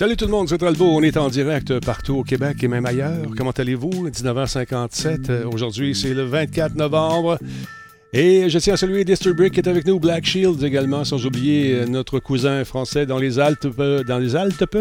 Salut 0.00 0.16
tout 0.16 0.24
le 0.24 0.30
monde, 0.30 0.48
c'est 0.48 0.56
Talbot. 0.56 0.96
On 0.96 1.02
est 1.02 1.18
en 1.18 1.28
direct 1.28 1.78
partout 1.80 2.14
au 2.14 2.24
Québec 2.24 2.64
et 2.64 2.68
même 2.68 2.86
ailleurs. 2.86 3.18
Comment 3.36 3.50
allez-vous? 3.50 4.08
19h57. 4.08 5.28
Euh, 5.28 5.44
Aujourd'hui, 5.44 5.94
c'est 5.94 6.14
le 6.14 6.22
24 6.22 6.74
novembre. 6.74 7.38
Et 8.12 8.50
je 8.50 8.58
tiens 8.58 8.74
à 8.74 8.76
saluer 8.76 9.04
Brick 9.04 9.52
qui 9.54 9.60
est 9.60 9.68
avec 9.68 9.86
nous, 9.86 10.00
Black 10.00 10.26
Shield 10.26 10.60
également, 10.64 11.04
sans 11.04 11.24
oublier 11.26 11.74
euh, 11.74 11.86
notre 11.86 12.18
cousin 12.18 12.64
français 12.64 13.06
dans 13.06 13.18
les 13.18 13.38
Alpes. 13.38 13.68
Euh, 13.78 14.02
dans 14.02 14.18
les 14.18 14.34
Alpes? 14.34 14.76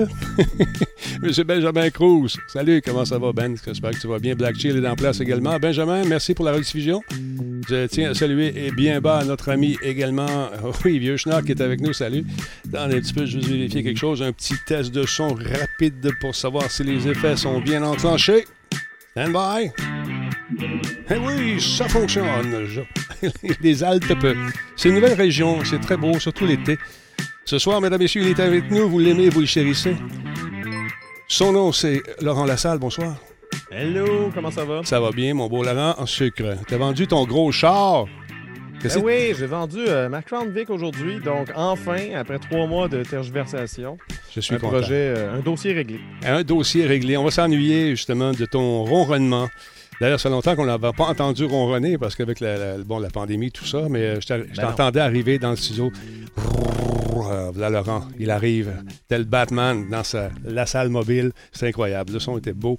Monsieur 1.21 1.43
Benjamin 1.43 1.91
Cruz. 1.91 2.37
Salut, 2.47 2.81
comment 2.83 3.05
ça 3.05 3.19
va, 3.19 3.31
Ben? 3.31 3.55
J'espère 3.63 3.91
que 3.91 3.99
tu 3.99 4.07
vas 4.07 4.17
bien. 4.17 4.33
Black 4.33 4.55
Shield 4.55 4.83
est 4.83 4.87
en 4.87 4.95
place 4.95 5.19
également. 5.21 5.59
Benjamin, 5.59 6.05
merci 6.05 6.33
pour 6.33 6.43
la 6.43 6.53
rediffusion. 6.53 7.03
Je 7.69 7.85
tiens 7.85 8.09
à 8.09 8.13
saluer 8.15 8.51
et 8.65 8.71
bien 8.71 8.99
bas 8.99 9.23
notre 9.23 9.49
ami 9.49 9.77
également, 9.83 10.49
oui, 10.85 10.97
Vieux 10.97 11.17
Schnock 11.17 11.45
qui 11.45 11.51
est 11.51 11.61
avec 11.61 11.81
nous. 11.81 11.93
Salut. 11.93 12.25
Dans 12.65 12.89
un 12.89 12.89
petit 12.89 13.13
peu, 13.13 13.27
je 13.27 13.37
vais 13.37 13.45
vérifier 13.45 13.83
quelque 13.83 13.99
chose. 13.99 14.23
Un 14.23 14.31
petit 14.31 14.55
test 14.65 14.91
de 14.91 15.05
son 15.05 15.35
rapide 15.35 16.09
pour 16.19 16.33
savoir 16.33 16.71
si 16.71 16.83
les 16.83 17.07
effets 17.07 17.35
sont 17.35 17.59
bien 17.61 17.83
enclenchés. 17.83 18.45
Stand 19.11 19.33
by. 19.33 20.18
Eh 21.09 21.17
oui, 21.17 21.61
ça 21.61 21.87
fonctionne. 21.87 22.67
les 23.61 23.83
Alpes, 23.83 24.13
c'est 24.75 24.89
une 24.89 24.95
nouvelle 24.95 25.13
région, 25.13 25.63
c'est 25.63 25.79
très 25.79 25.97
beau, 25.97 26.19
surtout 26.19 26.45
l'été. 26.45 26.77
Ce 27.45 27.57
soir, 27.57 27.81
mesdames 27.81 28.01
et 28.01 28.05
messieurs, 28.05 28.21
il 28.23 28.29
est 28.29 28.39
avec 28.39 28.69
nous, 28.71 28.89
vous 28.89 28.99
l'aimez, 28.99 29.29
vous 29.29 29.41
le 29.41 29.45
chérissez. 29.45 29.95
Son 31.27 31.51
nom, 31.51 31.71
c'est 31.71 32.01
Laurent 32.21 32.45
Lassalle, 32.45 32.79
bonsoir. 32.79 33.15
Hello, 33.71 34.31
comment 34.33 34.51
ça 34.51 34.65
va? 34.65 34.81
Ça 34.83 34.99
va 34.99 35.11
bien, 35.11 35.33
mon 35.33 35.47
beau 35.47 35.63
Laurent, 35.63 35.95
en 35.97 36.05
sucre. 36.05 36.57
T'as 36.67 36.77
vendu 36.77 37.07
ton 37.07 37.25
gros 37.25 37.51
char? 37.51 38.05
Ben 38.81 38.89
oui, 39.03 39.33
j'ai 39.37 39.45
vendu 39.45 39.79
euh, 39.87 40.07
ma 40.07 40.21
Crown 40.21 40.49
Vic 40.51 40.69
aujourd'hui, 40.69 41.19
donc 41.19 41.49
enfin, 41.53 42.13
après 42.15 42.39
trois 42.39 42.65
mois 42.65 42.87
de 42.87 43.03
tergiversation, 43.03 43.97
je 44.33 44.39
suis 44.39 44.55
un 44.55 44.57
projet, 44.57 45.13
euh, 45.17 45.35
un 45.35 45.39
dossier 45.39 45.73
réglé. 45.73 45.99
Un 46.23 46.43
dossier 46.43 46.85
réglé. 46.85 47.17
On 47.17 47.25
va 47.25 47.31
s'ennuyer 47.31 47.89
justement 47.89 48.31
de 48.31 48.45
ton 48.45 48.85
ronronnement. 48.85 49.49
D'ailleurs, 49.99 50.19
ça 50.19 50.29
fait 50.29 50.35
longtemps 50.35 50.55
qu'on 50.55 50.65
n'avait 50.65 50.93
pas 50.93 51.05
entendu 51.05 51.45
ronronner 51.45 51.97
parce 51.97 52.15
qu'avec 52.15 52.39
la, 52.39 52.77
bon, 52.77 52.99
la 52.99 53.09
pandémie, 53.09 53.51
tout 53.51 53.65
ça, 53.65 53.87
mais 53.89 54.01
euh, 54.01 54.19
je 54.21 54.33
ben 54.33 54.45
t'entendais 54.55 55.01
arriver 55.01 55.39
dans 55.39 55.51
le 55.51 55.57
ciseau. 55.57 55.91
Euh, 57.29 57.51
là, 57.55 57.69
Laurent, 57.69 58.03
il 58.19 58.31
arrive, 58.31 58.73
tel 59.07 59.25
Batman 59.25 59.87
dans 59.89 60.03
sa, 60.03 60.29
la 60.43 60.65
salle 60.65 60.89
mobile. 60.89 61.31
C'est 61.51 61.67
incroyable. 61.67 62.13
Le 62.13 62.19
son 62.19 62.37
était 62.37 62.53
beau. 62.53 62.77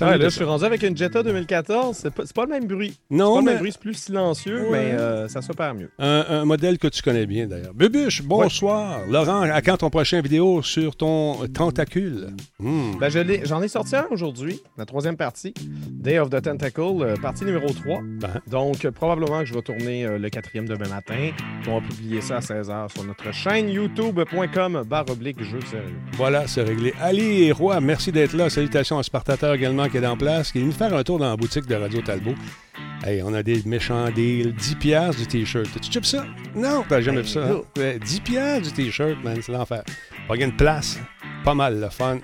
là, 0.00 0.18
je 0.18 0.28
suis 0.28 0.44
rendu 0.44 0.64
avec 0.64 0.82
une 0.82 0.96
Jetta 0.96 1.22
2014. 1.22 1.96
C'est 1.96 2.10
pas, 2.10 2.24
pas 2.34 2.44
le 2.44 2.50
même 2.50 2.66
bruit. 2.66 2.96
Non, 3.10 3.34
pas 3.34 3.40
le 3.40 3.46
même 3.46 3.58
bruit, 3.58 3.72
c'est 3.72 3.80
plus 3.80 3.94
silencieux, 3.94 4.66
mais 4.70 4.92
euh, 4.92 5.28
ça 5.28 5.42
s'opère 5.42 5.74
mieux. 5.74 5.90
Un, 5.98 6.44
modèle 6.44 6.78
que 6.78 6.88
tu 6.88 7.02
connais 7.02 7.26
bien, 7.26 7.46
d'ailleurs. 7.46 7.74
Bubuche, 7.74 8.22
bonsoir. 8.22 9.00
Laurent, 9.08 9.42
à 9.42 9.62
quand 9.62 9.78
ton 9.78 9.90
prochain 9.90 10.20
vidéo 10.20 10.62
sur 10.62 10.96
ton 10.96 11.46
tentacule? 11.48 12.28
Hmm. 12.58 12.98
Ben, 12.98 13.10
j'en 13.44 13.62
ai, 13.62 13.68
sorti 13.68 13.96
un 13.96 14.06
aujourd'hui, 14.10 14.60
la 14.78 14.86
troisième 14.86 15.16
partie. 15.16 15.54
Day 15.90 16.18
of 16.18 16.30
the 16.30 16.40
Tentacle, 16.46 17.02
euh, 17.02 17.16
partie 17.16 17.44
numéro 17.44 17.66
3. 17.66 18.00
Ben. 18.02 18.40
Donc, 18.46 18.88
probablement 18.90 19.40
que 19.40 19.46
je 19.46 19.54
vais 19.54 19.62
tourner 19.62 20.06
le 20.06 20.30
quatrième 20.30 20.66
demain 20.66 20.88
matin. 20.88 21.30
On 21.68 21.80
va 21.80 21.86
publier 21.86 22.20
ça 22.20 22.36
à 22.36 22.40
16h 22.40 22.92
sur 22.92 23.04
notre 23.04 23.32
chaîne 23.32 23.68
youtube.com 23.68 24.84
barre 24.86 25.10
oblique 25.10 25.42
jeu 25.42 25.60
sérieux. 25.62 25.96
Voilà, 26.12 26.46
c'est 26.46 26.62
réglé. 26.62 26.94
Ali 27.00 27.50
Roy, 27.52 27.80
merci 27.80 28.12
d'être 28.12 28.34
là. 28.34 28.48
Salutations 28.48 28.98
à 28.98 29.02
Spartateur 29.02 29.54
également 29.54 29.88
qui 29.88 29.96
est 29.96 30.06
en 30.06 30.16
place, 30.16 30.52
qui 30.52 30.58
est 30.58 30.60
venu 30.62 30.72
faire 30.72 30.94
un 30.94 31.02
tour 31.02 31.18
dans 31.18 31.28
la 31.28 31.36
boutique 31.36 31.66
de 31.66 31.74
Radio 31.74 32.00
Talbot. 32.00 32.34
Hey, 33.04 33.22
on 33.22 33.34
a 33.34 33.42
des 33.42 33.62
méchants 33.66 34.10
deals. 34.10 34.54
10 34.54 34.74
piastres 34.76 35.20
du 35.20 35.26
T-shirt. 35.26 35.68
Tu 35.80 35.92
chip 35.92 36.04
ça? 36.04 36.24
Non, 36.54 36.84
t'as 36.88 37.00
jamais 37.00 37.22
vu 37.22 37.28
ça. 37.28 37.48
10 37.76 38.20
piastres 38.20 38.68
du 38.68 38.72
T-shirt, 38.72 39.22
man, 39.22 39.38
c'est 39.42 39.52
l'enfer. 39.52 39.82
Pas 40.28 40.36
une 40.36 40.56
place. 40.56 40.98
Pas 41.44 41.54
mal, 41.54 41.80
le 41.80 41.88
fun. 41.88 42.18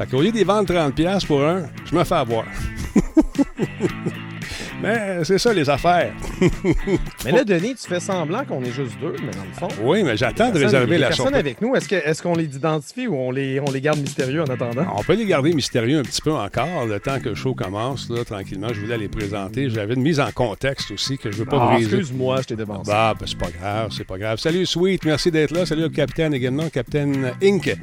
Fait 0.00 0.06
qu'au 0.06 0.22
lieu 0.22 0.32
de 0.32 0.44
vendre 0.44 0.72
30 0.72 0.94
piastres 0.94 1.26
pour 1.26 1.44
un, 1.44 1.64
je 1.84 1.94
me 1.94 2.02
fais 2.04 2.14
avoir. 2.14 2.46
Mais 4.82 5.22
c'est 5.24 5.36
ça, 5.36 5.52
les 5.52 5.68
affaires. 5.68 6.14
mais 7.26 7.32
là, 7.32 7.44
Denis, 7.44 7.74
tu 7.74 7.86
fais 7.86 8.00
semblant 8.00 8.46
qu'on 8.46 8.62
est 8.62 8.72
juste 8.72 8.98
deux, 8.98 9.14
mais 9.22 9.30
dans 9.30 9.44
le 9.44 9.52
fond. 9.52 9.68
Oui, 9.82 10.02
mais 10.02 10.16
j'attends 10.16 10.50
de 10.50 10.58
réserver 10.58 10.96
la 10.96 11.08
personne 11.08 11.34
avec 11.34 11.60
nous. 11.60 11.74
Est-ce 11.76 12.22
qu'on 12.22 12.32
les 12.32 12.46
identifie 12.56 13.06
ou 13.06 13.14
on 13.14 13.30
les, 13.30 13.60
on 13.60 13.70
les 13.70 13.82
garde 13.82 13.98
mystérieux 13.98 14.40
en 14.40 14.46
attendant? 14.46 14.86
On 14.96 15.02
peut 15.02 15.16
les 15.16 15.26
garder 15.26 15.52
mystérieux 15.52 15.98
un 15.98 16.02
petit 16.02 16.22
peu 16.22 16.32
encore, 16.32 16.86
le 16.86 16.98
temps 16.98 17.20
que 17.20 17.28
le 17.28 17.34
show 17.34 17.54
commence, 17.54 18.08
là, 18.08 18.24
tranquillement. 18.24 18.68
Je 18.72 18.80
voulais 18.80 18.96
les 18.96 19.08
présenter. 19.08 19.68
J'avais 19.68 19.92
une 19.92 20.02
mise 20.02 20.18
en 20.18 20.30
contexte 20.30 20.92
aussi 20.92 21.18
que 21.18 21.30
je 21.30 21.36
veux 21.36 21.44
pas 21.44 21.58
ah, 21.60 21.74
briser. 21.74 21.98
Excuse-moi, 21.98 22.40
je 22.40 22.46
t'ai 22.46 22.56
devancé. 22.56 22.90
Bah, 22.90 23.12
ben, 23.20 23.26
c'est 23.26 23.38
pas 23.38 23.50
grave, 23.50 23.92
c'est 23.94 24.06
pas 24.06 24.16
grave. 24.16 24.38
Salut, 24.38 24.64
Sweet, 24.64 25.04
merci 25.04 25.30
d'être 25.30 25.50
là. 25.50 25.66
Salut 25.66 25.84
au 25.84 25.90
capitaine 25.90 26.32
également, 26.32 26.70
capitaine 26.70 27.32
Inc. 27.42 27.76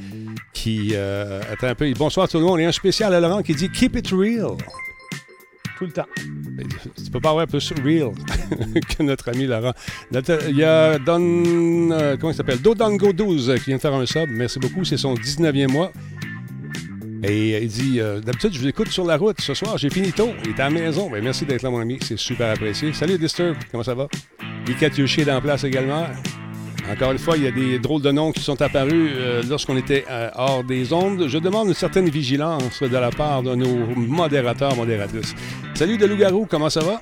Qui 0.64 0.90
euh, 0.96 1.40
attends 1.52 1.68
un 1.68 1.76
peu. 1.76 1.94
Bonsoir 1.94 2.28
tout 2.28 2.40
le 2.40 2.44
monde. 2.44 2.60
Il 2.60 2.64
y 2.64 2.66
a 2.66 2.70
un 2.70 2.72
spécial 2.72 3.14
à 3.14 3.20
Laurent 3.20 3.44
qui 3.44 3.54
dit 3.54 3.70
Keep 3.70 3.96
it 3.98 4.10
real 4.10 4.58
tout 5.78 5.86
le 5.86 5.92
temps. 5.92 6.08
Tu 6.96 7.12
peux 7.12 7.20
pas 7.20 7.30
avoir 7.30 7.46
plus 7.46 7.72
real 7.84 8.10
que 8.98 9.04
notre 9.04 9.30
ami 9.30 9.46
Laurent. 9.46 9.74
Il 10.12 10.58
y 10.58 10.64
a 10.64 10.98
Don. 10.98 11.92
Euh, 11.92 12.18
comment 12.20 12.32
il 12.32 12.36
s'appelle? 12.36 12.60
Dodongo 12.60 13.14
12 13.14 13.54
qui 13.60 13.66
vient 13.66 13.76
de 13.76 13.82
faire 13.82 13.94
un 13.94 14.08
sub. 14.08 14.30
Merci 14.32 14.58
beaucoup. 14.58 14.84
C'est 14.84 14.98
son 14.98 15.14
19e 15.14 15.72
mois. 15.72 15.92
Et 17.24 17.62
il 17.62 17.68
dit 17.68 18.00
euh, 18.00 18.20
D'habitude, 18.20 18.54
je 18.54 18.60
vous 18.60 18.68
écoute 18.68 18.88
sur 18.88 19.06
la 19.06 19.18
route. 19.18 19.40
Ce 19.40 19.54
soir, 19.54 19.78
j'ai 19.78 19.92
fini 19.92 20.12
tôt. 20.12 20.32
Il 20.44 20.50
est 20.50 20.60
à 20.60 20.64
la 20.64 20.70
maison. 20.72 21.08
Ben, 21.08 21.24
merci 21.24 21.46
d'être 21.46 21.62
là, 21.62 21.70
mon 21.70 21.82
ami. 21.82 22.00
C'est 22.02 22.18
super 22.18 22.50
apprécié. 22.50 22.94
Salut, 22.94 23.20
Disturb. 23.20 23.56
Comment 23.72 23.84
ça 23.84 23.94
va? 23.94 24.08
Likat 24.66 24.90
Yoshi 24.98 25.22
est 25.22 25.32
en 25.32 25.40
place 25.40 25.64
également. 25.64 26.08
Encore 26.92 27.12
une 27.12 27.20
fois, 27.20 27.36
il 27.38 27.44
y 27.44 27.48
a 27.48 27.52
des 27.52 27.80
drôles 27.80 28.02
de 28.02 28.12
noms 28.12 28.32
qui 28.32 28.42
sont 28.42 28.62
apparus 28.62 29.12
euh, 29.14 29.44
lorsqu'on 29.50 29.76
était 29.76 30.06
euh, 30.10 30.30
hors 30.36 30.64
des 30.64 30.94
ondes. 30.94 31.28
Je 31.28 31.38
demande 31.38 31.68
une 31.68 31.74
certaine 31.74 32.10
vigilance 32.10 32.82
de 32.82 32.88
la 32.98 33.10
part 33.10 33.44
de 33.44 33.56
nos 33.56 33.86
modérateurs, 33.96 34.76
modératrices. 34.76 35.36
Salut 35.74 35.98
de 35.98 36.06
Loup-Garou, 36.06 36.48
comment 36.50 36.70
ça 36.70 36.80
va? 36.80 37.02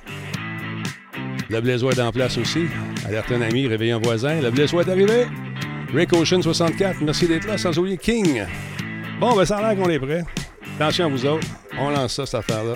Le 1.48 1.60
Blaisois 1.60 1.92
est 1.92 2.00
en 2.00 2.10
place 2.10 2.36
aussi. 2.36 2.64
Alerte 3.06 3.30
un 3.30 3.40
ami, 3.42 3.68
réveille 3.68 3.92
un 3.92 4.00
voisin. 4.00 4.40
Le 4.40 4.50
Blaisois 4.50 4.82
est 4.82 4.90
arrivé. 4.90 5.26
Rick 5.94 6.12
Ocean 6.12 6.42
64, 6.42 7.00
merci 7.02 7.28
d'être 7.28 7.46
là, 7.46 7.56
sans 7.56 7.78
oublier 7.78 7.96
King. 7.96 8.42
Bon, 9.20 9.36
ben 9.36 9.44
ça 9.44 9.58
a 9.58 9.72
l'air 9.72 9.82
qu'on 9.82 9.88
est 9.88 10.00
prêt. 10.00 10.24
Attention 10.78 11.06
à 11.06 11.08
vous 11.08 11.24
autres, 11.24 11.46
on 11.78 11.90
lance 11.90 12.14
ça, 12.14 12.26
cette 12.26 12.40
affaire-là. 12.40 12.74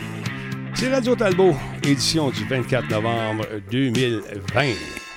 C'est 0.75 0.89
Radio 0.95 1.17
Talbot, 1.17 1.55
édition 1.83 2.31
du 2.31 2.45
24 2.45 2.89
novembre 2.89 3.45
2020. 3.71 5.10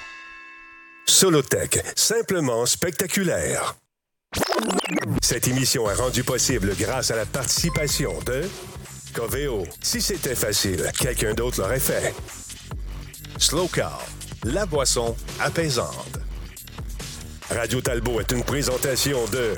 Solotech, 1.06 1.84
simplement 1.96 2.66
spectaculaire. 2.66 3.76
Cette 5.22 5.48
émission 5.48 5.90
est 5.90 5.96
rendue 5.96 6.24
possible 6.24 6.74
grâce 6.78 7.12
à 7.12 7.16
la 7.16 7.26
participation 7.26 8.14
de 8.26 8.44
Coveo. 9.14 9.66
Si 9.82 10.02
c'était 10.02 10.36
facile, 10.36 10.92
quelqu'un 10.98 11.34
d'autre 11.34 11.62
l'aurait 11.62 11.80
fait. 11.80 12.14
Slow 13.38 13.68
Car, 13.68 14.02
la 14.44 14.66
boisson 14.66 15.16
apaisante. 15.40 16.20
Radio 17.50 17.82
Talbot 17.82 18.20
est 18.22 18.32
une 18.32 18.44
présentation 18.44 19.26
de 19.28 19.54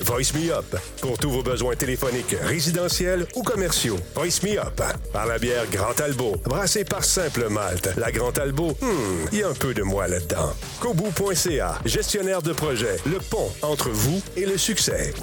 Voice 0.00 0.34
Me 0.34 0.50
Up. 0.52 0.76
Pour 1.00 1.18
tous 1.18 1.30
vos 1.30 1.42
besoins 1.42 1.76
téléphoniques, 1.76 2.36
résidentiels 2.42 3.26
ou 3.36 3.42
commerciaux. 3.42 3.96
Voice 4.14 4.42
Me 4.42 4.58
Up. 4.58 4.82
Par 5.12 5.26
la 5.26 5.38
bière 5.38 5.64
Grand 5.70 5.98
Albo. 6.00 6.36
Brassée 6.44 6.84
par 6.84 7.04
Simple 7.04 7.48
Malte. 7.48 7.90
La 7.96 8.10
Grand 8.10 8.36
Albo, 8.38 8.72
hmm, 8.80 9.28
il 9.32 9.38
y 9.38 9.42
a 9.42 9.48
un 9.48 9.54
peu 9.54 9.72
de 9.72 9.82
moi 9.82 10.08
là-dedans. 10.08 10.52
Kobu.ca. 10.80 11.78
Gestionnaire 11.84 12.42
de 12.42 12.52
projet. 12.52 12.96
Le 13.06 13.18
pont 13.18 13.50
entre 13.62 13.90
vous 13.90 14.20
et 14.36 14.46
le 14.46 14.58
succès. 14.58 15.14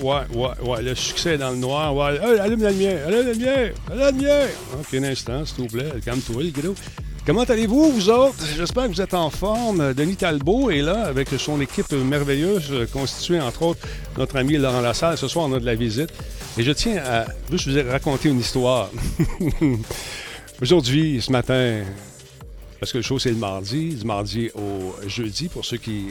Ouais, 0.00 0.22
ouais, 0.34 0.48
ouais. 0.62 0.82
Le 0.82 0.94
succès 0.94 1.38
dans 1.38 1.50
le 1.50 1.56
noir. 1.56 1.94
Ouais. 1.94 2.18
allume 2.38 2.62
la 2.62 2.70
lumière. 2.70 3.06
Allume 3.06 3.26
la 3.26 3.32
lumière. 3.32 3.74
Allume 3.88 4.00
la 4.00 4.10
lumière. 4.10 4.48
OK, 4.78 4.94
un 4.94 5.04
instant, 5.04 5.46
s'il 5.46 5.64
vous 5.64 5.68
plaît. 5.68 5.92
Calme-toi, 6.04 6.42
le 6.42 6.50
gros. 6.50 6.74
Comment 7.24 7.44
allez-vous, 7.44 7.92
vous 7.92 8.10
autres? 8.10 8.44
J'espère 8.56 8.88
que 8.88 8.94
vous 8.94 9.00
êtes 9.00 9.14
en 9.14 9.30
forme. 9.30 9.94
Denis 9.94 10.16
Talbot 10.16 10.70
est 10.72 10.82
là 10.82 11.04
avec 11.04 11.28
son 11.38 11.60
équipe 11.60 11.92
merveilleuse, 11.92 12.88
constituée 12.92 13.40
entre 13.40 13.62
autres 13.62 13.86
notre 14.18 14.36
ami 14.36 14.56
Laurent 14.56 14.80
Lassalle. 14.80 15.16
Ce 15.16 15.28
soir, 15.28 15.46
on 15.48 15.52
a 15.52 15.60
de 15.60 15.64
la 15.64 15.76
visite. 15.76 16.10
Et 16.58 16.64
je 16.64 16.72
tiens 16.72 17.00
à 17.06 17.26
juste 17.48 17.68
vous 17.68 17.90
raconter 17.90 18.28
une 18.28 18.40
histoire. 18.40 18.90
Aujourd'hui, 20.60 21.22
ce 21.22 21.30
matin, 21.30 21.82
parce 22.82 22.90
que 22.90 22.98
le 22.98 23.04
show, 23.04 23.20
c'est 23.20 23.30
le 23.30 23.36
mardi, 23.36 23.94
du 23.94 24.04
mardi 24.04 24.50
au 24.56 24.92
jeudi, 25.06 25.48
pour 25.48 25.64
ceux 25.64 25.76
qui, 25.76 26.08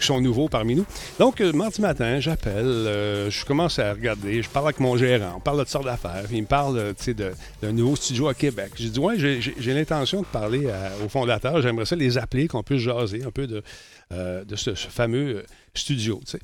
sont 0.00 0.20
nouveaux 0.20 0.48
parmi 0.48 0.74
nous. 0.74 0.84
Donc, 1.20 1.40
euh, 1.40 1.52
mardi 1.52 1.80
matin, 1.80 2.18
j'appelle, 2.18 2.66
euh, 2.66 3.30
je 3.30 3.44
commence 3.44 3.78
à 3.78 3.92
regarder, 3.92 4.42
je 4.42 4.48
parle 4.48 4.66
avec 4.66 4.80
mon 4.80 4.96
gérant, 4.96 5.34
on 5.36 5.40
parle 5.40 5.58
de 5.58 5.62
toutes 5.62 5.70
sortes 5.70 5.84
d'affaires. 5.84 6.24
Il 6.32 6.42
me 6.42 6.48
parle, 6.48 6.76
euh, 6.76 6.92
tu 6.92 7.04
sais, 7.04 7.14
d'un 7.14 7.70
nouveau 7.70 7.94
studio 7.94 8.26
à 8.26 8.34
Québec. 8.34 8.72
J'ai 8.74 8.88
dit, 8.88 8.98
ouais, 8.98 9.16
j'ai 9.16 9.74
l'intention 9.74 10.22
de 10.22 10.26
parler 10.26 10.66
aux 11.04 11.08
fondateurs. 11.08 11.62
J'aimerais 11.62 11.86
ça 11.86 11.94
les 11.94 12.18
appeler, 12.18 12.48
qu'on 12.48 12.64
puisse 12.64 12.80
jaser 12.80 13.22
un 13.22 13.30
peu 13.30 13.46
de, 13.46 13.62
de 14.10 14.56
ce, 14.56 14.74
ce, 14.74 14.88
fameux 14.88 15.44
studio, 15.72 16.20
tu 16.24 16.32
sais. 16.32 16.40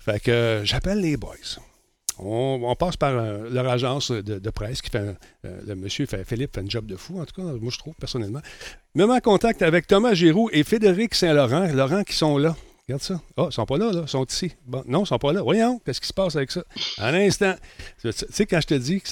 Fait 0.00 0.18
que 0.18 0.62
j'appelle 0.64 0.98
les 1.00 1.16
boys. 1.16 1.36
On, 2.18 2.74
passe 2.76 2.96
par 2.96 3.12
euh, 3.12 3.48
leur 3.50 3.68
agence 3.68 4.10
de, 4.10 4.50
presse 4.50 4.80
qui 4.80 4.90
fait. 4.90 5.16
Euh, 5.44 5.60
le 5.66 5.74
monsieur 5.74 6.06
Philippe 6.06 6.54
fait 6.54 6.60
un 6.60 6.68
job 6.68 6.86
de 6.86 6.96
fou, 6.96 7.20
en 7.20 7.24
tout 7.24 7.34
cas, 7.34 7.42
moi 7.42 7.70
je 7.70 7.78
trouve 7.78 7.94
personnellement. 7.94 8.40
Même 8.94 9.10
en 9.10 9.20
contact 9.20 9.62
avec 9.62 9.86
Thomas 9.86 10.14
Giroux 10.14 10.48
et 10.52 10.64
Frédéric 10.64 11.14
Saint-Laurent, 11.14 11.66
Laurent 11.74 12.04
qui 12.04 12.14
sont 12.14 12.38
là. 12.38 12.56
Regarde 12.88 13.02
ça. 13.02 13.20
Oh, 13.36 13.48
ils 13.50 13.52
sont 13.52 13.66
pas 13.66 13.78
là, 13.78 13.90
là. 13.92 14.02
Ils 14.02 14.08
sont 14.08 14.24
ici. 14.24 14.52
Non, 14.86 15.02
ils 15.02 15.06
sont 15.06 15.18
pas 15.18 15.32
là. 15.32 15.42
Voyons, 15.42 15.80
qu'est-ce 15.84 16.00
qui 16.00 16.06
se 16.06 16.12
passe 16.12 16.36
avec 16.36 16.52
ça? 16.52 16.62
Un 16.98 17.14
instant. 17.14 17.54
Tu 18.00 18.10
sais, 18.12 18.46
quand 18.46 18.60
je 18.60 18.66
te 18.66 18.74
dis 18.74 19.00
que 19.00 19.08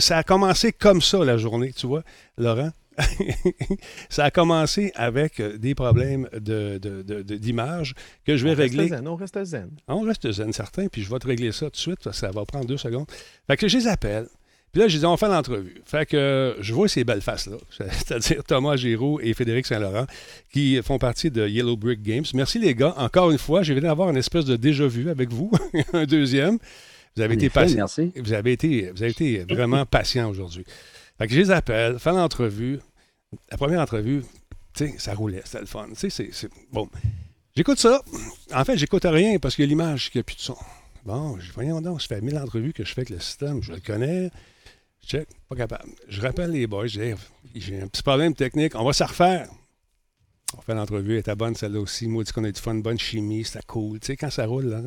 ça 0.00 0.16
a 0.16 0.22
commencé 0.22 0.72
comme 0.72 1.02
ça, 1.02 1.24
la 1.24 1.36
journée, 1.36 1.72
tu 1.72 1.88
vois, 1.88 2.02
Laurent? 2.36 2.70
ça 4.08 4.24
a 4.24 4.30
commencé 4.30 4.92
avec 4.94 5.40
euh, 5.40 5.56
des 5.58 5.74
problèmes 5.74 6.28
d'image 6.32 7.94
de, 7.94 8.00
que 8.24 8.36
je 8.36 8.44
vais 8.44 8.54
régler. 8.54 8.90
on 9.06 9.16
reste 9.16 9.42
zen. 9.44 9.70
On 9.86 10.00
reste 10.00 10.30
zen, 10.30 10.52
certain, 10.52 10.88
puis 10.88 11.02
je 11.02 11.10
vais 11.10 11.18
te 11.18 11.26
régler 11.26 11.52
ça 11.52 11.66
tout 11.66 11.72
de 11.72 11.76
suite, 11.76 12.10
ça 12.12 12.30
va 12.30 12.44
prendre 12.44 12.66
deux 12.66 12.76
secondes. 12.76 13.06
Fait 13.46 13.56
que 13.56 13.68
je 13.68 13.78
les 13.78 13.86
appelle. 13.86 14.26
Puis 14.72 14.82
là, 14.82 14.88
j'ai 14.88 14.98
dit, 14.98 15.06
on 15.06 15.16
faire 15.16 15.30
l'entrevue. 15.30 15.80
Fait 15.84 16.06
que 16.06 16.56
je 16.60 16.74
vois 16.74 16.88
ces 16.88 17.02
belles 17.02 17.22
faces-là, 17.22 17.56
c'est-à-dire 17.70 18.44
Thomas 18.44 18.76
Giroux 18.76 19.18
et 19.22 19.32
Frédéric 19.32 19.66
Saint-Laurent, 19.66 20.06
qui 20.52 20.80
font 20.82 20.98
partie 20.98 21.30
de 21.30 21.46
Yellow 21.48 21.76
Brick 21.76 22.02
Games. 22.02 22.24
Merci 22.34 22.58
les 22.58 22.74
gars. 22.74 22.94
Encore 22.98 23.30
une 23.30 23.38
fois, 23.38 23.62
j'ai 23.62 23.74
venu 23.74 23.86
avoir 23.86 24.10
une 24.10 24.16
espèce 24.16 24.44
de 24.44 24.56
déjà-vu 24.56 25.08
avec 25.08 25.32
vous, 25.32 25.50
un 25.94 26.04
deuxième. 26.04 26.58
Vous 27.16 27.22
avez 27.22 27.34
été 27.34 27.48
patient. 27.48 27.86
Vous 28.16 28.32
avez 28.32 28.52
été, 28.52 28.90
vous 28.94 29.02
avez 29.02 29.10
été 29.10 29.44
vraiment 29.48 29.84
patient 29.86 30.28
aujourd'hui. 30.28 30.64
Fait 31.18 31.26
que 31.26 31.34
je 31.34 31.40
les 31.40 31.50
appelle, 31.50 31.98
fais 31.98 32.12
l'entrevue. 32.12 32.78
La 33.50 33.56
première 33.56 33.80
entrevue, 33.80 34.24
tu 34.74 34.98
ça 34.98 35.14
roulait, 35.14 35.42
c'était 35.44 35.60
le 35.60 35.66
fun. 35.66 35.88
C'est. 35.94 36.32
Bon. 36.72 36.88
J'écoute 37.56 37.78
ça. 37.78 38.02
En 38.54 38.64
fait, 38.64 38.76
j'écoute 38.76 39.04
rien 39.04 39.38
parce 39.38 39.58
a 39.58 39.64
l'image 39.64 40.10
qui 40.10 40.18
a 40.18 40.22
plus 40.22 40.36
de 40.36 40.40
son. 40.40 40.56
Bon, 41.04 41.38
voyons 41.54 41.80
donc, 41.80 42.00
ça 42.00 42.08
fait 42.08 42.20
mille 42.20 42.38
entrevues 42.38 42.72
que 42.72 42.84
je 42.84 42.92
fais 42.92 43.00
avec 43.00 43.10
le 43.10 43.18
système, 43.18 43.62
je 43.62 43.72
le 43.72 43.80
connais. 43.80 44.30
Check, 45.04 45.28
pas 45.48 45.56
capable. 45.56 45.90
Je 46.08 46.20
rappelle 46.20 46.50
les 46.50 46.66
boys, 46.66 46.86
j'ai 46.86 47.12
un 47.12 47.88
petit 47.88 48.02
problème 48.02 48.34
technique, 48.34 48.74
on 48.74 48.84
va 48.84 48.92
se 48.92 49.04
refaire. 49.04 49.48
On 50.56 50.60
fait 50.60 50.74
l'entrevue, 50.74 51.14
elle 51.14 51.20
était 51.20 51.34
bonne 51.34 51.54
celle-là 51.54 51.80
aussi. 51.80 52.08
Moi, 52.08 52.24
dis 52.24 52.32
qu'on 52.32 52.44
a 52.44 52.50
du 52.50 52.60
fun, 52.60 52.74
bonne 52.74 52.98
chimie, 52.98 53.44
c'était 53.44 53.64
cool. 53.66 54.00
Tu 54.00 54.06
sais, 54.06 54.16
quand 54.16 54.30
ça 54.30 54.46
roule, 54.46 54.66
là, 54.66 54.82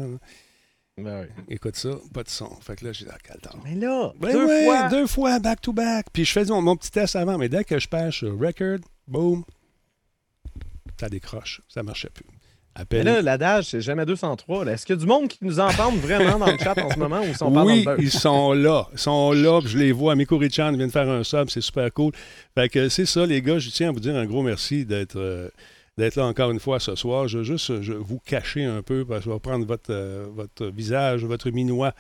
ben 0.98 1.28
Écoute 1.48 1.76
ça, 1.76 1.92
pas 2.14 2.24
de 2.24 2.30
son. 2.30 2.50
Fait 2.62 2.76
que 2.76 2.86
là, 2.86 2.92
j'ai 2.92 3.06
dit, 3.06 3.12
ah, 3.12 3.50
Mais 3.64 3.76
là, 3.76 4.14
ben 4.20 4.34
deux 4.34 4.66
fois. 4.66 4.90
Deux 4.90 5.08
fois, 5.08 5.40
back 5.40 5.62
to 5.62 5.74
back. 5.74 6.08
Puis 6.12 6.26
je 6.26 6.32
faisais 6.32 6.54
mon, 6.54 6.76
petit 6.76 6.92
test 6.92 7.16
avant, 7.16 7.38
mais 7.38 7.50
dès 7.50 7.64
que 7.64 7.80
je 7.80 7.88
pêche 7.88 8.24
record, 8.24 8.80
boom, 9.08 9.44
ça 11.00 11.10
décroche. 11.10 11.62
Ça 11.68 11.84
marchait 11.84 12.10
plus. 12.10 12.26
Mais 12.92 13.04
là, 13.04 13.22
l'adage, 13.22 13.66
c'est 13.66 13.82
jamais 13.82 14.06
203. 14.06 14.66
Est-ce 14.68 14.86
qu'il 14.86 14.96
y 14.96 14.98
a 14.98 15.02
du 15.02 15.06
monde 15.06 15.28
qui 15.28 15.40
nous 15.42 15.60
entend 15.60 15.92
vraiment 15.92 16.40
dans 16.40 16.52
le 16.52 16.58
chat 16.58 16.78
en 16.78 16.90
ce 16.90 16.98
moment 16.98 17.20
ou 17.20 17.26
ils 17.26 17.36
sont 17.36 17.52
pas 17.52 17.66
Oui, 17.66 17.86
ils 18.00 18.12
sont 18.12 18.54
là. 18.54 18.88
Ils 18.94 19.00
sont 19.00 19.34
là. 19.34 19.60
je 19.66 19.78
les 19.78 19.92
vois. 19.92 20.16
Miko 20.16 20.38
Richan 20.38 20.72
vient 20.74 20.88
de 20.88 20.92
faire 20.92 21.10
un 21.10 21.24
sub. 21.24 21.50
C'est 21.50 21.62
super 21.62 21.92
cool. 21.94 22.14
Fait 22.56 22.70
que 22.70 22.88
c'est 22.88 23.06
ça, 23.06 23.26
les 23.26 23.42
gars. 23.42 23.60
Je 23.60 23.70
tiens 23.70 23.90
à 23.90 23.92
vous 23.92 24.00
dire 24.00 24.16
un 24.16 24.26
gros 24.26 24.42
merci 24.42 24.86
d'être. 24.86 25.18
Euh, 25.18 25.50
d'être 25.98 26.16
là 26.16 26.26
encore 26.26 26.52
une 26.52 26.60
fois 26.60 26.80
ce 26.80 26.96
soir. 26.96 27.28
Je 27.28 27.40
veux 27.40 27.44
juste 27.44 27.82
je, 27.82 27.94
vous 27.94 28.20
cacher 28.20 28.64
un 28.64 28.82
peu 28.82 29.06
parce 29.06 29.20
que 29.20 29.26
je 29.26 29.34
vais 29.34 29.40
prendre 29.40 29.66
votre, 29.66 29.92
euh, 29.92 30.28
votre 30.34 30.68
visage, 30.68 31.26
votre 31.26 31.50
minois. 31.50 31.94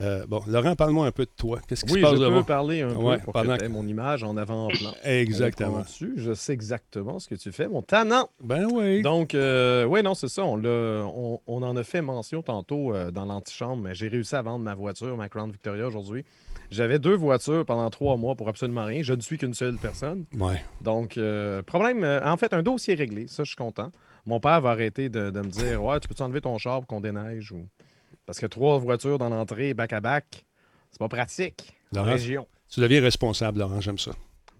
Euh, 0.00 0.24
bon, 0.28 0.40
Laurent, 0.46 0.76
parle-moi 0.76 1.06
un 1.06 1.10
peu 1.10 1.24
de 1.24 1.30
toi. 1.36 1.60
Qu'est-ce 1.66 1.84
qui 1.84 1.94
se 1.94 1.98
passe 1.98 2.20
je 2.20 2.28
peux 2.28 2.44
parler 2.44 2.82
un 2.82 2.88
peu 2.88 3.18
pour 3.24 3.32
que 3.32 3.66
mon 3.66 3.84
image 3.84 4.22
en 4.22 4.36
avant-plan. 4.36 4.94
Exactement. 5.04 5.82
Je 6.16 6.34
sais 6.34 6.52
exactement 6.52 7.18
ce 7.18 7.26
que 7.26 7.34
tu 7.34 7.50
fais, 7.50 7.66
mon 7.66 7.82
tannant. 7.82 8.30
Ben 8.40 8.68
oui. 8.70 9.02
Donc, 9.02 9.34
euh, 9.34 9.84
oui, 9.86 10.04
non, 10.04 10.14
c'est 10.14 10.28
ça. 10.28 10.44
On, 10.44 10.62
on, 10.64 11.40
on, 11.48 11.62
en 11.62 11.76
a 11.76 11.82
fait 11.82 12.00
mention 12.00 12.42
tantôt 12.42 12.92
dans 13.10 13.24
l'antichambre, 13.24 13.82
mais 13.82 13.94
j'ai 13.96 14.06
réussi 14.06 14.36
à 14.36 14.42
vendre 14.42 14.64
ma 14.64 14.76
voiture, 14.76 15.16
ma 15.16 15.28
Crown 15.28 15.50
Victoria 15.50 15.88
aujourd'hui. 15.88 16.24
J'avais 16.70 16.98
deux 16.98 17.14
voitures 17.14 17.64
pendant 17.64 17.88
trois 17.90 18.16
mois 18.16 18.34
pour 18.34 18.48
absolument 18.48 18.84
rien. 18.84 19.02
Je 19.02 19.14
ne 19.14 19.20
suis 19.20 19.38
qu'une 19.38 19.54
seule 19.54 19.76
personne. 19.76 20.26
Ouais. 20.38 20.62
Donc, 20.82 21.16
euh, 21.16 21.62
problème, 21.62 22.04
euh, 22.04 22.20
en 22.24 22.36
fait, 22.36 22.52
un 22.52 22.62
dossier 22.62 22.94
réglé. 22.94 23.26
Ça, 23.26 23.44
je 23.44 23.48
suis 23.48 23.56
content. 23.56 23.90
Mon 24.26 24.40
père 24.40 24.60
va 24.60 24.70
arrêter 24.70 25.08
de, 25.08 25.30
me 25.30 25.48
dire 25.48 25.82
Ouais, 25.82 25.98
tu 26.00 26.08
peux 26.08 26.22
enlever 26.22 26.42
ton 26.42 26.58
char 26.58 26.80
pour 26.80 26.86
qu'on 26.86 27.00
déneige 27.00 27.52
ou... 27.52 27.66
Parce 28.26 28.38
que 28.38 28.46
trois 28.46 28.78
voitures 28.78 29.16
dans 29.16 29.30
l'entrée, 29.30 29.72
back-à-back, 29.72 30.44
c'est 30.90 30.98
pas 30.98 31.08
pratique. 31.08 31.72
Dans 31.92 32.04
la 32.04 32.12
région. 32.12 32.46
Tu 32.68 32.80
deviens 32.80 33.00
responsable, 33.00 33.60
Laurent, 33.60 33.80
j'aime 33.80 33.98
ça. 33.98 34.10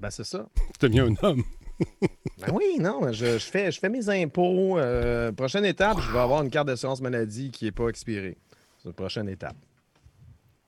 Ben, 0.00 0.10
c'est 0.10 0.24
ça. 0.24 0.46
Tu 0.80 0.88
deviens 0.88 1.06
un 1.06 1.14
homme. 1.22 1.42
ben 2.00 2.52
oui, 2.52 2.78
non, 2.80 3.12
je, 3.12 3.38
fais, 3.38 3.70
je 3.70 3.78
fais 3.78 3.90
mes 3.90 4.08
impôts. 4.08 4.78
Euh, 4.78 5.32
prochaine 5.32 5.66
étape, 5.66 6.00
je 6.00 6.10
vais 6.10 6.18
avoir 6.18 6.42
une 6.42 6.50
carte 6.50 6.66
d'assurance 6.66 7.02
maladie 7.02 7.50
qui 7.50 7.66
n'est 7.66 7.72
pas 7.72 7.88
expirée. 7.88 8.38
C'est 8.78 8.88
la 8.88 8.94
prochaine 8.94 9.28
étape. 9.28 9.56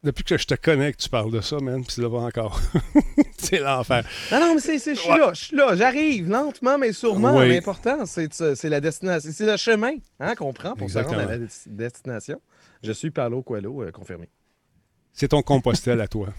Depuis 0.02 0.24
que 0.24 0.38
je 0.38 0.46
te 0.46 0.54
connais 0.54 0.92
que 0.92 0.96
tu 0.96 1.10
parles 1.10 1.30
de 1.30 1.42
ça, 1.42 1.58
man, 1.58 1.84
puis 1.84 1.92
c'est 1.92 2.00
là 2.00 2.08
encore. 2.08 2.58
c'est 3.38 3.58
l'enfer. 3.58 4.02
Non, 4.32 4.40
non, 4.40 4.54
mais 4.54 4.60
c'est, 4.60 4.78
je 4.78 4.98
suis 4.98 5.08
là, 5.10 5.32
je 5.34 5.44
suis 5.44 5.56
là, 5.56 5.76
j'arrive 5.76 6.28
lentement, 6.28 6.78
mais 6.78 6.92
sûrement. 6.94 7.38
L'important, 7.42 8.06
c'est, 8.06 8.64
la 8.64 8.80
destination, 8.80 9.30
c'est 9.30 9.46
le 9.46 9.56
chemin 9.58 9.92
hein, 10.18 10.34
qu'on 10.34 10.54
prend 10.54 10.74
pour 10.74 10.88
se 10.88 10.98
rendre 10.98 11.18
à 11.18 11.26
la 11.26 11.38
destination. 11.66 12.40
Je 12.82 12.92
suis 12.92 13.10
Paolo 13.10 13.42
Coelho, 13.42 13.82
euh, 13.82 13.90
confirmé. 13.90 14.30
C'est 15.12 15.28
ton 15.28 15.42
compostel 15.42 16.00
à 16.00 16.08
toi. 16.08 16.28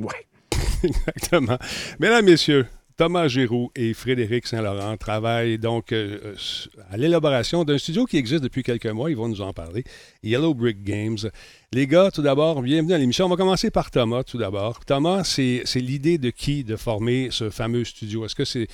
Oui. 0.00 0.14
Exactement. 0.84 1.58
Mesdames, 1.98 2.24
Messieurs, 2.24 2.68
Thomas 2.98 3.28
Giroux 3.28 3.70
et 3.76 3.94
Frédéric 3.94 4.48
Saint-Laurent 4.48 4.96
travaillent 4.96 5.56
donc 5.56 5.92
euh, 5.92 6.34
à 6.90 6.96
l'élaboration 6.96 7.62
d'un 7.62 7.78
studio 7.78 8.06
qui 8.06 8.16
existe 8.16 8.42
depuis 8.42 8.64
quelques 8.64 8.86
mois. 8.86 9.08
Ils 9.08 9.16
vont 9.16 9.28
nous 9.28 9.40
en 9.40 9.52
parler. 9.52 9.84
Yellow 10.24 10.52
Brick 10.52 10.82
Games. 10.82 11.18
Les 11.72 11.86
gars, 11.86 12.10
tout 12.10 12.22
d'abord, 12.22 12.60
bienvenue 12.60 12.94
à 12.94 12.98
l'émission. 12.98 13.26
On 13.26 13.28
va 13.28 13.36
commencer 13.36 13.70
par 13.70 13.92
Thomas, 13.92 14.24
tout 14.24 14.36
d'abord. 14.36 14.84
Thomas, 14.84 15.22
c'est 15.22 15.62
l'idée 15.76 16.18
de 16.18 16.30
qui 16.30 16.64
de 16.64 16.74
former 16.74 17.28
ce 17.30 17.50
fameux 17.50 17.84
studio? 17.84 18.24
Est-ce 18.24 18.34
que 18.34 18.44
c'est 18.44 18.66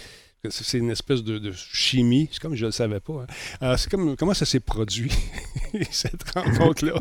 c'est 0.50 0.78
une 0.78 0.90
espèce 0.90 1.22
de, 1.22 1.52
chimie. 1.52 2.28
C'est 2.32 2.40
comme 2.40 2.54
je 2.54 2.62
ne 2.62 2.68
le 2.68 2.72
savais 2.72 3.00
pas. 3.00 3.26
Hein. 3.60 3.76
c'est 3.76 3.90
comme 3.90 4.16
comment 4.16 4.34
ça 4.34 4.44
s'est 4.44 4.60
produit, 4.60 5.12
cette 5.90 6.30
rencontre-là? 6.30 6.94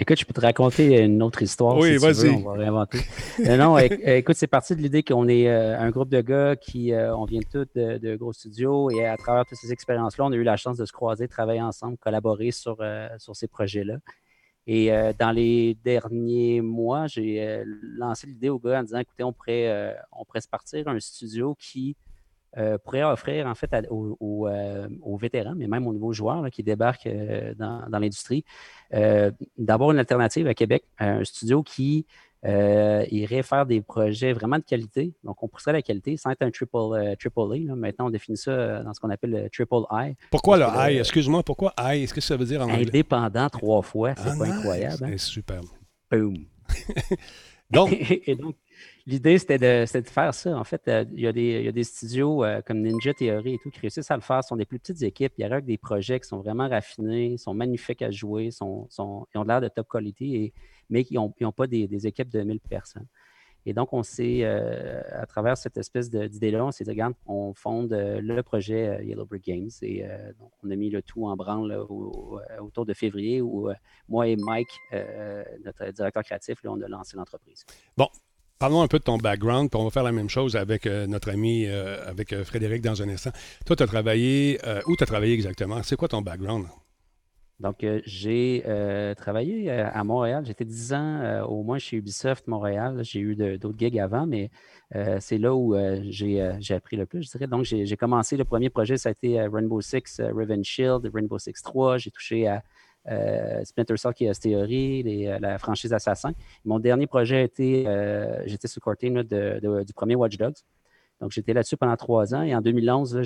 Écoute, 0.00 0.20
je 0.20 0.24
peux 0.24 0.32
te 0.32 0.40
raconter 0.40 1.02
une 1.02 1.20
autre 1.24 1.42
histoire. 1.42 1.76
Oui, 1.76 1.96
vas-y. 1.96 2.30
On 2.30 2.42
va 2.42 2.52
réinventer. 2.52 3.00
Euh, 3.40 3.56
non, 3.56 3.76
écoute, 3.78 4.36
c'est 4.36 4.46
parti 4.46 4.76
de 4.76 4.80
l'idée 4.80 5.02
qu'on 5.02 5.26
est 5.26 5.48
euh, 5.48 5.76
un 5.76 5.90
groupe 5.90 6.08
de 6.08 6.20
gars 6.20 6.54
qui, 6.54 6.92
euh, 6.92 7.16
on 7.16 7.24
vient 7.24 7.40
tous 7.40 7.66
de, 7.74 8.16
gros 8.16 8.32
studios 8.32 8.90
et 8.90 9.04
à 9.04 9.16
travers 9.16 9.44
toutes 9.44 9.58
ces 9.58 9.72
expériences-là, 9.72 10.26
on 10.26 10.32
a 10.32 10.36
eu 10.36 10.44
la 10.44 10.56
chance 10.56 10.76
de 10.76 10.84
se 10.84 10.92
croiser, 10.92 11.26
travailler 11.26 11.62
ensemble, 11.62 11.96
collaborer 11.98 12.52
sur, 12.52 12.76
sur 13.18 13.34
ces 13.34 13.48
projets-là. 13.48 13.96
Et 14.68 14.90
dans 15.18 15.30
les 15.30 15.76
derniers 15.82 16.60
mois, 16.60 17.06
j'ai 17.06 17.62
lancé 17.96 18.26
l'idée 18.26 18.50
aux 18.50 18.58
gars 18.58 18.80
en 18.80 18.82
disant, 18.82 18.98
écoutez, 18.98 19.24
on 19.24 19.32
pourrait, 19.32 19.96
on 20.12 20.24
pourrait 20.24 20.42
se 20.42 20.48
partir 20.48 20.86
un 20.86 21.00
studio 21.00 21.56
qui 21.58 21.96
euh, 22.58 22.76
pourrait 22.76 23.04
offrir 23.04 23.46
en 23.46 23.54
fait 23.54 23.72
euh, 23.72 23.86
aux, 24.20 25.16
vétérans, 25.16 25.54
mais 25.56 25.68
même 25.68 25.86
aux 25.86 25.92
nouveaux 25.92 26.12
joueurs 26.12 26.50
qui 26.50 26.64
débarquent 26.64 27.06
euh, 27.06 27.54
dans, 27.54 27.98
l'industrie, 27.98 28.44
d'avoir 29.56 29.92
une 29.92 29.98
alternative 29.98 30.46
à 30.48 30.54
Québec, 30.54 30.84
un 30.98 31.22
studio 31.24 31.62
qui 31.62 32.06
irait 32.44 33.42
faire 33.42 33.66
des 33.66 33.80
projets 33.80 34.32
vraiment 34.32 34.58
de 34.58 34.64
qualité. 34.64 35.12
Donc, 35.24 35.42
on 35.42 35.48
pousserait 35.48 35.72
la 35.72 35.82
qualité 35.82 36.16
sans 36.16 36.30
être 36.30 36.42
un 36.42 36.50
triple, 36.50 37.16
triple 37.18 37.40
A. 37.40 37.74
Maintenant, 37.74 38.06
on 38.06 38.10
définit 38.10 38.38
ça 38.38 38.82
dans 38.82 38.94
ce 38.94 39.00
qu'on 39.00 39.10
appelle 39.10 39.30
le 39.30 39.50
triple 39.50 39.84
I. 39.90 40.14
Pourquoi 40.30 40.56
le 40.56 40.64
I? 40.64 40.98
Excuse-moi, 40.98 41.42
pourquoi 41.42 41.74
I? 41.78 42.02
Est-ce 42.02 42.14
que 42.14 42.20
ça 42.20 42.36
veut 42.36 42.44
dire 42.44 42.60
en 42.60 42.64
anglais? 42.64 42.86
Indépendant 42.88 43.48
trois 43.50 43.82
fois, 43.82 44.14
c'est 44.16 44.30
ah, 44.30 44.36
pas 44.38 44.46
incroyable. 44.46 45.04
Hein? 45.04 45.08
C'est 45.12 45.18
super. 45.18 45.60
Boom. 46.10 46.46
donc, 47.70 47.92
et 48.26 48.34
donc, 48.34 48.54
L'idée, 49.08 49.38
c'était 49.38 49.56
de, 49.56 49.86
faire 50.02 50.34
ça. 50.34 50.54
En 50.54 50.64
fait, 50.64 50.86
euh, 50.86 51.02
il, 51.14 51.20
y 51.22 51.26
a 51.26 51.32
des, 51.32 51.84
studios 51.84 52.44
euh, 52.44 52.60
comme 52.60 52.82
Ninja 52.82 53.14
Theory 53.14 53.54
et 53.54 53.58
tout 53.58 53.70
qui 53.70 53.80
réussissent 53.80 54.10
à 54.10 54.16
le 54.16 54.20
faire. 54.20 54.44
Ce 54.44 54.48
sont 54.48 54.56
des 54.56 54.66
plus 54.66 54.78
petites 54.78 55.02
équipes. 55.02 55.32
Il 55.38 55.40
y 55.40 55.44
a 55.44 55.60
des 55.62 55.78
projets 55.78 56.20
qui 56.20 56.28
sont 56.28 56.40
vraiment 56.40 56.68
raffinés, 56.68 57.38
sont 57.38 57.54
magnifiques 57.54 58.02
à 58.02 58.10
jouer, 58.10 58.50
ils 58.52 58.62
ont 58.62 59.26
l'air 59.46 59.62
de 59.62 59.68
top 59.68 59.88
quality, 59.88 60.52
mais 60.90 61.04
qui 61.04 61.14
n'ont 61.14 61.52
pas 61.56 61.66
des, 61.66 62.06
équipes 62.06 62.28
de 62.28 62.42
1000 62.42 62.60
personnes. 62.60 63.06
Et 63.64 63.72
donc, 63.72 63.94
on 63.94 64.02
s'est, 64.02 64.40
euh, 64.42 65.00
à 65.10 65.24
travers 65.24 65.56
cette 65.56 65.78
espèce 65.78 66.10
d'idée-là, 66.10 66.66
on 66.66 66.70
s'est 66.70 66.84
dit, 66.84 66.90
regarde, 66.90 67.14
on 67.26 67.54
fonde 67.54 67.94
le 67.94 68.42
projet 68.42 69.02
Yellow 69.06 69.24
Brick 69.24 69.46
Games. 69.46 69.70
Et 69.80 70.04
donc, 70.38 70.52
on 70.62 70.70
a 70.70 70.76
mis 70.76 70.90
le 70.90 71.00
tout 71.00 71.26
en 71.26 71.34
branle 71.34 71.72
autour 71.72 72.84
de 72.84 72.92
février 72.92 73.40
où 73.40 73.70
moi 74.06 74.28
et 74.28 74.36
Mike, 74.36 74.78
notre 75.64 75.90
directeur 75.92 76.22
créatif, 76.22 76.62
là, 76.62 76.72
on 76.72 76.80
a 76.82 76.88
lancé 76.88 77.16
l'entreprise. 77.16 77.64
Bon, 77.96 78.08
Parlons 78.58 78.82
un 78.82 78.88
peu 78.88 78.98
de 78.98 79.04
ton 79.04 79.18
background, 79.18 79.70
puis 79.70 79.80
on 79.80 79.84
va 79.84 79.90
faire 79.90 80.02
la 80.02 80.10
même 80.10 80.28
chose 80.28 80.56
avec 80.56 80.86
euh, 80.86 81.06
notre 81.06 81.30
ami, 81.30 81.66
euh, 81.66 82.04
avec 82.08 82.32
euh, 82.32 82.42
Frédéric 82.44 82.82
dans 82.82 83.00
un 83.00 83.08
instant. 83.08 83.30
Toi, 83.64 83.76
tu 83.76 83.84
as 83.84 83.86
travaillé, 83.86 84.58
où 84.86 84.96
tu 84.96 85.04
as 85.04 85.06
travaillé 85.06 85.32
exactement? 85.32 85.80
C'est 85.84 85.94
quoi 85.94 86.08
ton 86.08 86.22
background? 86.22 86.66
Donc, 87.60 87.84
j'ai 88.04 88.62
travaillé 89.16 89.70
à 89.70 90.04
Montréal. 90.04 90.44
J'étais 90.46 90.64
10 90.64 90.92
ans 90.92 91.42
au 91.48 91.64
moins 91.64 91.78
chez 91.78 91.96
Ubisoft 91.96 92.46
Montréal. 92.46 93.00
J'ai 93.02 93.18
eu 93.18 93.34
d'autres 93.58 93.78
gigs 93.78 93.98
avant, 93.98 94.26
mais 94.26 94.50
c'est 95.18 95.38
là 95.38 95.54
où 95.54 95.76
j'ai 96.08 96.74
appris 96.74 96.96
le 96.96 97.04
plus, 97.04 97.24
je 97.24 97.30
dirais. 97.30 97.48
Donc, 97.48 97.64
j'ai 97.64 97.96
commencé, 97.96 98.36
le 98.36 98.44
premier 98.44 98.70
projet, 98.70 98.96
ça 98.96 99.08
a 99.08 99.12
été 99.12 99.40
Rainbow 99.40 99.80
Six 99.80 100.20
Revenge 100.20 100.64
Shield, 100.64 101.10
Rainbow 101.12 101.38
Six 101.38 101.60
3. 101.62 101.98
J'ai 101.98 102.12
touché 102.12 102.46
à 102.46 102.62
euh, 103.10 103.64
Splinter 103.64 103.96
Cell 103.96 104.14
qui 104.14 104.26
est 104.26 104.40
théorie, 104.40 105.26
euh, 105.26 105.38
la 105.40 105.58
franchise 105.58 105.92
Assassin. 105.92 106.32
Mon 106.64 106.78
dernier 106.78 107.06
projet 107.06 107.36
a 107.36 107.42
été, 107.42 107.86
euh, 107.86 108.42
j'étais 108.46 108.68
sur 108.68 108.82
le 108.88 108.96
team 108.96 109.22
du 109.22 109.92
premier 109.94 110.14
Watch 110.14 110.36
Dogs. 110.36 110.56
Donc, 111.20 111.32
j'étais 111.32 111.52
là-dessus 111.52 111.76
pendant 111.76 111.96
trois 111.96 112.34
ans. 112.34 112.42
Et 112.42 112.54
en 112.54 112.60
2011, 112.60 113.20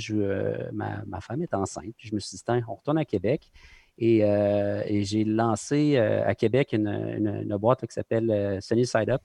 ma, 0.72 1.20
femme 1.20 1.42
est 1.42 1.52
enceinte. 1.52 1.92
Puis 1.98 2.08
je 2.08 2.14
me 2.14 2.20
suis 2.20 2.36
dit, 2.36 2.42
on 2.66 2.74
retourne 2.74 2.98
à 2.98 3.04
Québec. 3.04 3.50
Et, 3.98 4.22
j'ai 5.04 5.24
lancé 5.24 5.98
à 5.98 6.34
Québec 6.34 6.72
une, 6.72 7.56
boîte 7.58 7.86
qui 7.86 7.92
s'appelle 7.92 8.58
Sunny 8.62 8.86
Side 8.86 9.10
Up, 9.10 9.20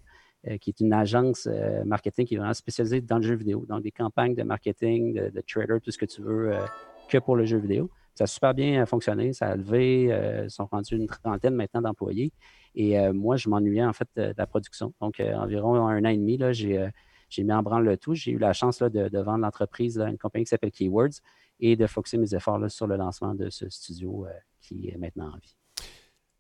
qui 0.60 0.72
est 0.72 0.80
une 0.82 0.92
agence 0.92 1.48
marketing 1.86 2.26
qui 2.26 2.36
est 2.36 2.38
vraiment 2.38 2.54
spécialisée 2.54 3.00
dans 3.00 3.18
le 3.18 3.24
jeu 3.24 3.36
vidéo. 3.36 3.66
Donc, 3.70 3.84
des 3.84 3.92
campagnes 3.92 4.36
de 4.36 4.44
marketing, 4.44 5.14
de, 5.14 5.30
de 5.30 5.42
trader, 5.42 5.80
tout 5.82 5.92
ce 5.92 5.98
que 5.98 6.06
tu 6.06 6.22
veux, 6.22 6.52
que 7.08 7.20
pour 7.20 7.38
le 7.38 7.46
jeu 7.46 7.60
vidéo. 7.60 7.90
Ça 8.18 8.24
a 8.24 8.28
super 8.28 8.56
bien 8.56 8.84
fonctionné. 8.88 9.32
Ça 9.32 9.50
a 9.50 9.56
levé. 9.56 10.08
Euh, 10.12 10.46
ils 10.46 10.50
sont 10.50 10.66
rendus 10.66 10.96
une 10.96 11.06
trentaine 11.06 11.54
maintenant 11.54 11.84
d'employés. 11.84 12.34
Et 12.74 13.00
euh, 13.00 13.14
moi, 13.14 13.36
je 13.36 13.48
m'ennuyais 13.48 13.86
en 13.86 13.94
fait 13.94 14.08
de, 14.16 14.34
la 14.36 14.48
production. 14.48 14.92
Donc, 15.00 15.20
euh, 15.20 15.36
environ 15.36 15.76
un 15.88 16.04
an 16.04 16.10
et 16.10 16.18
demi, 16.18 16.40
j'ai, 16.52 17.44
mis 17.44 17.54
en 17.54 17.62
branle 17.62 17.86
le 17.86 17.96
tout. 17.96 18.16
J'ai 18.16 18.32
eu 18.32 18.40
la 18.40 18.54
chance 18.54 18.80
de, 18.80 19.20
vendre 19.20 19.44
l'entreprise 19.44 20.00
à 20.00 20.10
une 20.10 20.18
compagnie 20.18 20.46
qui 20.46 20.50
s'appelle 20.50 20.72
Keywords 20.72 21.22
et 21.60 21.76
de 21.76 21.86
focuser 21.86 22.18
mes 22.18 22.34
efforts 22.34 22.72
sur 22.72 22.88
le 22.88 22.96
lancement 22.96 23.36
de 23.36 23.52
ce 23.52 23.70
studio 23.70 24.26
qui 24.62 24.90
est 24.90 24.98
maintenant 24.98 25.28
en 25.28 25.38
vie. 25.38 25.56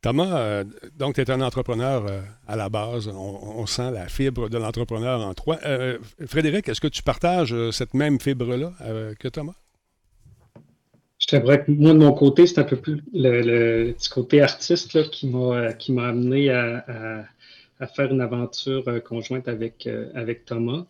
Thomas, 0.02 0.64
donc 0.96 1.16
tu 1.16 1.22
es 1.22 1.30
un 1.30 1.42
entrepreneur 1.42 2.24
à 2.48 2.56
la 2.56 2.70
base. 2.70 3.08
On, 3.08 3.66
sent 3.66 3.92
la 3.92 4.08
fibre 4.08 4.48
de 4.50 4.58
l'entrepreneur 4.58 5.22
en 5.22 5.34
toi. 5.34 5.58
Frédéric, 6.26 6.70
est-ce 6.70 6.82
que 6.82 6.88
tu 6.88 7.04
partages 7.04 7.72
cette 7.72 7.94
même 7.94 8.20
fibre-là 8.20 8.74
que 9.20 9.28
Thomas? 9.28 9.56
Je 11.30 11.36
t'aimerais 11.36 11.66
que 11.66 11.72
moi, 11.72 11.92
de 11.94 11.98
mon 12.00 12.14
côté, 12.14 12.48
c'est 12.48 12.60
un 12.60 12.64
peu 12.64 12.78
plus 12.78 13.04
le, 13.14 13.92
petit 13.92 14.10
côté 14.10 14.42
artiste 14.42 15.10
qui 15.12 15.28
m'a 15.28 15.74
qui 15.74 15.92
m'a 15.92 16.08
amené 16.08 16.50
à, 16.50 17.26
faire 17.96 18.12
une 18.14 18.22
aventure 18.22 18.88
euh, 18.88 19.00
conjointe 19.02 19.48
avec, 19.48 19.86
euh, 19.88 20.10
avec 20.16 20.46
Thomas. 20.46 20.86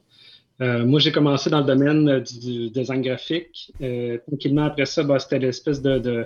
Euh, 0.60 0.86
moi, 0.86 1.00
j'ai 1.00 1.12
commencé 1.12 1.50
dans 1.50 1.60
le 1.60 1.66
domaine 1.66 2.20
du, 2.22 2.70
design 2.70 3.02
graphique. 3.02 3.72
tranquillement, 4.28 4.66
après 4.66 4.86
ça, 4.86 5.04
bah, 5.04 5.20
c'était 5.20 5.40
l'espèce 5.40 5.82
de, 5.82 6.00
de, 6.00 6.26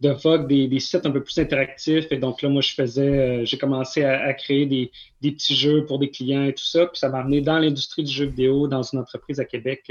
de 0.00 0.10
vogue 0.10 0.46
des, 0.46 0.68
des, 0.68 0.80
sites 0.80 1.04
un 1.04 1.10
peu 1.10 1.22
plus 1.22 1.38
interactifs. 1.38 2.06
Et 2.10 2.18
donc 2.18 2.42
là, 2.42 2.48
moi, 2.48 2.62
je 2.62 2.74
faisais, 2.74 3.44
j'ai 3.44 3.58
commencé 3.58 4.04
à, 4.04 4.32
créer 4.34 4.66
des, 4.66 4.90
des, 5.20 5.32
petits 5.32 5.56
jeux 5.56 5.84
pour 5.84 5.98
des 5.98 6.10
clients 6.10 6.44
et 6.44 6.54
tout 6.54 6.64
ça. 6.64 6.86
Puis 6.86 6.98
ça 6.98 7.08
m'a 7.08 7.18
amené 7.20 7.40
dans 7.40 7.58
l'industrie 7.58 8.04
du 8.04 8.12
jeu 8.12 8.26
vidéo, 8.26 8.68
dans 8.68 8.82
une 8.82 9.00
entreprise 9.00 9.40
à 9.40 9.44
Québec 9.44 9.90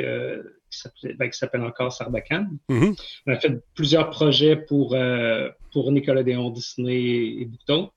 ben, 1.03 1.29
qui 1.29 1.37
s'appelle 1.37 1.61
encore 1.61 1.91
Sarbacane. 1.91 2.57
Mm-hmm. 2.69 3.21
On 3.27 3.33
a 3.33 3.39
fait 3.39 3.61
plusieurs 3.75 4.09
projets 4.09 4.55
pour, 4.55 4.93
euh, 4.95 5.49
pour 5.73 5.91
Nicolas 5.91 6.23
Déon, 6.23 6.49
Disney 6.49 7.41
et 7.41 7.45
Bouton. 7.45 7.89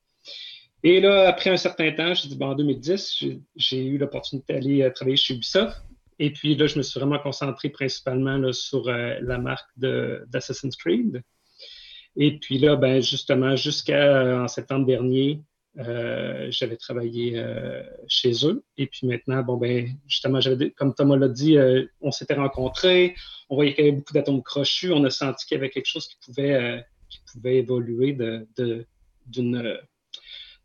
Et 0.87 1.01
là, 1.01 1.29
après 1.29 1.49
un 1.49 1.57
certain 1.57 1.91
temps, 1.93 2.13
je 2.13 2.29
dis, 2.29 2.37
bon, 2.37 2.49
en 2.49 2.55
2010, 2.55 3.25
j'ai 3.57 3.85
eu 3.87 3.97
l'opportunité 3.97 4.53
d'aller 4.53 4.83
euh, 4.83 4.91
travailler 4.91 5.17
chez 5.17 5.35
Ubisoft. 5.35 5.83
Et 6.19 6.31
puis 6.31 6.55
là, 6.55 6.67
je 6.67 6.77
me 6.77 6.83
suis 6.83 7.01
vraiment 7.01 7.19
concentré 7.19 7.71
principalement 7.71 8.53
sur 8.53 8.87
euh, 8.89 9.17
la 9.23 9.39
marque 9.39 9.69
d'Assassin's 9.79 10.77
Creed. 10.77 11.23
Et 12.17 12.39
puis 12.39 12.59
là, 12.59 12.77
ben, 12.77 13.03
justement, 13.03 13.57
jusqu'en 13.57 14.47
septembre 14.47 14.87
dernier, 14.87 15.41
euh, 15.79 16.49
j'avais 16.51 16.77
travaillé 16.77 17.39
euh, 17.39 17.83
chez 18.07 18.47
eux. 18.47 18.63
Et 18.77 18.87
puis 18.87 19.07
maintenant, 19.07 19.43
bon, 19.43 19.57
ben, 19.57 19.89
justement, 20.07 20.39
comme 20.77 20.95
Thomas 20.95 21.17
l'a 21.17 21.29
dit, 21.29 21.57
euh, 21.57 21.85
on 22.03 22.13
s'était 22.13 22.35
rencontrés, 22.35 23.17
on 23.49 23.57
voyait 23.57 23.75
qu'il 23.75 23.85
y 23.87 23.89
avait 23.89 23.97
beaucoup 23.97 24.13
d'atomes 24.13 24.43
crochus, 24.43 24.93
on 24.93 25.03
a 25.05 25.11
senti 25.11 25.47
qu'il 25.47 25.57
y 25.57 25.59
avait 25.59 25.71
quelque 25.71 25.87
chose 25.87 26.07
qui 26.07 26.17
pouvait, 26.25 26.85
qui 27.09 27.21
pouvait 27.33 27.57
évoluer 27.57 28.17
d'une 29.27 29.79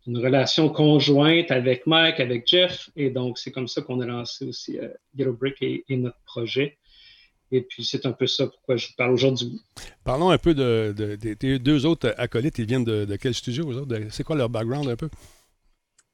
une 0.08 0.18
relation 0.18 0.70
conjointe 0.70 1.52
avec 1.52 1.86
Mike, 1.86 2.20
avec 2.20 2.48
Jeff. 2.48 2.90
Et 2.96 3.10
donc, 3.10 3.38
c'est 3.38 3.52
comme 3.52 3.68
ça 3.68 3.82
qu'on 3.82 4.00
a 4.00 4.06
lancé 4.06 4.46
aussi 4.46 4.80
Brick 5.14 5.62
et, 5.62 5.84
notre 5.90 6.20
projet. 6.26 6.78
Et 7.52 7.62
puis, 7.62 7.84
c'est 7.84 8.06
un 8.06 8.12
peu 8.12 8.28
ça 8.28 8.48
pourquoi 8.48 8.78
je 8.78 8.88
vous 8.88 8.94
parle 8.96 9.12
aujourd'hui. 9.12 9.62
Parlons 10.04 10.30
un 10.30 10.38
peu 10.38 10.54
de, 10.54 11.16
tes 11.36 11.60
deux 11.60 11.86
autres 11.86 12.14
acolytes. 12.18 12.58
Ils 12.60 12.66
viennent 12.66 12.84
de, 12.84 13.16
quel 13.18 13.34
studio, 13.34 13.86
C'est 14.10 14.24
quoi 14.24 14.36
leur 14.36 14.50
background 14.50 14.88
un 14.88 14.96
peu? 14.96 15.10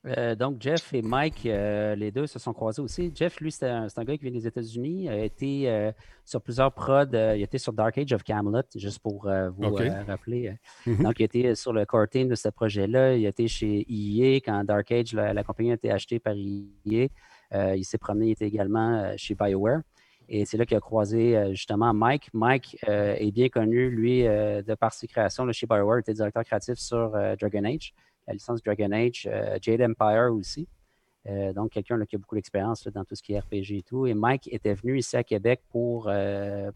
Euh, 0.05 0.35
donc, 0.35 0.61
Jeff 0.61 0.93
et 0.93 1.01
Mike, 1.01 1.45
euh, 1.45 1.95
les 1.95 2.11
deux 2.11 2.27
se 2.27 2.37
sont 2.37 2.53
croisés 2.53 2.81
aussi. 2.81 3.11
Jeff, 3.13 3.39
lui, 3.39 3.51
c'est 3.51 3.67
un, 3.67 3.87
gars 3.87 4.17
qui 4.17 4.23
vient 4.23 4.31
des 4.31 4.45
États-Unis. 4.45 5.09
A 5.09 5.17
été 5.25 5.69
euh, 5.69 5.91
sur 6.23 6.41
plusieurs 6.41 6.71
prods. 6.71 7.05
il 7.13 7.41
était 7.41 7.57
sur 7.57 7.73
Dark 7.73 7.97
Age 7.97 8.13
of 8.13 8.23
Camelot, 8.23 8.61
juste 8.75 8.99
pour 8.99 9.23
vous 9.23 9.75
rappeler. 10.07 10.53
Mm-hmm. 10.85 11.03
Donc, 11.03 11.19
il 11.19 11.23
a 11.23 11.25
été 11.25 11.55
sur 11.55 11.73
le 11.73 11.85
core 11.85 12.07
team 12.07 12.27
de 12.27 12.35
ce 12.35 12.49
projet-là. 12.49 13.15
Il 13.15 13.25
a 13.25 13.29
été 13.29 13.47
chez 13.47 13.85
EA 13.89 14.35
quand 14.37 14.63
Dark 14.63 14.91
Age, 14.91 15.13
la, 15.13 15.33
la 15.33 15.43
compagnie 15.43 15.71
a 15.71 15.75
été 15.75 15.91
achetée 15.91 16.19
par 16.19 16.35
EA. 16.35 17.07
il 17.75 17.83
s'est 17.83 17.97
promené, 17.97 18.27
il 18.27 18.31
était 18.31 18.47
également 18.47 19.13
chez 19.17 19.33
BioWare. 19.33 19.81
Et 20.27 20.43
c'est 20.45 20.57
là 20.57 20.65
qu'il 20.65 20.75
a 20.75 20.79
croisé 20.79 21.51
justement 21.51 21.93
Mike. 21.93 22.29
Mike 22.33 22.77
est 22.87 23.31
bien 23.31 23.49
connu, 23.49 23.89
lui, 23.89 24.23
de 24.23 24.75
par 24.75 24.93
ses 24.93 25.07
créations. 25.07 25.51
chez 25.51 25.65
BioWare, 25.65 25.97
il 25.97 26.01
était 26.01 26.13
directeur 26.13 26.43
créatif 26.43 26.75
sur 26.75 27.11
Dragon 27.39 27.63
Age, 27.65 27.93
la 28.27 28.33
licence 28.33 28.61
Dragon 28.63 28.91
Age, 28.91 29.29
Jade 29.61 29.81
Empire 29.81 30.33
aussi. 30.33 30.67
donc, 31.55 31.71
quelqu'un 31.71 32.03
qui 32.05 32.15
a 32.15 32.19
beaucoup 32.19 32.35
d'expérience 32.35 32.87
dans 32.87 33.03
tout 33.03 33.15
ce 33.15 33.23
qui 33.23 33.33
est 33.33 33.39
RPG 33.39 33.77
et 33.77 33.83
tout. 33.83 34.07
Et 34.07 34.13
Mike 34.13 34.49
était 34.51 34.73
venu 34.73 34.97
ici 34.97 35.15
à 35.17 35.23
Québec 35.23 35.61
pour, 35.69 36.11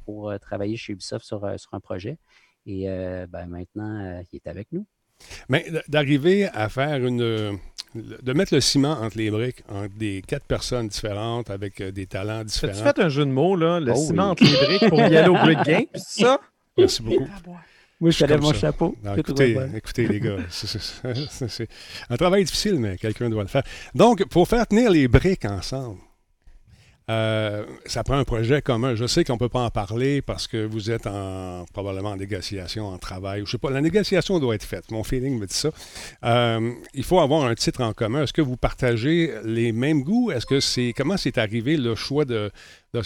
pour 0.06 0.34
travailler 0.40 0.78
chez 0.78 0.94
Ubisoft 0.94 1.26
sur, 1.26 1.60
sur 1.60 1.74
un 1.74 1.80
projet. 1.80 2.18
Et 2.66 2.86
ben, 3.30 3.48
maintenant, 3.48 4.22
il 4.32 4.36
est 4.36 4.48
avec 4.48 4.68
nous. 4.72 4.86
Mais 5.50 5.66
d'arriver 5.88 6.48
à 6.54 6.70
faire 6.70 7.06
une. 7.06 7.60
de 7.96 8.34
mettre 8.34 8.54
le 8.54 8.62
ciment 8.62 8.94
entre 9.02 9.18
les 9.18 9.32
briques, 9.32 9.64
entre 9.70 9.96
des 9.96 10.22
quatre 10.26 10.46
personnes 10.46 10.88
différentes 10.88 11.50
avec 11.50 11.82
euh, 11.82 11.92
des 11.92 12.06
talents 12.06 12.44
différents. 12.44 12.74
Tu 12.74 12.84
fait 12.84 13.00
un 13.00 13.10
jeu 13.10 13.26
de 13.26 13.32
mots, 13.32 13.56
là, 13.56 13.80
le 13.80 13.92
oh 13.92 13.96
ciment 13.96 14.32
entre 14.32 14.44
les 14.44 14.78
briques 14.78 14.90
pour 14.90 15.00
Yellow 15.00 15.34
Brick 15.34 15.64
Game, 15.64 15.86
c'est 15.96 16.24
ça? 16.24 16.40
Merci 16.78 17.02
beaucoup. 17.02 17.28
Moi, 18.00 18.12
je 18.12 18.26
lève 18.26 18.42
mon 18.42 18.54
chapeau. 18.54 18.96
écoutez, 19.18 19.58
écoutez, 19.76 20.08
les 20.08 20.20
gars, 20.20 20.38
c'est 20.50 21.68
un 22.10 22.16
travail 22.16 22.46
difficile, 22.46 22.76
mais 22.76 22.98
quelqu'un 22.98 23.30
doit 23.30 23.44
le 23.44 23.50
faire. 23.50 23.64
Donc, 23.94 24.26
pour 24.30 24.48
faire 24.48 24.66
tenir 24.66 24.90
les 24.90 25.08
briques 25.08 25.46
ensemble, 25.46 26.00
euh, 27.10 27.66
ça 27.86 28.04
prend 28.04 28.18
un 28.18 28.24
projet 28.24 28.62
commun. 28.62 28.94
Je 28.94 29.08
sais 29.08 29.24
qu'on 29.24 29.34
ne 29.34 29.40
peut 29.40 29.50
pas 29.50 29.62
en 29.62 29.72
parler 29.72 30.22
parce 30.22 30.48
que 30.48 30.64
vous 30.64 30.92
êtes 30.92 31.08
en, 31.08 31.66
probablement 31.74 32.10
en 32.10 32.18
négociation, 32.18 32.88
en 32.88 33.00
travail. 33.00 33.42
Je 33.46 33.52
sais 33.52 33.58
pas, 33.58 33.72
la 33.72 33.82
négociation 33.82 34.40
doit 34.40 34.54
être 34.54 34.64
faite. 34.64 34.92
Mon 34.92 35.04
feeling 35.04 35.40
me 35.40 35.48
dit 35.48 35.56
ça. 35.56 35.70
Euh, 36.24 36.72
il 36.94 37.04
faut 37.04 37.20
avoir 37.20 37.46
un 37.46 37.56
titre 37.56 37.82
en 37.82 37.94
commun. 37.94 38.24
Est-ce 38.24 38.34
que 38.34 38.44
vous 38.44 38.58
partagez 38.58 39.34
les 39.44 39.72
mêmes 39.72 40.04
goûts? 40.04 40.30
Est-ce 40.30 40.46
que 40.46 40.60
c'est 40.60 40.94
comment 40.96 41.18
c'est 41.18 41.40
arrivé 41.40 41.78
le 41.78 41.96
choix 41.96 42.26
de. 42.26 42.52
non, 42.94 43.02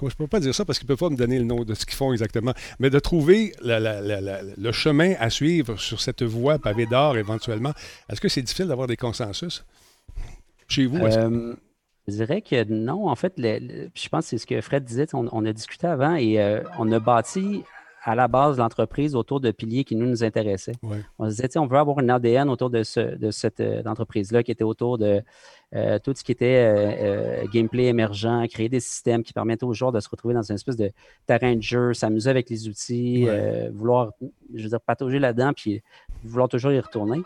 je 0.00 0.04
ne 0.04 0.10
peux 0.10 0.26
pas 0.28 0.38
dire 0.38 0.54
ça 0.54 0.64
parce 0.64 0.78
qu'ils 0.78 0.86
ne 0.86 0.94
peuvent 0.94 1.08
pas 1.08 1.10
me 1.10 1.16
donner 1.16 1.38
le 1.38 1.44
nom 1.44 1.64
de 1.64 1.74
ce 1.74 1.84
qu'ils 1.84 1.96
font 1.96 2.12
exactement. 2.12 2.54
Mais 2.78 2.90
de 2.90 2.98
trouver 3.00 3.54
le 3.64 4.72
chemin 4.72 5.14
à 5.18 5.30
suivre 5.30 5.76
sur 5.80 6.00
cette 6.00 6.22
voie 6.22 6.60
pavée 6.60 6.86
d'or 6.86 7.16
éventuellement. 7.16 7.72
Est-ce 8.08 8.20
que 8.20 8.28
c'est 8.28 8.42
difficile 8.42 8.68
d'avoir 8.68 8.86
des 8.86 8.96
consensus? 8.96 9.64
Chez 10.68 10.86
vous? 10.86 10.98
Je 12.08 12.14
dirais 12.14 12.42
que 12.42 12.64
non. 12.64 13.08
En 13.08 13.14
fait, 13.14 13.34
je 13.38 14.08
pense 14.08 14.24
que 14.24 14.30
c'est 14.30 14.38
ce 14.38 14.46
que 14.46 14.60
Fred 14.60 14.84
disait. 14.84 15.06
On, 15.14 15.44
a 15.44 15.52
discuté 15.52 15.86
avant 15.86 16.16
et 16.16 16.40
euh, 16.40 16.62
on 16.78 16.90
a 16.90 16.98
bâti 16.98 17.62
à 18.04 18.16
la 18.16 18.26
base 18.26 18.58
l'entreprise 18.58 19.14
autour 19.14 19.40
de 19.40 19.52
piliers 19.52 19.84
qui 19.84 19.94
nous, 19.94 20.06
nous 20.06 20.24
intéressaient. 20.24 20.74
On 21.20 21.30
se 21.30 21.36
disait, 21.36 21.56
on 21.58 21.68
veut 21.68 21.78
avoir 21.78 22.00
une 22.00 22.10
ADN 22.10 22.50
autour 22.50 22.68
de, 22.68 22.82
cette 22.82 23.60
euh, 23.60 23.82
entreprise-là 23.86 24.42
qui 24.42 24.50
était 24.50 24.64
autour 24.64 24.98
de 24.98 25.22
euh, 25.76 26.00
tout 26.00 26.12
ce 26.16 26.24
qui 26.24 26.32
était 26.32 27.46
gameplay 27.52 27.84
émergent, 27.84 28.48
créer 28.50 28.68
des 28.68 28.80
systèmes 28.80 29.22
qui 29.22 29.32
permettent 29.32 29.62
aux 29.62 29.72
joueurs 29.72 29.92
de 29.92 30.00
se 30.00 30.08
retrouver 30.08 30.34
dans 30.34 30.42
une 30.42 30.56
espèce 30.56 30.76
de 30.76 30.90
terrain 31.26 31.54
de 31.54 31.62
jeu, 31.62 31.94
s'amuser 31.94 32.28
avec 32.28 32.50
les 32.50 32.66
outils, 32.66 33.28
vouloir, 33.72 34.10
je 34.52 34.64
veux 34.64 34.70
dire, 34.70 34.80
patauger 34.80 35.20
là-dedans, 35.20 35.52
puis 35.54 35.80
vouloir 36.24 36.48
toujours 36.48 36.72
y 36.72 36.80
retourner. 36.80 37.22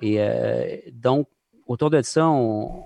Et 0.00 0.84
donc, 0.92 1.26
autour 1.66 1.90
de 1.90 2.02
ça, 2.02 2.28
on, 2.28 2.84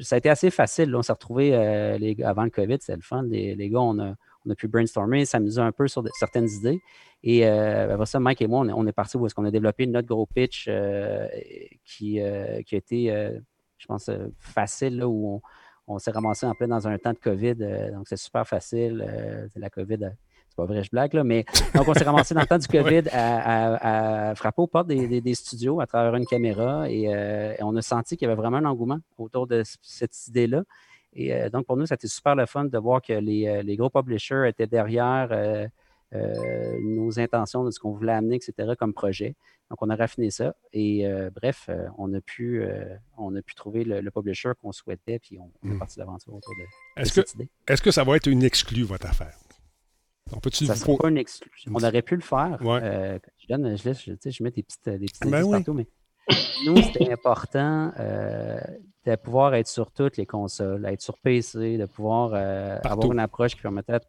ça 0.00 0.14
a 0.16 0.18
été 0.18 0.28
assez 0.28 0.50
facile. 0.50 0.94
On 0.94 1.02
s'est 1.02 1.12
retrouvés 1.12 1.54
euh, 1.54 2.14
avant 2.24 2.44
le 2.44 2.50
COVID, 2.50 2.76
c'était 2.80 2.96
le 2.96 3.02
fun. 3.02 3.22
Les, 3.24 3.68
gars, 3.70 3.80
on 3.80 3.98
a, 3.98 4.14
on 4.44 4.50
a, 4.50 4.54
pu 4.54 4.68
brainstormer, 4.68 5.24
s'amuser 5.24 5.60
un 5.60 5.72
peu 5.72 5.88
sur 5.88 6.04
certaines 6.18 6.48
idées. 6.48 6.80
Et 7.22 7.46
euh, 7.46 7.92
après 7.94 8.06
ça, 8.06 8.20
Mike 8.20 8.42
et 8.42 8.46
moi, 8.46 8.66
on, 8.74 8.86
est 8.86 8.92
parti 8.92 9.16
où 9.16 9.26
est-ce 9.26 9.34
qu'on 9.34 9.44
a 9.44 9.50
développé 9.50 9.86
notre 9.86 10.08
gros 10.08 10.26
pitch 10.26 10.66
euh, 10.68 11.26
qui, 11.84 12.20
a 12.20 12.58
été, 12.70 13.08
je 13.78 13.86
pense, 13.86 14.10
facile, 14.38 15.02
où 15.04 15.40
on, 15.86 15.98
s'est 15.98 16.12
ramassé 16.12 16.46
en 16.46 16.54
plein 16.54 16.68
dans 16.68 16.86
un 16.86 16.98
temps 16.98 17.12
de 17.12 17.18
COVID. 17.18 17.56
donc, 17.92 18.06
c'est 18.08 18.16
super 18.16 18.46
facile. 18.46 19.50
la 19.56 19.70
COVID 19.70 20.12
pas 20.58 20.64
vrai, 20.64 20.82
je 20.82 20.90
blague, 20.90 21.14
là, 21.14 21.22
mais 21.22 21.44
donc 21.72 21.86
on 21.86 21.94
s'est 21.94 22.02
ramassé 22.02 22.34
dans 22.34 22.40
le 22.40 22.46
temps 22.46 22.58
du 22.58 22.66
COVID 22.78 23.02
à, 23.12 24.34
frapper 24.34 24.60
aux 24.60 24.66
portes 24.66 24.88
des, 24.88 25.34
studios 25.34 25.80
à 25.80 25.86
travers 25.86 26.16
une 26.16 26.26
caméra 26.26 26.82
euh, 26.86 27.54
et, 27.56 27.62
on 27.62 27.76
a 27.76 27.82
senti 27.82 28.16
qu'il 28.16 28.26
y 28.26 28.30
avait 28.30 28.40
vraiment 28.40 28.56
un 28.56 28.64
engouement 28.64 28.98
autour 29.18 29.46
de 29.46 29.62
cette 29.82 30.26
idée-là. 30.26 30.64
Et 31.14 31.32
euh, 31.32 31.48
donc, 31.48 31.64
pour 31.64 31.76
nous, 31.76 31.86
c'était 31.86 32.08
super 32.08 32.34
le 32.34 32.46
fun 32.46 32.64
de 32.64 32.78
voir 32.78 33.00
que 33.00 33.12
les, 33.12 33.46
euh, 33.46 33.62
les 33.62 33.76
gros 33.76 33.88
publishers 33.88 34.48
étaient 34.48 34.66
derrière 34.66 35.28
nos 36.12 37.20
intentions 37.20 37.64
de 37.64 37.70
ce 37.70 37.78
qu'on 37.78 37.92
voulait 37.92 38.14
amener, 38.14 38.36
etc., 38.36 38.72
comme 38.76 38.94
projet. 38.94 39.36
Donc, 39.70 39.80
on 39.82 39.90
a 39.90 39.96
raffiné 39.96 40.30
ça. 40.30 40.56
Et 40.72 41.06
bref, 41.36 41.70
on, 41.98 42.12
a 42.14 42.20
pu, 42.20 42.66
on 43.16 43.36
a 43.36 43.42
pu 43.42 43.54
trouver 43.54 43.84
le, 43.84 44.10
publisher 44.10 44.52
qu'on 44.60 44.72
souhaitait, 44.72 45.20
puis 45.20 45.38
on, 45.38 45.50
est 45.68 45.74
hmm. 45.74 45.78
parti 45.78 45.98
l'aventure 45.98 46.34
autour 46.34 46.54
de, 46.56 47.02
est-ce 47.02 47.20
que, 47.20 47.44
Est-ce 47.68 47.82
que 47.82 47.90
ça 47.90 48.02
va 48.04 48.16
être 48.16 48.26
une 48.26 48.42
exclue, 48.42 48.84
votre 48.84 49.06
affaire? 49.06 49.36
On 50.32 50.40
peut 50.40 50.50
ça 50.50 50.74
pas 50.74 51.08
une 51.08 51.18
exclue. 51.18 51.50
On 51.72 51.82
aurait 51.82 52.02
pu 52.02 52.16
le 52.16 52.22
faire. 52.22 52.58
je, 52.60 53.46
donne, 53.48 53.76
je, 53.76 53.84
laisse, 53.84 54.02
je, 54.04 54.42
mets 54.42 54.50
des 54.50 54.62
petites, 54.62 54.88
des 54.88 55.06
petites 55.06 55.28
ben 55.28 55.48
partout, 55.50 55.72
mais 55.72 55.86
nous, 56.66 56.76
c'était 56.82 57.10
important 57.12 57.92
de 57.96 59.16
pouvoir 59.16 59.54
être 59.54 59.68
sur 59.68 59.90
toutes 59.90 60.16
les 60.16 60.26
consoles, 60.26 60.84
être 60.86 61.00
sur 61.00 61.18
PC, 61.18 61.78
de 61.78 61.86
pouvoir 61.86 62.34
avoir 62.84 63.12
une 63.12 63.20
approche 63.20 63.54
qui 63.54 63.62
permettait 63.62 64.00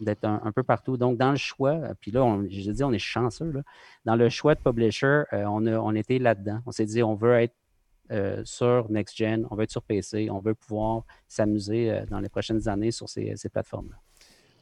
d'être 0.00 0.24
un, 0.24 0.52
peu 0.52 0.62
partout. 0.62 0.96
Donc, 0.96 1.16
dans 1.16 1.30
le 1.30 1.36
choix, 1.36 1.72
euh, 1.72 1.94
puis 2.00 2.10
là, 2.10 2.24
on, 2.24 2.46
je 2.48 2.70
dis, 2.70 2.84
on 2.84 2.92
est 2.92 2.98
chanceux, 2.98 3.50
là. 3.50 3.62
dans 4.04 4.16
le 4.16 4.28
choix 4.28 4.54
de 4.54 4.60
publisher, 4.60 5.22
euh, 5.32 5.44
on, 5.46 5.66
a, 5.66 5.78
on 5.78 5.94
était 5.94 6.18
là-dedans. 6.18 6.60
On 6.66 6.70
s'est 6.70 6.84
dit, 6.84 7.02
on 7.02 7.14
veut 7.14 7.40
être 7.40 7.54
euh, 8.12 8.42
sur 8.44 8.90
Next 8.90 9.16
Gen, 9.16 9.46
on 9.50 9.56
veut 9.56 9.64
être 9.64 9.70
sur 9.70 9.82
PC, 9.82 10.30
on 10.30 10.38
veut 10.38 10.54
pouvoir 10.54 11.04
s'amuser 11.28 12.02
dans 12.08 12.20
les 12.20 12.28
prochaines 12.28 12.68
années 12.68 12.90
sur 12.90 13.08
ces, 13.08 13.34
plateformes-là. 13.52 13.96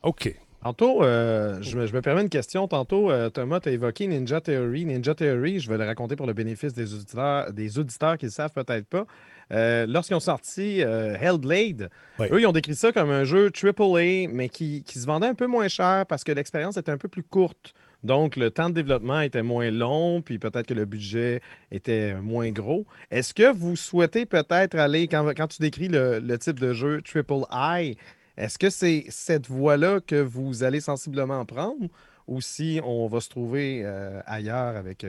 OK. 0.02 0.35
Tantôt, 0.64 1.02
je, 1.02 1.76
me, 1.76 2.00
permets 2.00 2.23
une 2.23 2.28
question. 2.28 2.66
Tantôt, 2.66 3.11
Thomas, 3.30 3.61
tu 3.61 3.68
as 3.68 3.73
évoqué 3.73 4.06
Ninja 4.06 4.40
Theory. 4.40 4.87
Ninja 4.87 5.14
Theory, 5.14 5.61
je 5.61 5.71
vais 5.71 5.78
le 5.78 5.85
raconter 5.85 6.16
pour 6.16 6.26
le 6.26 6.33
bénéfice 6.33 6.73
des 6.73 6.94
auditeurs, 6.94 7.52
des 7.52 7.78
auditeurs 7.78 8.18
qui 8.18 8.26
ne 8.26 8.30
savent 8.30 8.52
peut-être 8.52 8.87
pas. 8.87 9.06
Euh, 9.52 9.87
lorsqu'ils 9.87 10.14
ont 10.14 10.21
sorti 10.21 10.83
euh, 10.83 11.16
Hellblade, 11.21 11.90
eux, 12.21 12.40
ils 12.40 12.47
ont 12.47 12.52
décrit 12.52 12.75
ça 12.75 12.92
comme 12.92 13.11
un 13.11 13.25
jeu 13.25 13.50
AAA, 13.50 14.28
mais 14.33 14.49
qui, 14.49 14.85
se 14.87 15.06
vendait 15.06 15.26
un 15.26 15.35
peu 15.35 15.47
moins 15.47 15.68
cher 15.68 16.06
parce 16.09 16.25
que 16.25 16.33
l'expérience 16.33 16.76
était 16.76 16.92
un 16.92 16.99
peu 16.99 17.09
plus 17.09 17.23
courte. 17.23 17.75
Donc, 18.02 18.37
le 18.37 18.50
temps 18.50 18.68
de 18.68 18.75
développement 18.75 19.21
était 19.21 19.42
moins 19.42 19.71
long, 19.71 20.21
puis 20.21 20.38
peut-être 20.38 20.66
que 20.66 20.75
le 20.75 20.85
budget 20.85 21.40
était 21.71 22.14
moins 22.14 22.50
gros. 22.50 22.87
Est-ce 23.11 23.33
que 23.33 23.50
vous 23.50 23.76
souhaitez 23.76 24.26
peut-être 24.26 24.76
aller, 24.76 25.09
quand, 25.09 25.49
tu 25.49 25.62
décris 25.62 25.88
le, 25.88 26.37
type 26.37 26.61
de 26.61 26.75
jeu 26.75 27.00
AAA, 27.14 27.92
est-ce 28.36 28.58
que 28.58 28.70
c'est 28.70 29.06
cette 29.08 29.48
voie-là 29.48 30.00
que 30.00 30.16
vous 30.16 30.62
allez 30.64 30.80
sensiblement 30.80 31.44
prendre 31.44 31.88
ou 32.26 32.40
si 32.40 32.80
on 32.84 33.06
va 33.06 33.20
se 33.20 33.28
trouver 33.28 33.82
euh, 33.84 34.20
ailleurs 34.26 34.76
avec 34.76 35.06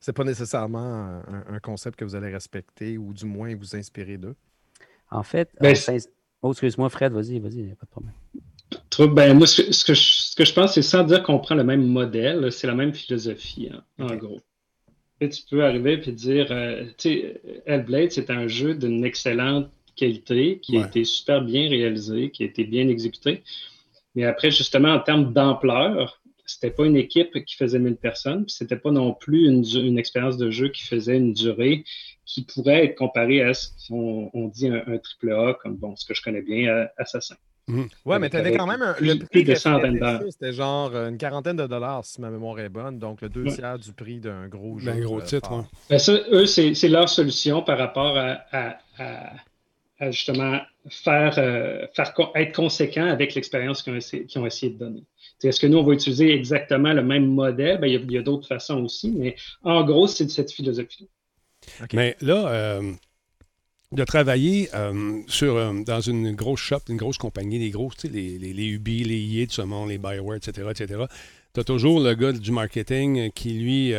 c'est 0.00 0.12
pas 0.12 0.24
nécessairement 0.24 1.22
un, 1.48 1.58
concept 1.60 1.98
que 1.98 2.04
vous 2.04 2.14
allez 2.14 2.32
respecter 2.32 2.98
ou 2.98 3.12
du 3.12 3.24
moins 3.24 3.54
vous 3.56 3.74
inspirer 3.74 4.18
d'eux? 4.18 4.36
En 5.10 5.22
fait, 5.22 5.50
ben, 5.60 5.74
oh, 6.42 6.52
excuse-moi, 6.52 6.88
Fred, 6.90 7.12
vas-y, 7.12 7.38
vas-y, 7.38 7.74
pas 7.74 7.86
de 7.86 7.90
problème. 7.90 8.12
Ben, 9.14 9.36
moi, 9.36 9.46
ce 9.46 9.84
que, 9.84 9.94
je, 9.94 10.52
pense, 10.52 10.74
c'est 10.74 10.82
sans 10.82 11.04
dire 11.04 11.22
qu'on 11.22 11.38
prend 11.38 11.54
le 11.54 11.64
même 11.64 11.86
modèle, 11.86 12.50
c'est 12.50 12.66
la 12.66 12.74
même 12.74 12.94
philosophie, 12.94 13.70
hein, 13.72 13.82
en 13.98 14.16
gros. 14.16 14.40
Et 15.20 15.28
tu 15.28 15.42
peux 15.48 15.64
arriver 15.64 16.00
et 16.04 16.12
dire, 16.12 16.48
euh, 16.50 16.84
tu 16.98 17.10
sais, 17.10 17.40
Hellblade, 17.66 18.10
c'est 18.10 18.30
un 18.30 18.48
jeu 18.48 18.74
d'une 18.74 19.04
excellente 19.04 19.70
qualité, 19.96 20.58
qui 20.60 20.78
a 20.78 20.86
été 20.86 21.04
super 21.04 21.42
bien 21.42 21.68
réalisé, 21.68 22.30
qui 22.30 22.42
a 22.42 22.46
été 22.46 22.64
bien 22.64 22.88
exécuté. 22.88 23.42
Mais 24.14 24.24
après, 24.24 24.50
justement, 24.50 24.92
en 24.94 25.00
termes 25.00 25.32
d'ampleur, 25.32 26.20
c'était 26.46 26.70
pas 26.70 26.86
une 26.86 26.96
équipe 26.96 27.44
qui 27.44 27.56
faisait 27.56 27.78
1000 27.78 27.96
personnes, 27.96 28.44
puis 28.44 28.54
c'était 28.54 28.76
pas 28.76 28.90
non 28.90 29.12
plus 29.12 29.48
une, 29.48 29.98
expérience 29.98 30.36
de 30.36 30.50
jeu 30.50 30.68
qui 30.68 30.84
faisait 30.84 31.16
une 31.16 31.32
durée 31.32 31.84
qui 32.24 32.44
pourrait 32.44 32.84
être 32.84 32.96
comparée 32.96 33.42
à 33.42 33.54
ce 33.54 33.68
qu'on 33.88 34.48
dit 34.48 34.68
un, 34.68 34.98
triple 34.98 35.32
A, 35.32 35.54
comme 35.54 35.76
bon, 35.76 35.94
ce 35.96 36.04
que 36.04 36.14
je 36.14 36.22
connais 36.22 36.42
bien, 36.42 36.68
euh, 36.68 36.86
Assassin. 36.96 37.36
Oui, 37.68 37.74
mmh. 37.74 37.88
Ouais, 38.04 38.18
mais 38.20 38.30
tu 38.30 38.36
avais 38.36 38.56
quand 38.56 38.66
même 38.66 38.82
un, 38.82 38.94
le 39.00 39.18
prix 39.18 39.42
de 39.42 39.54
C'était 40.30 40.52
genre 40.52 40.94
euh, 40.94 41.08
une 41.08 41.18
quarantaine 41.18 41.56
de 41.56 41.66
dollars, 41.66 42.04
si 42.04 42.20
ma 42.20 42.30
mémoire 42.30 42.60
est 42.60 42.68
bonne, 42.68 42.98
donc 42.98 43.20
le 43.22 43.28
deux 43.28 43.44
tiers 43.46 43.78
du 43.78 43.92
prix 43.92 44.20
d'un 44.20 44.46
gros 44.46 44.78
jeu. 44.78 44.90
Un 44.90 45.00
gros 45.00 45.20
titre, 45.20 45.64
ben, 45.90 45.98
ça, 45.98 46.12
eux, 46.30 46.46
c'est 46.46 46.88
leur 46.88 47.08
solution 47.08 47.62
par 47.62 47.78
rapport 47.78 48.16
à, 48.16 48.78
justement 50.00 50.60
faire, 50.88 51.34
faire 51.34 52.14
être 52.34 52.54
conséquent 52.54 53.06
avec 53.06 53.34
l'expérience 53.34 53.82
qu'ils 53.82 53.94
ont 54.38 54.46
essayé 54.46 54.72
de 54.72 54.78
donner. 54.78 55.04
Est-ce 55.42 55.60
que 55.60 55.66
nous, 55.66 55.78
on 55.78 55.82
va 55.82 55.92
utiliser 55.92 56.32
exactement 56.32 56.92
le 56.92 57.02
même 57.02 57.26
modèle? 57.26 57.78
Ben, 57.78 57.86
il 57.86 58.10
y 58.10 58.18
a, 58.18 58.22
d'autres 58.22 58.48
façons 58.48 58.82
aussi, 58.82 59.10
mais 59.10 59.36
en 59.62 59.84
gros, 59.84 60.06
c'est 60.06 60.24
de 60.24 60.30
cette 60.30 60.50
philosophie. 60.50 61.08
Mais 61.92 62.16
là, 62.20 62.48
euh, 62.48 62.92
de 63.92 64.04
travailler 64.04 64.68
euh, 64.74 65.20
sur, 65.26 65.56
euh, 65.56 65.72
dans 65.84 66.00
une 66.00 66.32
grosse 66.32 66.60
shop, 66.60 66.80
une 66.88 66.96
grosse 66.96 67.18
compagnie, 67.18 67.58
les 67.58 67.70
gros, 67.70 67.90
les, 68.04 68.38
les, 68.38 68.52
les 68.52 68.66
Ubi, 68.66 69.04
les 69.04 69.42
EA 69.42 69.46
de 69.46 69.52
ce 69.52 69.62
monde, 69.62 69.90
les 69.90 69.98
Bioware, 69.98 70.36
etc., 70.36 70.68
etc., 70.70 71.04
tu 71.52 71.60
as 71.60 71.64
toujours 71.64 72.00
le 72.00 72.14
gars 72.14 72.32
du 72.32 72.50
marketing 72.50 73.30
qui, 73.32 73.54
lui, 73.54 73.94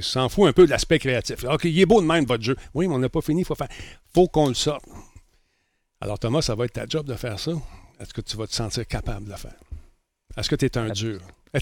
s'en 0.00 0.28
fout 0.28 0.48
un 0.48 0.52
peu 0.52 0.64
de 0.66 0.70
l'aspect 0.70 1.00
créatif. 1.00 1.44
OK, 1.44 1.64
il 1.64 1.80
est 1.80 1.86
beau 1.86 2.00
de 2.00 2.06
même, 2.06 2.24
votre 2.24 2.44
jeu. 2.44 2.54
Oui, 2.72 2.86
mais 2.86 2.94
on 2.94 3.00
n'a 3.00 3.08
pas 3.08 3.20
fini, 3.20 3.40
il 3.40 3.44
faut 3.44 3.56
faire. 3.56 3.66
faut 4.14 4.28
qu'on 4.28 4.46
le 4.46 4.54
sorte. 4.54 4.84
Alors, 6.00 6.18
Thomas, 6.18 6.40
ça 6.40 6.54
va 6.54 6.64
être 6.64 6.72
ta 6.72 6.86
job 6.86 7.06
de 7.06 7.14
faire 7.14 7.38
ça. 7.38 7.52
Est-ce 8.00 8.14
que 8.14 8.22
tu 8.22 8.36
vas 8.36 8.46
te 8.46 8.54
sentir 8.54 8.86
capable 8.86 9.26
de 9.26 9.30
le 9.30 9.36
faire? 9.36 9.60
Est-ce 10.36 10.48
que 10.48 10.56
tu 10.56 10.64
es 10.64 10.78
un 10.78 10.90
dur? 10.90 11.20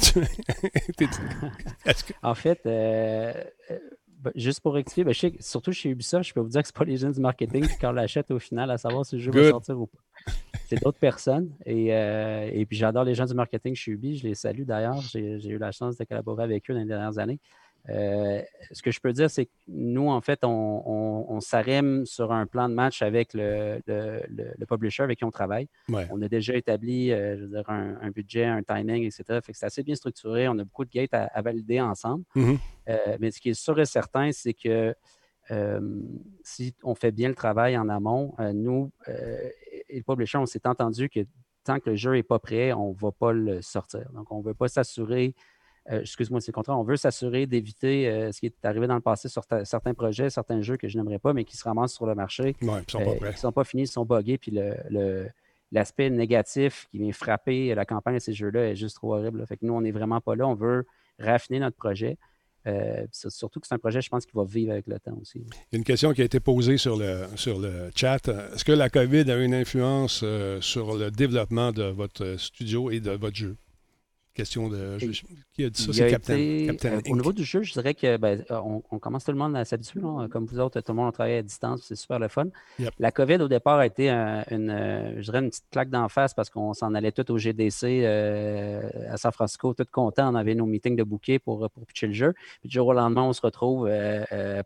En 2.22 2.34
fait, 2.34 2.60
euh, 2.66 3.32
euh, 3.70 3.78
ben, 4.06 4.30
juste 4.34 4.60
pour 4.60 4.74
rectifier, 4.74 5.02
ben, 5.02 5.14
surtout 5.40 5.72
chez 5.72 5.88
Ubisoft, 5.88 6.28
je 6.28 6.34
peux 6.34 6.40
vous 6.40 6.50
dire 6.50 6.60
que 6.62 6.68
ce 6.68 6.72
pas 6.72 6.84
les 6.84 6.98
gens 6.98 7.10
du 7.10 7.20
marketing 7.20 7.66
qui 7.66 7.86
l'achètent 7.86 8.30
au 8.30 8.38
final 8.38 8.70
à 8.70 8.78
savoir 8.78 9.06
si 9.06 9.16
le 9.16 9.22
jeu 9.22 9.32
va 9.32 9.48
sortir 9.48 9.80
ou 9.80 9.86
pas. 9.86 9.98
C'est 10.66 10.82
d'autres 10.82 10.98
personnes. 10.98 11.50
Et, 11.64 11.94
euh, 11.94 12.50
et 12.52 12.66
puis 12.66 12.76
j'adore 12.76 13.04
les 13.04 13.14
gens 13.14 13.24
du 13.24 13.34
marketing 13.34 13.74
chez 13.74 13.92
Ubi. 13.92 14.18
Je 14.18 14.26
les 14.28 14.34
salue 14.34 14.64
d'ailleurs. 14.64 15.00
J'ai 15.00 15.48
eu 15.48 15.58
la 15.58 15.72
chance 15.72 15.96
de 15.96 16.04
collaborer 16.04 16.44
avec 16.44 16.70
eux 16.70 16.74
dans 16.74 16.80
les 16.80 16.86
dernières 16.86 17.18
années. 17.18 17.40
Euh, 17.90 18.42
ce 18.72 18.82
que 18.82 18.90
je 18.90 19.00
peux 19.00 19.12
dire, 19.12 19.30
c'est 19.30 19.46
que 19.46 19.52
nous, 19.68 20.08
en 20.08 20.20
fait, 20.20 20.40
on, 20.42 21.38
s'arrime 21.40 22.04
sur 22.04 22.32
un 22.32 22.46
plan 22.46 22.68
de 22.68 22.74
match 22.74 23.00
avec 23.00 23.32
le, 23.32 23.80
publisher 24.68 25.04
avec 25.04 25.18
qui 25.18 25.24
on 25.24 25.30
travaille. 25.30 25.68
On 26.10 26.20
a 26.20 26.28
déjà 26.28 26.54
établi 26.54 27.12
euh, 27.12 27.62
un, 27.68 28.10
budget, 28.10 28.44
un 28.44 28.62
timing, 28.62 29.04
etc. 29.04 29.40
Fait 29.42 29.52
que 29.52 29.58
c'est 29.58 29.66
assez 29.66 29.82
bien 29.82 29.94
structuré. 29.94 30.48
On 30.48 30.58
a 30.58 30.64
beaucoup 30.64 30.84
de 30.84 30.90
gates 30.90 31.14
à, 31.14 31.40
valider 31.42 31.80
ensemble. 31.80 32.24
Mm-hmm. 32.36 32.58
Euh, 32.88 33.16
mais 33.20 33.30
ce 33.30 33.40
qui 33.40 33.50
est 33.50 33.60
sûr 33.60 33.78
et 33.80 33.86
certain, 33.86 34.30
c'est 34.32 34.54
que 34.54 34.94
si 36.44 36.74
on 36.82 36.94
fait 36.94 37.10
bien 37.10 37.28
le 37.28 37.34
travail 37.34 37.78
en 37.78 37.88
amont, 37.88 38.34
nous 38.52 38.92
et 39.88 39.96
le 39.96 40.02
publisher, 40.02 40.36
on 40.36 40.44
s'est 40.44 40.66
entendu 40.66 41.08
que 41.08 41.20
tant 41.64 41.80
que 41.80 41.90
le 41.90 41.96
jeu 41.96 42.12
n'est 42.12 42.22
pas 42.22 42.38
prêt, 42.38 42.72
on 42.72 42.92
ne 42.92 42.98
va 42.98 43.12
pas 43.12 43.32
le 43.32 43.62
sortir. 43.62 44.10
Donc, 44.12 44.30
on 44.30 44.38
ne 44.38 44.44
veut 44.44 44.54
pas 44.54 44.68
s'assurer 44.68 45.34
euh, 45.90 46.00
excuse-moi, 46.00 46.40
c'est 46.40 46.50
le 46.50 46.54
contraire. 46.54 46.78
On 46.78 46.82
veut 46.82 46.96
s'assurer 46.96 47.46
d'éviter 47.46 48.08
euh, 48.08 48.32
ce 48.32 48.40
qui 48.40 48.46
est 48.46 48.64
arrivé 48.64 48.86
dans 48.86 48.94
le 48.94 49.00
passé 49.00 49.28
sur 49.28 49.44
certains 49.64 49.94
projets, 49.94 50.28
certains 50.28 50.60
jeux 50.60 50.76
que 50.76 50.88
je 50.88 50.98
n'aimerais 50.98 51.18
pas, 51.18 51.32
mais 51.32 51.44
qui 51.44 51.56
se 51.56 51.64
ramassent 51.64 51.94
sur 51.94 52.06
le 52.06 52.14
marché. 52.14 52.56
Oui, 52.60 52.68
ils 52.86 52.90
sont 52.90 52.98
pas 52.98 53.26
euh, 53.26 53.32
sont 53.32 53.52
pas 53.52 53.64
finis, 53.64 53.84
ils 53.84 53.88
sont 53.88 54.04
buggés. 54.04 54.38
Puis 54.38 54.58
l'aspect 55.72 56.10
négatif 56.10 56.88
qui 56.90 56.98
vient 56.98 57.12
frapper 57.12 57.74
la 57.74 57.84
campagne 57.84 58.14
de 58.14 58.20
ces 58.20 58.32
jeux-là 58.32 58.70
est 58.70 58.76
juste 58.76 58.96
trop 58.96 59.14
horrible. 59.14 59.46
Fait 59.46 59.56
que 59.56 59.64
nous, 59.64 59.72
on 59.72 59.80
n'est 59.80 59.92
vraiment 59.92 60.20
pas 60.20 60.36
là. 60.36 60.46
On 60.46 60.54
veut 60.54 60.86
raffiner 61.18 61.58
notre 61.58 61.76
projet. 61.76 62.18
surtout 63.12 63.60
que 63.60 63.66
c'est 63.66 63.74
un 63.74 63.78
projet, 63.78 64.02
je 64.02 64.10
pense, 64.10 64.26
qui 64.26 64.32
va 64.34 64.44
vivre 64.44 64.72
avec 64.72 64.86
le 64.88 64.98
temps 64.98 65.16
aussi. 65.22 65.38
Il 65.38 65.46
y 65.72 65.76
a 65.76 65.78
une 65.78 65.84
question 65.84 66.12
qui 66.12 66.20
a 66.20 66.24
été 66.24 66.38
posée 66.38 66.76
sur 66.76 66.98
le, 66.98 67.24
sur 67.36 67.58
le 67.58 67.90
chat. 67.94 68.28
Est-ce 68.28 68.64
que 68.64 68.72
la 68.72 68.90
COVID 68.90 69.30
a 69.30 69.36
une 69.38 69.54
influence 69.54 70.22
sur 70.60 70.96
le 70.98 71.10
développement 71.10 71.72
de 71.72 71.84
votre 71.84 72.36
studio 72.36 72.90
et 72.90 73.00
de 73.00 73.12
votre 73.12 73.36
jeu? 73.36 73.56
Question 74.38 74.68
de. 74.68 74.98
qui 75.52 75.64
a 75.64 75.68
dit 75.68 75.82
ça? 75.82 75.92
C'est 75.92 76.10
Captain. 76.10 76.38
Euh, 76.38 77.00
au 77.10 77.16
niveau 77.16 77.32
du 77.32 77.42
jeu, 77.42 77.64
je 77.64 77.72
dirais 77.72 77.92
que 77.92 78.16
ben, 78.18 78.44
euh, 78.52 78.60
on, 78.88 78.98
commence 79.00 79.24
tout 79.24 79.32
le 79.32 79.36
monde 79.36 79.56
à 79.56 79.64
s'habituer. 79.64 80.00
Comme 80.30 80.46
vous 80.46 80.60
autres, 80.60 80.80
tout 80.80 80.92
le 80.92 80.96
monde 80.96 81.12
travaille 81.12 81.38
à 81.38 81.42
distance, 81.42 81.82
c'est 81.82 81.96
super 81.96 82.20
le 82.20 82.28
fun. 82.28 82.46
La 83.00 83.10
COVID, 83.10 83.38
au 83.42 83.48
départ, 83.48 83.80
a 83.80 83.86
été 83.86 84.08
une, 84.08 85.16
je 85.16 85.22
dirais 85.22 85.40
une 85.40 85.50
petite 85.50 85.64
claque 85.72 85.90
d'en 85.90 86.08
face 86.08 86.34
parce 86.34 86.50
qu'on 86.50 86.72
s'en 86.72 86.94
allait 86.94 87.10
tout 87.10 87.28
au 87.32 87.36
GDC 87.36 87.82
euh, 87.82 88.88
à 89.10 89.16
San 89.16 89.32
Francisco, 89.32 89.74
tout 89.74 89.84
content. 89.90 90.32
On 90.32 90.36
avait 90.36 90.54
nos 90.54 90.66
meetings 90.66 90.94
de 90.94 91.02
bouquet 91.02 91.40
pour, 91.40 91.68
pour 91.68 91.84
pitcher 91.84 92.06
le 92.06 92.12
jeu. 92.12 92.32
Puis 92.60 92.68
du 92.68 92.74
jour 92.74 92.86
au 92.86 92.92
lendemain, 92.92 93.24
on 93.24 93.32
se 93.32 93.42
retrouve, 93.42 93.90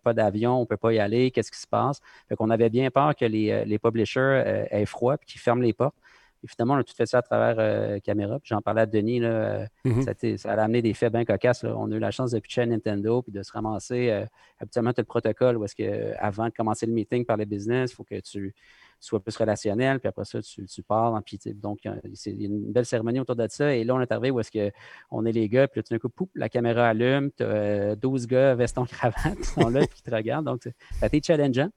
pas 0.05 0.13
d'avion, 0.13 0.59
on 0.59 0.61
ne 0.61 0.67
peut 0.67 0.77
pas 0.77 0.93
y 0.93 0.99
aller, 0.99 1.31
qu'est-ce 1.31 1.51
qui 1.51 1.59
se 1.59 1.67
passe? 1.67 2.03
Fait 2.29 2.37
qu'on 2.37 2.51
avait 2.51 2.69
bien 2.69 2.91
peur 2.91 3.17
que 3.17 3.25
les, 3.25 3.65
les 3.65 3.79
publishers 3.79 4.67
aient 4.71 4.85
froid 4.85 5.15
et 5.15 5.25
qu'ils 5.25 5.41
ferment 5.41 5.63
les 5.63 5.73
portes. 5.73 5.97
Évidemment, 6.45 6.75
on 6.75 6.79
a 6.79 6.85
tout 6.85 6.95
fait 6.95 7.07
ça 7.07 7.19
à 7.19 7.23
travers 7.23 7.57
euh, 7.59 7.99
caméra. 8.01 8.39
J'en 8.43 8.61
parlais 8.61 8.83
à 8.83 8.87
Denis. 8.87 9.21
Là, 9.21 9.29
euh, 9.29 9.67
mm-hmm. 9.85 10.37
ça, 10.37 10.53
a 10.53 10.63
amené 10.63 10.83
des 10.83 10.93
faits 10.93 11.13
bien 11.13 11.25
cocasses. 11.25 11.65
On 11.65 11.91
a 11.93 11.95
eu 11.95 12.01
la 12.01 12.11
chance 12.11 12.33
de 12.33 12.41
pitcher 12.41 12.63
à 12.63 12.67
Nintendo 12.67 13.23
puis 13.23 13.33
de 13.33 13.43
se 13.43 13.53
ramasser. 13.53 14.11
Euh, 14.11 14.27
habituellement, 14.59 14.93
tu 14.93 15.01
as 15.01 15.03
le 15.03 15.07
protocole 15.07 15.57
où 15.57 15.65
est-ce 15.65 15.77
que 15.77 16.15
avant 16.19 16.47
de 16.47 16.53
commencer 16.53 16.87
le 16.87 16.93
meeting 16.93 17.25
par 17.25 17.37
les 17.37 17.47
business, 17.47 17.93
il 17.93 17.95
faut 17.95 18.05
que 18.05 18.19
tu 18.21 18.55
sois 18.99 19.21
plus 19.21 19.37
relationnel, 19.37 19.99
puis 19.99 20.09
après 20.09 20.25
ça, 20.25 20.41
tu, 20.43 20.65
tu 20.67 20.83
parles. 20.83 21.21
Puis, 21.25 21.39
donc, 21.55 21.81
c'est 22.15 22.31
une 22.31 22.73
belle 22.73 22.87
cérémonie 22.87 23.21
autour 23.21 23.37
de 23.37 23.47
ça. 23.49 23.75
Et 23.75 23.85
là, 23.85 23.95
on 23.95 24.01
est 24.01 24.11
arrivé 24.11 24.31
où 24.31 24.41
est-ce 24.41 24.51
qu'on 24.51 25.25
est 25.25 25.33
les 25.33 25.49
gars, 25.49 25.69
puis 25.69 25.81
là, 25.81 25.83
tout 25.83 25.95
d'un 25.95 25.99
coup, 25.99 26.09
poup, 26.09 26.31
la 26.35 26.49
caméra 26.49 26.89
allume, 26.89 27.31
tu 27.37 27.43
as 27.45 27.97
12 27.97 28.27
gars 28.27 28.55
veston 28.55 28.85
cravate 28.85 29.39
qui 29.39 29.45
sont 29.45 29.69
là, 29.69 29.87
qui 29.87 30.03
te 30.03 30.15
regardent. 30.15 30.47
Donc, 30.47 30.63
ça 30.65 30.71
a 31.03 31.07
été 31.07 31.21
challengeant. 31.23 31.71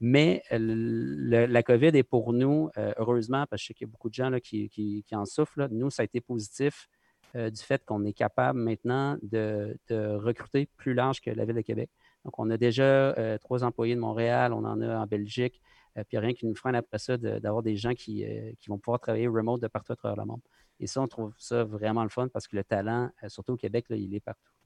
Mais 0.00 0.42
la 0.50 1.62
COVID 1.62 1.88
est 1.88 2.04
pour 2.04 2.32
nous, 2.32 2.70
euh, 2.76 2.92
heureusement, 2.98 3.46
parce 3.48 3.60
que 3.60 3.64
je 3.64 3.66
sais 3.68 3.74
qu'il 3.74 3.86
y 3.86 3.90
a 3.90 3.92
beaucoup 3.92 4.08
de 4.08 4.14
gens 4.14 4.30
là, 4.30 4.40
qui, 4.40 5.04
en 5.12 5.24
souffrent, 5.24 5.68
nous, 5.70 5.90
ça 5.90 6.02
a 6.02 6.04
été 6.04 6.20
positif 6.20 6.88
du 7.34 7.62
fait 7.62 7.84
qu'on 7.84 8.04
est 8.06 8.14
capable 8.14 8.58
maintenant 8.58 9.18
de, 9.22 9.76
recruter 9.90 10.68
plus 10.76 10.94
large 10.94 11.20
que 11.20 11.30
la 11.30 11.44
Ville 11.44 11.56
de 11.56 11.60
Québec. 11.60 11.90
Donc, 12.24 12.38
on 12.38 12.48
a 12.50 12.56
déjà 12.56 13.14
trois 13.40 13.64
employés 13.64 13.94
de 13.94 14.00
Montréal, 14.00 14.52
on 14.52 14.64
en 14.64 14.80
a 14.80 14.98
en 14.98 15.06
Belgique, 15.06 15.60
puis 16.08 16.16
rien 16.16 16.32
qui 16.32 16.46
nous 16.46 16.54
freine 16.54 16.76
après 16.76 16.98
ça 16.98 17.16
d'avoir 17.18 17.62
des 17.62 17.76
gens 17.76 17.92
qui, 17.92 18.24
qui, 18.60 18.70
vont 18.70 18.78
pouvoir 18.78 19.00
travailler 19.00 19.26
remote 19.26 19.60
de 19.60 19.66
partout 19.66 19.92
à 19.92 19.96
travers 19.96 20.16
le 20.16 20.26
monde. 20.26 20.40
Et 20.80 20.86
ça, 20.86 21.02
on 21.02 21.08
trouve 21.08 21.34
ça 21.38 21.64
vraiment 21.64 22.04
le 22.04 22.08
fun 22.08 22.28
parce 22.28 22.46
que 22.46 22.56
le 22.56 22.64
talent, 22.64 23.10
surtout 23.26 23.54
au 23.54 23.56
Québec, 23.56 23.86
il 23.90 24.14
est 24.14 24.20
partout. 24.20 24.57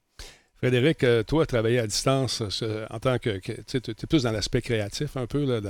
Frédéric, 0.63 1.03
euh, 1.03 1.25
toi, 1.25 1.45
travailler 1.45 1.81
à 1.81 1.89
distance 1.89 2.41
en 2.89 2.99
tant 3.01 3.19
que. 3.19 3.41
tu 3.41 3.77
es 3.77 4.07
plus 4.09 4.23
dans 4.23 4.31
l'aspect 4.31 4.63
créatif 4.63 5.17
un 5.17 5.27
peu. 5.27 5.61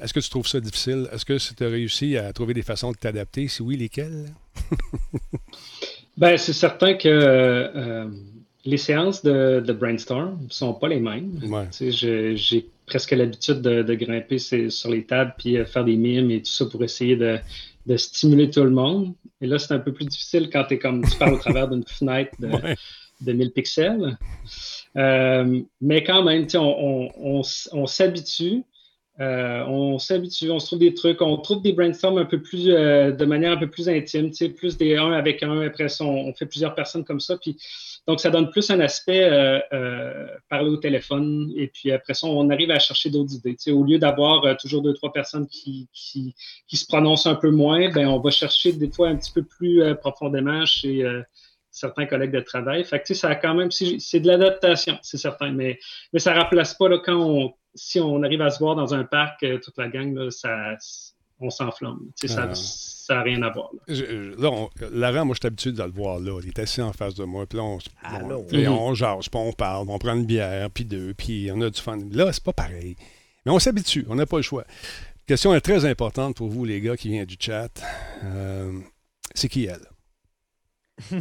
Est-ce 0.00 0.14
que 0.14 0.20
tu 0.20 0.30
trouves 0.30 0.46
ça 0.46 0.60
difficile? 0.60 1.08
Est-ce 1.12 1.24
que 1.24 1.36
tu 1.38 1.64
as 1.64 1.68
réussi 1.68 2.16
à 2.16 2.32
trouver 2.32 2.54
des 2.54 2.62
façons 2.62 2.92
de 2.92 2.96
t'adapter? 2.96 3.48
Si 3.48 3.62
oui, 3.62 3.76
lesquelles? 3.76 4.26
ben, 6.16 6.36
c'est 6.36 6.52
certain 6.52 6.94
que 6.94 7.08
euh, 7.08 8.06
les 8.64 8.76
séances 8.76 9.24
de, 9.24 9.72
brainstorm 9.72 10.38
ne 10.44 10.50
sont 10.50 10.72
pas 10.72 10.86
les 10.86 11.00
mêmes. 11.00 11.40
J'ai 11.80 12.68
presque 12.86 13.10
l'habitude 13.10 13.60
de, 13.60 13.94
grimper 13.94 14.38
sur 14.38 14.90
les 14.90 15.04
tables 15.04 15.34
puis 15.36 15.56
euh, 15.56 15.64
faire 15.64 15.84
des 15.84 15.96
mimes 15.96 16.30
et 16.30 16.42
tout 16.42 16.52
ça 16.52 16.66
pour 16.66 16.84
essayer 16.84 17.16
de, 17.16 17.40
stimuler 17.96 18.50
tout 18.50 18.62
le 18.62 18.70
monde. 18.70 19.14
Et 19.40 19.48
là, 19.48 19.58
c'est 19.58 19.74
un 19.74 19.80
peu 19.80 19.92
plus 19.92 20.04
difficile 20.04 20.48
quand 20.52 20.70
es 20.70 20.78
comme, 20.78 21.04
tu 21.04 21.16
parles 21.18 21.34
au 21.34 21.38
travers 21.38 21.66
d'une 21.66 21.84
fenêtre 21.84 22.30
de, 22.38 22.50
de 23.20 23.32
1000 23.32 23.52
pixels. 23.52 24.18
Euh, 24.96 25.60
mais 25.80 26.02
quand 26.02 26.22
même, 26.22 26.46
on, 26.54 27.10
on, 27.16 27.42
on, 27.72 27.86
s'habitue. 27.86 28.64
Euh, 29.20 29.64
on 29.66 29.98
s'habitue, 29.98 30.50
on 30.50 30.60
se 30.60 30.66
trouve 30.66 30.78
des 30.78 30.94
trucs, 30.94 31.20
on 31.20 31.36
trouve 31.38 31.60
des 31.60 31.72
brainstorms 31.72 32.18
un 32.18 32.24
peu 32.24 32.40
plus 32.40 32.70
euh, 32.70 33.10
de 33.10 33.24
manière 33.24 33.52
un 33.52 33.56
peu 33.56 33.68
plus 33.68 33.88
intime, 33.88 34.30
plus 34.56 34.76
des 34.76 34.96
un 34.96 35.12
avec 35.12 35.42
un, 35.42 35.60
après 35.62 35.88
ça, 35.88 36.04
on, 36.04 36.32
fait 36.34 36.46
plusieurs 36.46 36.74
personnes 36.76 37.04
comme 37.04 37.18
ça. 37.18 37.36
Puis, 37.36 37.56
donc, 38.06 38.20
ça 38.20 38.30
donne 38.30 38.48
plus 38.50 38.70
un 38.70 38.80
aspect 38.80 39.28
parler 40.48 40.70
au 40.70 40.76
téléphone, 40.76 41.52
et 41.56 41.66
puis 41.66 41.90
après 41.92 42.14
ça, 42.14 42.26
on 42.26 42.48
arrive 42.48 42.70
à 42.70 42.78
chercher 42.78 43.10
d'autres 43.10 43.34
idées. 43.34 43.56
Au 43.70 43.82
lieu 43.82 43.98
d'avoir 43.98 44.56
toujours 44.56 44.82
deux, 44.82 44.94
trois 44.94 45.12
personnes 45.12 45.46
qui, 45.48 45.88
qui, 45.92 46.34
qui, 46.66 46.76
se 46.76 46.86
prononcent 46.86 47.26
un 47.26 47.34
peu 47.34 47.50
moins, 47.50 47.90
ben, 47.90 48.06
on 48.06 48.20
va 48.20 48.30
chercher 48.30 48.72
des 48.72 48.90
fois 48.90 49.08
un 49.08 49.16
petit 49.16 49.32
peu 49.32 49.42
plus 49.42 49.82
profondément 50.00 50.64
chez 50.64 51.04
certains 51.78 52.06
collègues 52.06 52.32
de 52.32 52.40
travail. 52.40 52.84
Fait 52.84 53.00
que, 53.00 53.14
ça 53.14 53.28
a 53.28 53.34
quand 53.34 53.54
même, 53.54 53.70
c'est 53.70 54.20
de 54.20 54.26
l'adaptation, 54.26 54.98
c'est 55.02 55.16
certain, 55.16 55.52
mais, 55.52 55.78
mais 56.12 56.18
ça 56.18 56.34
ne 56.34 56.40
remplace 56.40 56.74
pas 56.74 56.88
là, 56.88 56.98
quand 57.04 57.16
on, 57.16 57.52
si 57.74 58.00
on 58.00 58.22
arrive 58.22 58.42
à 58.42 58.50
se 58.50 58.58
voir 58.58 58.74
dans 58.76 58.94
un 58.94 59.04
parc, 59.04 59.42
euh, 59.42 59.58
toute 59.62 59.78
la 59.78 59.88
gang, 59.88 60.14
là, 60.14 60.30
ça, 60.30 60.76
on 61.40 61.50
s'enflamme. 61.50 62.00
Ça 62.16 62.46
n'a 62.46 62.52
ah. 63.10 63.22
rien 63.22 63.42
à 63.42 63.50
voir. 63.50 63.70
Là, 63.86 63.94
là 64.38 64.68
Laurent, 64.90 65.24
moi, 65.24 65.34
je 65.34 65.40
suis 65.40 65.46
habitué 65.46 65.72
de 65.72 65.82
le 65.82 65.90
voir 65.90 66.18
là. 66.18 66.40
Il 66.42 66.48
est 66.48 66.58
assis 66.58 66.82
en 66.82 66.92
face 66.92 67.14
de 67.14 67.24
moi. 67.24 67.46
Puis 67.46 67.58
là, 67.58 67.64
on, 67.64 67.78
on, 68.04 68.72
on 68.72 68.94
jase, 68.94 69.28
puis 69.28 69.40
on 69.40 69.52
parle, 69.52 69.88
on 69.88 69.98
prend 69.98 70.14
une 70.14 70.26
bière, 70.26 70.68
puis 70.70 70.84
deux, 70.84 71.14
puis 71.14 71.50
on 71.52 71.60
a 71.60 71.70
du 71.70 71.80
fun. 71.80 71.98
Là, 72.10 72.32
c'est 72.32 72.44
pas 72.44 72.52
pareil. 72.52 72.96
Mais 73.46 73.52
on 73.52 73.58
s'habitue, 73.58 74.04
on 74.08 74.16
n'a 74.16 74.26
pas 74.26 74.36
le 74.36 74.42
choix. 74.42 74.64
Question 75.26 75.54
est 75.54 75.60
très 75.60 75.84
importante 75.84 76.36
pour 76.36 76.48
vous, 76.48 76.64
les 76.64 76.80
gars 76.80 76.96
qui 76.96 77.08
viennent 77.08 77.26
du 77.26 77.36
chat. 77.38 77.70
Euh, 78.24 78.80
c'est 79.34 79.48
qui 79.48 79.66
elle? 79.66 79.86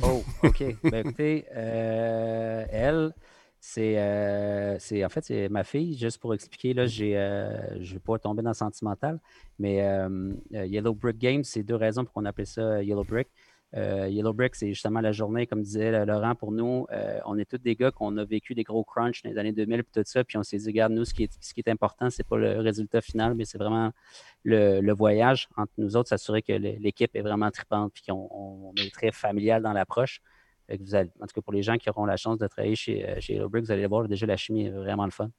Oh, 0.03 0.23
OK. 0.43 0.63
ben, 0.83 1.05
écoutez, 1.05 1.45
euh, 1.55 2.65
elle, 2.69 3.13
euh, 3.77 4.77
c'est, 4.79 5.05
en 5.05 5.09
fait, 5.09 5.25
c'est 5.25 5.49
ma 5.49 5.63
fille, 5.63 5.97
juste 5.97 6.19
pour 6.19 6.33
expliquer, 6.33 6.73
là, 6.73 6.85
j'ai, 6.85 7.17
euh, 7.17 7.81
je 7.81 7.89
ne 7.89 7.93
vais 7.95 7.99
pas 7.99 8.17
tomber 8.17 8.41
dans 8.41 8.51
le 8.51 8.55
sentimental, 8.55 9.19
mais 9.59 9.77
Yellow 10.51 10.93
Brick 10.93 11.17
Games, 11.17 11.43
c'est 11.43 11.63
deux 11.63 11.75
raisons 11.75 12.05
pour 12.05 12.13
qu'on 12.13 12.25
appelle 12.25 12.47
ça 12.47 12.81
Yellow 12.83 13.03
Brick. 13.03 13.27
Euh, 13.75 14.08
Yellow 14.08 14.34
Brick, 14.34 14.56
c'est 14.56 14.69
justement 14.69 15.01
la 15.01 15.12
journée, 15.12 15.45
comme 15.45 15.62
disait 15.62 16.06
Laurent, 16.06 16.36
pour 16.36 16.51
nous, 16.51 16.88
euh, 16.91 17.19
on 17.25 17.38
est 17.38 17.45
tous 17.49 17.58
des 17.58 17.75
gars 17.75 17.91
qu'on 17.91 18.15
a 18.17 18.23
vécu 18.23 18.56
des 18.56 18.63
gros 18.63 18.84
crunchs 18.84 19.23
dans 19.23 19.30
les 19.30 19.38
années 19.38 19.51
2000 19.51 19.80
et 19.80 19.84
tout 19.84 20.01
ça, 20.06 20.23
puis 20.23 20.38
on 20.38 20.43
s'est 20.43 20.58
dit, 20.58 20.67
regarde, 20.67 20.93
nous, 20.93 21.03
ce 21.03 21.13
qui 21.13 21.23
est, 21.23 21.38
ce 21.41 21.53
qui 21.53 21.60
est 21.60 21.69
important, 21.69 22.10
c'est 22.10 22.25
pas 22.25 22.38
le 22.38 22.60
résultat 22.60 23.01
final, 23.01 23.36
mais 23.36 23.43
c'est 23.43 23.58
vraiment 23.58 23.91
le, 24.43 24.93
voyage 24.93 25.49
entre 25.58 25.73
nous 25.77 25.97
autres, 25.97 26.10
s'assurer 26.10 26.41
que 26.41 26.53
l'équipe 26.53 27.13
est 27.13 27.21
vraiment 27.21 27.51
tripante, 27.51 27.91
puis 27.93 28.03
qu'on 28.08 28.73
est 28.77 28.93
très 28.93 29.12
familial 29.12 29.62
dans 29.62 29.73
l'approche. 29.73 30.21
En 30.71 30.77
tout 30.77 31.34
cas, 31.36 31.41
pour 31.41 31.53
les 31.53 31.63
gens 31.63 31.77
qui 31.77 31.89
auront 31.89 32.06
la 32.06 32.17
chance 32.17 32.38
de 32.38 32.47
travailler 32.47 32.75
chez, 32.75 33.08
euh, 33.08 33.19
chez 33.19 33.34
Yellow 33.34 33.49
Brick, 33.49 33.65
vous 33.65 33.71
allez 33.71 33.86
voir, 33.86 34.08
déjà, 34.08 34.25
la 34.25 34.38
chimie 34.38 34.65
est 34.65 34.69
vraiment 34.69 35.06
le 35.06 35.12
fun. 35.12 35.30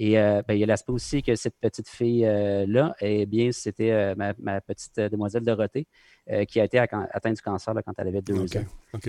Et 0.00 0.12
ben, 0.12 0.44
il 0.50 0.58
y 0.58 0.62
a 0.62 0.66
l'aspect 0.66 0.92
aussi 0.92 1.24
que 1.24 1.34
cette 1.34 1.56
petite 1.60 1.88
fille-là, 1.88 2.94
eh 3.00 3.26
bien, 3.26 3.50
c'était 3.50 4.14
ma, 4.14 4.32
ma, 4.38 4.60
petite 4.60 5.00
demoiselle 5.00 5.42
Dorothée. 5.42 5.88
Euh, 6.30 6.44
qui 6.44 6.60
a 6.60 6.64
été 6.64 6.78
atteinte 6.78 7.36
du 7.36 7.40
cancer 7.40 7.72
quand 7.86 7.92
elle 7.96 8.08
avait 8.08 8.20
deux 8.20 8.38
ans. 8.38 8.64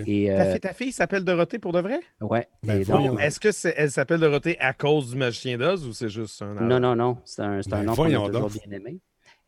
Et, 0.07 0.31
euh, 0.31 0.57
ta, 0.57 0.71
fille 0.71 0.93
s'appelle 0.93 1.25
Dorothée 1.25 1.59
pour 1.59 1.73
de 1.73 1.81
vrai? 1.81 1.99
Oui. 2.21 2.39
Ben, 2.63 2.81
est-ce 3.19 3.41
qu'elle 3.41 3.91
s'appelle 3.91 4.21
Dorothée 4.21 4.57
à 4.57 4.71
cause 4.71 5.09
du 5.09 5.17
magicien 5.17 5.57
d'Oz 5.57 5.85
ou 5.85 5.91
c'est 5.91 6.07
juste 6.07 6.41
un 6.41 6.53
Non, 6.53 6.79
non, 6.79 6.95
non. 6.95 7.17
C'est 7.25 7.41
un, 7.41 7.59
ben, 7.69 7.83
nom 7.83 7.93
qu'on 7.93 8.05
a 8.05 8.29
toujours 8.29 8.49
bien 8.51 8.71
aimé. 8.71 8.99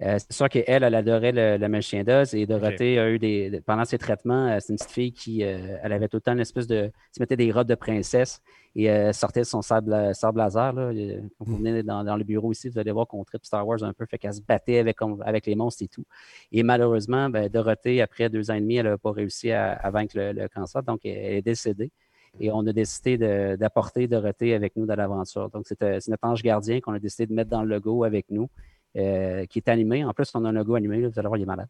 Euh, 0.01 0.17
c'est 0.17 0.33
sûr 0.33 0.49
qu'elle, 0.49 0.83
elle 0.83 0.95
adorait 0.95 1.31
le, 1.31 1.67
magicien 1.67 2.03
d'Oz 2.03 2.33
et 2.33 2.45
Dorothée 2.45 2.97
a 2.99 3.09
eu 3.09 3.19
des. 3.19 3.61
Pendant 3.65 3.85
ses 3.85 3.97
traitements, 3.97 4.59
c'est 4.59 4.73
une 4.73 4.77
petite 4.77 4.91
fille 4.91 5.13
qui 5.13 5.41
elle 5.41 5.93
avait 5.93 6.07
tout 6.07 6.17
le 6.17 6.21
temps 6.21 6.33
une 6.33 6.39
espèce 6.39 6.67
de. 6.67 6.91
se 7.11 7.19
mettait 7.19 7.37
des 7.37 7.51
robes 7.51 7.67
de 7.67 7.75
princesse 7.75 8.41
et 8.75 8.89
euh, 8.89 9.11
sortait 9.11 9.43
son 9.43 9.61
sable, 9.61 10.15
sable 10.15 10.39
laser. 10.39 10.73
Là. 10.73 10.91
Quand 11.37 11.45
vous 11.45 11.57
mm. 11.57 11.57
venez 11.57 11.83
dans, 11.83 12.15
le 12.15 12.23
bureau 12.23 12.51
ici, 12.51 12.69
vous 12.69 12.79
allez 12.79 12.91
voir 12.91 13.07
qu'on 13.07 13.23
tripe 13.23 13.45
Star 13.45 13.67
Wars 13.67 13.83
un 13.83 13.93
peu, 13.93 14.05
fait 14.05 14.17
qu'elle 14.17 14.33
se 14.33 14.41
battait 14.41 14.79
avec, 14.79 14.97
avec 15.21 15.45
les 15.45 15.55
monstres 15.55 15.83
et 15.83 15.87
tout. 15.87 16.05
Et 16.51 16.63
malheureusement, 16.63 17.29
ben, 17.29 17.49
Dorothée, 17.49 18.01
après 18.01 18.29
deux 18.29 18.49
ans 18.49 18.55
et 18.55 18.61
demi, 18.61 18.77
elle 18.77 18.87
n'a 18.87 18.97
pas 18.97 19.11
réussi 19.11 19.51
à, 19.51 19.89
vaincre 19.91 20.13
le, 20.15 20.47
cancer, 20.47 20.83
donc 20.83 21.01
elle 21.05 21.35
est 21.35 21.41
décédée. 21.41 21.91
Et 22.39 22.49
on 22.49 22.65
a 22.65 22.71
décidé 22.71 23.17
d'apporter 23.57 24.07
Dorothée 24.07 24.53
avec 24.53 24.77
nous 24.77 24.85
dans 24.85 24.95
l'aventure. 24.95 25.49
Donc, 25.49 25.65
c'est 25.67 25.81
notre 26.07 26.23
ange 26.25 26.41
gardien 26.41 26.79
qu'on 26.79 26.93
a 26.93 26.99
décidé 26.99 27.27
de 27.27 27.33
mettre 27.33 27.49
dans 27.49 27.61
le 27.61 27.67
logo 27.67 28.05
avec 28.05 28.27
nous. 28.29 28.49
Euh, 28.97 29.45
qui 29.45 29.59
est 29.59 29.69
animé. 29.69 30.03
En 30.03 30.11
plus, 30.11 30.29
on 30.33 30.43
a 30.43 30.49
un 30.49 30.51
logo 30.51 30.75
animé, 30.75 31.07
vous 31.07 31.17
allez 31.17 31.27
voir, 31.29 31.37
il 31.37 31.43
est 31.43 31.45
malade. 31.45 31.69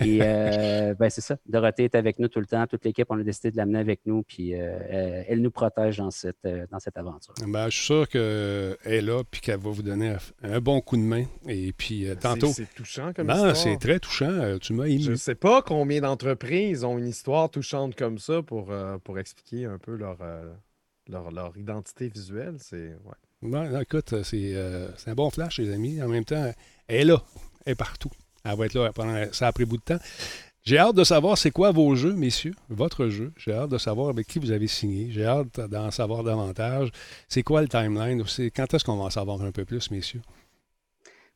Et 0.00 0.18
euh, 0.20 0.94
ben, 0.98 1.08
c'est 1.10 1.20
ça. 1.20 1.36
Dorothée 1.46 1.84
est 1.84 1.94
avec 1.94 2.18
nous 2.18 2.26
tout 2.26 2.40
le 2.40 2.46
temps. 2.46 2.66
Toute 2.66 2.84
l'équipe, 2.84 3.06
on 3.08 3.20
a 3.20 3.22
décidé 3.22 3.52
de 3.52 3.56
l'amener 3.56 3.78
avec 3.78 4.00
nous, 4.04 4.24
puis 4.24 4.52
euh, 4.52 5.22
elle 5.28 5.42
nous 5.42 5.52
protège 5.52 5.98
dans 5.98 6.10
cette, 6.10 6.44
dans 6.44 6.80
cette 6.80 6.96
aventure. 6.96 7.34
Ben, 7.46 7.66
je 7.66 7.76
suis 7.76 7.84
sûr 7.84 8.08
qu'elle 8.08 8.76
est 8.84 9.00
là, 9.00 9.22
puis 9.30 9.40
qu'elle 9.40 9.60
va 9.60 9.70
vous 9.70 9.84
donner 9.84 10.16
un 10.42 10.60
bon 10.60 10.80
coup 10.80 10.96
de 10.96 11.02
main. 11.02 11.26
Et 11.46 11.72
puis, 11.72 12.08
tantôt. 12.20 12.48
C'est 12.48 12.74
touchant 12.74 13.12
comme 13.12 13.28
ben, 13.28 13.54
C'est 13.54 13.76
très 13.76 14.00
touchant. 14.00 14.58
Tu 14.60 14.72
m'as 14.72 14.88
Je 14.88 15.12
ne 15.12 15.16
sais 15.16 15.36
pas 15.36 15.62
combien 15.62 16.00
d'entreprises 16.00 16.82
ont 16.82 16.98
une 16.98 17.06
histoire 17.06 17.48
touchante 17.48 17.94
comme 17.94 18.18
ça 18.18 18.42
pour, 18.42 18.72
pour 19.04 19.18
expliquer 19.20 19.66
un 19.66 19.78
peu 19.78 19.94
leur, 19.94 20.18
leur, 21.08 21.30
leur 21.30 21.56
identité 21.56 22.08
visuelle. 22.08 22.56
C'est. 22.58 22.96
Ouais. 23.04 23.14
Bon, 23.42 23.80
écoute, 23.80 24.14
euh, 24.14 24.88
c'est 24.96 25.10
un 25.10 25.14
bon 25.14 25.30
flash, 25.30 25.58
les 25.58 25.70
amis. 25.72 26.02
En 26.02 26.08
même 26.08 26.24
temps, 26.24 26.52
elle 26.88 27.00
est 27.00 27.04
là. 27.04 27.22
Elle 27.64 27.72
est 27.72 27.76
partout. 27.76 28.10
Elle 28.44 28.56
va 28.56 28.66
être 28.66 28.74
là 28.74 28.92
pendant. 28.92 29.24
Ça 29.32 29.48
a 29.48 29.52
pris 29.52 29.64
bout 29.64 29.76
de 29.76 29.82
temps. 29.82 29.98
J'ai 30.64 30.78
hâte 30.78 30.96
de 30.96 31.04
savoir 31.04 31.38
c'est 31.38 31.50
quoi 31.50 31.70
vos 31.70 31.94
jeux, 31.94 32.14
messieurs, 32.14 32.54
votre 32.70 33.08
jeu. 33.08 33.32
J'ai 33.36 33.52
hâte 33.52 33.70
de 33.70 33.78
savoir 33.78 34.08
avec 34.08 34.26
qui 34.26 34.38
vous 34.38 34.50
avez 34.50 34.66
signé. 34.66 35.10
J'ai 35.10 35.24
hâte 35.24 35.60
d'en 35.60 35.90
savoir 35.90 36.24
davantage. 36.24 36.90
C'est 37.28 37.42
quoi 37.42 37.62
le 37.62 37.68
timeline? 37.68 38.24
Quand 38.56 38.74
est-ce 38.74 38.84
qu'on 38.84 38.96
va 38.96 39.04
en 39.04 39.10
savoir 39.10 39.40
un 39.42 39.52
peu 39.52 39.64
plus, 39.64 39.90
messieurs? 39.90 40.22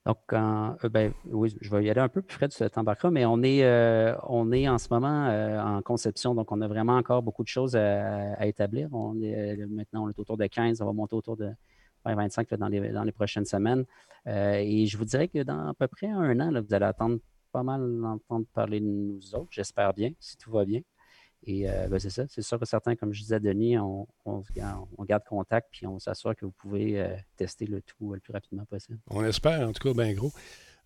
Donc, 0.07 0.19
euh, 0.33 0.89
ben, 0.91 1.13
oui, 1.27 1.55
je 1.61 1.71
vais 1.71 1.85
y 1.85 1.91
aller 1.91 2.01
un 2.01 2.09
peu 2.09 2.23
plus 2.23 2.39
près 2.39 2.49
de 2.49 2.79
embarquement, 2.79 3.11
mais 3.11 3.27
on 3.27 3.43
est, 3.43 3.63
euh, 3.63 4.17
on 4.27 4.51
est 4.51 4.67
en 4.67 4.79
ce 4.79 4.89
moment 4.91 5.29
en 5.29 5.83
conception, 5.83 6.35
donc 6.35 6.51
on 6.51 6.61
a 6.63 6.69
vraiment 6.69 6.97
encore 6.97 7.23
beaucoup 7.23 7.43
de 7.43 7.49
choses 7.49 7.77
à, 7.77 8.47
établir. 8.47 8.89
On 8.93 9.21
est, 9.21 9.59
maintenant, 9.67 10.07
on 10.07 10.09
est 10.09 10.19
autour 10.19 10.39
de 10.39 10.47
15, 10.47 10.81
on 10.81 10.87
va 10.87 10.93
monter 10.93 11.15
autour 11.15 11.37
de 11.37 11.51
25 12.05 12.55
dans, 12.55 12.69
les, 12.69 12.91
dans 12.91 13.05
les 13.05 13.13
prochaines 13.13 13.45
semaines. 13.45 13.85
Euh, 14.27 14.55
et 14.55 14.87
je 14.87 14.97
vous 14.97 15.05
dirais 15.05 15.29
que 15.29 15.43
dans 15.43 15.69
à 15.69 15.75
peu 15.75 15.89
près 15.89 16.09
un 16.09 16.39
an, 16.41 16.63
vous 16.63 16.75
allez 16.75 16.85
attendre 16.85 17.19
pas 17.53 17.63
mal 17.63 17.81
d'entendre 18.01 18.47
parler 18.53 18.81
de 18.81 18.87
nous 18.87 19.35
autres, 19.35 19.49
j'espère 19.51 19.93
bien, 19.93 20.11
si 20.21 20.37
tout 20.37 20.51
va 20.51 20.65
bien. 20.65 20.81
Et 21.45 21.69
euh, 21.71 21.89
ben, 21.89 21.99
c'est 21.99 22.11
ça, 22.11 22.25
c'est 22.29 22.43
sûr 22.43 22.59
que 22.59 22.67
certains, 22.67 22.97
comme 22.97 23.15
je 23.15 23.23
disais 23.23 23.41
Denis, 23.41 23.79
on, 23.79 24.07
on, 24.27 24.43
garde 25.05 25.25
contact 25.25 25.69
puis 25.71 25.87
on 25.87 25.99
s'assure 25.99 26.37
que 26.37 26.45
vous 26.45 26.53
pouvez 26.53 27.01
euh, 27.01 27.17
tester 27.37 27.65
le 27.65 27.81
tout 27.81 28.13
le 28.13 28.21
plus 28.21 28.33
rapidement 28.33 28.67
possible. 28.67 28.99
On 29.09 29.25
espère, 29.25 29.67
en 29.67 29.73
tout 29.73 29.83
cas, 29.83 29.95
bien 29.95 30.13
gros. 30.13 30.33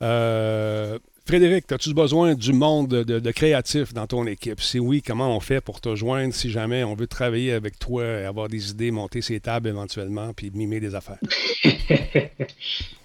Frédéric, 0.01 1.73
as-tu 1.73 1.95
besoin 1.95 2.35
du 2.35 2.53
monde 2.53 2.89
de, 2.89 3.31
créatifs 3.31 3.95
dans 3.95 4.07
ton 4.07 4.27
équipe? 4.27 4.61
Si 4.61 4.79
oui, 4.79 5.01
comment 5.01 5.35
on 5.35 5.41
fait 5.41 5.63
pour 5.63 5.81
te 5.81 5.95
joindre 5.97 6.35
si 6.35 6.51
jamais 6.51 6.85
on 6.85 6.95
veut 6.95 7.07
travailler 7.07 7.53
avec 7.53 7.79
toi, 7.79 8.05
avoir 8.27 8.49
des 8.49 8.71
idées, 8.71 8.91
monter 8.91 9.23
ses 9.23 9.41
tables 9.41 9.69
éventuellement, 9.69 10.33
puis 10.35 10.51
mimer 10.53 10.81
des 10.81 10.95
affaires? 10.95 11.21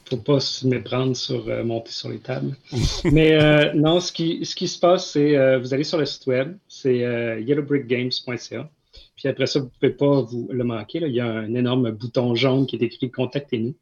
faut 0.09 0.17
pas 0.17 0.39
se 0.39 0.67
méprendre 0.67 1.15
sur 1.15 1.47
euh, 1.47 1.63
monter 1.63 1.91
sur 1.91 2.09
les 2.09 2.19
tables. 2.19 2.55
Mais 3.05 3.33
euh, 3.33 3.73
non, 3.73 3.99
ce 3.99 4.11
qui, 4.11 4.43
ce 4.45 4.55
qui 4.55 4.67
se 4.67 4.79
passe, 4.79 5.11
c'est 5.11 5.37
euh, 5.37 5.59
vous 5.59 5.73
allez 5.73 5.83
sur 5.83 5.97
le 5.97 6.05
site 6.05 6.25
web, 6.27 6.57
c'est 6.67 6.97
yellowbrickgames.ca. 6.97 8.69
Puis 9.15 9.27
après 9.27 9.47
ça, 9.47 9.59
vous 9.59 9.65
ne 9.65 9.71
pouvez 9.71 9.91
pas 9.91 10.21
vous 10.21 10.47
le 10.51 10.63
manquer. 10.63 10.99
Il 11.05 11.13
y 11.13 11.19
a 11.19 11.27
un 11.27 11.53
énorme 11.53 11.91
bouton 11.91 12.35
jaune 12.35 12.65
qui 12.65 12.77
est 12.77 12.83
écrit 12.83 13.11
Contactez-nous. 13.11 13.75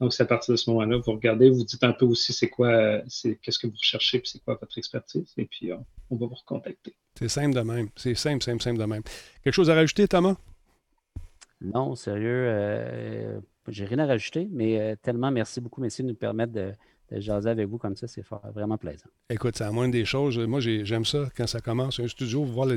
Donc, 0.00 0.12
c'est 0.12 0.22
à 0.22 0.26
partir 0.26 0.52
de 0.52 0.56
ce 0.56 0.68
moment-là, 0.70 0.98
vous 0.98 1.12
regardez, 1.12 1.48
vous 1.48 1.64
dites 1.64 1.82
un 1.82 1.92
peu 1.92 2.04
aussi 2.04 2.32
c'est 2.32 2.50
quoi, 2.50 3.00
c'est 3.08 3.36
qu'est-ce 3.36 3.58
que 3.58 3.66
vous 3.66 3.76
recherchez, 3.76 4.18
puis 4.18 4.30
c'est 4.30 4.44
quoi 4.44 4.58
votre 4.60 4.76
expertise. 4.76 5.32
Et 5.36 5.46
puis, 5.46 5.70
on 6.10 6.16
va 6.16 6.26
vous 6.26 6.34
recontacter. 6.34 6.94
C'est 7.18 7.28
simple 7.28 7.54
de 7.54 7.60
même. 7.60 7.88
C'est 7.96 8.14
simple, 8.14 8.44
simple, 8.44 8.62
simple 8.62 8.78
de 8.78 8.84
même. 8.84 9.02
Quelque 9.42 9.54
chose 9.54 9.70
à 9.70 9.74
rajouter, 9.74 10.06
Thomas? 10.06 10.36
Non, 11.60 11.94
sérieux, 11.94 12.46
euh, 12.48 13.40
j'ai 13.68 13.86
rien 13.86 13.98
à 14.00 14.06
rajouter, 14.06 14.48
mais 14.50 14.78
euh, 14.78 14.96
tellement 15.00 15.30
merci 15.30 15.60
beaucoup, 15.60 15.80
messieurs, 15.80 16.04
de 16.04 16.10
nous 16.10 16.14
permettre 16.14 16.52
de, 16.52 16.72
jaser 17.10 17.48
avec 17.48 17.68
vous 17.68 17.78
comme 17.78 17.96
ça. 17.96 18.06
C'est 18.06 18.24
vraiment 18.54 18.76
plaisant. 18.76 19.06
Écoute, 19.30 19.56
c'est 19.56 19.64
la 19.64 19.70
moindre 19.70 19.92
des 19.92 20.04
choses. 20.04 20.38
Moi, 20.38 20.60
j'aime 20.60 21.04
ça 21.04 21.28
quand 21.36 21.46
ça 21.46 21.60
commence 21.60 22.00
un 22.00 22.08
studio, 22.08 22.44
voir 22.44 22.66
le, 22.66 22.76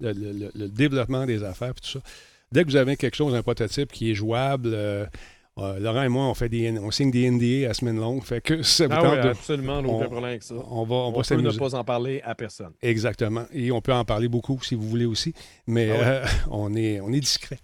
le, 0.00 0.68
développement 0.68 1.24
des 1.26 1.42
affaires 1.44 1.70
et 1.70 1.80
tout 1.80 1.88
ça. 1.88 2.00
Dès 2.50 2.64
que 2.64 2.68
vous 2.68 2.76
avez 2.76 2.96
quelque 2.96 3.14
chose, 3.14 3.34
un 3.34 3.42
prototype 3.42 3.92
qui 3.92 4.10
est 4.10 4.14
jouable, 4.14 4.72
euh, 4.74 5.06
euh, 5.58 5.78
Laurent 5.78 6.02
et 6.02 6.08
moi, 6.08 6.24
on 6.26 6.34
fait 6.34 6.48
des, 6.48 6.70
on 6.78 6.90
signe 6.90 7.10
des 7.10 7.30
NDA 7.30 7.70
à 7.70 7.74
semaine 7.74 7.98
longue. 7.98 8.22
Fait 8.22 8.40
que 8.40 8.62
ça 8.62 8.86
vous 8.86 8.94
ah 8.94 9.12
oui, 9.12 9.28
absolument, 9.28 9.80
on, 9.80 9.96
aucun 9.96 10.06
problème 10.06 10.30
avec 10.30 10.42
ça. 10.42 10.54
On 10.54 10.84
va, 10.84 10.96
on, 10.96 11.08
on 11.08 11.22
peut 11.22 11.40
ne 11.40 11.58
pas 11.58 11.74
en 11.74 11.84
parler 11.84 12.22
à 12.24 12.34
personne. 12.34 12.72
Exactement. 12.80 13.44
Et 13.52 13.70
on 13.70 13.80
peut 13.80 13.92
en 13.92 14.04
parler 14.04 14.28
beaucoup 14.28 14.58
si 14.62 14.74
vous 14.74 14.88
voulez 14.88 15.04
aussi. 15.04 15.34
Mais 15.66 15.90
ah 15.90 15.94
euh, 15.94 16.26
on, 16.50 16.74
est, 16.74 17.00
on 17.00 17.12
est 17.12 17.20
discret. 17.20 17.58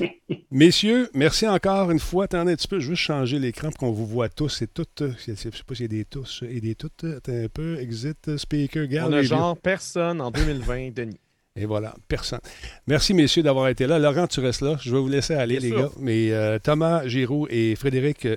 Messieurs, 0.50 1.10
merci 1.12 1.46
encore 1.46 1.90
une 1.90 2.00
fois. 2.00 2.24
Attendez 2.24 2.52
un 2.52 2.56
petit 2.56 2.68
peu, 2.68 2.80
je 2.80 2.88
veux 2.88 2.94
juste 2.94 3.06
changer 3.06 3.38
l'écran 3.38 3.68
pour 3.68 3.78
qu'on 3.78 3.92
vous 3.92 4.06
voit 4.06 4.30
tous 4.30 4.62
et 4.62 4.66
toutes. 4.66 5.02
Je 5.24 5.30
ne 5.30 5.36
sais 5.36 5.50
pas 5.50 5.74
s'il 5.74 5.82
y 5.82 5.84
a 5.84 5.88
des 5.88 6.04
tous 6.06 6.42
et 6.48 6.60
des 6.60 6.74
toutes. 6.74 7.04
Attends 7.04 7.32
un 7.32 7.48
peu. 7.48 7.78
Exit, 7.80 8.36
speaker, 8.38 8.86
gallery. 8.86 9.12
On 9.14 9.16
a 9.18 9.22
genre 9.22 9.56
personne 9.58 10.22
en 10.22 10.30
2020, 10.30 10.94
Denis. 10.94 11.20
Et 11.56 11.64
voilà, 11.64 11.94
personne. 12.06 12.40
Merci, 12.86 13.14
messieurs, 13.14 13.42
d'avoir 13.42 13.68
été 13.68 13.86
là. 13.86 13.98
Laurent, 13.98 14.26
tu 14.26 14.40
restes 14.40 14.60
là. 14.60 14.76
Je 14.80 14.90
vais 14.90 15.00
vous 15.00 15.08
laisser 15.08 15.34
aller, 15.34 15.58
les 15.58 15.70
gars. 15.70 15.90
Mais 15.98 16.30
euh, 16.32 16.58
Thomas 16.58 17.06
Giroux 17.06 17.46
et 17.48 17.74
Frédéric 17.76 18.28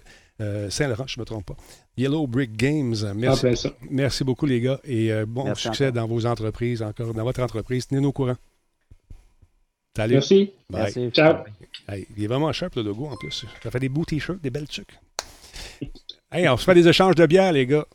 euh, 0.42 0.70
Saint-Laurent, 0.70 1.06
je 1.06 1.20
ne 1.20 1.24
me 1.24 1.26
trompe 1.26 1.46
pas. 1.46 1.58
Yellow 1.98 2.28
Brick 2.28 2.56
Games. 2.56 2.96
Merci, 3.16 3.48
ah, 3.48 3.50
ben 3.52 3.74
merci 3.90 4.24
beaucoup, 4.24 4.46
les 4.46 4.62
gars. 4.62 4.80
Et 4.86 5.12
euh, 5.12 5.26
bon 5.28 5.54
succès 5.54 5.92
dans 5.92 6.08
vos 6.08 6.26
entreprises, 6.26 6.82
encore 6.82 7.14
dans 7.14 7.24
votre 7.24 7.42
entreprise. 7.42 7.88
Tenez-nous 7.88 8.10
au 8.10 8.14
courant. 8.14 8.38
Salut. 9.98 10.14
Merci. 10.14 10.52
Merci. 10.70 11.10
Ciao. 11.12 11.44
il 11.90 12.24
est 12.24 12.28
vraiment 12.28 12.54
sharp, 12.54 12.76
le 12.76 12.84
logo, 12.84 13.08
en 13.08 13.18
plus. 13.18 13.46
Ça 13.62 13.70
fait 13.70 13.80
des 13.82 13.90
beaux 13.90 14.06
t-shirts, 14.06 14.42
des 14.42 14.50
belles 14.50 14.68
trucs. 14.68 14.98
hey, 16.32 16.48
on 16.48 16.56
se 16.56 16.64
fait 16.64 16.76
des 16.76 16.88
échanges 16.88 17.16
de 17.16 17.26
bière, 17.26 17.52
les 17.52 17.66
gars. 17.66 17.86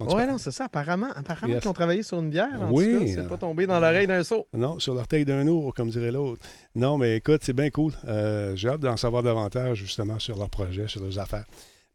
Oui, 0.00 0.26
non, 0.26 0.38
c'est 0.38 0.50
ça. 0.50 0.64
Apparemment, 0.64 1.08
apparemment 1.14 1.58
qu'ils 1.58 1.68
ont 1.68 1.74
travaillé 1.74 2.02
sur 2.02 2.18
une 2.20 2.30
bière. 2.30 2.60
En 2.60 2.70
oui. 2.70 3.12
C'est 3.14 3.28
pas 3.28 3.36
tombé 3.36 3.66
dans 3.66 3.78
l'oreille 3.80 4.06
d'un 4.06 4.24
saut. 4.24 4.46
Non, 4.52 4.78
sur 4.78 4.94
l'orteil 4.94 5.24
d'un 5.24 5.46
ours, 5.46 5.74
comme 5.74 5.90
dirait 5.90 6.12
l'autre. 6.12 6.42
Non, 6.74 6.98
mais 6.98 7.16
écoute, 7.16 7.40
c'est 7.42 7.52
bien 7.52 7.70
cool. 7.70 7.92
Euh, 8.06 8.54
j'ai 8.56 8.68
hâte 8.68 8.80
d'en 8.80 8.96
savoir 8.96 9.22
davantage, 9.22 9.78
justement, 9.78 10.18
sur 10.18 10.38
leurs 10.38 10.50
projets, 10.50 10.88
sur 10.88 11.02
leurs 11.02 11.18
affaires. 11.18 11.44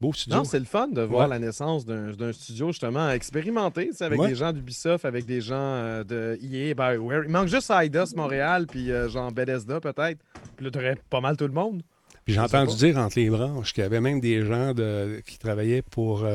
Beau 0.02 0.12
studio. 0.12 0.40
Non, 0.40 0.44
c'est 0.44 0.60
le 0.60 0.66
fun 0.66 0.90
de 0.90 1.02
voir 1.02 1.30
la 1.30 1.40
naissance 1.40 1.86
d'un 1.86 2.34
studio, 2.34 2.68
justement, 2.68 3.10
expérimenté, 3.12 3.92
avec 4.02 4.20
des 4.20 4.36
gens 4.36 4.52
d'Ubisoft, 4.52 5.06
avec 5.06 5.26
des 5.26 5.40
gens 5.40 5.56
euh, 5.56 6.04
de 6.04 6.38
EA, 6.42 6.74
BioWare. 6.74 7.24
Il 7.24 7.32
manque 7.32 7.48
juste 7.48 7.72
Eidos 7.72 8.14
Montréal, 8.16 8.68
puis 8.68 8.92
euh, 8.92 9.08
genre 9.08 9.32
Bethesda, 9.32 9.80
peut-être. 9.80 10.20
Puis 10.58 10.66
là, 10.66 10.72
tu 10.72 11.02
pas 11.10 11.22
mal 11.22 11.38
tout 11.38 11.48
le 11.48 11.54
monde. 11.54 11.82
Puis 12.26 12.34
j'ai 12.34 12.40
entendu 12.42 12.76
dire 12.76 12.98
entre 12.98 13.20
les 13.20 13.30
branches 13.30 13.72
qu'il 13.72 13.84
y 13.84 13.86
avait 13.86 14.02
même 14.02 14.20
des 14.20 14.44
gens 14.44 14.74
de, 14.74 15.22
qui 15.26 15.38
travaillaient 15.38 15.84
pour 15.84 16.26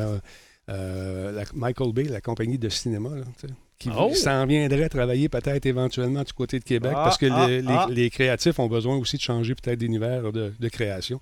euh, 0.70 1.44
Michael 1.54 1.92
Bay, 1.92 2.04
la 2.04 2.20
compagnie 2.20 2.59
de 2.59 2.68
cinéma, 2.68 3.11
qui 3.78 3.90
oh! 3.96 4.12
s'en 4.14 4.46
viendrait 4.46 4.88
travailler 4.88 5.28
peut-être 5.28 5.66
éventuellement 5.66 6.22
du 6.22 6.33
côté 6.33 6.59
de 6.59 6.64
Québec 6.64 6.92
ah, 6.94 7.04
parce 7.04 7.18
que 7.18 7.26
ah, 7.30 7.48
ah. 7.66 7.87
les, 7.90 8.11
créatifs 8.11 8.59
ont 8.59 8.68
besoin 8.68 8.96
aussi 8.96 9.16
de 9.16 9.22
changer 9.22 9.54
peut-être 9.54 9.78
d'univers 9.78 10.33
de, 10.33 10.52
de 10.59 10.68
création. 10.68 11.18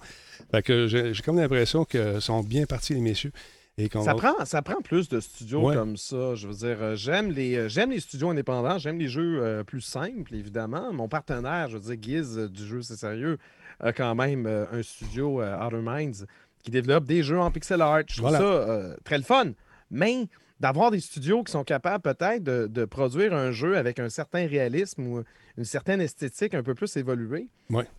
Fait 0.51 0.63
que 0.63 0.87
j'ai 0.87 1.23
comme 1.25 1.39
l'impression 1.39 1.85
qu'ils 1.85 2.21
sont 2.21 2.43
bien 2.43 2.67
partis, 2.67 2.95
les 2.95 3.01
messieurs. 3.01 3.33
Et 3.79 3.89
ça, 4.03 4.15
prend, 4.15 4.45
ça 4.45 4.61
prend 4.61 4.81
plus 4.83 5.09
de 5.09 5.21
studios 5.21 5.71
comme 5.73 5.97
ça. 5.97 6.35
Je 6.35 6.49
veux 6.49 6.55
dire, 6.55 6.79
euh, 6.81 6.97
j'aime 6.97 7.31
les, 7.31 7.55
euh, 7.55 7.69
j'aime 7.69 7.93
les 7.93 8.01
studios 8.01 8.29
indépendants, 8.29 8.77
j'aime 8.77 8.99
les 8.99 9.07
jeux 9.07 9.63
plus 9.65 9.81
simples, 9.81 10.35
évidemment. 10.35 10.93
Mon 10.93 11.09
partenaire, 11.09 11.69
je 11.69 11.79
veux 11.79 11.95
dire, 11.95 12.03
Giz 12.03 12.37
du 12.37 12.67
jeu 12.67 12.83
C'est 12.83 12.97
Sérieux, 12.97 13.39
a 13.79 13.93
quand 13.93 14.17
même 14.17 14.47
un 14.47 14.83
studio, 14.83 15.41
Outer 15.41 15.81
Minds, 15.81 16.27
qui 16.69 16.73
développent 16.73 17.07
des 17.07 17.23
jeux 17.23 17.39
en 17.39 17.51
pixel 17.51 17.81
art. 17.81 18.03
Je 18.07 18.19
trouve 18.19 18.31
ça 18.31 18.43
euh, 18.43 18.95
très 19.03 19.17
le 19.17 19.25
fun. 19.25 19.53
Mais 19.91 20.29
d'avoir 20.61 20.91
des 20.91 21.01
studios 21.01 21.43
qui 21.43 21.53
sont 21.53 21.65
capables 21.65 22.03
peut-être 22.03 22.43
de, 22.45 22.85
produire 22.85 23.33
un 23.33 23.53
jeu 23.53 23.79
avec 23.79 23.99
un 23.99 24.11
certain 24.11 24.47
réalisme 24.47 25.07
ou 25.07 25.25
une 25.57 25.65
certaine 25.65 26.03
esthétique 26.03 26.53
un 26.53 26.63
peu 26.63 26.75
plus 26.75 26.95
évoluée, 26.97 27.49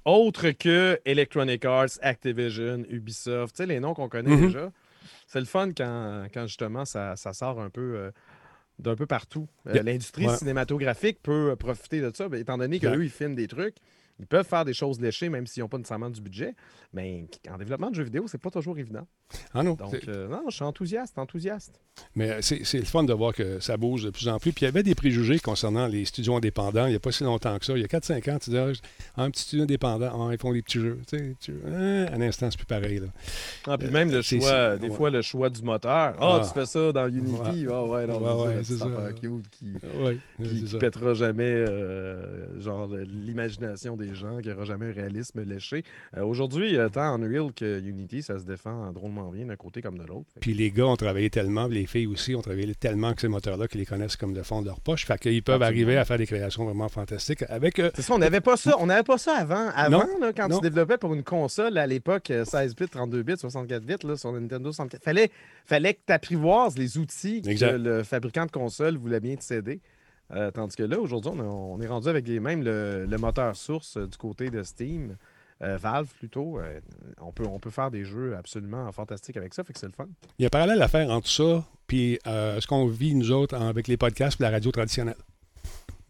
autre 0.06 0.52
que 0.52 1.00
Electronic 1.06 1.66
Arts, 1.66 1.98
Activision, 2.02 2.84
Ubisoft, 2.90 3.56
tu 3.56 3.64
sais, 3.64 3.66
les 3.66 3.80
noms 3.80 3.96
qu'on 3.96 4.08
connaît 4.08 4.36
mm-hmm. 4.36 4.46
déjà. 4.46 4.72
C'est 5.26 5.40
le 5.40 5.46
fun 5.46 5.70
quand, 5.76 6.28
justement 6.46 6.86
ça, 6.86 7.16
sort 7.16 7.60
un 7.60 7.70
peu 7.72 7.96
euh, 7.96 8.12
d'un 8.78 8.96
peu 8.96 9.08
partout. 9.08 9.48
Euh, 9.68 9.82
l'industrie 9.82 10.30
cinématographique 10.38 11.20
peut 11.24 11.56
profiter 11.56 12.02
de 12.02 12.12
ça, 12.14 12.28
étant 12.34 12.58
donné 12.58 12.80
qu'eux, 12.80 13.04
ils 13.04 13.10
filment 13.10 13.36
des 13.36 13.48
trucs. 13.48 13.78
Ils 14.20 14.28
peuvent 14.28 14.48
faire 14.48 14.66
des 14.66 14.74
choses 14.74 15.00
léchées, 15.00 15.30
même 15.30 15.48
s'ils 15.48 15.64
n'ont 15.64 15.70
pas 15.70 15.78
nécessairement 15.78 16.10
du 16.10 16.22
budget. 16.22 16.56
Mais 16.94 17.28
en 17.50 17.58
développement 17.58 17.90
de 17.90 17.96
jeux 17.96 18.04
vidéo, 18.04 18.28
c'est 18.28 18.38
pas 18.38 18.52
toujours 18.52 18.78
évident. 18.78 19.08
Ah 19.54 19.64
non. 19.64 19.74
Donc, 19.74 19.96
euh, 20.08 20.28
non, 20.28 20.44
je 20.50 20.56
suis 20.56 20.64
enthousiaste, 20.64 21.18
enthousiaste. 21.18 21.80
Mais 22.16 22.42
c'est 22.42 22.80
le 22.80 22.86
fun 22.86 23.04
de 23.04 23.14
voir 23.14 23.34
que 23.34 23.60
ça 23.60 23.78
bouge 23.78 24.04
de 24.04 24.10
plus 24.10 24.28
en 24.28 24.40
plus. 24.40 24.52
Puis 24.52 24.64
il 24.64 24.66
y 24.66 24.70
avait 24.70 24.84
des 24.84 24.96
préjugés 24.96 25.40
concernant 25.40 25.88
les 25.88 26.06
studios 26.06 26.36
indépendants 26.36 26.86
il 26.86 26.92
n'y 26.92 26.96
a 26.96 27.00
pas 27.00 27.12
si 27.12 27.24
longtemps 27.24 27.58
que 27.60 27.66
ça. 27.66 27.74
Il 27.76 27.82
y 27.82 27.84
a 27.84 27.88
4-5 27.88 28.32
ans, 28.32 28.40
tu 28.40 28.50
disais, 28.50 28.74
ah, 29.16 29.24
un 29.24 29.32
petit 29.32 29.44
studio 29.44 29.64
indépendant, 29.64 30.28
ah, 30.28 30.34
ils 30.34 30.40
font 30.40 30.54
des 30.54 30.62
petits 30.62 30.80
jeux. 30.80 31.00
Tu 31.08 31.36
sais, 31.40 31.54
hein, 31.68 32.08
un 32.12 32.22
instant, 32.22 32.50
c'est 32.52 32.58
plus 32.58 32.66
pareil. 32.66 33.00
Là. 33.00 33.08
Ah, 33.68 33.78
puis 33.78 33.90
même 33.90 34.12
le 34.12 34.18
euh, 34.18 34.22
choix, 34.22 34.78
des 34.78 34.90
fois, 34.90 35.10
le 35.10 35.22
choix 35.22 35.50
du 35.50 35.62
moteur. 35.62 36.16
Ah, 36.20 36.42
tu 36.44 36.54
fais 36.54 36.66
ça 36.66 36.92
dans 36.92 37.08
Unity. 37.08 37.68
Ah, 37.70 37.84
ouais, 37.84 38.08
non, 38.08 38.46
ouais, 38.46 38.64
c'est 38.64 38.78
ça. 38.78 38.88
Cute 39.20 39.50
qui, 39.50 39.74
qui, 40.44 40.78
pètera 40.78 41.14
jamais 41.14 41.44
euh, 41.44 42.60
genre 42.60 42.88
l'imagination 42.88 43.96
des 43.96 44.16
gens, 44.16 44.40
qui 44.40 44.50
n'aura 44.50 44.66
jamais 44.66 44.88
un 44.88 44.94
réalisme 44.94 45.44
léché. 45.44 45.84
Aujourd'hui, 46.20 46.78
tant 46.92 47.14
Unreal 47.14 47.54
que 47.54 47.80
Unity, 47.82 48.24
ça 48.24 48.40
se 48.40 48.46
défend 48.46 48.92
drôlement 48.92 49.19
bien 49.32 49.46
d'un 49.46 49.56
côté 49.56 49.82
comme 49.82 49.98
de 49.98 50.04
l'autre. 50.04 50.28
Puis 50.40 50.54
les 50.54 50.72
gars 50.72 50.88
ont 50.88 50.96
travaillé 50.96 51.30
tellement, 51.30 51.68
les 51.68 51.86
filles 51.86 52.08
aussi 52.08 52.36
ont 52.36 52.42
travaillé 52.42 52.74
tellement 52.76 53.14
que 53.14 53.22
ces 53.22 53.28
moteurs-là 53.28 53.68
qu'ils 53.68 53.80
les 53.80 53.86
connaissent 53.86 54.16
comme 54.16 54.34
le 54.34 54.44
fond 54.44 54.62
de 54.62 54.68
leur 54.68 54.80
poche. 54.80 55.06
Fait 55.06 55.20
qu'ils 55.20 55.44
peuvent 55.44 55.62
arriver 55.62 55.98
à 55.98 56.06
faire 56.06 56.18
des 56.18 56.28
créations 56.28 56.66
vraiment 56.66 56.90
fantastiques 56.90 57.44
avec. 57.50 57.80
Euh, 57.80 57.92
c'est 57.96 58.02
ça, 58.02 58.14
on 58.14 58.20
n'avait 58.20 58.42
pas 58.42 58.58
ça. 58.58 58.76
On 58.80 58.88
n'avait 58.88 59.04
pas 59.04 59.18
ça 59.18 59.36
avant. 59.36 59.70
Avant, 59.76 60.06
quand 60.36 60.50
tu 60.50 60.62
développais 60.62 60.98
pour 60.98 61.14
une 61.14 61.24
console 61.24 61.78
à 61.78 61.88
l'époque, 61.88 62.28
16 62.28 62.54
euh, 62.54 62.74
bits, 62.78 62.90
32 62.90 63.24
bits, 63.24 63.38
64 63.38 63.84
bits, 63.84 64.08
là, 64.08 64.16
sur 64.16 64.32
Nintendo 64.32 64.72
64, 64.72 65.04
fallait, 65.04 65.32
fallait 65.66 65.94
que 65.94 66.00
tu 66.06 66.14
apprivoises 66.14 66.78
les 66.78 66.98
outils 66.98 67.42
que 67.42 67.76
le 67.78 68.04
fabricant 68.04 68.46
de 68.46 68.52
console 68.52 68.98
voulait 68.98 69.20
bien 69.20 69.36
te 69.36 69.44
céder. 69.44 69.82
Euh, 70.32 70.52
tandis 70.52 70.76
que 70.76 70.84
là, 70.84 71.00
aujourd'hui, 71.00 71.32
on, 71.32 71.82
est 71.82 71.88
rendu 71.88 72.08
avec 72.08 72.28
les, 72.28 72.40
même 72.40 72.64
le, 72.64 73.18
moteur 73.18 73.56
source 73.56 73.98
du 73.98 74.18
côté 74.18 74.50
de 74.50 74.62
Steam. 74.64 75.16
Valve 75.62 76.08
plutôt, 76.18 76.60
on, 77.20 77.32
peut, 77.32 77.46
on 77.46 77.60
peut 77.60 77.70
faire 77.70 77.92
des 77.92 78.06
jeux 78.06 78.36
absolument 78.38 78.90
fantastiques 78.92 79.38
avec 79.38 79.54
ça, 79.54 79.64
fait 79.64 79.74
que 79.74 79.80
c'est 79.80 79.88
le 79.88 79.92
fun. 79.92 80.08
Il 80.38 80.44
y 80.44 80.46
a 80.46 80.48
un 80.48 80.50
parallèle 80.50 80.82
à 80.82 80.88
faire 80.88 81.10
entre 81.10 81.28
ça 81.28 81.66
puis 81.88 82.20
ce 82.26 82.66
qu'on 82.68 82.88
vit, 82.88 83.16
nous 83.16 83.32
autres, 83.32 83.56
avec 83.56 83.88
les 83.88 83.98
podcasts 83.98 84.40
et 84.40 84.44
la 84.44 84.52
radio 84.52 84.72
traditionnelle. 84.72 85.16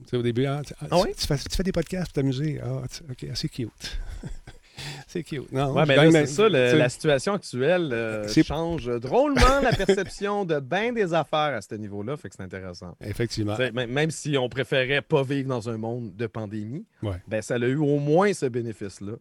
Tu 0.03 0.09
sais, 0.11 0.17
au 0.17 0.21
début, 0.21 0.45
ah, 0.45 0.61
ah, 0.81 0.85
ah 0.91 1.01
tu, 1.17 1.27
fais, 1.27 1.63
des 1.63 1.73
podcasts 1.73 2.07
pour 2.07 2.13
t'amuser. 2.13 2.59
Ah, 2.63 2.83
OK, 3.09 3.27
c'est 3.33 3.49
cute. 3.49 3.99
c'est 5.07 5.23
cute. 5.23 5.51
Non, 5.51 5.73
ouais, 5.73 5.85
mais 5.85 6.25
c'est 6.25 6.25
ça, 6.27 6.47
la 6.47 6.87
situation 6.87 7.33
actuelle 7.33 7.89
euh, 7.91 8.27
change 8.27 8.87
drôlement 8.99 9.59
la 9.61 9.73
perception 9.73 10.45
de 10.45 10.59
bien 10.59 10.93
des 10.93 11.13
affaires 11.13 11.55
à 11.55 11.61
ce 11.61 11.75
niveau-là, 11.75 12.15
fait 12.15 12.29
que 12.29 12.35
c'est 12.35 12.43
intéressant. 12.43 12.95
Effectivement. 13.01 13.57
même 13.73 14.11
si 14.11 14.37
on 14.37 14.47
préférait 14.47 15.01
pas 15.01 15.23
vivre 15.23 15.49
dans 15.49 15.69
un 15.69 15.77
monde 15.77 16.15
de 16.15 16.27
pandémie, 16.27 16.85
ben, 17.27 17.41
ça 17.41 17.55
a 17.55 17.59
eu 17.59 17.75
au 17.75 17.99
moins 17.99 18.33
ce 18.33 18.45
bénéfice-là 18.45 19.13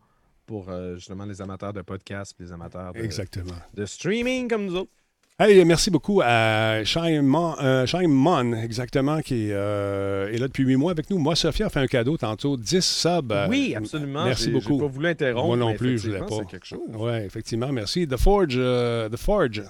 pour 0.49 0.71
euh, 0.71 0.95
justement 0.97 1.27
les 1.27 1.41
amateurs 1.43 1.75
de 1.75 1.83
podcasts 1.83 2.35
les 2.41 2.51
amateurs 2.51 2.95
de, 2.95 3.01
Exactement. 3.01 3.53
de 3.75 3.85
streaming 3.85 4.49
comme 4.49 4.65
nous 4.65 4.75
autres. 4.77 4.91
Hey, 5.39 5.65
merci 5.65 5.89
beaucoup 5.89 6.21
à 6.25 6.83
Shaimon, 6.83 7.55
euh, 7.63 8.55
exactement, 8.61 9.21
qui 9.21 9.51
euh, 9.53 10.33
est 10.33 10.39
là 10.39 10.49
depuis 10.49 10.65
huit 10.65 10.75
mois 10.75 10.91
avec 10.91 11.09
nous. 11.11 11.19
Moi, 11.19 11.37
Sophia 11.37 11.67
a 11.67 11.69
fait 11.69 11.79
un 11.79 11.87
cadeau 11.87 12.17
tantôt, 12.17 12.57
10 12.57 12.81
subs. 12.85 13.47
Oui, 13.49 13.73
absolument. 13.77 14.25
Merci 14.25 14.51
beaucoup. 14.51 14.79
Je 14.79 14.85
pas 14.85 14.89
voulu 14.89 15.07
interrompre. 15.07 15.47
Moi 15.47 15.57
non 15.57 15.75
plus, 15.77 15.99
je 15.99 16.11
ne 16.11 16.17
voulais 16.17 16.27
pas. 16.27 16.45
quelque 16.45 16.67
chose. 16.67 16.81
Oui, 16.93 17.13
effectivement, 17.19 17.71
merci. 17.71 18.09
The 18.09 18.17
Forge. 18.17 18.57
The 18.57 19.17
Forge. 19.17 19.63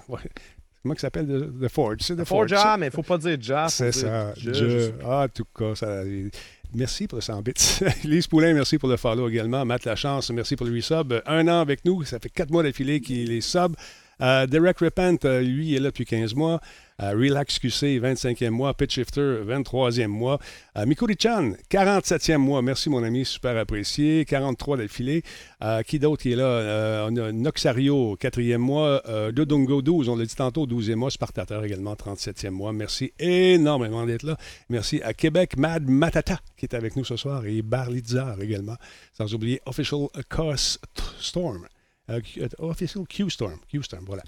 Comment 0.83 0.95
il 0.95 1.01
s'appelle 1.01 1.27
The 1.61 1.69
Forge? 1.69 1.99
C'est 2.01 2.17
The, 2.17 2.25
Forge. 2.25 2.55
Ah, 2.57 2.77
mais 2.79 2.87
il 2.87 2.91
ne 2.91 2.95
faut 2.95 3.03
pas 3.03 3.19
dire 3.19 3.37
Ja. 3.39 3.69
C'est 3.69 3.93
ça. 3.93 4.33
Ah, 5.05 5.25
en 5.25 5.29
tout 5.29 5.45
cas, 5.55 5.75
ça. 5.75 6.03
Merci 6.75 7.09
pour 7.09 7.17
le 7.17 7.23
100 7.23 7.43
bits. 7.43 7.53
Lise 8.05 8.27
Poulain, 8.27 8.53
merci 8.53 8.79
pour 8.79 8.89
le 8.89 8.97
follow 8.97 9.29
également. 9.29 9.65
Matt 9.65 9.85
Lachance, 9.85 10.31
merci 10.31 10.55
pour 10.55 10.67
le 10.67 10.75
resub. 10.75 11.15
Un 11.27 11.49
an 11.49 11.61
avec 11.61 11.85
nous, 11.85 12.05
ça 12.05 12.19
fait 12.19 12.29
quatre 12.29 12.51
mois 12.51 12.63
d'affilée 12.63 13.01
qu'il 13.01 13.33
est 13.33 13.41
sub. 13.41 13.75
Derek 14.21 14.79
Repent, 14.79 15.25
lui, 15.25 15.69
il 15.69 15.77
est 15.77 15.81
là 15.81 15.89
depuis 15.89 16.05
15 16.05 16.35
mois. 16.35 16.61
Relax 17.01 17.61
QC, 17.61 18.01
25e 18.01 18.51
mois. 18.51 18.75
Pitch 18.75 18.95
Shifter, 18.95 19.43
23e 19.47 20.09
mois. 20.09 20.41
Mikuri-chan, 20.85 21.53
47e 21.71 22.39
mois. 22.39 22.61
Merci, 22.61 22.91
mon 22.91 23.05
ami, 23.05 23.25
super 23.25 23.57
apprécié. 23.57 24.25
43 24.25 24.79
d'affilée. 24.79 25.23
qui 25.87 26.01
d'autre 26.01 26.27
est 26.27 26.35
là? 26.35 27.07
on 27.09 27.17
a 27.17 27.31
Noxario, 27.31 28.17
4e 28.21 28.57
mois. 28.57 29.01
Dodongo, 29.33 29.81
12. 29.81 30.09
On 30.09 30.17
l'a 30.17 30.25
dit 30.25 30.35
tantôt, 30.35 30.67
12e 30.67 30.97
mois. 30.97 31.11
Spartateur 31.13 31.65
également, 31.65 31.95
37e 31.95 32.51
mois. 32.51 32.73
Merci 32.73 33.13
énormément 33.21 34.05
d'être 34.05 34.25
là. 34.25 34.37
Merci 34.69 35.01
à 35.03 35.15
Québec, 35.15 35.57
Mad 35.57 35.89
Matata, 35.89 36.41
qui 36.57 36.67
est 36.67 36.75
avec 36.75 36.97
nous 36.97 37.05
ce 37.05 37.15
soir, 37.15 37.47
et 37.47 37.63
Barlitzar 37.63 38.43
également. 38.43 38.77
Sans 39.13 39.33
oublier 39.35 39.61
Official 39.67 40.09
Course 40.29 40.81
Storm. 41.21 41.65
Official 42.59 43.05
Q-Storm. 43.07 43.59
Q-Storm, 43.69 44.05
voilà. 44.07 44.23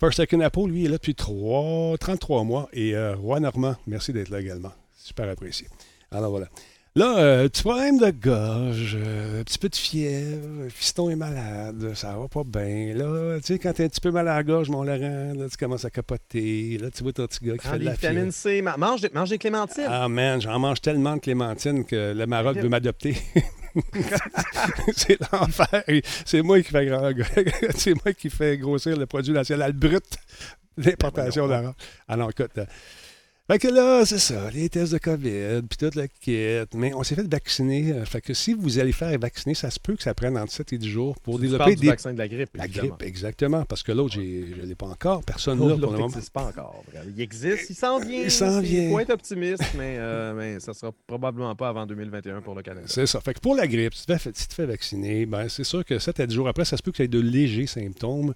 First 0.00 0.16
Second 0.16 0.40
Apple, 0.40 0.66
lui, 0.66 0.86
est 0.86 0.88
là 0.88 0.96
depuis 0.96 1.14
3, 1.14 1.98
33 1.98 2.44
mois. 2.44 2.68
Et 2.72 2.94
euh, 2.94 3.14
Roi 3.16 3.38
Normand, 3.40 3.76
merci 3.86 4.12
d'être 4.12 4.30
là 4.30 4.40
également. 4.40 4.72
Super 4.96 5.28
apprécié. 5.28 5.66
Alors 6.10 6.30
voilà. 6.30 6.46
Là, 6.96 7.18
euh, 7.18 7.48
petit 7.48 7.62
problème 7.62 7.98
de 7.98 8.10
gorge, 8.10 8.96
euh, 8.98 9.40
un 9.40 9.44
petit 9.44 9.58
peu 9.58 9.68
de 9.68 9.76
fièvre, 9.76 10.68
fiston 10.70 11.08
est 11.08 11.16
malade, 11.16 11.92
ça 11.94 12.16
va 12.16 12.26
pas 12.26 12.42
bien. 12.42 12.94
Là, 12.94 13.38
tu 13.38 13.46
sais, 13.46 13.58
quand 13.60 13.72
t'es 13.74 13.84
un 13.84 13.88
petit 13.88 14.00
peu 14.00 14.10
mal 14.10 14.26
à 14.26 14.34
la 14.34 14.42
gorge, 14.42 14.70
mon 14.70 14.82
Laurent, 14.82 15.32
là, 15.36 15.48
tu 15.48 15.56
commences 15.56 15.84
à 15.84 15.90
capoter. 15.90 16.78
Là, 16.78 16.90
tu 16.90 17.04
vois 17.04 17.12
ton 17.12 17.28
petit 17.28 17.44
gars 17.44 17.56
qui 17.58 17.68
fait 17.68 17.78
de 17.78 17.84
la 17.84 17.92
vitamine 17.92 18.32
C, 18.32 18.60
mange, 18.60 19.06
mange 19.14 19.30
des 19.30 19.38
clémentines. 19.38 19.86
Ah, 19.86 20.08
man, 20.08 20.40
j'en 20.40 20.58
mange 20.58 20.80
tellement 20.80 21.14
de 21.14 21.20
clémentines 21.20 21.84
que 21.84 22.12
le 22.12 22.26
Maroc 22.26 22.56
veut 22.56 22.68
m'adopter. 22.68 23.16
c'est 24.96 25.18
l'enfer. 25.32 25.84
C'est 26.24 26.42
moi 26.42 26.60
qui 26.60 26.70
fais 26.70 26.88
c'est 27.76 27.94
moi 28.04 28.12
qui 28.12 28.30
fais 28.30 28.56
grossir 28.58 28.96
le 28.96 29.06
produit 29.06 29.32
national 29.32 29.72
brut 29.72 30.04
d'importation 30.76 31.46
ben 31.46 31.60
d'arabe. 31.60 31.74
Alors, 32.08 32.30
écoute. 32.30 32.58
Fait 33.50 33.58
que 33.58 33.66
là, 33.66 34.06
c'est 34.06 34.20
ça, 34.20 34.48
les 34.52 34.68
tests 34.68 34.92
de 34.92 34.98
COVID, 34.98 35.62
puis 35.68 35.76
toute 35.76 35.96
la 35.96 36.06
kit. 36.06 36.60
Mais 36.72 36.94
on 36.94 37.02
s'est 37.02 37.16
fait 37.16 37.26
vacciner. 37.26 37.90
Euh, 37.90 38.04
fait 38.04 38.20
que 38.20 38.32
si 38.32 38.54
vous 38.54 38.78
allez 38.78 38.92
faire 38.92 39.18
vacciner, 39.18 39.54
ça 39.54 39.72
se 39.72 39.80
peut 39.80 39.96
que 39.96 40.04
ça 40.04 40.14
prenne 40.14 40.38
entre 40.38 40.52
7 40.52 40.74
et 40.74 40.78
10 40.78 40.88
jours 40.88 41.18
pour 41.18 41.40
développer 41.40 41.74
des. 41.74 41.88
vaccin 41.88 42.12
de 42.12 42.18
la 42.18 42.28
grippe. 42.28 42.50
La 42.54 42.68
grippe, 42.68 43.02
exactement. 43.02 43.64
Parce 43.64 43.82
que 43.82 43.90
l'autre, 43.90 44.14
je 44.14 44.20
ne 44.20 44.66
l'ai 44.66 44.76
pas 44.76 44.86
encore. 44.86 45.24
Personne 45.24 45.58
là 45.58 45.76
pour 45.76 45.90
le 45.90 45.98
moment. 45.98 46.06
n'existe 46.06 46.32
pas 46.32 46.44
encore. 46.44 46.84
Il 47.16 47.20
existe, 47.20 47.68
il 47.70 47.74
s'en 47.74 47.98
vient. 47.98 48.22
Il 48.22 48.30
s'en 48.30 48.60
vient. 48.60 48.84
Il 48.84 48.90
faut 48.92 49.00
être 49.00 49.10
optimiste, 49.10 49.64
mais, 49.76 49.96
euh, 49.98 50.32
mais 50.32 50.60
ça 50.60 50.70
ne 50.70 50.76
sera 50.76 50.92
probablement 51.08 51.56
pas 51.56 51.70
avant 51.70 51.88
2021 51.88 52.42
pour 52.42 52.54
le 52.54 52.62
Canada. 52.62 52.86
C'est 52.88 53.06
ça. 53.06 53.20
Fait 53.20 53.34
que 53.34 53.40
pour 53.40 53.56
la 53.56 53.66
grippe, 53.66 53.94
si 53.94 54.06
tu 54.06 54.46
te 54.46 54.54
fais, 54.54 54.66
vacciner, 54.66 55.26
ben, 55.26 55.48
c'est 55.48 55.64
sûr 55.64 55.84
que 55.84 55.98
7 55.98 56.20
à 56.20 56.26
10 56.28 56.34
jours 56.36 56.46
après, 56.46 56.64
ça 56.64 56.76
se 56.76 56.84
peut 56.84 56.92
que 56.92 56.98
tu 56.98 57.02
aies 57.02 57.08
de 57.08 57.18
légers 57.18 57.66
symptômes. 57.66 58.32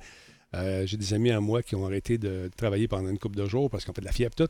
Euh, 0.54 0.86
j'ai 0.86 0.96
des 0.96 1.14
amis 1.14 1.30
à 1.30 1.40
moi 1.40 1.62
qui 1.62 1.74
ont 1.74 1.84
arrêté 1.84 2.16
de 2.18 2.50
travailler 2.56 2.86
pendant 2.86 3.08
une 3.08 3.18
couple 3.18 3.36
de 3.36 3.46
jours 3.46 3.68
parce 3.70 3.84
qu'on 3.84 3.92
fait 3.92 4.00
de 4.00 4.06
la 4.06 4.12
fièvre. 4.12 4.34
Tout. 4.34 4.48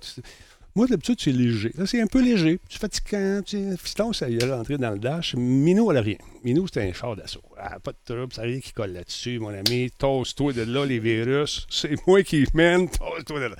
Moi, 0.76 0.88
d'habitude, 0.88 1.20
c'est 1.20 1.30
léger. 1.30 1.70
Là, 1.76 1.86
c'est 1.86 2.00
un 2.00 2.08
peu 2.08 2.20
léger. 2.20 2.58
C'est 2.68 2.80
fatigant. 2.80 3.42
Fiston, 3.78 4.12
ça 4.12 4.28
y 4.28 4.36
est 4.36 4.44
rentré 4.44 4.76
dans 4.76 4.90
le 4.90 4.98
dash. 4.98 5.36
Minou, 5.36 5.90
elle 5.92 5.98
a 5.98 6.00
rien. 6.00 6.16
Minou, 6.42 6.66
c'était 6.66 6.82
un 6.82 6.92
char 6.92 7.14
d'assaut. 7.14 7.42
Ah, 7.56 7.78
pas 7.78 7.92
de 7.92 7.98
trouble, 8.04 8.32
ça 8.32 8.42
rien 8.42 8.58
qui 8.58 8.72
colle 8.72 8.92
là-dessus, 8.92 9.38
mon 9.38 9.50
ami. 9.50 9.90
Tosse-toi 9.96 10.52
de 10.52 10.62
là, 10.62 10.84
les 10.84 10.98
virus. 10.98 11.66
C'est 11.70 11.94
moi 12.08 12.24
qui 12.24 12.44
mène. 12.54 12.88
Tosse-toi 12.88 13.38
de 13.38 13.44
là. 13.46 13.56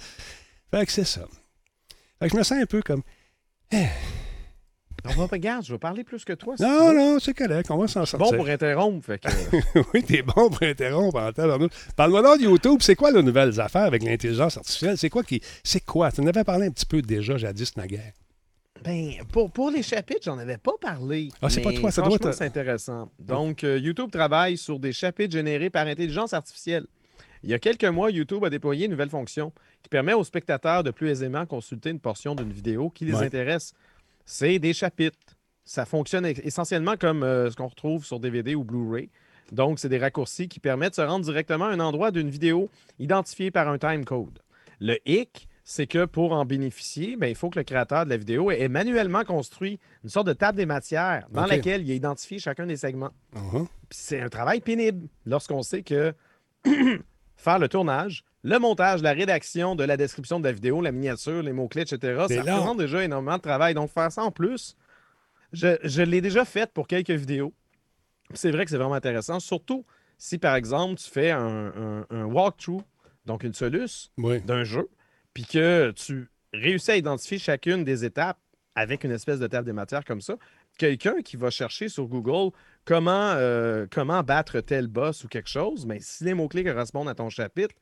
Fait 0.72 0.86
que 0.86 0.90
c'est 0.90 1.04
ça. 1.04 1.28
Fait 2.18 2.26
que 2.26 2.32
je 2.32 2.36
me 2.36 2.42
sens 2.42 2.58
un 2.60 2.66
peu 2.66 2.82
comme. 2.82 3.02
Eh, 3.70 3.86
on 5.06 5.12
va, 5.12 5.26
regarde, 5.26 5.64
je 5.64 5.72
vais 5.72 5.78
parler 5.78 6.04
plus 6.04 6.24
que 6.24 6.32
toi. 6.32 6.54
non, 6.58 6.92
non, 6.92 7.18
c'est 7.18 7.34
correct. 7.34 7.70
On 7.70 7.78
va 7.78 7.88
s'en 7.88 8.06
sortir. 8.06 8.30
bon 8.30 8.36
pour 8.36 8.48
interrompre. 8.48 9.04
Fait 9.04 9.18
que... 9.18 9.28
oui, 9.94 10.02
t'es 10.02 10.22
bon 10.22 10.50
pour 10.50 10.62
interrompre. 10.62 11.32
Parle-moi 11.96 12.38
de 12.38 12.42
YouTube. 12.42 12.78
C'est 12.80 12.94
quoi 12.94 13.10
les 13.10 13.22
nouvelles 13.22 13.60
affaires 13.60 13.82
avec 13.82 14.02
l'intelligence 14.02 14.56
artificielle? 14.56 14.96
C'est 14.98 15.10
quoi 15.10 15.22
qui. 15.22 15.40
C'est 15.62 15.84
quoi? 15.84 16.10
Tu 16.10 16.20
en 16.20 16.26
avais 16.26 16.44
parlé 16.44 16.66
un 16.66 16.70
petit 16.70 16.86
peu 16.86 17.02
déjà 17.02 17.36
jadis 17.36 17.76
naguère. 17.76 18.12
Ben, 18.82 19.12
pour, 19.32 19.50
pour 19.50 19.70
les 19.70 19.82
chapitres, 19.82 20.22
j'en 20.24 20.38
avais 20.38 20.58
pas 20.58 20.74
parlé. 20.80 21.28
Ah, 21.40 21.48
c'est 21.48 21.62
pas 21.62 21.72
toi, 21.72 21.90
ça 21.90 22.02
doit 22.02 22.16
être. 22.16 22.32
c'est 22.32 22.44
intéressant. 22.44 23.10
Donc, 23.18 23.64
euh, 23.64 23.78
YouTube 23.78 24.10
travaille 24.10 24.58
sur 24.58 24.78
des 24.78 24.92
chapitres 24.92 25.32
générés 25.32 25.70
par 25.70 25.86
intelligence 25.86 26.34
artificielle. 26.34 26.86
Il 27.42 27.50
y 27.50 27.54
a 27.54 27.58
quelques 27.58 27.84
mois, 27.84 28.10
YouTube 28.10 28.44
a 28.44 28.50
déployé 28.50 28.86
une 28.86 28.90
nouvelle 28.90 29.10
fonction 29.10 29.52
qui 29.82 29.88
permet 29.88 30.14
aux 30.14 30.24
spectateurs 30.24 30.82
de 30.82 30.90
plus 30.90 31.08
aisément 31.08 31.44
consulter 31.46 31.90
une 31.90 32.00
portion 32.00 32.34
d'une 32.34 32.52
vidéo 32.52 32.90
qui 32.90 33.04
les 33.04 33.16
intéresse 33.16 33.74
c'est 34.24 34.58
des 34.58 34.72
chapitres. 34.72 35.18
Ça 35.64 35.86
fonctionne 35.86 36.26
essentiellement 36.26 36.96
comme 36.96 37.22
euh, 37.22 37.50
ce 37.50 37.56
qu'on 37.56 37.68
retrouve 37.68 38.04
sur 38.04 38.20
DVD 38.20 38.54
ou 38.54 38.64
Blu-ray. 38.64 39.10
Donc, 39.52 39.78
c'est 39.78 39.88
des 39.88 39.98
raccourcis 39.98 40.48
qui 40.48 40.60
permettent 40.60 40.90
de 40.90 40.96
se 40.96 41.00
rendre 41.02 41.24
directement 41.24 41.66
à 41.66 41.70
un 41.70 41.80
endroit 41.80 42.10
d'une 42.10 42.30
vidéo 42.30 42.70
identifié 42.98 43.50
par 43.50 43.68
un 43.68 43.78
timecode. 43.78 44.40
Le 44.80 44.96
hic, 45.06 45.48
c'est 45.64 45.86
que 45.86 46.04
pour 46.04 46.32
en 46.32 46.44
bénéficier, 46.44 47.16
ben, 47.16 47.28
il 47.28 47.34
faut 47.34 47.48
que 47.48 47.58
le 47.58 47.64
créateur 47.64 48.04
de 48.04 48.10
la 48.10 48.18
vidéo 48.18 48.50
ait 48.50 48.68
manuellement 48.68 49.24
construit 49.24 49.80
une 50.02 50.10
sorte 50.10 50.26
de 50.26 50.34
table 50.34 50.58
des 50.58 50.66
matières 50.66 51.26
dans 51.30 51.46
laquelle 51.46 51.82
il 51.82 51.90
a 51.90 51.94
identifié 51.94 52.38
chacun 52.38 52.66
des 52.66 52.76
segments. 52.76 53.12
Uh-huh. 53.34 53.66
C'est 53.90 54.20
un 54.20 54.28
travail 54.28 54.60
pénible 54.60 55.08
lorsqu'on 55.24 55.62
sait 55.62 55.82
que 55.82 56.12
faire 57.36 57.58
le 57.58 57.68
tournage, 57.68 58.24
le 58.44 58.58
montage, 58.58 59.02
la 59.02 59.12
rédaction 59.12 59.74
de 59.74 59.84
la 59.84 59.96
description 59.96 60.38
de 60.38 60.44
la 60.44 60.52
vidéo, 60.52 60.82
la 60.82 60.92
miniature, 60.92 61.42
les 61.42 61.54
mots-clés, 61.54 61.82
etc. 61.82 62.26
Ça 62.28 62.40
représente 62.40 62.76
déjà 62.76 63.02
énormément 63.02 63.38
de 63.38 63.42
travail. 63.42 63.72
Donc, 63.72 63.90
faire 63.90 64.12
ça 64.12 64.22
en 64.22 64.30
plus, 64.30 64.76
je, 65.54 66.02
l'ai 66.02 66.20
déjà 66.20 66.44
fait 66.44 66.70
pour 66.70 66.86
quelques 66.86 67.10
vidéos. 67.10 67.54
C'est 68.34 68.50
vrai 68.50 68.64
que 68.64 68.70
c'est 68.70 68.76
vraiment 68.76 68.94
intéressant, 68.94 69.40
surtout 69.40 69.86
si, 70.18 70.38
par 70.38 70.56
exemple, 70.56 71.00
tu 71.00 71.10
fais 71.10 71.30
un, 71.30 72.04
walkthrough, 72.10 72.82
donc 73.24 73.44
une 73.44 73.54
soluce 73.54 74.12
d'un 74.18 74.64
jeu, 74.64 74.88
puis 75.32 75.46
que 75.46 75.92
tu 75.92 76.28
réussis 76.52 76.90
à 76.90 76.96
identifier 76.96 77.38
chacune 77.38 77.82
des 77.82 78.04
étapes 78.04 78.38
avec 78.74 79.04
une 79.04 79.10
espèce 79.10 79.38
de 79.38 79.46
table 79.46 79.64
des 79.64 79.72
matières 79.72 80.04
comme 80.04 80.20
ça. 80.20 80.36
Quelqu'un 80.76 81.22
qui 81.22 81.36
va 81.36 81.50
chercher 81.50 81.88
sur 81.88 82.06
Google 82.08 82.54
comment, 82.84 83.32
euh, 83.36 83.86
comment 83.90 84.22
battre 84.22 84.60
tel 84.60 84.88
boss 84.88 85.24
ou 85.24 85.28
quelque 85.28 85.48
chose, 85.48 85.86
mais 85.86 85.98
si 86.00 86.24
les 86.24 86.34
mots-clés 86.34 86.64
correspondent 86.64 87.08
à 87.08 87.14
ton 87.14 87.30
chapitre, 87.30 87.74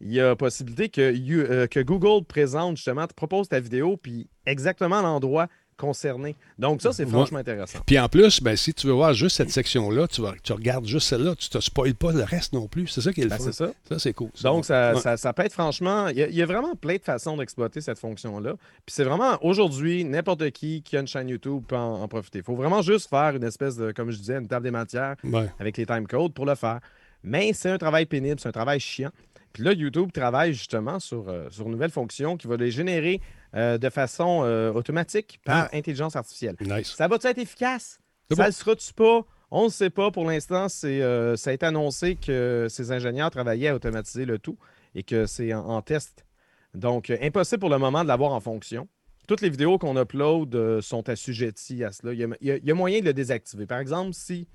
il 0.00 0.12
y 0.12 0.20
a 0.20 0.36
possibilité 0.36 0.88
que, 0.88 1.00
euh, 1.00 1.66
que 1.66 1.80
Google 1.80 2.24
présente 2.24 2.76
justement, 2.76 3.06
te 3.06 3.14
propose 3.14 3.48
ta 3.48 3.60
vidéo, 3.60 3.96
puis 3.96 4.28
exactement 4.46 5.00
l'endroit 5.00 5.48
concerné. 5.76 6.36
Donc, 6.58 6.82
ça, 6.82 6.92
c'est 6.92 7.06
franchement 7.06 7.38
intéressant. 7.38 7.78
Puis 7.86 7.98
en 7.98 8.08
plus, 8.08 8.42
ben, 8.42 8.56
si 8.56 8.72
tu 8.72 8.86
veux 8.86 8.92
voir 8.94 9.12
juste 9.12 9.36
cette 9.36 9.50
section-là, 9.50 10.08
tu, 10.08 10.22
tu 10.42 10.52
regardes 10.52 10.86
juste 10.86 11.08
celle-là, 11.08 11.34
tu 11.36 11.48
ne 11.52 11.60
te 11.60 11.64
spoiles 11.64 11.94
pas 11.94 12.12
le 12.12 12.22
reste 12.22 12.52
non 12.52 12.66
plus. 12.66 12.88
C'est 12.88 13.00
ça 13.00 13.12
qui 13.12 13.20
est 13.20 13.24
le 13.24 13.30
ben, 13.30 13.38
C'est 13.38 13.52
ça. 13.52 13.70
Ça, 13.88 13.98
c'est 13.98 14.12
cool. 14.12 14.30
Donc, 14.42 14.64
ça, 14.64 15.16
ça, 15.16 15.32
peut 15.32 15.44
être 15.44 15.52
franchement. 15.52 16.08
Il 16.08 16.16
y, 16.16 16.42
a, 16.42 16.46
vraiment 16.46 16.74
plein 16.74 16.96
de 16.96 17.02
façons 17.02 17.36
d'exploiter 17.36 17.80
cette 17.80 17.98
fonction-là. 17.98 18.54
Puis 18.54 18.94
c'est 18.94 19.04
vraiment 19.04 19.36
aujourd'hui, 19.42 20.04
n'importe 20.04 20.50
qui 20.50 20.82
qui 20.82 20.96
a 20.96 21.00
une 21.00 21.06
chaîne 21.06 21.28
YouTube 21.28 21.62
peut 21.66 21.76
en, 21.76 22.08
profiter. 22.08 22.38
Il 22.38 22.44
faut 22.44 22.56
vraiment 22.56 22.82
juste 22.82 23.10
faire 23.10 23.36
une 23.36 23.44
espèce 23.44 23.76
de, 23.76 23.92
comme 23.92 24.10
je 24.10 24.18
disais, 24.18 24.36
une 24.36 24.48
table 24.48 24.64
des 24.64 24.70
matières 24.70 25.16
avec 25.58 25.76
les 25.76 25.86
timecodes 25.86 26.32
pour 26.32 26.46
le 26.46 26.54
faire. 26.54 26.80
Mais 27.22 27.52
c'est 27.52 27.70
un 27.70 27.78
travail 27.78 28.06
pénible, 28.06 28.38
c'est 28.40 28.48
un 28.48 28.52
travail 28.52 28.80
chiant. 28.80 29.10
Puis 29.56 29.64
là, 29.64 29.72
YouTube 29.72 30.12
travaille 30.12 30.52
justement 30.52 31.00
sur, 31.00 31.30
euh, 31.30 31.48
sur 31.48 31.64
une 31.64 31.72
nouvelle 31.72 31.90
fonction 31.90 32.36
qui 32.36 32.46
va 32.46 32.58
les 32.58 32.70
générer 32.70 33.22
euh, 33.54 33.78
de 33.78 33.88
façon 33.88 34.42
euh, 34.44 34.70
automatique 34.70 35.40
par 35.46 35.70
ah. 35.72 35.74
intelligence 35.74 36.14
artificielle. 36.14 36.56
Ça 36.84 37.08
va-tu 37.08 37.26
être 37.26 37.38
efficace? 37.38 37.98
Ça 38.30 38.48
ne 38.48 38.50
sera-tu 38.50 38.92
pas? 38.92 39.24
On 39.50 39.64
ne 39.64 39.68
sait 39.70 39.88
pas 39.88 40.10
pour 40.10 40.26
l'instant. 40.26 40.68
ça 40.68 40.88
a 40.88 41.52
été 41.54 41.64
annoncé 41.64 42.16
que 42.16 42.66
ces 42.68 42.92
ingénieurs 42.92 43.30
travaillaient 43.30 43.68
à 43.68 43.74
automatiser 43.74 44.26
le 44.26 44.38
tout 44.38 44.58
et 44.94 45.02
que 45.02 45.24
c'est 45.24 45.54
en, 45.54 45.80
test. 45.80 46.26
Donc, 46.74 47.08
impossible 47.08 47.60
pour 47.60 47.70
le 47.70 47.78
moment 47.78 48.02
de 48.02 48.08
l'avoir 48.08 48.32
en 48.32 48.40
fonction. 48.40 48.86
Toutes 49.26 49.40
les 49.40 49.48
vidéos 49.48 49.78
qu'on 49.78 49.96
upload 49.98 50.82
sont 50.82 51.08
assujetties 51.08 51.82
à 51.82 51.92
cela. 51.92 52.12
Il 52.12 52.18
y, 52.18 52.24
a, 52.24 52.28
il 52.42 52.60
y, 52.62 52.70
a, 52.70 52.74
moyen 52.74 53.00
de 53.00 53.06
le 53.06 53.14
désactiver. 53.14 53.64
Par 53.64 53.78
exemple, 53.78 54.12
si, 54.12 54.48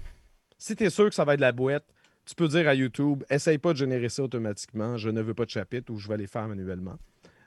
si 0.59 0.75
tu 0.75 0.83
es 0.83 0.91
sûr 0.91 1.09
que 1.09 1.15
ça 1.15 1.25
va 1.25 1.33
être 1.33 1.39
de 1.39 1.45
la 1.45 1.53
boîte, 1.53 1.85
tu 2.25 2.35
peux 2.35 2.47
dire 2.47 2.67
à 2.67 2.73
YouTube, 2.73 3.23
essaye 3.29 3.57
pas 3.57 3.73
de 3.73 3.77
générer 3.77 4.09
ça 4.09 4.23
automatiquement, 4.23 4.97
je 4.97 5.09
ne 5.09 5.21
veux 5.21 5.33
pas 5.33 5.45
de 5.45 5.49
chapitre 5.49 5.91
ou 5.91 5.97
je 5.97 6.07
vais 6.07 6.17
les 6.17 6.27
faire 6.27 6.47
manuellement. 6.47 6.97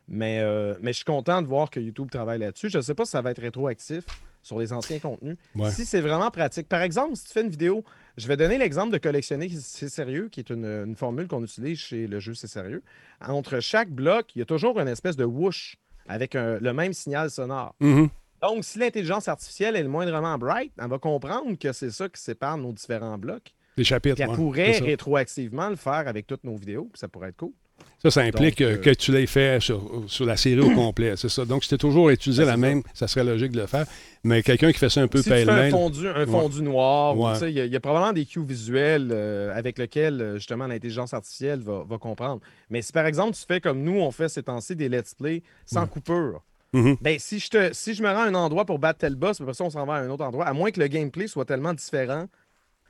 Mais, 0.09 0.41
euh, 0.41 0.75
mais 0.83 0.93
je 0.93 0.97
suis 0.97 1.05
content 1.05 1.41
de 1.41 1.47
voir 1.47 1.71
que 1.71 1.81
YouTube 1.81 2.11
travaille 2.11 2.39
là-dessus. 2.39 2.69
Je 2.69 2.79
ne 2.79 2.83
sais 2.83 2.95
pas 2.95 3.05
si 3.05 3.13
ça 3.13 3.23
va 3.23 3.31
être 3.31 3.41
rétroactif 3.41 4.05
sur 4.43 4.59
les 4.59 4.75
anciens 4.75 4.99
contenus. 4.99 5.39
Si 5.71 5.87
c'est 5.87 6.03
vraiment 6.03 6.31
pratique. 6.31 6.69
Par 6.69 6.83
exemple, 6.83 7.17
si 7.17 7.25
tu 7.25 7.33
fais 7.33 7.41
une 7.41 7.49
vidéo, 7.49 7.83
je 8.19 8.29
vais 8.29 8.37
donner 8.37 8.59
l'exemple 8.59 8.93
de 8.93 8.99
collectionner 8.99 9.49
C'est 9.49 9.89
sérieux, 9.89 10.29
qui 10.31 10.41
est 10.41 10.51
une, 10.51 10.95
formule 10.97 11.27
qu'on 11.27 11.43
utilise 11.43 11.79
chez 11.79 12.07
le 12.07 12.21
jeu 12.21 12.35
C'est 12.35 12.49
sérieux. 12.49 12.83
Entre 13.27 13.61
chaque 13.61 13.91
bloc, 13.91 14.37
il 14.37 14.41
y 14.41 14.43
a 14.43 14.45
toujours 14.45 14.79
une 14.79 14.89
espèce 14.89 15.17
de 15.17 15.25
whoosh 15.25 15.79
avec 16.07 16.35
le 16.35 16.73
même 16.73 16.93
signal 16.93 17.31
sonore. 17.31 17.75
Mm-hmm. 17.81 18.11
Donc, 18.43 18.63
si 18.63 18.79
l'intelligence 18.79 19.27
artificielle 19.27 19.75
est 19.75 19.83
le 19.83 19.89
moindrement 19.89 20.37
bright, 20.37 20.71
elle 20.79 20.91
va 20.91 20.99
comprendre 20.99 21.57
que 21.59 21.73
c'est 21.73 21.91
ça 21.91 22.11
qui 22.11 22.21
sépare 22.21 22.59
nos 22.59 22.75
différents 22.75 23.17
blocs. 23.17 23.55
Les 23.77 23.85
chapitres. 23.85 24.21
elle 24.21 24.29
pourrait 24.31 24.79
rétroactivement 24.79 25.69
le 25.69 25.77
faire 25.77 26.07
avec 26.07 26.27
toutes 26.27 26.45
nos 26.45 26.57
vidéos, 26.57 26.91
ça 26.95 27.09
pourrait 27.09 27.31
être 27.31 27.37
cool. 27.37 27.53
Ça, 27.99 28.11
ça 28.11 28.21
implique 28.21 28.61
euh, 28.61 28.77
que 28.77 28.91
tu 28.91 29.13
l'aies 29.13 29.27
fait 29.27 29.61
sur, 29.61 30.27
la 30.27 30.37
série 30.37 30.61
au 30.61 30.71
complet, 30.75 31.15
c'est 31.17 31.31
ça. 31.31 31.47
Donc, 31.47 31.65
si 31.65 31.71
tu 31.71 31.79
toujours 31.79 32.11
utilisé 32.11 32.43
ben, 32.43 32.51
la 32.51 32.57
même, 32.59 32.83
ça. 32.93 33.09
serait 33.09 33.25
logique 33.25 33.53
de 33.53 33.61
le 33.61 33.67
faire. 33.67 33.87
Mais 34.25 34.43
quelqu'un 34.43 34.73
qui 34.73 34.79
fait 34.79 34.91
ça 34.91 35.01
un 35.01 35.09
peu 35.09 35.23
si 35.23 35.31
tu 35.31 35.33
un 35.33 35.71
fondu, 35.71 36.07
un 36.07 36.27
fondu 36.27 36.63
noir, 36.63 37.17
il 37.43 37.51
y, 37.51 37.77
a 37.77 37.81
probablement 37.81 38.13
des 38.13 38.27
cues 38.27 38.45
visuels 38.45 39.09
euh, 39.11 39.57
avec 39.57 39.79
lesquels, 39.79 40.21
euh, 40.21 40.35
justement, 40.35 40.67
l'intelligence 40.67 41.15
artificielle 41.15 41.61
va, 41.61 41.99
comprendre. 41.99 42.43
Mais 42.69 42.83
si, 42.83 42.93
par 42.93 43.07
exemple, 43.07 43.35
tu 43.37 43.45
fais 43.47 43.61
comme 43.61 43.83
nous, 43.83 43.99
on 43.99 44.11
fait 44.11 44.29
ces 44.29 44.43
temps-ci 44.43 44.77
des 44.77 44.91
let's 44.91 45.15
play 45.15 45.43
sans 45.65 45.87
coupure, 45.87 46.43
mm-hmm. 46.75 46.99
ben, 47.01 47.19
si, 47.19 47.39
je 47.39 47.49
te, 47.49 47.73
si 47.73 47.95
je 47.95 48.03
me 48.03 48.09
rends 48.09 48.25
à 48.25 48.27
un 48.27 48.35
endroit 48.35 48.67
pour 48.67 48.79
battre 48.79 48.99
tel 48.99 49.15
boss, 49.15 49.41
après 49.41 49.55
ça, 49.55 49.65
on 49.65 49.71
s'en 49.71 49.87
va 49.87 49.95
à 49.95 50.01
un 50.01 50.11
autre 50.11 50.25
endroit, 50.25 50.45
à 50.45 50.53
moins 50.53 50.71
que 50.71 50.81
le 50.81 50.89
gameplay 50.89 51.27
soit 51.27 51.47
tellement 51.47 51.73
différent 51.73 52.27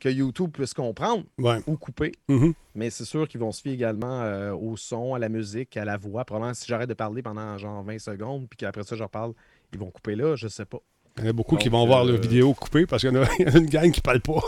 que 0.00 0.08
YouTube 0.08 0.50
puisse 0.52 0.74
comprendre 0.74 1.24
ou 1.66 1.76
couper. 1.76 2.12
Mm-hmm. 2.28 2.52
Mais 2.74 2.90
c'est 2.90 3.04
sûr 3.04 3.26
qu'ils 3.28 3.40
vont 3.40 3.52
se 3.52 3.62
fier 3.62 3.72
également 3.72 4.22
euh, 4.22 4.52
au 4.52 4.76
son, 4.76 5.14
à 5.14 5.18
la 5.18 5.28
musique, 5.28 5.76
à 5.76 5.84
la 5.84 5.96
voix. 5.96 6.24
Probablement, 6.24 6.54
si 6.54 6.66
j'arrête 6.66 6.88
de 6.88 6.94
parler 6.94 7.22
pendant 7.22 7.56
genre 7.58 7.82
20 7.82 7.98
secondes, 7.98 8.46
puis 8.48 8.56
qu'après 8.56 8.82
ça, 8.82 8.96
je 8.96 9.02
reparle, 9.02 9.32
ils 9.72 9.78
vont 9.78 9.90
couper 9.90 10.14
là, 10.14 10.36
je 10.36 10.48
sais 10.48 10.64
pas. 10.64 10.80
Il 11.18 11.22
y 11.22 11.26
en 11.28 11.30
a 11.30 11.32
beaucoup 11.32 11.56
qui 11.56 11.68
vont 11.68 11.86
voir 11.86 12.04
la 12.04 12.14
euh, 12.14 12.16
vidéo 12.16 12.54
coupée 12.54 12.86
parce 12.86 13.02
qu'il 13.02 13.12
y, 13.12 13.16
en 13.16 13.22
a 13.22 13.58
une 13.58 13.66
gang 13.66 13.90
qui 13.92 14.00
ne 14.00 14.02
parle 14.02 14.20
pas. 14.20 14.40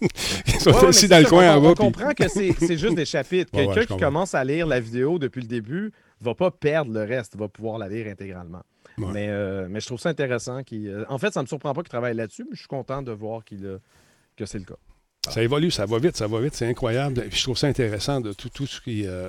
Ils 0.46 0.60
sont 0.60 0.74
assis 0.84 1.06
dans 1.06 1.20
le 1.20 1.28
coin 1.28 1.54
en 1.54 1.60
bas. 1.60 1.68
On 1.70 1.74
comprend 1.74 2.12
que 2.12 2.26
c'est 2.26 2.76
juste 2.76 2.96
des 2.96 3.04
chapitres. 3.04 3.50
Quelqu'un 3.54 3.84
qui 3.84 3.96
commence 3.96 4.34
à 4.34 4.42
lire 4.42 4.66
la 4.66 4.80
vidéo 4.80 5.20
depuis 5.20 5.42
le 5.42 5.46
début 5.46 5.92
ne 6.20 6.24
va 6.24 6.34
pas 6.34 6.50
perdre 6.50 6.92
le 6.92 7.04
reste, 7.04 7.36
va 7.36 7.46
pouvoir 7.46 7.78
la 7.78 7.88
lire 7.88 8.08
intégralement. 8.08 8.62
Mais, 8.96 9.28
euh, 9.28 9.68
mais 9.70 9.78
je 9.78 9.86
trouve 9.86 10.00
ça 10.00 10.08
intéressant. 10.08 10.60
En 11.08 11.18
fait, 11.18 11.32
ça 11.32 11.40
ne 11.40 11.44
me 11.44 11.46
surprend 11.46 11.72
pas 11.72 11.82
qu'il 11.82 11.88
travaille 11.88 12.16
là-dessus, 12.16 12.42
mais 12.42 12.54
je 12.54 12.60
suis 12.60 12.68
content 12.68 13.00
de 13.00 13.12
voir 13.12 13.44
que 13.44 14.44
c'est 14.44 14.58
le 14.58 14.64
cas. 14.64 14.74
Ça 15.30 15.42
évolue, 15.42 15.70
ça 15.70 15.86
va 15.86 15.98
vite, 15.98 16.16
ça 16.16 16.26
va 16.26 16.40
vite, 16.40 16.54
c'est 16.54 16.66
incroyable. 16.66 17.24
je 17.30 17.42
trouve 17.42 17.56
ça 17.56 17.66
intéressant 17.66 18.20
de 18.20 18.32
tout, 18.32 18.48
tout 18.48 18.66
ce 18.66 18.80
qui. 18.80 19.06
Euh, 19.06 19.28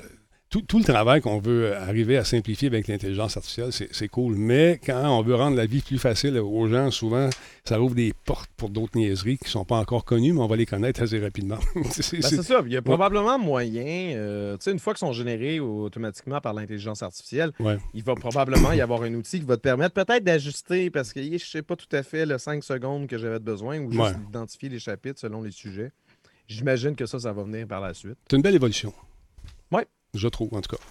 tout, 0.49 0.79
le 0.79 0.83
travail 0.83 1.21
qu'on 1.21 1.39
veut 1.39 1.75
arriver 1.75 2.17
à 2.17 2.23
simplifier 2.23 2.67
avec 2.69 2.87
l'intelligence 2.87 3.37
artificielle, 3.37 3.71
c'est 3.71 4.07
cool. 4.07 4.35
Mais 4.35 4.79
quand 4.83 5.07
on 5.07 5.21
veut 5.21 5.35
rendre 5.35 5.55
la 5.55 5.67
vie 5.67 5.81
plus 5.81 5.99
facile 5.99 6.39
aux 6.39 6.67
gens, 6.67 6.89
souvent, 6.89 7.29
ça 7.63 7.79
ouvre 7.79 7.93
des 7.93 8.13
portes 8.25 8.49
pour 8.57 8.69
d'autres 8.69 8.97
niaiseries 8.97 9.37
qui 9.37 9.45
ne 9.45 9.49
sont 9.49 9.65
pas 9.65 9.77
encore 9.77 10.05
connues, 10.05 10.33
mais 10.33 10.41
on 10.41 10.47
va 10.47 10.55
les 10.55 10.65
connaître 10.65 11.03
assez 11.03 11.19
rapidement. 11.19 11.59
c'est 11.91 12.19
ben, 12.19 12.41
ça. 12.41 12.61
Il 12.65 12.71
y 12.71 12.77
a 12.77 12.81
probablement 12.81 13.37
moyen, 13.37 14.15
euh, 14.15 14.57
tu 14.57 14.63
sais, 14.63 14.71
une 14.71 14.79
fois 14.79 14.93
qu'ils 14.93 15.05
sont 15.05 15.13
générés 15.13 15.59
automatiquement 15.59 16.41
par 16.41 16.53
l'intelligence 16.53 17.03
artificielle, 17.03 17.51
il 17.93 18.03
va 18.03 18.15
probablement 18.15 18.71
y 18.73 18.81
avoir 18.81 19.03
un 19.03 19.13
outil 19.13 19.39
qui 19.39 19.45
va 19.45 19.55
te 19.55 19.61
permettre 19.61 19.93
peut-être 19.93 20.23
d'ajuster, 20.23 20.89
parce 20.89 21.13
que 21.13 21.21
je 21.21 21.33
ne 21.33 21.37
sais 21.37 21.61
pas 21.61 21.75
tout 21.75 21.95
à 21.95 22.01
fait 22.01 22.25
le 22.25 22.39
5 22.39 22.63
secondes 22.63 23.07
que 23.07 23.19
j'avais 23.19 23.39
besoin, 23.39 23.79
ou 23.79 23.91
juste 23.91 24.17
d'identifier 24.17 24.69
les 24.69 24.79
chapitres 24.79 25.19
selon 25.19 25.43
les 25.43 25.51
sujets. 25.51 25.91
J'imagine 26.47 26.95
que 26.95 27.05
ça, 27.05 27.19
ça 27.19 27.31
va 27.31 27.43
venir 27.43 27.67
par 27.67 27.81
la 27.81 27.93
suite. 27.93 28.17
C'est 28.27 28.35
une 28.35 28.41
belle 28.41 28.55
évolution. 28.55 28.91
Je 30.13 30.27
trouve, 30.27 30.53
en 30.53 30.61
tout 30.61 30.75
cas. 30.75 30.81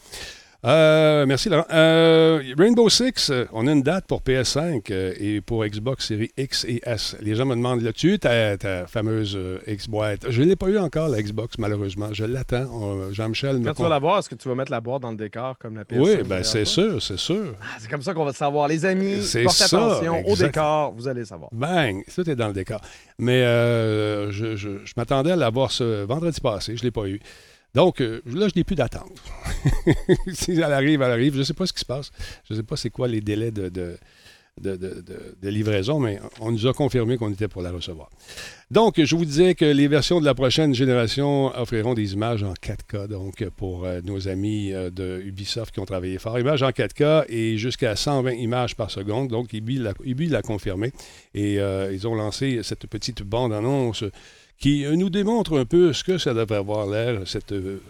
Euh, 0.65 1.25
merci 1.25 1.49
Laurent. 1.49 1.67
Euh, 1.73 2.43
Rainbow 2.59 2.89
Six, 2.89 3.31
euh, 3.31 3.45
on 3.53 3.69
a 3.69 3.73
une 3.73 3.83
date 3.83 4.07
pour 4.09 4.23
PS5 4.23 4.93
et 4.93 5.41
pour 5.41 5.65
Xbox 5.65 6.09
Series 6.09 6.33
X 6.37 6.65
et 6.65 6.81
S. 6.85 7.17
Les 7.21 7.37
gens 7.37 7.47
me 7.47 7.55
demandent 7.55 7.81
là-dessus 7.81 8.19
ta, 8.19 8.57
ta 8.59 8.89
fameuse 8.89 9.39
X-boîte. 9.69 10.27
Je 10.29 10.43
ne 10.43 10.49
l'ai 10.49 10.57
pas 10.57 10.67
eu 10.67 10.79
encore, 10.79 11.09
la 11.11 11.23
Xbox, 11.23 11.59
malheureusement. 11.59 12.09
Je 12.13 12.25
l'attends. 12.25 13.13
Jean-Michel 13.13 13.61
Quand 13.65 13.75
tu 13.75 13.83
vas 13.83 13.89
la 13.89 14.01
voir, 14.01 14.19
est-ce 14.19 14.29
que 14.29 14.35
tu 14.35 14.49
vas 14.49 14.57
mettre 14.57 14.73
la 14.73 14.81
boîte 14.81 15.03
dans 15.03 15.13
le 15.13 15.17
décor 15.17 15.57
comme 15.59 15.77
la 15.77 15.85
PS5? 15.85 16.01
Oui, 16.01 16.17
ben 16.27 16.43
c'est 16.43 16.65
sûr, 16.65 17.01
c'est 17.01 17.19
sûr. 17.19 17.55
Ah, 17.61 17.77
c'est 17.79 17.89
comme 17.89 18.03
ça 18.03 18.13
qu'on 18.13 18.25
va 18.25 18.33
savoir. 18.33 18.67
Les 18.67 18.85
amis, 18.85 19.19
portez 19.45 19.63
attention 19.63 20.27
au 20.27 20.35
décor, 20.35 20.93
vous 20.93 21.07
allez 21.07 21.25
savoir. 21.25 21.51
Bang! 21.53 22.03
Tout 22.13 22.29
est 22.29 22.37
dans 22.37 22.49
le 22.49 22.53
décor. 22.55 22.81
Mais 23.21 23.43
je, 23.43 24.57
je, 24.57 24.85
je 24.85 24.93
m'attendais 24.97 25.31
à 25.31 25.37
l'avoir 25.37 25.71
ce 25.71 26.03
vendredi 26.03 26.41
passé. 26.41 26.77
Je 26.77 26.83
ne 26.83 26.87
l'ai 26.87 26.91
pas 26.91 27.07
eu. 27.07 27.21
Donc, 27.75 28.01
euh, 28.01 28.23
là, 28.27 28.49
je 28.49 28.55
n'ai 28.57 28.65
plus 28.65 28.77
d'attente. 28.77 29.23
si 30.33 30.53
elle 30.53 30.65
arrive, 30.65 31.03
elle 31.03 31.11
arrive. 31.11 31.35
Je 31.35 31.41
ne 31.41 31.45
sais 31.45 31.55
pas 31.55 31.67
ce 31.67 31.73
qui 31.73 31.81
se 31.81 31.85
passe. 31.85 32.11
Je 32.49 32.55
ne 32.55 32.59
sais 32.59 32.65
pas 32.65 32.77
c'est 32.77 32.91
quoi 32.91 33.09
les 33.09 33.21
délais 33.21 33.51
de, 33.51 33.99
livraison, 35.43 36.01
mais 36.01 36.19
on 36.41 36.51
nous 36.51 36.67
a 36.67 36.73
confirmé 36.73 37.19
qu'on 37.19 37.31
était 37.31 37.47
pour 37.47 37.63
la 37.63 37.71
recevoir. 37.71 38.09
Donc, 38.71 39.03
je 39.03 39.15
vous 39.15 39.25
disais 39.25 39.55
que 39.55 39.67
les 39.67 39.87
versions 39.87 40.19
de 40.19 40.25
la 40.25 40.35
prochaine 40.35 40.75
génération 40.75 41.55
offriront 41.57 41.95
des 41.95 42.15
images 42.15 42.43
en 42.43 42.55
4K, 42.55 43.07
donc 43.07 43.47
pour 43.51 43.85
euh, 43.85 44.01
nos 44.03 44.29
amis 44.29 44.73
euh, 44.73 44.91
de 44.91 45.23
Ubisoft 45.25 45.73
qui 45.73 45.81
ont 45.81 45.87
travaillé 45.87 46.19
fort. 46.19 46.39
Images 46.39 46.63
en 46.63 46.71
4K 46.71 47.27
et 47.29 47.59
jusqu'à 47.59 47.97
120 47.97 48.33
images 48.33 48.77
par 48.77 48.91
seconde. 48.91 49.29
Donc, 49.29 49.53
Ubi 49.53 49.79
l'a 49.79 50.43
confirmé. 50.43 50.93
Et 51.35 51.59
ils 51.93 52.09
ont 52.09 52.15
lancé 52.15 52.61
cette 52.63 52.87
petite 52.87 53.23
bande-annonce 53.23 54.05
qui 54.59 54.85
euh, 54.85 54.97
nous 54.97 55.11
démontre 55.11 55.59
un 55.59 55.65
peu 55.65 55.93
ce 55.93 56.05
que 56.05 56.19
ça 56.19 56.35
devrait 56.35 56.59
avoir 56.59 56.87
l'air, 56.87 57.21
cette 57.27 57.53
euh, 57.53 57.81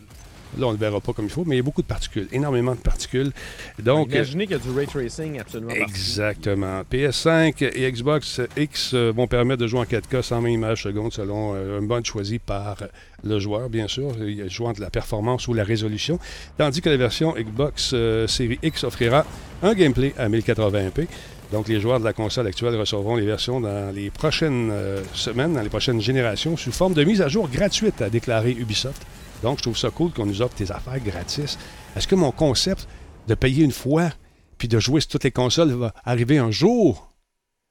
Là, 0.56 0.66
on 0.66 0.68
ne 0.68 0.76
le 0.76 0.80
verra 0.80 0.98
pas 0.98 1.12
comme 1.12 1.26
il 1.26 1.30
faut, 1.30 1.44
mais 1.44 1.56
il 1.56 1.58
y 1.58 1.60
a 1.60 1.62
beaucoup 1.62 1.82
de 1.82 1.86
particules, 1.86 2.26
énormément 2.32 2.74
de 2.74 2.80
particules. 2.80 3.32
Donc, 3.78 4.08
Imaginez 4.14 4.46
qu'il 4.46 4.56
y 4.56 4.58
a 4.58 4.62
du 4.62 4.70
ray 4.70 4.86
tracing 4.86 5.38
absolument 5.38 5.74
Exactement. 5.74 6.80
PS5 6.90 7.70
et 7.76 7.92
Xbox 7.92 8.40
X 8.56 8.94
euh, 8.94 9.12
vont 9.14 9.26
permettre 9.26 9.60
de 9.60 9.66
jouer 9.66 9.80
en 9.80 9.84
4K 9.84 10.22
120 10.22 10.48
images 10.48 10.84
secondes 10.84 11.12
selon 11.12 11.52
un 11.52 11.82
mode 11.82 12.06
choisi 12.06 12.38
par 12.38 12.78
le 13.22 13.38
joueur, 13.38 13.68
bien 13.68 13.88
sûr, 13.88 14.14
jouant 14.48 14.72
de 14.72 14.80
la 14.80 14.88
performance 14.88 15.48
ou 15.48 15.54
la 15.54 15.64
résolution, 15.64 16.18
tandis 16.56 16.80
que 16.80 16.88
la 16.88 16.96
version 16.96 17.34
Xbox 17.34 17.90
Series 18.26 18.58
X 18.62 18.84
offrira 18.84 19.26
un 19.62 19.74
gameplay 19.74 20.14
à 20.16 20.30
1080p. 20.30 21.08
Donc, 21.53 21.68
les 21.68 21.80
joueurs 21.80 21.99
de 21.99 22.05
la 22.05 22.12
console 22.12 22.46
actuelle 22.46 22.76
recevront 22.76 23.16
les 23.16 23.24
versions 23.24 23.61
dans 23.61 23.94
les 23.94 24.11
prochaines 24.11 24.70
euh, 24.70 25.03
semaines, 25.14 25.55
dans 25.55 25.62
les 25.62 25.70
prochaines 25.70 26.01
générations, 26.01 26.57
sous 26.57 26.72
forme 26.72 26.92
de 26.92 27.05
mise 27.05 27.22
à 27.22 27.28
jour 27.28 27.49
gratuite, 27.49 28.03
a 28.03 28.11
déclaré 28.11 28.53
Ubisoft. 28.53 29.03
Donc, 29.42 29.59
je 29.59 29.62
trouve 29.62 29.78
ça 29.78 29.90
cool 29.90 30.11
qu'on 30.11 30.26
nous 30.26 30.42
offre 30.42 30.57
des 30.57 30.70
affaires 30.72 31.01
gratis. 31.01 31.59
Est-ce 31.96 32.07
que 32.07 32.14
mon 32.14 32.32
concept 32.32 32.86
de 33.28 33.34
payer 33.34 33.64
une 33.64 33.72
fois 33.72 34.11
puis 34.59 34.68
de 34.68 34.78
jouer 34.78 35.01
sur 35.01 35.11
toutes 35.11 35.24
les 35.24 35.30
consoles 35.30 35.70
va 35.70 35.94
arriver 36.05 36.38
un 36.38 36.51
jour? 36.51 37.09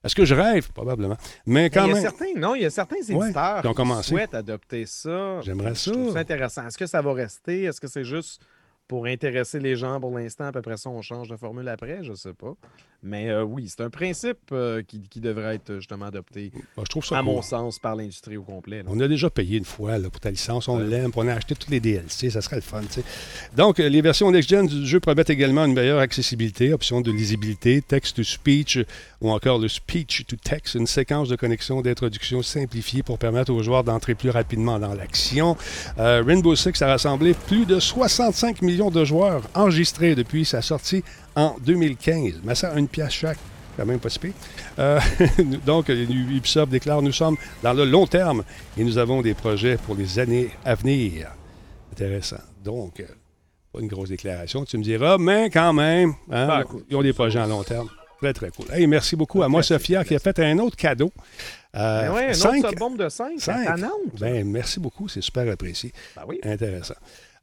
Est-ce 0.04 0.16
que 0.16 0.26
je 0.26 0.36
rêve? 0.36 0.72
Probablement. 0.72 1.18
Mais 1.46 1.70
quand 1.70 1.88
même. 1.88 2.00
certains, 2.00 2.34
non, 2.38 2.56
il 2.56 2.62
y 2.62 2.66
a 2.66 2.70
certains 2.70 2.98
éditeurs 2.98 3.62
qui, 3.62 4.04
souhaitent 4.04 4.34
adopter 4.34 4.86
ça. 4.86 5.42
J'aimerais 5.42 5.76
ça. 5.76 5.92
C'est 6.14 6.20
intéressant. 6.20 6.66
Est-ce 6.68 6.78
que 6.78 6.86
ça 6.86 7.02
va 7.02 7.14
rester? 7.14 7.64
Est-ce 7.64 7.82
que 7.82 7.88
c'est 7.88 8.06
juste 8.06 8.42
pour 8.88 9.06
intéresser 9.06 9.60
les 9.60 9.76
gens 9.76 10.00
pour 10.00 10.18
l'instant? 10.18 10.46
À 10.46 10.52
peu 10.52 10.62
près 10.62 10.78
ça, 10.78 10.90
on 10.90 11.02
change 11.02 11.28
de 11.30 11.36
formule 11.36 11.68
après, 11.68 12.04
je 12.04 12.12
ne 12.12 12.16
sais 12.16 12.34
pas. 12.34 12.54
Mais 13.04 13.30
euh, 13.30 13.44
oui, 13.44 13.68
c'est 13.70 13.84
un 13.84 13.92
principe 13.92 14.40
euh, 14.52 14.82
qui, 14.82 15.20
devrait 15.20 15.56
être 15.56 15.76
justement 15.76 16.06
adopté, 16.06 16.52
bah, 16.76 16.84
je 16.84 16.90
trouve 16.90 17.06
ça 17.06 17.20
à 17.20 17.22
mon 17.22 17.44
sens, 17.44 17.78
par 17.78 17.96
l'industrie 17.96 18.38
au 18.38 18.44
complet. 18.44 18.84
On 18.88 19.00
a 19.00 19.08
déjà 19.08 19.30
payé 19.30 19.58
une 19.58 19.66
fois 19.66 20.00
pour 20.12 20.20
ta 20.20 20.32
licence, 20.32 20.68
on 20.68 20.80
l'aime, 20.80 21.12
on 21.16 21.28
a 21.28 21.34
acheté 21.34 21.54
tous 21.56 21.70
les 21.70 21.80
DLC, 21.80 22.32
ça 22.32 22.42
serait 22.42 22.56
le 22.56 22.62
fun. 22.64 22.82
Donc, 23.56 23.80
euh, 23.80 23.88
les 23.88 24.02
versions 24.02 24.32
next-gen 24.32 24.66
du 24.66 24.88
jeu 24.88 25.00
promettent 25.00 25.30
également 25.30 25.66
une 25.66 25.74
meilleure 25.74 26.00
accessibilité, 26.00 26.74
option 26.74 27.02
de 27.02 27.12
lisibilité, 27.12 27.82
text-to-speech 27.82 28.80
ou 29.22 29.30
encore 29.30 29.60
le 29.60 29.68
speech-to-text, 29.68 30.76
une 30.76 30.88
séquence 30.88 31.30
de 31.30 31.36
connexion 31.36 31.82
d'introduction 31.82 32.42
simplifiée 32.42 33.04
pour 33.04 33.20
permettre 33.20 33.54
aux 33.54 33.62
joueurs 33.62 33.84
d'entrer 33.84 34.16
plus 34.16 34.32
rapidement 34.32 34.80
dans 34.80 34.94
l'action. 34.94 35.56
Rainbow 35.98 36.56
Six 36.56 36.82
a 36.82 36.88
rassemblé 36.88 37.34
plus 37.34 37.66
de 37.66 37.80
65 37.80 38.62
millions 38.62 38.92
de 38.92 39.04
joueurs 39.06 39.42
enregistrés 39.56 40.16
depuis 40.16 40.46
sa 40.46 40.62
sortie 40.62 41.04
en 41.38 41.56
2015. 41.62 42.42
Mais 42.44 42.56
ça, 42.56 42.74
une 42.76 42.90
pièce 42.90 43.14
chaque 43.14 43.38
quand 43.78 43.86
même 43.86 44.00
pas 44.00 44.10
si 44.10 44.20
euh, 44.80 45.00
donc, 45.66 45.90
Ubisoft 45.90 46.72
déclare 46.72 47.02
nous 47.04 47.12
sommes 47.12 47.38
dans 47.62 47.74
le 47.74 47.86
long 47.86 48.08
terme 48.08 48.44
et 48.76 48.84
nous 48.84 48.98
avons 48.98 49.22
des 49.22 49.36
projets 49.36 49.78
pour 49.78 49.96
les 49.96 50.18
années 50.18 50.50
à 50.66 50.74
venir. 50.74 51.32
Intéressant. 51.92 52.42
Donc, 52.64 53.00
euh, 53.00 53.06
pas 53.72 53.80
une 53.80 53.88
grosse 53.88 54.10
déclaration, 54.10 54.66
tu 54.66 54.80
me 54.80 54.84
diras, 54.84 55.18
mais 55.20 55.52
quand 55.52 55.74
même, 55.74 56.14
hein, 56.32 56.48
ben, 56.48 56.64
ils 56.90 56.96
ont 56.96 57.04
des 57.04 57.14
projets 57.14 57.40
à 57.40 57.46
long 57.46 57.64
terme. 57.64 57.88
Très, 58.20 58.34
très 58.34 58.50
cool. 58.50 58.66
Hey, 58.72 58.88
merci 58.88 59.16
beaucoup 59.16 59.44
à 59.44 59.48
moi, 59.48 59.62
Sophia, 59.62 60.04
qui 60.04 60.16
a 60.16 60.20
fait 60.20 60.40
un 60.40 60.58
autre 60.58 60.76
cadeau. 60.76 61.12
Euh, 61.76 62.10
ben 62.10 62.34
un 62.34 62.60
autre 62.60 62.76
bombe 62.76 62.98
de 62.98 63.10
5, 63.10 63.40
ben, 64.20 64.44
merci 64.44 64.80
beaucoup, 64.80 65.08
c'est 65.08 65.22
super 65.22 65.48
apprécié. 65.52 65.94
Ben 66.16 66.24
oui. 66.28 66.40
Intéressant. 66.42 66.96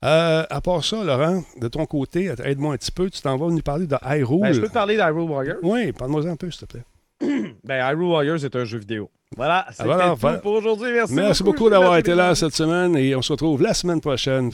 Euh, 0.04 0.44
à 0.50 0.60
part 0.60 0.84
ça, 0.84 1.02
Laurent, 1.02 1.42
de 1.58 1.68
ton 1.68 1.86
côté, 1.86 2.30
aide-moi 2.44 2.74
un 2.74 2.76
petit 2.76 2.92
peu. 2.92 3.08
Tu 3.08 3.22
t'en 3.22 3.36
vas 3.36 3.46
nous 3.46 3.62
parler 3.62 3.86
de 3.86 3.96
Hyrule. 4.04 4.42
Ben, 4.42 4.52
je 4.52 4.60
peux 4.60 4.68
te 4.68 4.72
parler 4.72 4.96
d'Hyrule 4.96 5.30
Warriors? 5.30 5.58
Oui, 5.62 5.92
parle-moi 5.92 6.26
un 6.26 6.36
peu, 6.36 6.50
s'il 6.50 6.66
te 6.66 6.76
plaît. 6.76 6.84
ben, 7.64 7.90
Hyrule 7.90 8.08
Warriors 8.08 8.44
est 8.44 8.54
un 8.54 8.64
jeu 8.64 8.78
vidéo. 8.78 9.10
Voilà, 9.36 9.66
c'est 9.72 9.82
ah, 9.88 10.14
tout 10.20 10.40
pour 10.42 10.52
aujourd'hui. 10.52 10.92
Merci, 10.92 11.14
Merci 11.14 11.42
beaucoup, 11.42 11.70
d'avoir 11.70 11.96
été 11.96 12.14
là 12.14 12.34
cette 12.34 12.54
semaine 12.54 12.96
et 12.96 13.16
on 13.16 13.22
se 13.22 13.32
retrouve 13.32 13.62
la 13.62 13.74
semaine 13.74 14.00
prochaine. 14.00 14.50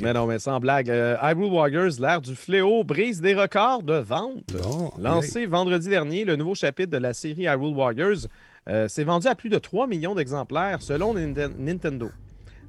Mais 0.00 0.12
non, 0.12 0.26
mais 0.26 0.38
sans 0.38 0.60
blague. 0.60 0.90
Euh, 0.90 1.16
Hyrule 1.22 1.52
Warriors, 1.52 1.92
l'ère 1.98 2.20
du 2.20 2.34
fléau, 2.34 2.84
brise 2.84 3.20
des 3.20 3.34
records 3.34 3.82
de 3.82 3.94
vente. 3.94 4.54
Lancé 4.98 5.46
vendredi 5.46 5.88
dernier, 5.88 6.24
le 6.24 6.36
nouveau 6.36 6.54
chapitre 6.54 6.90
de 6.92 6.98
la 6.98 7.12
série 7.12 7.44
Hyrule 7.44 7.74
Warriors 7.74 8.28
euh, 8.68 8.86
s'est 8.88 9.04
vendu 9.04 9.26
à 9.26 9.34
plus 9.34 9.48
de 9.48 9.58
3 9.58 9.86
millions 9.86 10.14
d'exemplaires 10.14 10.82
selon 10.82 11.14
Nintendo. 11.14 12.10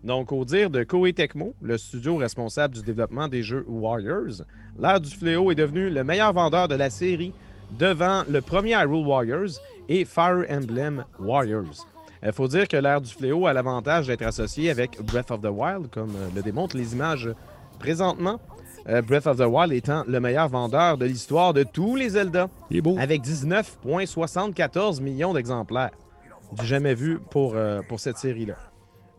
Donc, 0.07 0.31
au 0.31 0.45
dire 0.45 0.69
de 0.69 0.85
Koei 0.85 1.11
Tecmo, 1.11 1.53
le 1.61 1.77
studio 1.77 2.15
responsable 2.15 2.75
du 2.75 2.81
développement 2.81 3.27
des 3.27 3.43
jeux 3.43 3.65
Warriors, 3.67 4.41
l'ère 4.79 5.01
du 5.01 5.09
fléau 5.09 5.51
est 5.51 5.55
devenu 5.55 5.89
le 5.89 6.01
meilleur 6.05 6.31
vendeur 6.31 6.69
de 6.69 6.75
la 6.75 6.89
série 6.89 7.33
devant 7.77 8.23
le 8.29 8.39
premier 8.39 8.71
Hyrule 8.71 9.05
Warriors 9.05 9.59
et 9.89 10.05
Fire 10.05 10.45
Emblem 10.49 11.03
Warriors. 11.19 11.85
Il 12.23 12.31
faut 12.31 12.47
dire 12.47 12.69
que 12.69 12.77
l'ère 12.77 13.01
du 13.01 13.11
fléau 13.11 13.47
a 13.47 13.53
l'avantage 13.53 14.07
d'être 14.07 14.21
associé 14.21 14.69
avec 14.69 14.97
Breath 15.03 15.29
of 15.29 15.41
the 15.41 15.51
Wild, 15.51 15.89
comme 15.91 16.15
euh, 16.15 16.29
le 16.33 16.41
démontrent 16.41 16.77
les 16.77 16.93
images 16.93 17.29
présentement, 17.77 18.39
euh, 18.87 19.01
Breath 19.01 19.27
of 19.27 19.35
the 19.35 19.45
Wild 19.45 19.73
étant 19.73 20.05
le 20.07 20.21
meilleur 20.21 20.47
vendeur 20.47 20.97
de 20.97 21.03
l'histoire 21.05 21.53
de 21.53 21.63
tous 21.63 21.97
les 21.97 22.11
Zelda. 22.11 22.47
Il 22.71 22.77
est 22.77 22.81
beau. 22.81 22.95
Avec 22.97 23.23
19,74 23.23 25.01
millions 25.01 25.33
d'exemplaires. 25.33 25.91
Du 26.53 26.65
jamais 26.65 26.95
vu 26.95 27.19
pour, 27.29 27.55
euh, 27.57 27.81
pour 27.89 27.99
cette 27.99 28.17
série-là. 28.17 28.55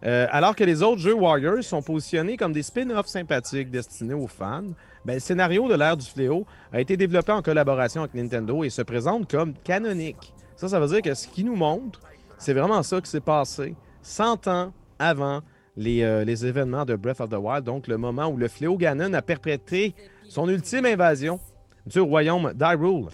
Euh, 0.05 0.27
alors 0.31 0.55
que 0.55 0.65
les 0.65 0.83
autres 0.83 1.01
jeux 1.01 1.15
Warriors 1.15 1.65
sont 1.65 1.83
positionnés 1.83 2.37
comme 2.37 2.53
des 2.53 2.63
spin-offs 2.63 3.09
sympathiques 3.09 3.71
destinés 3.71 4.15
aux 4.15 4.29
fans, 4.29 4.63
ben, 5.05 5.15
le 5.15 5.21
scénario 5.21 5.69
de 5.69 5.75
l'ère 5.75 5.97
du 5.97 6.07
fléau 6.07 6.47
a 6.73 6.81
été 6.81 6.97
développé 6.97 7.33
en 7.33 7.43
collaboration 7.43 8.03
avec 8.03 8.15
Nintendo 8.15 8.63
et 8.63 8.71
se 8.71 8.83
présente 8.83 9.31
comme 9.31 9.55
canonique. 9.65 10.33
Ça, 10.57 10.69
ça 10.69 10.79
veut 10.79 10.89
dire 10.89 11.03
que 11.03 11.15
ce 11.15 11.27
qui 11.27 11.43
nous 11.45 11.57
montre, 11.57 12.01
c'est 12.37 12.53
vraiment 12.53 12.83
ça 12.83 13.01
qui 13.01 13.11
s'est 13.11 13.21
passé 13.21 13.75
100 14.03 14.47
ans 14.47 14.73
avant 14.99 15.41
les, 15.77 16.03
euh, 16.03 16.25
les, 16.25 16.47
événements 16.47 16.85
de 16.85 16.97
Breath 16.97 17.21
of 17.21 17.31
the 17.31 17.35
Wild, 17.35 17.65
donc 17.65 17.87
le 17.87 17.97
moment 17.99 18.27
où 18.27 18.37
le 18.37 18.49
fléau 18.49 18.77
Ganon 18.77 19.13
a 19.15 19.23
perpétré 19.23 19.95
son 20.29 20.49
ultime 20.49 20.87
invasion 20.87 21.39
du 21.87 22.01
royaume 22.01 22.53
d'Hyrule. 22.55 23.09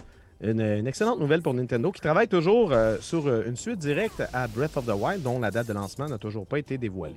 Une, 0.45 0.61
une, 0.61 0.87
excellente 0.87 1.19
nouvelle 1.19 1.41
pour 1.41 1.55
Nintendo 1.55 1.91
qui 1.91 2.01
travaille 2.01 2.29
toujours 2.29 2.73
euh, 2.73 2.99
sur 3.01 3.27
euh, 3.27 3.45
une 3.47 3.57
suite 3.57 3.79
directe 3.79 4.23
à 4.33 4.47
Breath 4.47 4.77
of 4.77 4.85
the 4.85 4.93
Wild 4.95 5.23
dont 5.23 5.39
la 5.39 5.51
date 5.51 5.69
de 5.69 5.73
lancement 5.73 6.07
n'a 6.07 6.19
toujours 6.19 6.47
pas 6.47 6.59
été 6.59 6.77
dévoilée. 6.77 7.17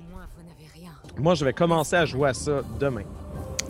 Moi, 1.18 1.34
je 1.34 1.44
vais 1.44 1.52
commencer 1.52 1.96
à 1.96 2.06
jouer 2.06 2.30
à 2.30 2.34
ça 2.34 2.62
demain. 2.80 3.02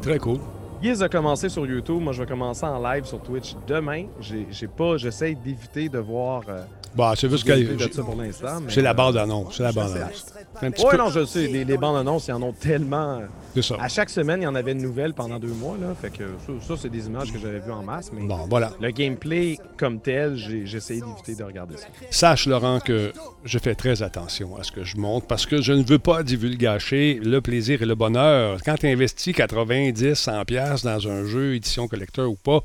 Très 0.00 0.18
cool. 0.18 0.38
Giz 0.80 1.02
a 1.02 1.08
commencé 1.08 1.48
sur 1.48 1.66
YouTube. 1.66 2.00
Moi, 2.00 2.12
je 2.12 2.22
vais 2.22 2.28
commencer 2.28 2.64
en 2.64 2.80
live 2.80 3.04
sur 3.04 3.20
Twitch 3.20 3.56
demain. 3.66 4.06
J'ai 4.20 4.68
pas, 4.68 4.96
j'essaie 4.96 5.34
d'éviter 5.34 5.88
de 5.88 5.98
voir. 5.98 6.42
Euh, 6.48 6.62
bah, 6.94 7.14
c'est 7.16 7.28
juste 7.28 7.44
que. 7.44 7.92
ça 7.92 8.02
pour 8.02 8.14
l'instant. 8.14 8.60
C'est 8.68 8.82
la 8.82 8.94
bande 8.94 9.16
annonce. 9.16 9.56
C'est 9.56 9.64
la 9.64 9.72
bande 9.72 9.96
annonce. 9.96 10.26
Oui, 10.62 10.70
peu... 10.90 10.96
non, 10.96 11.10
je 11.10 11.24
sais. 11.24 11.46
Les, 11.46 11.64
les 11.64 11.76
bandes 11.76 11.96
annonces, 11.96 12.28
il 12.28 12.30
y 12.30 12.34
en 12.34 12.42
a 12.42 12.52
tellement. 12.52 13.20
C'est 13.54 13.62
ça. 13.62 13.76
À 13.80 13.88
chaque 13.88 14.10
semaine, 14.10 14.40
il 14.40 14.44
y 14.44 14.46
en 14.46 14.54
avait 14.54 14.72
une 14.72 14.82
nouvelle 14.82 15.14
pendant 15.14 15.38
deux 15.38 15.48
mois. 15.48 15.76
Là, 15.80 15.94
fait 16.00 16.10
que 16.10 16.24
ça, 16.46 16.52
ça 16.66 16.74
c'est 16.82 16.88
des 16.88 17.06
images 17.06 17.32
que 17.32 17.38
j'avais 17.38 17.60
vues 17.60 17.72
en 17.72 17.82
masse. 17.82 18.10
Mais 18.12 18.26
bon, 18.26 18.46
voilà. 18.48 18.72
le 18.80 18.90
gameplay 18.90 19.58
comme 19.76 20.00
tel, 20.00 20.36
j'ai 20.36 20.76
essayé 20.76 21.00
d'éviter 21.00 21.34
de 21.34 21.44
regarder 21.44 21.76
ça. 21.76 21.86
Sache, 22.10 22.46
Laurent, 22.46 22.80
que 22.80 23.12
je 23.44 23.58
fais 23.58 23.74
très 23.74 24.02
attention 24.02 24.56
à 24.56 24.62
ce 24.62 24.72
que 24.72 24.84
je 24.84 24.96
montre 24.96 25.26
parce 25.26 25.46
que 25.46 25.62
je 25.62 25.72
ne 25.72 25.82
veux 25.82 25.98
pas 25.98 26.22
divulgacher 26.22 27.20
le 27.22 27.40
plaisir 27.40 27.82
et 27.82 27.86
le 27.86 27.94
bonheur. 27.94 28.58
Quand 28.64 28.76
tu 28.76 28.86
investis 28.86 29.34
90, 29.34 30.14
100 30.14 30.44
pièces 30.44 30.82
dans 30.82 31.08
un 31.08 31.24
jeu, 31.24 31.54
édition 31.54 31.88
collector 31.88 32.30
ou 32.30 32.36
pas, 32.36 32.60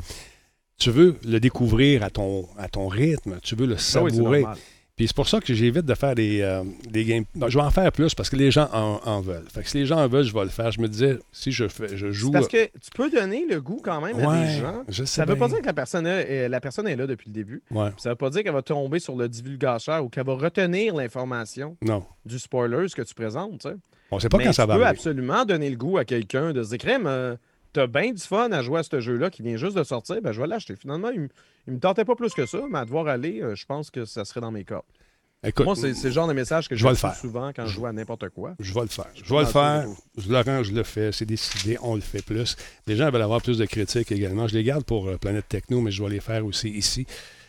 tu 0.77 0.91
veux 0.91 1.17
le 1.25 1.39
découvrir 1.39 2.03
à 2.03 2.09
ton, 2.09 2.47
à 2.57 2.67
ton 2.67 2.87
rythme, 2.87 3.37
tu 3.41 3.55
veux 3.55 3.67
le 3.67 3.77
savourer. 3.77 4.43
Oui, 4.43 4.59
puis 4.95 5.07
c'est 5.07 5.15
pour 5.15 5.27
ça 5.27 5.39
que 5.39 5.53
j'évite 5.53 5.85
de 5.85 5.93
faire 5.95 6.13
des, 6.13 6.41
euh, 6.41 6.63
des 6.89 7.03
games. 7.03 7.23
Non, 7.35 7.49
je 7.49 7.57
vais 7.57 7.63
en 7.63 7.71
faire 7.71 7.91
plus 7.91 8.13
parce 8.13 8.29
que 8.29 8.35
les 8.35 8.51
gens 8.51 8.69
en, 8.71 8.99
en, 9.03 9.21
veulent. 9.21 9.47
Fait 9.51 9.63
que 9.63 9.69
si 9.69 9.77
les 9.77 9.85
gens 9.87 9.97
en 9.97 10.07
veulent, 10.07 10.23
je 10.23 10.33
vais 10.33 10.43
le 10.43 10.49
faire. 10.49 10.71
Je 10.71 10.79
me 10.79 10.87
disais, 10.87 11.17
si 11.31 11.51
je 11.51 11.67
fais, 11.67 11.97
je 11.97 12.11
joue. 12.11 12.31
Parce 12.31 12.47
que 12.47 12.65
tu 12.65 12.91
peux 12.95 13.09
donner 13.09 13.45
le 13.49 13.59
goût 13.59 13.81
quand 13.83 14.01
même 14.01 14.17
ouais, 14.17 14.25
à 14.25 14.45
des 14.45 14.59
gens. 14.59 14.83
Je 14.87 15.03
sais 15.03 15.15
ça 15.15 15.25
veut 15.25 15.33
bien. 15.33 15.47
pas 15.47 15.47
dire 15.47 15.61
que 15.61 15.65
la 15.65 15.73
personne, 15.73 16.05
est, 16.05 16.47
la 16.47 16.61
personne 16.61 16.87
est 16.87 16.95
là 16.95 17.07
depuis 17.07 17.29
le 17.29 17.33
début. 17.33 17.63
Ouais. 17.71 17.89
Ça 17.97 18.09
veut 18.09 18.15
pas 18.15 18.29
dire 18.29 18.43
qu'elle 18.43 18.53
va 18.53 18.61
tomber 18.61 18.99
sur 18.99 19.15
le 19.15 19.27
divulgateur 19.27 20.03
ou 20.05 20.09
qu'elle 20.09 20.25
va 20.25 20.35
retenir 20.35 20.95
l'information 20.95 21.75
du 22.25 22.37
spoiler, 22.37 22.87
ce 22.87 22.95
que 22.95 23.01
tu 23.01 23.15
présentes. 23.15 23.61
Tu. 23.61 23.67
On 24.11 24.19
sait 24.19 24.29
pas 24.29 24.37
Mais 24.37 24.43
quand 24.43 24.53
ça 24.53 24.63
tu 24.63 24.67
va 24.67 24.75
peux 24.75 24.83
arriver. 24.83 24.97
absolument 24.99 25.43
donner 25.43 25.69
le 25.71 25.75
goût 25.75 25.97
à 25.97 26.05
quelqu'un 26.05 26.53
de 26.53 26.61
se 26.61 26.69
dire, 26.69 26.77
crème, 26.77 27.07
euh, 27.07 27.35
t'as 27.74 27.88
bien 27.88 28.11
du 28.11 28.21
fun 28.21 28.51
à 28.51 28.61
jouer 28.61 28.80
à 28.80 28.84
ce 28.84 28.99
jeu-là 28.99 29.30
qui 29.30 29.41
vient 29.41 29.57
juste 29.57 29.76
de 29.76 29.84
sortir, 29.84 30.21
ben 30.21 30.32
je 30.32 30.39
vais 30.41 30.47
l'acheter. 30.47 30.76
Finalement, 30.76 31.09
il, 31.09 31.28
il 31.67 31.74
me 31.74 31.80
tentait 31.80 32.05
pas 32.05 32.15
plus 32.15 32.34
que 32.34 32.45
ça, 32.45 32.59
mais 32.69 32.80
à 32.80 32.86
devoir 32.86 33.07
aller, 33.07 33.41
euh, 33.41 33.55
je 33.55 33.65
pense 33.65 33.89
que 33.91 34.05
ça 34.05 34.24
serait 34.26 34.41
dans 34.41 34.51
mes 34.51 34.63
cordes. 34.63 34.86
Écoute, 35.45 35.65
Moi, 35.65 35.76
c'est 35.76 35.93
c'est 35.93 36.07
le 36.07 36.13
genre 36.13 36.28
de 36.28 36.34
message 36.34 36.69
que 36.69 36.76
je 36.76 36.84
vais 36.84 36.91
le 36.91 36.95
faire. 36.95 37.15
souvent 37.15 37.51
quand 37.53 37.65
je 37.65 37.74
joue 37.74 37.86
à 37.86 37.91
n'importe 37.91 38.30
quoi. 38.30 38.55
je 38.59 38.74
vais 38.74 38.82
le 38.82 38.88
faire. 38.88 39.09
Je 39.13 39.34
vais 39.34 39.41
le 39.41 39.45
faire. 39.45 39.86
le 40.15 40.21
Je 40.21 40.32
Laurent, 40.32 40.63
je 40.63 40.71
le 40.71 40.84
fais. 40.84 41.11
C'est 41.11 41.26
décidé. 41.26 41.78
On 41.82 41.95
le 41.95 42.01
fait 42.01 42.21
plus. 42.24 42.55
Les 42.88 42.95
gens 42.95 43.11
veulent 43.11 43.21
avoir 43.21 43.41
plus 43.41 43.57
de 43.57 43.65
critiques 43.65 44.09
également. 44.13 44.47
Je 44.47 44.53
les 44.55 44.63
garde 44.63 44.86
pour 44.86 45.09
euh, 45.09 45.17
Planète 45.17 45.49
Techno, 45.49 45.82
mais 45.82 45.91
je 45.91 46.01
vais 46.01 46.09
les 46.11 46.21
faire 46.21 46.45
aussi 46.45 46.69
ici. 46.69 47.05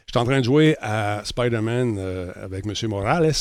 Je 0.06 0.12
suis 0.12 0.18
en 0.18 0.24
train 0.24 0.40
de 0.40 0.44
jouer 0.44 0.76
à 0.80 1.22
Spider-Man 1.24 1.96
euh, 1.98 2.32
avec 2.42 2.66
M. 2.66 2.74
Morales. 2.88 3.32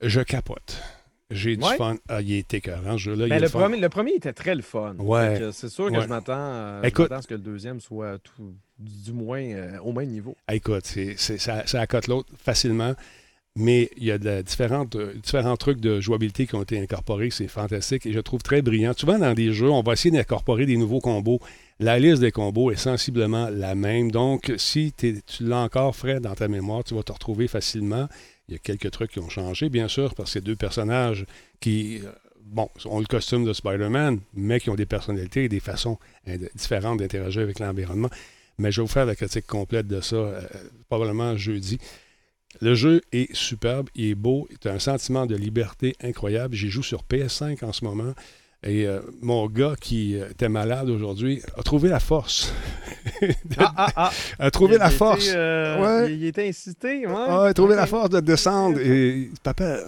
Je 0.00 0.20
capote. 0.22 0.82
J'ai 1.30 1.56
du 1.56 1.64
Ouais. 1.64 1.76
fun. 1.76 1.96
Ah, 2.08 2.20
il 2.20 2.32
est 2.32 2.52
écœurant, 2.54 2.92
ce 2.92 2.98
jeu-là. 2.98 3.28
Ben, 3.28 3.40
le, 3.40 3.48
premier, 3.48 3.78
le 3.78 3.88
premier 3.88 4.12
était 4.14 4.32
très 4.32 4.54
le 4.54 4.62
fun. 4.62 4.94
Ouais. 4.98 5.40
C'est 5.52 5.68
sûr 5.68 5.86
que 5.88 5.92
Ouais. 5.92 6.02
je 6.02 6.08
m'attends 6.08 6.32
euh, 6.36 6.82
à 6.82 7.22
ce 7.22 7.26
que 7.28 7.34
le 7.34 7.40
deuxième 7.40 7.80
soit 7.80 8.18
tout, 8.18 8.52
du 8.78 9.12
moins 9.12 9.40
euh, 9.42 9.78
au 9.84 9.92
même 9.92 10.08
niveau. 10.08 10.36
Ah, 10.48 10.54
écoute, 10.56 10.86
ça, 11.16 11.66
ça 11.66 11.80
accote 11.80 12.08
l'autre 12.08 12.28
facilement. 12.42 12.94
Mais 13.56 13.90
il 13.96 14.04
y 14.04 14.12
a 14.12 14.18
de 14.18 14.42
différentes, 14.42 14.94
euh, 14.94 15.12
différents 15.20 15.56
trucs 15.56 15.80
de 15.80 16.00
jouabilité 16.00 16.46
qui 16.46 16.54
ont 16.54 16.62
été 16.62 16.78
incorporés. 16.80 17.30
C'est 17.30 17.48
fantastique 17.48 18.06
et 18.06 18.12
je 18.12 18.20
trouve 18.20 18.42
très 18.42 18.62
brillant. 18.62 18.92
Souvent, 18.96 19.18
dans 19.18 19.34
des 19.34 19.52
jeux, 19.52 19.68
on 19.70 19.82
va 19.82 19.94
essayer 19.94 20.12
d'incorporer 20.16 20.66
des 20.66 20.76
nouveaux 20.76 21.00
combos. 21.00 21.40
La 21.80 21.98
liste 21.98 22.20
des 22.20 22.30
combos 22.30 22.70
est 22.70 22.76
sensiblement 22.76 23.48
la 23.50 23.74
même. 23.74 24.12
Donc, 24.12 24.52
si 24.56 24.92
tu 24.96 25.20
l'as 25.40 25.58
encore 25.62 25.96
frais 25.96 26.20
dans 26.20 26.34
ta 26.34 26.46
mémoire, 26.46 26.84
tu 26.84 26.94
vas 26.94 27.02
te 27.02 27.10
retrouver 27.12 27.48
facilement. 27.48 28.08
Il 28.50 28.54
y 28.54 28.56
a 28.56 28.58
quelques 28.58 28.90
trucs 28.90 29.12
qui 29.12 29.20
ont 29.20 29.28
changé, 29.28 29.68
bien 29.68 29.86
sûr, 29.86 30.14
parce 30.16 30.34
que 30.34 30.40
deux 30.40 30.56
personnages 30.56 31.24
qui, 31.60 32.00
euh, 32.04 32.10
bon, 32.42 32.68
ont 32.84 32.98
le 32.98 33.06
costume 33.06 33.44
de 33.44 33.52
Spider-Man, 33.52 34.18
mais 34.34 34.58
qui 34.58 34.70
ont 34.70 34.74
des 34.74 34.86
personnalités 34.86 35.44
et 35.44 35.48
des 35.48 35.60
façons 35.60 35.98
différentes 36.56 36.98
d'interagir 36.98 37.42
avec 37.42 37.60
l'environnement. 37.60 38.10
Mais 38.58 38.72
je 38.72 38.80
vais 38.80 38.86
vous 38.86 38.92
faire 38.92 39.06
la 39.06 39.14
critique 39.14 39.46
complète 39.46 39.86
de 39.86 40.00
ça 40.00 40.16
euh, 40.16 40.42
probablement 40.88 41.36
jeudi. 41.36 41.78
Le 42.60 42.74
jeu 42.74 43.02
est 43.12 43.32
superbe, 43.34 43.88
il 43.94 44.10
est 44.10 44.14
beau, 44.16 44.48
il 44.50 44.68
a 44.68 44.72
un 44.72 44.80
sentiment 44.80 45.26
de 45.26 45.36
liberté 45.36 45.94
incroyable. 46.02 46.56
J'y 46.56 46.70
joue 46.70 46.82
sur 46.82 47.04
PS5 47.04 47.64
en 47.64 47.72
ce 47.72 47.84
moment. 47.84 48.14
Et 48.62 48.86
euh, 48.86 49.00
mon 49.22 49.46
gars 49.46 49.74
qui 49.80 50.18
euh, 50.20 50.28
était 50.30 50.50
malade 50.50 50.90
aujourd'hui 50.90 51.42
a 51.56 51.62
trouvé 51.62 51.88
la 51.88 52.00
force. 52.00 52.52
Ah, 53.58 53.72
ah, 53.76 53.88
ah! 53.96 54.10
a 54.38 54.50
trouvé 54.50 54.74
Il- 54.74 54.78
la 54.78 54.90
force. 54.90 55.30
euh, 55.34 55.80
Ouais. 56.04 56.12
Il, 56.14 56.24
était 56.24 56.48
incité, 56.48 57.06
ouais. 57.06 57.12
Ah, 57.16 57.42
il 57.46 57.50
a 57.50 57.54
trouvé 57.54 57.74
la 57.74 57.86
force 57.86 58.10
de 58.10 58.20
descendre. 58.20 58.78
Et 58.80 59.30
papa, 59.42 59.78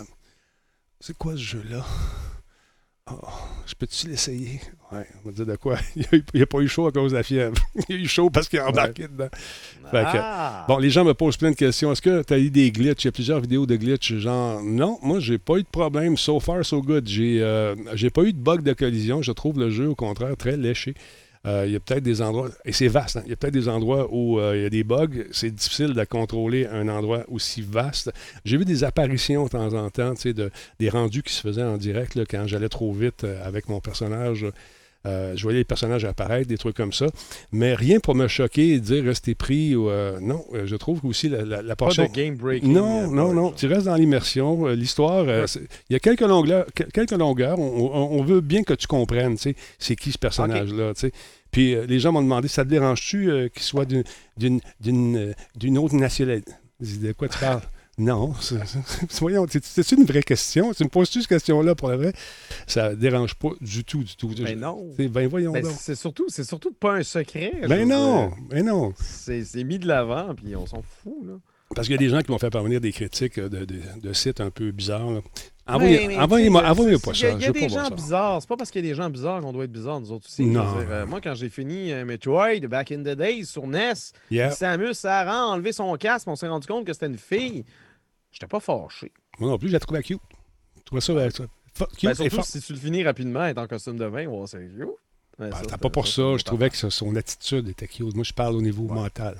c'est 1.00 1.16
quoi 1.16 1.32
ce 1.32 1.38
jeu-là? 1.38 1.84
Oh, 3.22 3.26
je 3.66 3.74
peux-tu 3.74 4.08
l'essayer? 4.08 4.60
Ouais, 4.92 5.06
on 5.24 5.28
va 5.28 5.32
dire 5.34 5.46
de 5.46 5.56
quoi? 5.56 5.76
Il 5.96 6.04
n'a 6.34 6.46
pas 6.46 6.58
eu 6.60 6.68
chaud 6.68 6.86
à 6.86 6.92
cause 6.92 7.12
de 7.12 7.16
la 7.16 7.22
fièvre. 7.22 7.54
Il 7.88 7.96
a 7.96 7.98
eu 7.98 8.06
chaud 8.08 8.30
parce 8.30 8.48
qu'il 8.48 8.58
est 8.58 8.62
embarqué 8.62 9.04
dedans. 9.08 9.28
Fait 9.90 10.02
que- 10.04 10.18
Ah! 10.18 10.64
Bon, 10.68 10.78
les 10.78 10.90
gens 10.90 11.04
me 11.04 11.14
posent 11.14 11.36
plein 11.36 11.50
de 11.50 11.56
questions. 11.56 11.92
Est-ce 11.92 12.02
que 12.02 12.22
tu 12.22 12.32
as 12.34 12.38
eu 12.38 12.50
des 12.50 12.70
glitches? 12.70 13.04
Il 13.04 13.06
y 13.06 13.08
a 13.08 13.12
plusieurs 13.12 13.40
vidéos 13.40 13.66
de 13.66 13.76
glitches. 13.76 14.14
Genre, 14.18 14.62
non, 14.62 14.98
moi, 15.02 15.20
j'ai 15.20 15.38
pas 15.38 15.56
eu 15.56 15.62
de 15.62 15.68
problème. 15.68 16.16
So 16.16 16.38
far, 16.40 16.64
so 16.64 16.80
good. 16.82 17.08
J'ai 17.08 17.42
euh, 17.42 17.74
j'ai 17.94 18.10
pas 18.10 18.22
eu 18.22 18.32
de 18.32 18.38
bug 18.38 18.62
de 18.62 18.72
collision. 18.72 19.22
Je 19.22 19.32
trouve 19.32 19.58
le 19.58 19.70
jeu, 19.70 19.88
au 19.88 19.94
contraire, 19.94 20.36
très 20.36 20.56
léché. 20.56 20.94
Euh, 21.44 21.64
il 21.66 21.72
y 21.72 21.76
a 21.76 21.80
peut-être 21.80 22.04
des 22.04 22.22
endroits, 22.22 22.50
et 22.64 22.72
c'est 22.72 22.86
vaste, 22.86 23.16
hein, 23.16 23.22
il 23.24 23.30
y 23.30 23.32
a 23.32 23.36
peut-être 23.36 23.54
des 23.54 23.68
endroits 23.68 24.06
où 24.12 24.38
euh, 24.38 24.56
il 24.56 24.62
y 24.62 24.64
a 24.64 24.70
des 24.70 24.84
bugs. 24.84 25.24
C'est 25.32 25.50
difficile 25.50 25.92
de 25.92 26.04
contrôler 26.04 26.66
un 26.66 26.88
endroit 26.88 27.24
aussi 27.28 27.62
vaste. 27.62 28.12
J'ai 28.44 28.56
vu 28.56 28.64
des 28.64 28.84
apparitions 28.84 29.44
de 29.44 29.48
temps 29.48 29.74
en 29.74 29.90
temps, 29.90 30.14
de, 30.24 30.50
des 30.78 30.88
rendus 30.88 31.22
qui 31.22 31.32
se 31.32 31.40
faisaient 31.40 31.64
en 31.64 31.78
direct 31.78 32.16
quand 32.30 32.46
j'allais 32.46 32.68
trop 32.68 32.92
vite 32.92 33.24
euh, 33.24 33.44
avec 33.44 33.68
mon 33.68 33.80
personnage. 33.80 34.46
Euh, 35.04 35.32
je 35.36 35.42
voyais 35.42 35.58
les 35.58 35.64
personnages 35.64 36.04
apparaître, 36.04 36.46
des 36.48 36.58
trucs 36.58 36.76
comme 36.76 36.92
ça. 36.92 37.06
Mais 37.50 37.74
rien 37.74 37.98
pour 37.98 38.14
me 38.14 38.28
choquer 38.28 38.74
et 38.74 38.78
dire 38.80 39.04
restez 39.04 39.34
pris. 39.34 39.74
Ou, 39.74 39.88
euh, 39.90 40.18
non, 40.20 40.44
euh, 40.54 40.64
je 40.66 40.76
trouve 40.76 41.00
aussi 41.04 41.28
la, 41.28 41.42
la, 41.44 41.60
la 41.62 41.74
Pas 41.76 41.86
portion. 41.86 42.04
de 42.06 42.12
game 42.12 42.36
breaking. 42.36 42.72
Non, 42.72 43.02
euh, 43.02 43.06
non, 43.08 43.32
non. 43.32 43.50
Tu 43.52 43.66
restes 43.66 43.86
dans 43.86 43.96
l'immersion. 43.96 44.66
Euh, 44.68 44.74
L'histoire, 44.74 45.24
euh, 45.28 45.42
Ouais. 45.42 45.62
il 45.90 45.92
y 45.92 45.96
a 45.96 45.98
quelques 46.00 46.20
longueurs. 46.20 46.66
que- 46.74 46.84
Quelques 46.84 47.10
longueurs. 47.12 47.58
On, 47.58 48.22
veut 48.22 48.40
bien 48.40 48.62
que 48.62 48.74
tu 48.74 48.86
comprennes, 48.86 49.34
tu 49.36 49.42
sais, 49.50 49.56
c'est 49.78 49.96
qui 49.96 50.12
ce 50.12 50.18
personnage-là, 50.18 50.94
tu 50.94 51.00
sais. 51.00 51.12
Puis 51.50 51.74
euh, 51.74 51.84
les 51.86 51.98
gens 51.98 52.12
m'ont 52.12 52.22
demandé, 52.22 52.46
ça 52.48 52.64
te 52.64 52.70
dérange-tu 52.70 53.30
euh, 53.30 53.48
qu'il 53.48 53.62
soit 53.62 53.84
d'une- 53.84 54.04
d'une 54.36 54.60
d'une, 54.80 55.16
euh, 55.16 55.32
d'une 55.56 55.78
autre 55.78 55.94
nationalité? 55.96 56.52
De 56.80 57.12
quoi 57.12 57.28
tu 57.28 57.38
parles? 57.38 57.60
Non. 57.98 58.32
c'est- 58.40 59.92
une 59.92 60.04
vraie 60.04 60.22
question. 60.22 60.72
Tu 60.72 60.82
me 60.84 60.88
poses-tu 60.88 61.20
cette 61.20 61.28
question-là 61.28 61.74
pour 61.74 61.88
la 61.90 61.96
vrai? 61.96 62.12
Ça 62.66 62.90
ne 62.90 62.94
dérange 62.94 63.34
pas 63.34 63.50
du 63.60 63.84
tout, 63.84 64.02
du 64.02 64.16
tout. 64.16 64.30
Ben 64.42 64.58
non. 64.58 64.86
C'est- 64.96 65.08
Ben 65.08 65.28
voyons 65.28 65.52
Ben, 65.52 65.64
c'est 65.64 65.94
surtout, 65.94 66.24
c'est 66.28 66.44
surtout 66.44 66.72
pas 66.72 66.94
un 66.94 67.02
secret. 67.02 67.52
Ben 67.68 67.86
non, 67.88 68.30
ben 68.48 68.64
non. 68.64 68.94
C'est 68.98 69.42
mis 69.64 69.78
de 69.78 69.86
l'avant, 69.86 70.34
puis 70.34 70.56
on 70.56 70.66
s'en 70.66 70.82
fout, 70.82 71.14
là. 71.26 71.34
Parce 71.74 71.86
qu'il 71.86 71.94
y 71.94 71.98
a 71.98 71.98
des 71.98 72.10
gens 72.10 72.20
qui 72.20 72.30
m'ont 72.30 72.38
fait 72.38 72.50
parvenir 72.50 72.82
des 72.82 72.92
critiques 72.92 73.38
euh, 73.38 73.48
de, 73.48 73.64
de- 73.64 73.80
de 74.02 74.12
sites 74.12 74.42
un 74.42 74.50
peu 74.50 74.72
bizarres. 74.72 75.22
Envoyez- 75.66 76.06
mais 76.06 76.18
Envoyez-moi 76.18 76.68
envoyez 76.68 76.98
pas 76.98 77.12
Il 77.12 77.16
y 77.16 77.20
ça. 77.20 77.26
a, 77.28 77.30
je 77.30 77.36
il 77.36 77.40
y 77.40 77.44
a 77.44 77.46
veux 77.46 77.52
des 77.60 77.68
gens 77.70 77.84
ça. 77.84 77.90
bizarres. 77.94 78.42
C'est 78.42 78.48
pas 78.48 78.56
parce 78.58 78.70
qu'il 78.70 78.84
y 78.84 78.88
a 78.88 78.90
des 78.90 78.94
gens 78.94 79.08
bizarres 79.08 79.40
qu'on 79.40 79.52
doit 79.54 79.64
être 79.64 79.72
bizarres, 79.72 79.98
nous 80.00 80.12
autres 80.12 80.26
aussi. 80.26 80.44
Non. 80.44 80.64
dire, 80.64 80.86
euh, 80.90 81.06
moi, 81.06 81.22
quand 81.22 81.34
j'ai 81.34 81.48
fini 81.48 81.90
euh, 81.92 82.04
Metroid, 82.04 82.60
back 82.68 82.92
in 82.92 82.98
the 82.98 83.16
days, 83.16 83.46
sur 83.46 83.66
NES, 83.66 83.94
Yeah. 84.30 84.50
Samus 84.50 84.96
a 85.04 85.46
enlevé 85.46 85.72
son 85.72 85.96
casque, 85.96 86.28
on 86.28 86.36
s'est 86.36 86.48
rendu 86.48 86.66
compte 86.66 86.84
que 86.84 86.92
c'était 86.92 87.06
une 87.06 87.16
fille. 87.16 87.64
J'étais 88.32 88.46
pas 88.46 88.60
fâché. 88.60 89.12
Moi 89.38 89.50
non 89.50 89.58
plus, 89.58 89.68
je 89.68 89.74
la 89.74 89.80
trouvais 89.80 90.02
cute. 90.02 90.20
Je 90.78 90.82
trouvais 90.82 91.00
ça, 91.00 91.12
cute 91.96 92.08
Ben, 92.08 92.14
surtout 92.14 92.42
si 92.42 92.60
tu 92.60 92.72
le 92.72 92.78
finis 92.78 93.04
rapidement 93.04 93.46
et 93.46 93.56
en 93.56 93.66
costume 93.66 93.96
de 93.96 94.08
bain, 94.08 94.26
ouais, 94.26 94.46
c'est 94.46 94.58
cute. 94.58 94.88
Ben, 95.38 95.50
ça, 95.50 95.78
pas 95.78 95.90
pour 95.90 96.06
ça, 96.06 96.36
je 96.36 96.44
trouvais 96.44 96.70
que 96.70 96.76
son 96.76 97.16
attitude 97.16 97.68
était 97.68 97.88
cute. 97.88 98.14
Moi, 98.14 98.24
je 98.24 98.32
parle 98.32 98.56
au 98.56 98.62
niveau 98.62 98.84
Ouais. 98.84 98.94
mental. 98.94 99.36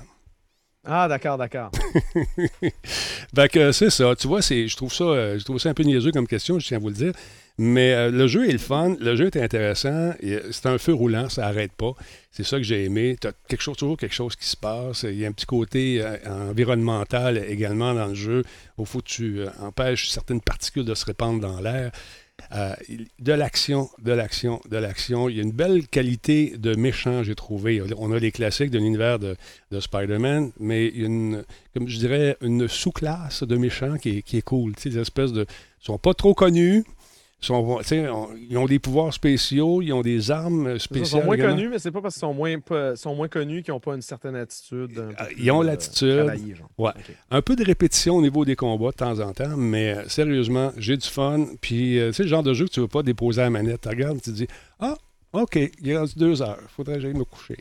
Ah, 0.85 1.07
d'accord, 1.07 1.39
d'accord. 1.39 1.71
fait 3.35 3.49
que 3.49 3.71
c'est 3.73 3.91
ça. 3.91 4.17
Tu 4.17 4.27
vois, 4.27 4.41
je 4.41 4.75
trouve 4.77 4.93
ça, 4.93 5.05
euh, 5.05 5.39
je 5.39 5.45
trouve 5.45 5.59
ça 5.59 5.69
un 5.71 5.75
peu 5.75 5.85
niaiseux 5.85 6.11
comme 6.11 6.27
question, 6.27 6.59
je 6.59 6.67
tiens 6.67 6.79
à 6.79 6.81
vous 6.81 6.89
le 6.89 6.95
dire. 6.95 7.13
Mais 7.65 7.93
euh, 7.95 8.11
le 8.11 8.27
jeu 8.27 8.49
est 8.49 8.53
le 8.53 8.59
fun, 8.59 8.97
le 8.99 9.15
jeu 9.15 9.27
est 9.27 9.37
intéressant, 9.37 10.15
c'est 10.51 10.67
un 10.67 10.79
feu 10.79 10.93
roulant, 10.93 11.29
ça 11.29 11.43
n'arrête 11.43 11.71
pas. 11.71 11.93
C'est 12.33 12.43
ça 12.43 12.57
que 12.57 12.65
j'ai 12.65 12.87
aimé. 12.87 13.17
Tu 13.21 13.29
as 13.29 13.33
quelque 13.47 13.61
chose, 13.61 13.77
toujours 13.77 13.97
quelque 13.97 14.17
chose 14.17 14.35
qui 14.35 14.49
se 14.49 14.57
passe. 14.57 15.05
Il 15.05 15.17
y 15.17 15.25
a 15.25 15.29
un 15.29 15.33
petit 15.33 15.47
côté 15.47 16.03
euh, 16.03 16.17
environnemental 16.51 17.39
également 17.49 17.95
dans 17.95 18.09
le 18.09 18.15
jeu, 18.15 18.43
où 18.79 18.85
faut 18.85 18.99
que 18.99 19.07
tu 19.07 19.43
empêches 19.61 20.09
certaines 20.09 20.41
particules 20.41 20.85
de 20.85 20.97
se 20.97 21.05
répandre 21.05 21.39
dans 21.39 21.61
l'air. 21.61 21.93
Euh, 22.53 22.75
de 23.21 23.33
l'action, 23.33 23.89
de 24.03 24.11
l'action, 24.11 24.61
de 24.69 24.77
l'action. 24.79 25.29
Il 25.29 25.37
y 25.37 25.39
a 25.39 25.45
une 25.45 25.53
belle 25.53 25.87
qualité 25.87 26.57
de 26.59 26.75
méchant, 26.75 27.23
j'ai 27.23 27.37
trouvé. 27.37 27.81
On 27.97 28.11
a 28.11 28.19
les 28.19 28.33
classiques 28.33 28.71
de 28.71 28.79
l'univers 28.79 29.21
de, 29.21 29.37
Spider-Man, 29.79 30.51
mais 30.59 30.89
il 30.89 31.01
y 31.01 31.05
a 31.05 31.07
une, 31.07 31.45
comme 31.75 31.87
je 31.87 31.99
dirais, 31.99 32.37
une 32.41 32.67
sous-classe 32.67 33.45
de 33.45 33.57
méchants 33.57 33.99
qui 33.99 34.25
est, 34.33 34.43
cool. 34.43 34.73
Des 34.83 34.99
espèces 34.99 35.33
de. 35.33 35.47
sont 35.79 35.99
pas 35.99 36.15
trop 36.15 36.35
connus, 36.35 36.85
ils 37.49 38.59
ont 38.59 38.67
des 38.67 38.79
pouvoirs 38.79 39.13
spéciaux, 39.13 39.83
ils 39.83 39.93
ont 39.93 40.03
des 40.03 40.31
armes 40.31 40.79
spéciales. 40.79 41.05
Ils 41.05 41.23
sont 41.23 41.25
moins 41.25 41.37
connus, 41.37 41.69
mais 41.69 41.79
c'est 41.79 41.91
pas 41.91 42.01
parce 42.01 42.15
qu'ils 42.15 42.21
sont 42.21 42.35
moins, 42.35 42.57
sont 42.95 43.15
moins 43.15 43.29
connus 43.29 43.63
qu'ils 43.63 43.75
n'ont 43.75 43.81
pas 43.81 43.95
une 43.95 44.03
certaine 44.03 44.37
attitude. 44.37 44.99
Euh, 44.99 45.13
ils 45.39 45.51
ont 45.51 45.63
l'attitude. 45.63 46.31
Ouais. 46.79 46.93
Un 47.31 47.43
peu 47.43 47.57
de 47.57 47.65
répétition 47.65 48.17
au 48.17 48.23
niveau 48.23 48.45
des 48.45 48.57
combats 48.57 48.91
de 48.91 48.97
temps 48.97 49.19
en 49.21 49.33
temps, 49.33 49.57
mais 49.57 49.95
euh, 49.95 50.09
sérieusement, 50.09 50.73
j'ai 50.77 50.97
du 50.97 51.07
fun. 51.07 51.47
Puis, 51.61 51.99
euh, 51.99 52.13
c'est 52.13 52.25
le 52.25 52.29
genre 52.29 52.43
de 52.43 52.55
jeu 52.55 52.67
que 52.67 52.71
tu 52.71 52.81
ne 52.81 52.85
veux 52.85 52.89
pas 52.89 53.03
déposer 53.03 53.41
à 53.41 53.45
la 53.45 53.51
manette. 53.51 53.83
Tu 53.83 53.89
regardes, 53.89 54.21
tu 54.21 54.31
te 54.31 54.37
dis 54.37 54.47
Ah, 54.79 54.97
OK, 55.33 55.57
il 55.57 55.89
est 55.89 55.97
rendu 55.97 56.13
deux 56.17 56.43
heures. 56.43 56.59
Faudrait 56.69 56.97
que 56.97 57.01
j'aille 57.01 57.15
me 57.15 57.25
coucher. 57.25 57.57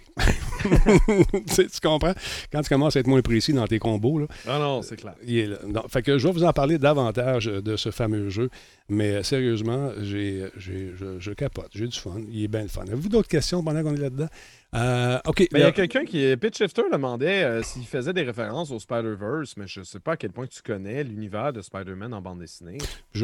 tu 1.55 1.79
comprends? 1.81 2.13
Quand 2.51 2.61
tu 2.61 2.69
commences 2.69 2.95
à 2.95 2.99
être 2.99 3.07
moins 3.07 3.21
précis 3.21 3.53
dans 3.53 3.67
tes 3.67 3.79
combos. 3.79 4.19
Là, 4.19 4.27
ah 4.47 4.59
non, 4.59 4.81
c'est 4.81 4.95
clair. 4.95 5.15
Il 5.25 5.37
est 5.37 5.47
là. 5.47 5.83
fait 5.89 6.01
que 6.01 6.17
je 6.17 6.27
vais 6.27 6.33
vous 6.33 6.43
en 6.43 6.53
parler 6.53 6.77
davantage 6.77 7.45
de 7.45 7.75
ce 7.75 7.91
fameux 7.91 8.29
jeu. 8.29 8.49
Mais 8.89 9.11
euh, 9.11 9.23
sérieusement, 9.23 9.91
j'ai, 10.01 10.45
je, 10.57 11.17
je, 11.19 11.31
capote. 11.31 11.69
J'ai 11.73 11.87
du 11.87 11.97
fun. 11.97 12.19
Il 12.29 12.43
est 12.43 12.47
bien 12.47 12.63
le 12.63 12.67
fun. 12.67 12.81
Avez-vous 12.81 13.09
d'autres 13.09 13.29
questions 13.29 13.63
pendant 13.63 13.83
qu'on 13.83 13.95
est 13.95 13.99
là-dedans? 13.99 14.27
Euh, 14.73 15.19
OK. 15.25 15.47
il 15.51 15.59
y 15.59 15.63
a 15.63 15.71
quelqu'un 15.73 16.05
qui, 16.05 16.35
Pitch 16.37 16.57
Shifter, 16.57 16.83
demandait 16.91 17.43
euh, 17.43 17.61
s'il 17.61 17.85
faisait 17.85 18.13
des 18.13 18.23
références 18.23 18.71
au 18.71 18.79
Spider-Verse, 18.79 19.57
mais 19.57 19.67
je 19.67 19.81
ne 19.81 19.85
sais 19.85 19.99
pas 19.99 20.13
à 20.13 20.17
quel 20.17 20.31
point 20.31 20.47
tu 20.47 20.61
connais 20.61 21.03
l'univers 21.03 21.51
de 21.51 21.61
Spider-Man 21.61 22.13
en 22.13 22.21
bande 22.21 22.39
dessinée. 22.39 22.77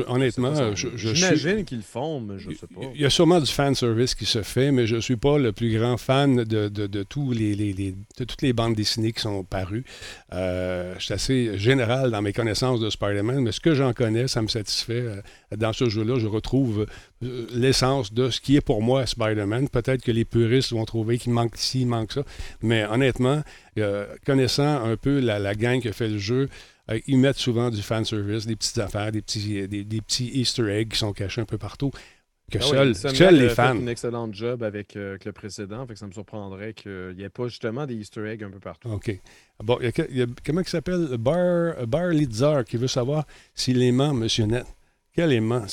honnêtement, 0.07 0.75
je, 0.75 0.89
j'imagine 0.95 1.63
qu'ils 1.63 1.77
le 1.77 1.83
font, 1.83 2.19
mais 2.19 2.37
je 2.37 2.49
ne 2.49 2.53
sais 2.53 2.67
pas. 2.67 2.81
Il 2.93 2.99
y 2.99 3.05
a 3.05 3.09
sûrement 3.09 3.39
du 3.39 3.49
fan 3.49 3.73
service 3.75 4.13
qui 4.13 4.25
se 4.25 4.41
fait, 4.41 4.71
mais 4.71 4.87
je 4.87 4.97
ne 4.97 5.01
suis 5.01 5.15
pas 5.15 5.37
le 5.37 5.53
plus 5.53 5.77
grand 5.77 5.95
fan 5.97 6.43
de, 6.43 6.67
de, 6.67 7.03
tous 7.03 7.31
les, 7.31 7.55
les, 7.55 7.73
de 7.73 8.23
toutes 8.25 8.41
les 8.41 8.51
bandes 8.51 8.75
dessinées 8.75 9.13
qui 9.13 9.21
sont 9.21 9.43
parues. 9.45 9.85
je 10.31 10.95
suis 10.99 11.13
assez 11.13 11.57
général 11.57 12.11
dans 12.11 12.21
mes 12.21 12.33
connaissances 12.33 12.81
de 12.81 12.89
Spider-Man, 12.89 13.39
mais 13.39 13.53
ce 13.53 13.61
que 13.61 13.73
j'en 13.73 13.93
connais, 13.93 14.27
ça 14.27 14.41
me 14.41 14.47
satisfait 14.47 15.21
dans 15.55 15.71
ce 15.71 15.87
jeu-là, 15.87 16.19
je 16.19 16.27
retrouve 16.27 16.87
euh, 17.23 17.47
l'essence 17.53 18.13
de 18.13 18.29
ce 18.29 18.41
qui 18.41 18.57
est 18.57 18.61
pour 18.61 18.81
moi 18.81 19.05
Spider-Man. 19.05 19.69
Peut-être 19.69 20.03
que 20.03 20.11
les 20.11 20.25
puristes 20.25 20.71
vont 20.73 20.83
trouver 20.83 21.17
qu'il 21.17 21.31
manque 21.37 21.55
ci, 21.55 21.81
il 21.81 21.87
manque 21.87 22.11
ça. 22.11 22.23
Mais 22.61 22.85
honnêtement, 22.85 23.43
euh, 23.77 24.07
connaissant 24.25 24.83
un 24.83 24.97
peu 24.97 25.19
la, 25.19 25.55
gang 25.55 25.81
qui 25.81 25.87
a 25.87 25.93
fait 25.93 26.09
le 26.09 26.17
jeu, 26.17 26.49
euh, 26.89 26.99
ils 27.07 27.17
mettent 27.17 27.37
souvent 27.37 27.69
du 27.69 27.81
fanservice, 27.81 28.45
des 28.45 28.55
petites 28.55 28.77
affaires, 28.79 29.11
des 29.11 29.21
petits, 29.21 29.67
des, 29.67 30.01
petits 30.01 30.29
Easter 30.33 30.69
eggs 30.69 30.89
qui 30.89 30.97
sont 30.97 31.13
cachés 31.13 31.41
un 31.41 31.45
peu 31.45 31.57
partout. 31.57 31.91
Que 32.49 32.59
ah 32.59 32.61
seuls 32.61 32.95
seul 32.95 33.35
les 33.35 33.49
fans. 33.49 33.73
fait 33.73 33.83
un 33.83 33.87
excellent 33.87 34.31
job 34.31 34.63
avec, 34.63 34.95
le 34.95 35.31
précédent, 35.33 35.85
fait 35.85 35.93
que 35.93 35.99
ça 35.99 36.07
me 36.07 36.13
surprendrait 36.13 36.73
qu'il 36.73 37.13
n'y 37.17 37.23
ait 37.23 37.29
pas 37.29 37.49
justement 37.49 37.85
des 37.85 37.95
Easter 37.95 38.25
eggs 38.25 38.41
un 38.41 38.49
peu 38.49 38.59
partout. 38.59 38.87
OK. 38.89 39.19
Bon, 39.61 39.77
il 39.81 40.17
y 40.17 40.21
a, 40.21 40.25
comment 40.45 40.61
il 40.61 40.67
s'appelle? 40.67 41.17
Bar, 41.17 41.85
Bar 41.87 42.13
qui 42.63 42.77
veut 42.77 42.87
savoir 42.87 43.25
s'il 43.53 43.81
aimant 43.81 44.11
M. 44.11 44.27
Net. 44.47 44.65
Quel 45.17 45.33
aimant? 45.33 45.63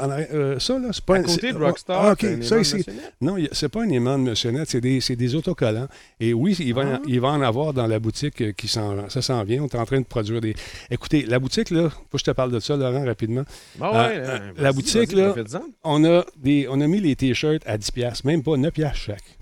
Euh, 0.00 0.60
ça, 0.60 0.78
là, 0.78 0.90
c'est 0.92 1.04
pas... 1.04 1.16
À 1.16 1.22
côté 1.24 1.52
de 1.52 1.58
Rockstar, 1.58 2.04
ah, 2.04 2.12
OK. 2.12 2.24
Ça, 2.44 2.62
c'est, 2.62 2.84
non, 3.20 3.36
c'est 3.50 3.68
pas 3.68 3.82
un 3.82 3.88
aimant 3.88 4.16
de 4.16 4.22
Motionnette, 4.22 4.70
c'est 4.70 4.80
des, 4.80 5.00
c'est 5.00 5.16
des 5.16 5.34
autocollants. 5.34 5.88
Et 6.20 6.32
oui, 6.32 6.56
il 6.60 6.72
va, 6.72 6.82
ah. 6.94 7.00
il 7.04 7.20
va 7.20 7.30
en 7.30 7.42
avoir 7.42 7.74
dans 7.74 7.88
la 7.88 7.98
boutique 7.98 8.40
euh, 8.42 8.52
qui 8.52 8.68
s'en, 8.68 9.08
ça 9.08 9.22
s'en 9.22 9.42
vient. 9.42 9.64
On 9.64 9.66
est 9.66 9.74
en 9.74 9.86
train 9.86 9.98
de 9.98 10.06
produire 10.06 10.40
des... 10.40 10.54
Écoutez, 10.88 11.22
la 11.22 11.40
boutique, 11.40 11.70
là, 11.70 11.90
faut 11.90 11.98
que 12.12 12.18
je 12.18 12.22
te 12.22 12.30
parle 12.30 12.52
de 12.52 12.60
ça, 12.60 12.76
Laurent, 12.76 13.04
rapidement. 13.04 13.42
Ah 13.80 13.90
ouais, 13.90 14.14
euh, 14.18 14.52
la 14.56 14.72
boutique, 14.72 15.10
là, 15.10 15.34
on 15.82 16.04
a, 16.04 16.24
des, 16.36 16.68
on 16.70 16.80
a 16.80 16.86
mis 16.86 17.00
les 17.00 17.16
T-shirts 17.16 17.64
à 17.66 17.78
10$, 17.78 18.24
même 18.24 18.44
pas 18.44 18.52
9$ 18.52 18.94
chaque. 18.94 19.36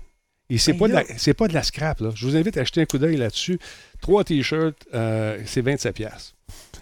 Et 0.49 0.57
c'est, 0.57 0.73
pas 0.73 0.87
de 0.87 0.93
la, 0.93 1.03
c'est 1.17 1.35
pas 1.35 1.47
de 1.47 1.53
la 1.53 1.61
scrap, 1.61 1.99
là. 1.99 2.09
Je 2.15 2.25
vous 2.25 2.35
invite 2.35 2.57
à 2.57 2.61
acheter 2.61 2.81
un 2.81 2.85
coup 2.85 2.97
d'œil 2.97 3.17
là-dessus. 3.17 3.59
Trois 4.01 4.23
T-shirts, 4.23 4.87
c'est 4.91 5.61
27$. 5.61 6.33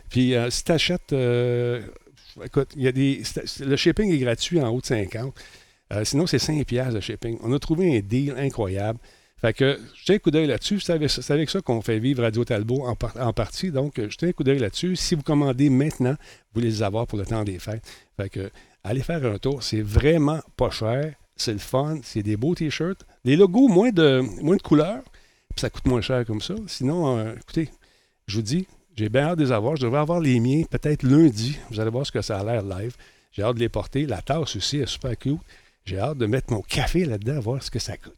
Puis 0.09 0.33
si 0.49 0.63
tu 0.63 0.71
achètes 0.71 1.13
Écoute, 2.43 2.71
il 2.75 2.83
y 2.83 2.87
a 2.87 2.91
des, 2.91 3.21
le 3.59 3.75
shipping 3.75 4.11
est 4.11 4.17
gratuit 4.17 4.61
en 4.61 4.69
haut 4.69 4.81
de 4.81 4.85
50. 4.85 5.33
Euh, 5.91 6.05
sinon, 6.05 6.25
c'est 6.25 6.39
5 6.39 6.65
piastres 6.65 6.95
de 6.95 6.99
shipping. 6.99 7.37
On 7.43 7.53
a 7.53 7.59
trouvé 7.59 7.97
un 7.97 7.99
deal 8.01 8.33
incroyable. 8.37 8.99
Fait 9.37 9.53
que 9.53 9.77
jetez 9.95 10.15
un 10.15 10.19
coup 10.19 10.31
d'œil 10.31 10.47
là-dessus. 10.47 10.79
C'est 10.79 10.93
avec, 10.93 11.49
ça 11.49 11.61
qu'on 11.61 11.81
fait 11.81 11.99
vivre 11.99 12.23
Radio 12.23 12.45
Talbot 12.45 12.85
en, 12.85 13.33
partie. 13.33 13.71
Donc, 13.71 13.99
jetez 13.99 14.29
un 14.29 14.31
coup 14.31 14.43
d'œil 14.43 14.59
là-dessus. 14.59 14.95
Si 14.95 15.15
vous 15.15 15.21
commandez 15.21 15.69
maintenant, 15.69 16.15
vous 16.53 16.61
les 16.61 16.81
avoir 16.81 17.07
pour 17.07 17.19
le 17.19 17.25
temps 17.25 17.43
des 17.43 17.59
fêtes. 17.59 17.85
Fait 18.15 18.29
que 18.29 18.49
allez 18.83 19.01
faire 19.01 19.25
un 19.25 19.37
tour. 19.37 19.61
C'est 19.61 19.81
vraiment 19.81 20.39
pas 20.55 20.69
cher. 20.69 21.13
C'est 21.35 21.53
le 21.53 21.59
fun. 21.59 21.99
C'est 22.03 22.23
des 22.23 22.37
beaux 22.37 22.55
t-shirts. 22.55 23.05
Les 23.25 23.35
logos, 23.35 23.67
moins 23.67 23.91
de, 23.91 24.23
moins 24.41 24.55
de 24.55 24.61
couleurs. 24.61 25.03
Puis 25.55 25.61
ça 25.61 25.69
coûte 25.69 25.85
moins 25.85 26.01
cher 26.01 26.25
comme 26.25 26.41
ça. 26.41 26.55
Sinon, 26.67 27.17
euh, 27.17 27.33
écoutez, 27.35 27.69
je 28.27 28.37
vous 28.37 28.41
dis, 28.41 28.65
j'ai 28.95 29.09
bien 29.09 29.23
hâte 29.23 29.39
de 29.39 29.43
les 29.43 29.51
avoir. 29.51 29.75
Je 29.75 29.83
devrais 29.83 29.99
avoir 29.99 30.19
les 30.19 30.39
miens 30.39 30.63
peut-être 30.69 31.03
lundi. 31.03 31.57
Vous 31.71 31.79
allez 31.79 31.89
voir 31.89 32.05
ce 32.05 32.11
que 32.11 32.21
ça 32.21 32.39
a 32.39 32.43
l'air 32.43 32.63
live. 32.63 32.95
J'ai 33.31 33.43
hâte 33.43 33.55
de 33.55 33.59
les 33.59 33.69
porter. 33.69 34.05
La 34.05 34.21
tasse 34.21 34.55
aussi 34.55 34.77
est 34.77 34.85
super 34.85 35.17
cute. 35.17 35.39
J'ai 35.85 35.99
hâte 35.99 36.17
de 36.17 36.25
mettre 36.25 36.53
mon 36.53 36.61
café 36.61 37.05
là-dedans, 37.05 37.39
voir 37.39 37.61
ce 37.61 37.71
que 37.71 37.79
ça 37.79 37.97
coûte. 37.97 38.13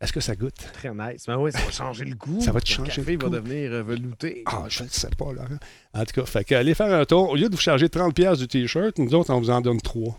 Est-ce 0.00 0.12
que 0.12 0.20
ça 0.20 0.36
goûte? 0.36 0.56
Très 0.74 0.90
nice. 0.90 1.26
Mais 1.26 1.34
ben 1.34 1.40
oui, 1.40 1.52
ça 1.52 1.60
va 1.60 1.70
changer 1.70 2.04
le 2.04 2.14
goût. 2.14 2.40
Ça 2.40 2.52
va 2.52 2.60
te 2.60 2.68
changer 2.68 2.90
le, 2.90 2.96
café 2.96 3.16
va 3.16 3.28
devenir 3.28 3.72
euh, 3.72 3.82
velouté. 3.82 4.42
Ah, 4.44 4.64
je 4.68 4.82
ne 4.82 4.88
sais 4.88 5.08
pas, 5.16 5.32
Laurent. 5.32 5.58
En 5.94 6.04
tout 6.04 6.20
cas, 6.20 6.26
fait 6.26 6.52
allez 6.52 6.74
faire 6.74 6.92
un 6.92 7.04
tour. 7.06 7.30
Au 7.30 7.36
lieu 7.36 7.48
de 7.48 7.54
vous 7.54 7.60
charger 7.60 7.86
30$ 7.86 8.36
du 8.36 8.46
T-shirt, 8.46 8.98
nous 8.98 9.14
autres, 9.14 9.32
on 9.32 9.40
vous 9.40 9.50
en 9.50 9.60
donne 9.60 9.80
3 9.80 10.18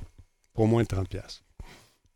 pour 0.53 0.67
moins 0.67 0.81
de 0.81 0.87
30$. 0.87 1.41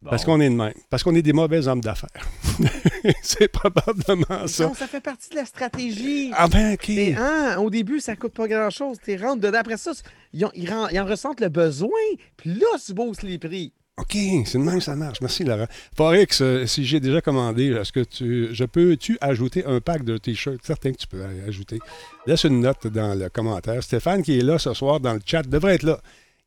Parce 0.04 0.26
qu'on 0.26 0.42
est 0.42 0.50
de 0.50 0.56
même. 0.56 0.74
Parce 0.90 1.04
qu'on 1.04 1.14
est 1.14 1.22
des 1.22 1.34
mauvais 1.34 1.68
hommes 1.68 1.82
d'affaires. 1.82 2.28
c'est 3.22 3.48
probablement 3.48 4.48
ça. 4.48 4.66
Non, 4.66 4.74
ça 4.74 4.88
fait 4.88 5.02
partie 5.02 5.30
de 5.30 5.36
la 5.36 5.46
stratégie. 5.46 6.32
Ah 6.34 6.48
ben, 6.48 6.74
OK. 6.74 6.90
Hein, 6.90 7.58
au 7.60 7.70
début, 7.70 8.00
ça 8.00 8.16
coûte 8.16 8.34
pas 8.34 8.48
grand-chose. 8.48 8.98
Tu 9.04 9.16
rentres 9.16 9.42
dedans. 9.42 9.60
Après 9.60 9.78
ça, 9.78 9.92
ils, 10.34 10.46
en 10.46 11.06
ressentent 11.06 11.40
le 11.40 11.50
besoin. 11.50 11.90
Puis 12.36 12.52
là, 12.54 12.68
tu 12.84 12.94
bosses 12.94 13.22
les 13.22 13.38
prix. 13.38 13.74
OK, 13.98 14.18
c'est 14.46 14.58
de 14.58 14.64
même 14.64 14.82
ça 14.82 14.96
marche. 14.96 15.22
Merci, 15.22 15.44
Laurent. 15.44 15.68
Forex, 15.96 16.42
euh, 16.42 16.66
si 16.66 16.86
j'ai 16.86 17.00
déjà 17.00 17.22
commandé, 17.22 17.68
est-ce 17.68 17.92
que 17.92 18.00
tu, 18.00 18.48
je 18.52 18.64
peux-tu 18.64 19.18
ajouter 19.22 19.64
un 19.66 19.80
pack 19.80 20.04
de 20.04 20.18
t-shirts? 20.18 20.62
Certain 20.64 20.92
que 20.94 20.98
tu 20.98 21.08
peux 21.08 21.24
ajouter. 21.48 21.78
Laisse 22.26 22.46
une 22.46 22.62
note 22.62 22.88
dans 22.88 23.14
le 23.14 23.30
commentaire. 23.30 23.84
Stéphane, 23.84 24.24
qui 24.24 24.40
est 24.40 24.44
là 24.44 24.58
ce 24.58 24.74
soir 24.74 25.00
dans 25.00 25.14
le 25.14 25.20
chat, 25.24 25.44
devrait 25.44 25.76
être 25.76 25.84
là. 25.84 26.00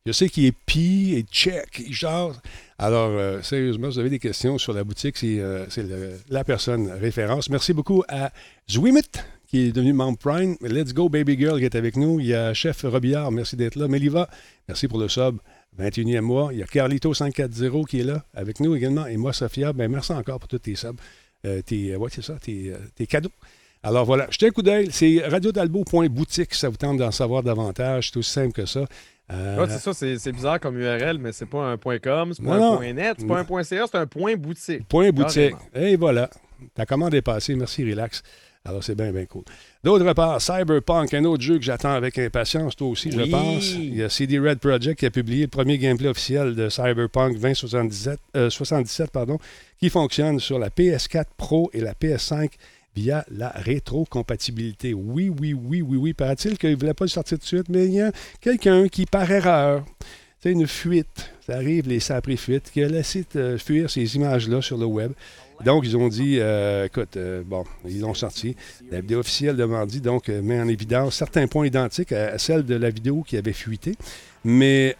Je 0.05 0.11
sais 0.11 0.29
qu'il 0.29 0.45
est 0.45 0.55
pi 0.67 1.15
et 1.15 1.23
check, 1.23 1.79
il 1.79 1.91
genre. 1.91 2.35
Alors, 2.77 3.09
euh, 3.09 3.41
sérieusement, 3.41 3.87
vous 3.87 3.97
avez 3.97 4.11
des 4.11 4.19
questions 4.19 4.59
sur 4.59 4.71
la 4.71 4.83
boutique, 4.83 5.17
c'est 5.17 5.39
euh, 5.39 5.65
la 6.29 6.43
personne 6.43 6.91
référence. 6.91 7.49
Merci 7.49 7.73
beaucoup 7.73 8.03
à 8.07 8.31
Zwimit, 8.69 9.01
qui 9.47 9.61
est 9.61 9.71
devenu 9.71 9.93
membre 9.93 10.19
Prime. 10.19 10.57
Let's 10.61 10.93
Go 10.93 11.09
Baby 11.09 11.39
Girl 11.39 11.57
qui 11.57 11.65
est 11.65 11.73
avec 11.73 11.97
nous. 11.97 12.19
Il 12.19 12.27
y 12.27 12.35
a 12.35 12.53
Chef 12.53 12.83
Robillard, 12.83 13.31
merci 13.31 13.55
d'être 13.55 13.77
là. 13.77 13.87
Meliva, 13.87 14.29
merci 14.67 14.87
pour 14.87 14.99
le 14.99 15.07
sub. 15.07 15.37
21e 15.79 16.21
mois. 16.21 16.49
Il 16.53 16.59
y 16.59 16.63
a 16.63 16.67
Carlito540 16.67 17.85
qui 17.87 18.01
est 18.01 18.03
là 18.03 18.23
avec 18.35 18.59
nous 18.59 18.75
également. 18.75 19.07
Et 19.07 19.17
moi, 19.17 19.33
Sophia, 19.33 19.73
ben, 19.73 19.91
merci 19.91 20.11
encore 20.11 20.37
pour 20.37 20.47
tous 20.47 20.59
tes 20.59 20.75
subs. 20.75 20.99
Euh, 21.45 21.61
ça, 22.21 22.35
tes, 22.39 23.07
cadeaux. 23.07 23.31
Alors 23.81 24.05
voilà, 24.05 24.27
jetez 24.29 24.47
un 24.47 24.51
coup 24.51 24.61
d'œil. 24.61 24.89
C'est 24.91 25.21
radiodalbo.boutique 25.27 26.53
ça 26.53 26.69
vous 26.69 26.77
tente 26.77 26.97
d'en 26.97 27.11
savoir 27.11 27.41
davantage. 27.41 28.11
C'est 28.11 28.17
aussi 28.17 28.31
simple 28.31 28.53
que 28.53 28.65
ça. 28.67 28.85
Euh, 29.31 29.65
c'est 29.67 29.79
ça, 29.79 29.93
c'est 29.93 30.31
bizarre 30.31 30.59
comme 30.59 30.79
URL, 30.79 31.17
mais 31.17 31.31
c'est 31.31 31.47
pas 31.47 31.65
un 31.71 31.77
.com, 31.77 32.33
c'est 32.33 32.43
pas 32.43 32.55
un 32.55 32.93
.net, 32.93 33.15
c'est 33.19 33.27
pas 33.27 33.39
un 33.39 33.63
.ca, 33.63 33.85
c'est 33.87 33.97
un 33.97 34.07
point 34.07 34.35
boutique. 34.35 34.87
Point 34.87 35.11
boutique. 35.11 35.55
Et 35.73 35.95
voilà. 35.95 36.29
Ta 36.73 36.85
commande 36.85 37.13
est 37.13 37.21
passée. 37.21 37.55
Merci, 37.55 37.83
relax. 37.89 38.23
Alors, 38.67 38.83
c'est 38.83 38.95
bien, 38.95 39.11
bien 39.11 39.25
cool. 39.25 39.43
D'autre 39.83 40.11
part, 40.13 40.41
Cyberpunk, 40.41 41.13
un 41.13 41.23
autre 41.25 41.43
jeu 41.43 41.57
que 41.57 41.63
j'attends 41.63 41.93
avec 41.93 42.17
impatience, 42.17 42.75
toi 42.75 42.87
aussi, 42.87 43.11
je 43.11 43.21
pense. 43.29 43.73
Il 43.73 43.95
y 43.95 44.01
a 44.01 44.09
CD 44.09 44.39
Red 44.39 44.57
Project 44.57 44.99
qui 44.99 45.05
a 45.05 45.11
publié 45.11 45.43
le 45.43 45.49
premier 45.49 45.77
gameplay 45.77 46.09
officiel 46.09 46.55
de 46.55 46.69
Cyberpunk 46.69 47.37
2077 47.39 48.19
euh, 48.35 48.49
pardon, 49.13 49.37
qui 49.79 49.91
fonctionne 49.91 50.39
sur 50.39 50.57
la 50.57 50.69
PS4 50.69 51.25
Pro 51.37 51.69
et 51.73 51.81
la 51.81 51.93
PS5 51.93 52.49
via 52.95 53.25
la 53.29 53.49
rétrocompatibilité. 53.49 54.93
Oui, 54.93 55.29
oui, 55.29 55.53
oui, 55.53 55.81
oui, 55.81 55.97
oui. 55.97 56.13
Paraît-il 56.13 56.57
qu'il 56.57 56.71
ne 56.71 56.75
voulait 56.75 56.93
pas 56.93 57.05
le 57.05 57.09
sortir 57.09 57.37
de 57.37 57.43
suite, 57.43 57.69
mais 57.69 57.85
il 57.85 57.93
y 57.93 58.01
a 58.01 58.11
quelqu'un 58.41 58.87
qui, 58.87 59.05
par 59.05 59.29
erreur, 59.29 59.85
c'est 60.41 60.51
une 60.51 60.67
fuite. 60.67 61.31
Ça 61.45 61.55
arrive, 61.55 61.87
les 61.87 61.99
sapris 61.99 62.37
fuite, 62.37 62.71
qui 62.71 62.83
a 62.83 62.87
laissé 62.87 63.25
fuir 63.57 63.89
ces 63.89 64.15
images-là 64.15 64.61
sur 64.61 64.77
le 64.77 64.85
web. 64.85 65.11
Donc, 65.63 65.85
ils 65.85 65.95
ont 65.95 66.07
dit, 66.07 66.37
euh, 66.39 66.85
écoute, 66.85 67.17
euh, 67.17 67.43
bon, 67.45 67.63
ils 67.87 68.01
l'ont 68.01 68.13
sorti. 68.13 68.55
La 68.91 69.01
vidéo 69.01 69.19
officielle 69.19 69.55
de 69.55 69.63
mardi, 69.63 70.01
donc, 70.01 70.29
euh, 70.29 70.41
met 70.41 70.59
en 70.59 70.67
évidence 70.67 71.15
certains 71.15 71.47
points 71.47 71.65
identiques 71.65 72.11
à, 72.11 72.37
celle 72.37 72.65
de 72.65 72.75
la 72.75 72.89
vidéo 72.89 73.23
qui 73.23 73.37
avait 73.37 73.53
fuité. 73.53 73.95
Mais 74.45 74.95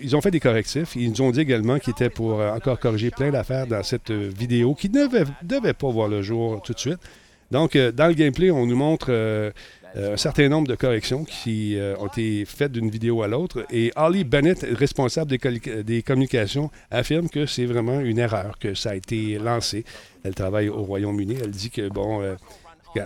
ils 0.00 0.14
ont 0.14 0.20
fait 0.20 0.30
des 0.30 0.40
correctifs. 0.40 0.94
Ils 0.94 1.10
nous 1.10 1.22
ont 1.22 1.30
dit 1.30 1.40
également 1.40 1.78
qu'ils 1.78 1.92
étaient 1.92 2.10
pour 2.10 2.40
encore 2.40 2.78
corriger 2.78 3.10
plein 3.10 3.30
d'affaires 3.30 3.66
dans 3.66 3.82
cette 3.82 4.12
vidéo 4.12 4.74
qui 4.74 4.90
ne 4.90 5.06
devait, 5.42 5.72
pas 5.72 5.90
voir 5.90 6.08
le 6.08 6.22
jour 6.22 6.62
tout 6.62 6.74
de 6.74 6.78
suite. 6.78 7.00
Donc, 7.50 7.76
dans 7.76 8.06
le 8.06 8.14
gameplay, 8.14 8.50
on 8.50 8.66
nous 8.66 8.76
montre 8.76 9.10
euh, 9.96 10.14
un 10.14 10.16
certain 10.16 10.48
nombre 10.48 10.66
de 10.66 10.74
corrections 10.74 11.24
qui 11.24 11.78
euh, 11.78 11.94
ont 11.98 12.08
été 12.08 12.44
faites 12.44 12.72
d'une 12.72 12.90
vidéo 12.90 13.22
à 13.22 13.28
l'autre. 13.28 13.64
Et 13.70 13.92
Holly 13.94 14.24
Bennett, 14.24 14.66
responsable 14.72 15.30
des, 15.30 16.02
communications, 16.02 16.70
affirme 16.90 17.28
que 17.28 17.46
c'est 17.46 17.64
vraiment 17.64 18.00
une 18.00 18.18
erreur, 18.18 18.58
que 18.58 18.74
ça 18.74 18.90
a 18.90 18.94
été 18.96 19.38
lancé. 19.38 19.84
Elle 20.24 20.34
travaille 20.34 20.68
au 20.68 20.82
Royaume-Uni. 20.82 21.36
Elle 21.40 21.52
dit 21.52 21.70
que, 21.70 21.88
bon, 21.88 22.22
euh, 22.22 22.34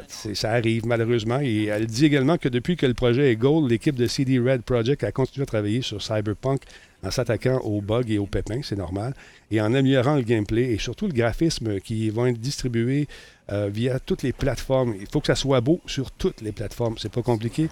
ça 0.09 0.53
arrive 0.53 0.86
malheureusement. 0.86 1.41
Et 1.41 1.64
elle 1.64 1.86
dit 1.86 2.07
également 2.07 2.39
que 2.39 2.49
depuis 2.49 2.76
que 2.76 2.86
le 2.86 2.95
projet 2.95 3.32
est 3.32 3.36
Gold, 3.36 3.70
l'équipe 3.70 3.97
de 3.97 4.07
CD 4.07 4.39
Red 4.39 4.62
Project 4.62 5.05
a 5.05 5.12
continué 5.12 5.43
à 5.45 5.47
travailler 5.47 5.82
sur 5.82 6.03
Cyberpunk 6.03 6.62
en 7.03 7.11
s'attaquant 7.11 7.59
aux 7.61 7.80
bugs 7.80 8.03
et 8.09 8.18
aux 8.18 8.26
pépins, 8.26 8.61
c'est 8.62 8.76
normal, 8.76 9.14
et 9.51 9.61
en 9.61 9.72
améliorant 9.72 10.16
le 10.16 10.22
gameplay 10.22 10.72
et 10.72 10.78
surtout 10.78 11.07
le 11.07 11.12
graphisme 11.12 11.78
qui 11.80 12.11
vont 12.11 12.26
être 12.26 12.41
distribués 12.41 13.07
euh, 13.51 13.70
via 13.72 14.01
toutes 14.01 14.22
les 14.22 14.32
plateformes. 14.32 14.95
Il 15.01 15.07
faut 15.07 15.20
que 15.20 15.28
ça 15.28 15.34
soit 15.34 15.61
beau 15.61 15.80
sur 15.86 16.11
toutes 16.11 16.41
les 16.41 16.53
plateformes. 16.53 16.97
C'est 16.99 17.12
pas 17.12 17.22
compliqué. 17.22 17.68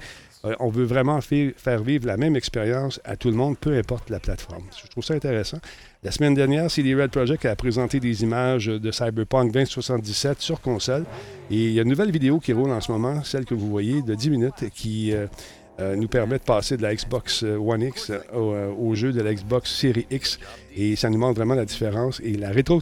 Euh, 0.47 0.55
on 0.61 0.69
veut 0.69 0.85
vraiment 0.85 1.21
faire 1.21 1.83
vivre 1.83 2.07
la 2.07 2.17
même 2.17 2.37
expérience 2.37 3.01
à 3.05 3.17
tout 3.17 3.29
le 3.29 3.37
monde, 3.37 3.59
peu 3.59 3.77
importe 3.77 4.11
la 4.11 4.21
plateforme. 4.21 4.65
Je 4.83 4.89
trouve 4.89 5.05
ça 5.05 5.15
intéressant. 5.15 5.59
La 6.03 6.11
semaine 6.11 6.35
dernière, 6.35 6.71
CD 6.71 6.95
Red 6.95 7.11
Project 7.11 7.45
a 7.47 7.57
présenté 7.57 8.01
des 8.01 8.23
images 8.23 8.67
de 8.67 8.91
Cyberpunk 8.91 9.53
2077 9.53 10.41
sur 10.41 10.61
console. 10.61 11.05
Et 11.51 11.57
il 11.57 11.73
y 11.73 11.79
a 11.79 11.83
une 11.83 11.89
nouvelle 11.89 12.11
vidéo 12.11 12.39
qui 12.39 12.53
roule 12.53 12.71
en 12.71 12.81
ce 12.81 12.93
moment, 12.93 13.25
celle 13.25 13.45
que 13.45 13.55
vous 13.55 13.69
voyez, 13.69 14.03
de 14.03 14.15
10 14.15 14.31
minutes, 14.31 14.71
qui 14.73 15.13
euh, 15.13 15.95
nous 15.95 16.09
permet 16.09 16.39
de 16.39 16.45
passer 16.45 16.77
de 16.77 16.83
la 16.83 16.95
Xbox 16.95 17.43
One 17.43 17.83
X 17.83 18.13
au, 18.33 18.95
jeu 18.95 19.13
de 19.13 19.21
la 19.21 19.35
Xbox 19.35 19.71
Series 19.71 20.07
X 20.11 20.39
et 20.75 20.97
ça 20.97 21.11
nous 21.11 21.19
montre 21.19 21.37
vraiment 21.37 21.55
la 21.55 21.67
différence 21.67 22.21
et 22.21 22.33
la 22.33 22.51
rétro, 22.51 22.81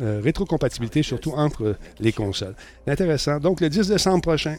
euh, 0.00 0.20
rétrocompatibilité, 0.22 1.02
surtout 1.02 1.32
entre 1.32 1.76
les 1.98 2.12
consoles. 2.12 2.54
Intéressant. 2.86 3.40
Donc, 3.40 3.60
le 3.60 3.68
10 3.68 3.88
décembre 3.88 4.22
prochain, 4.22 4.56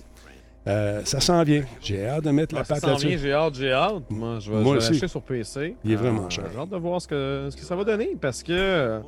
euh, 0.68 1.01
ça 1.05 1.20
s'en 1.20 1.43
vient. 1.43 1.63
J'ai 1.82 2.07
hâte 2.07 2.24
de 2.24 2.32
mettre 2.32 2.55
la 2.55 2.63
patte 2.63 2.84
là-dessus. 2.84 2.89
Ça 2.89 2.99
s'en 2.99 3.07
vient, 3.07 3.18
j'ai 3.18 3.34
hâte, 3.34 3.55
j'ai 3.55 3.72
hâte. 3.72 4.03
Moi, 4.09 4.39
je 4.39 4.51
vais, 4.51 4.74
l'acheter 4.74 5.07
sur 5.07 5.22
PC. 5.22 5.76
Il 5.84 5.91
est 5.91 5.95
vraiment 5.95 6.26
euh, 6.26 6.30
cher. 6.30 6.45
J'ai 6.51 6.59
hâte 6.59 6.70
de 6.70 6.78
voir 6.78 7.01
ce 7.01 7.07
que, 7.07 7.47
ce 7.49 7.55
que 7.55 7.63
ça 7.63 7.76
va 7.76 7.84
donner 7.84 8.15
parce 8.20 8.43
que 8.43 9.01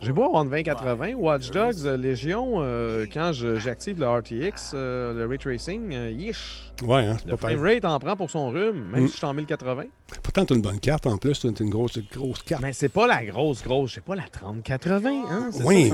j'ai 0.00 0.12
beau 0.12 0.24
avoir 0.24 0.44
2080, 0.44 1.12
Watch 1.14 1.50
Dogs, 1.50 1.84
euh, 1.84 1.94
Légion, 1.94 2.54
euh, 2.56 3.04
quand 3.12 3.32
j'active 3.32 4.00
le 4.00 4.08
RTX, 4.08 4.72
euh, 4.72 5.12
le 5.12 5.26
Ray 5.26 5.36
Tracing, 5.36 5.92
yish. 6.18 6.72
Ouais, 6.82 7.04
hein, 7.04 7.18
c'est 7.18 7.38
pas 7.38 7.52
Le 7.52 7.60
rate 7.60 7.84
en 7.84 7.98
prend 7.98 8.16
pour 8.16 8.30
son 8.30 8.48
rhume, 8.48 8.82
même 8.90 9.04
mm. 9.04 9.08
si 9.08 9.12
je 9.12 9.18
suis 9.18 9.26
en 9.26 9.34
1080. 9.34 9.84
Pourtant, 10.22 10.46
tu 10.46 10.54
as 10.54 10.56
une 10.56 10.62
bonne 10.62 10.80
carte 10.80 11.06
en 11.06 11.18
plus, 11.18 11.38
tu 11.38 11.48
as 11.48 11.50
une 11.50 11.68
grosse, 11.68 11.98
grosse 12.10 12.42
carte. 12.42 12.62
Mais 12.62 12.72
c'est 12.72 12.88
pas 12.88 13.06
la 13.06 13.22
grosse, 13.26 13.62
grosse, 13.62 13.92
c'est 13.94 14.04
pas 14.04 14.14
la 14.14 14.22
3080, 14.22 15.10
hein? 15.28 15.50
Oui, 15.64 15.92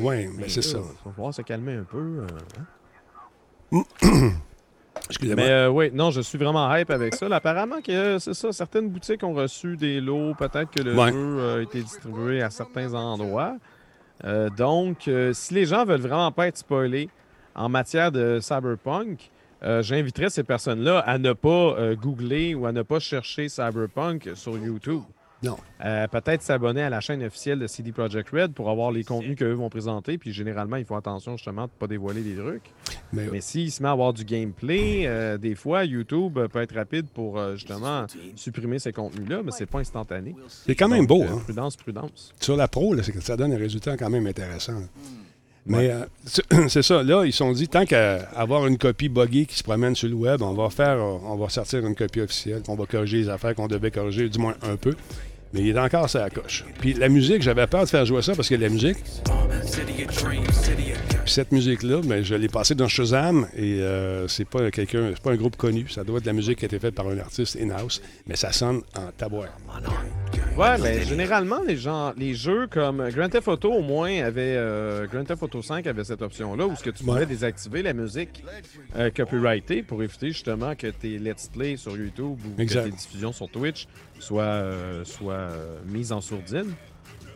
oui, 0.00 0.26
mais 0.36 0.48
c'est 0.48 0.62
ça. 0.62 0.78
Il 0.78 1.08
va 1.08 1.12
falloir 1.14 1.32
se 1.32 1.42
calmer 1.42 1.74
un 1.74 1.84
peu. 1.84 2.24
Hein. 2.24 2.64
Mais 5.22 5.50
euh, 5.50 5.70
oui, 5.70 5.90
non, 5.92 6.10
je 6.10 6.20
suis 6.20 6.38
vraiment 6.38 6.74
hype 6.74 6.90
avec 6.90 7.14
ça. 7.14 7.26
apparemment 7.30 7.80
que 7.80 8.18
c'est 8.18 8.34
ça, 8.34 8.52
certaines 8.52 8.88
boutiques 8.88 9.22
ont 9.22 9.32
reçu 9.32 9.76
des 9.76 10.00
lots, 10.00 10.34
peut-être 10.34 10.70
que 10.70 10.82
le 10.82 10.94
jeu 10.94 11.56
a 11.56 11.62
été 11.62 11.82
distribué 11.82 12.42
à 12.42 12.50
certains 12.50 12.92
endroits. 12.94 13.56
Euh, 14.24 14.50
donc, 14.50 15.06
euh, 15.08 15.32
si 15.32 15.54
les 15.54 15.64
gens 15.64 15.84
veulent 15.84 16.00
vraiment 16.00 16.32
pas 16.32 16.48
être 16.48 16.58
spoilés 16.58 17.08
en 17.54 17.68
matière 17.68 18.12
de 18.12 18.38
cyberpunk, 18.40 19.30
j'inviterais 19.80 20.30
ces 20.30 20.44
personnes-là 20.44 21.00
à 21.00 21.18
ne 21.18 21.32
pas 21.32 21.94
googler 21.94 22.54
ou 22.54 22.66
à 22.66 22.72
ne 22.72 22.82
pas 22.82 23.00
chercher 23.00 23.48
cyberpunk 23.48 24.30
sur 24.34 24.56
YouTube. 24.56 25.02
Non. 25.42 25.56
Euh, 25.84 26.08
peut-être 26.08 26.42
s'abonner 26.42 26.82
à 26.82 26.90
la 26.90 27.00
chaîne 27.00 27.22
officielle 27.22 27.60
de 27.60 27.68
CD 27.68 27.92
Projekt 27.92 28.30
Red 28.30 28.52
pour 28.54 28.68
avoir 28.70 28.90
les 28.90 29.04
contenus 29.04 29.36
qu'eux 29.36 29.52
vont 29.52 29.68
présenter. 29.68 30.18
Puis 30.18 30.32
généralement, 30.32 30.76
ils 30.76 30.84
font 30.84 30.96
attention 30.96 31.36
justement 31.36 31.62
de 31.62 31.66
ne 31.68 31.78
pas 31.78 31.86
dévoiler 31.86 32.22
des 32.22 32.34
trucs. 32.34 32.72
Mais, 33.12 33.28
Mais 33.30 33.40
s'ils 33.40 33.70
se 33.70 33.82
met 33.82 33.88
à 33.88 33.92
avoir 33.92 34.12
du 34.12 34.24
gameplay, 34.24 35.06
euh, 35.06 35.38
des 35.38 35.54
fois, 35.54 35.84
YouTube 35.84 36.38
peut 36.50 36.60
être 36.60 36.74
rapide 36.74 37.06
pour 37.14 37.38
euh, 37.38 37.54
justement 37.54 38.06
supprimer 38.34 38.80
ces 38.80 38.92
contenus-là, 38.92 39.42
mais 39.44 39.52
c'est 39.52 39.66
pas 39.66 39.78
instantané. 39.78 40.34
C'est 40.48 40.74
quand 40.74 40.88
même 40.88 41.06
beau. 41.06 41.22
Hein? 41.22 41.40
Prudence, 41.44 41.76
prudence. 41.76 42.32
Sur 42.40 42.56
la 42.56 42.66
pro, 42.66 42.96
ça 43.20 43.36
donne 43.36 43.52
un 43.52 43.58
résultat 43.58 43.96
quand 43.96 44.10
même 44.10 44.26
intéressant. 44.26 44.82
Mais 45.66 45.92
c'est 46.68 46.82
ça, 46.82 47.02
là, 47.02 47.24
ils 47.24 47.32
sont 47.32 47.52
dit, 47.52 47.68
tant 47.68 47.84
qu'à 47.84 48.22
avoir 48.34 48.66
une 48.66 48.78
copie 48.78 49.10
buggée 49.10 49.44
qui 49.44 49.56
se 49.56 49.62
promène 49.62 49.94
sur 49.94 50.08
le 50.08 50.14
web, 50.14 50.40
on 50.40 50.54
va 50.54 50.70
faire, 50.70 50.98
on 50.98 51.36
va 51.36 51.48
sortir 51.50 51.86
une 51.86 51.94
copie 51.94 52.22
officielle, 52.22 52.62
on 52.68 52.74
va 52.74 52.86
corriger 52.86 53.18
les 53.18 53.28
affaires 53.28 53.54
qu'on 53.54 53.68
devait 53.68 53.90
corriger, 53.90 54.28
du 54.28 54.38
moins 54.38 54.54
un 54.62 54.76
peu. 54.76 54.94
Mais 55.52 55.60
il 55.60 55.68
est 55.68 55.78
encore 55.78 56.10
ça 56.10 56.28
coche. 56.30 56.64
Puis 56.80 56.94
la 56.94 57.08
musique, 57.08 57.42
j'avais 57.42 57.66
peur 57.66 57.84
de 57.84 57.88
faire 57.88 58.04
jouer 58.04 58.22
ça 58.22 58.34
parce 58.34 58.48
que 58.48 58.54
la 58.54 58.68
musique. 58.68 58.98
Puis 61.28 61.34
cette 61.34 61.52
musique-là, 61.52 62.00
ben, 62.02 62.24
je 62.24 62.34
l'ai 62.34 62.48
passée 62.48 62.74
dans 62.74 62.88
Shazam 62.88 63.48
et 63.54 63.82
euh, 63.82 64.26
c'est 64.28 64.46
pas 64.46 64.70
quelqu'un, 64.70 65.10
c'est 65.12 65.22
pas 65.22 65.32
un 65.32 65.36
groupe 65.36 65.56
connu. 65.56 65.86
Ça 65.90 66.02
doit 66.02 66.16
être 66.16 66.22
de 66.22 66.28
la 66.28 66.32
musique 66.32 66.60
qui 66.60 66.64
a 66.64 66.68
été 66.68 66.78
faite 66.78 66.94
par 66.94 67.06
un 67.06 67.18
artiste 67.18 67.58
in-house, 67.60 68.00
mais 68.26 68.34
ça 68.34 68.50
sonne 68.50 68.80
en 68.96 69.12
tabouère. 69.14 69.54
Ouais, 70.56 70.78
mais 70.78 71.04
généralement, 71.04 71.60
les 71.62 71.76
gens, 71.76 72.14
les 72.16 72.32
jeux 72.32 72.66
comme 72.66 73.10
Grand 73.10 73.28
Theft 73.28 73.46
Auto, 73.46 73.70
au 73.70 73.82
moins, 73.82 74.22
avait, 74.22 74.54
euh, 74.56 75.06
Grand 75.06 75.22
Theft 75.22 75.42
Auto 75.42 75.60
5 75.60 75.86
avait 75.86 76.02
cette 76.02 76.22
option-là 76.22 76.66
où 76.66 76.74
ce 76.74 76.82
que 76.82 76.88
tu 76.88 77.04
pouvais 77.04 77.26
désactiver 77.26 77.82
la 77.82 77.92
musique 77.92 78.42
euh, 78.96 79.10
copyrightée 79.14 79.82
pour 79.82 80.02
éviter 80.02 80.28
justement 80.28 80.74
que 80.76 80.86
tes 80.86 81.18
let's 81.18 81.50
play 81.52 81.76
sur 81.76 81.94
YouTube 81.94 82.38
ou 82.46 82.56
que 82.56 82.72
tes 82.72 82.90
diffusions 82.90 83.32
sur 83.32 83.50
Twitch 83.50 83.86
soient, 84.18 84.44
euh, 84.44 85.04
soient 85.04 85.50
mises 85.84 86.10
en 86.10 86.22
sourdine. 86.22 86.72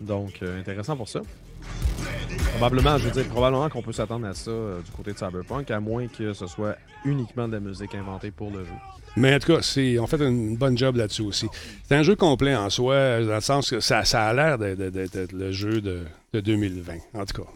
Donc, 0.01 0.40
intéressant 0.43 0.97
pour 0.97 1.11
ça. 1.11 1.20
Probablement, 2.52 2.98
je 2.98 3.08
veux 3.08 3.10
dire, 3.10 3.28
probablement 3.28 3.68
qu'on 3.68 3.82
peut 3.82 3.92
s'attendre 3.92 4.26
à 4.26 4.34
ça 4.34 4.50
du 4.84 4.90
côté 4.92 5.12
de 5.12 5.18
Cyberpunk, 5.18 5.70
à 5.70 5.80
moins 5.80 6.06
que 6.06 6.32
ce 6.32 6.46
soit 6.46 6.76
uniquement 7.04 7.48
de 7.48 7.54
la 7.54 7.60
musique 7.60 7.94
inventée 7.94 8.30
pour 8.30 8.50
le 8.50 8.64
jeu. 8.64 8.72
Mais 9.16 9.34
en 9.34 9.38
tout 9.38 9.52
cas, 9.52 9.60
on 10.00 10.06
fait 10.06 10.20
une 10.20 10.56
bonne 10.56 10.76
job 10.78 10.96
là-dessus 10.96 11.22
aussi. 11.22 11.48
C'est 11.84 11.94
un 11.94 12.02
jeu 12.02 12.16
complet 12.16 12.54
en 12.54 12.70
soi, 12.70 13.20
dans 13.24 13.34
le 13.34 13.40
sens 13.40 13.70
que 13.70 13.80
ça, 13.80 14.00
a 14.00 14.34
l'air 14.34 14.58
d'être 14.58 15.32
le 15.32 15.52
jeu 15.52 15.80
de, 15.80 16.04
2020, 16.32 16.94
en 17.14 17.24
tout 17.26 17.42
cas. 17.42 17.48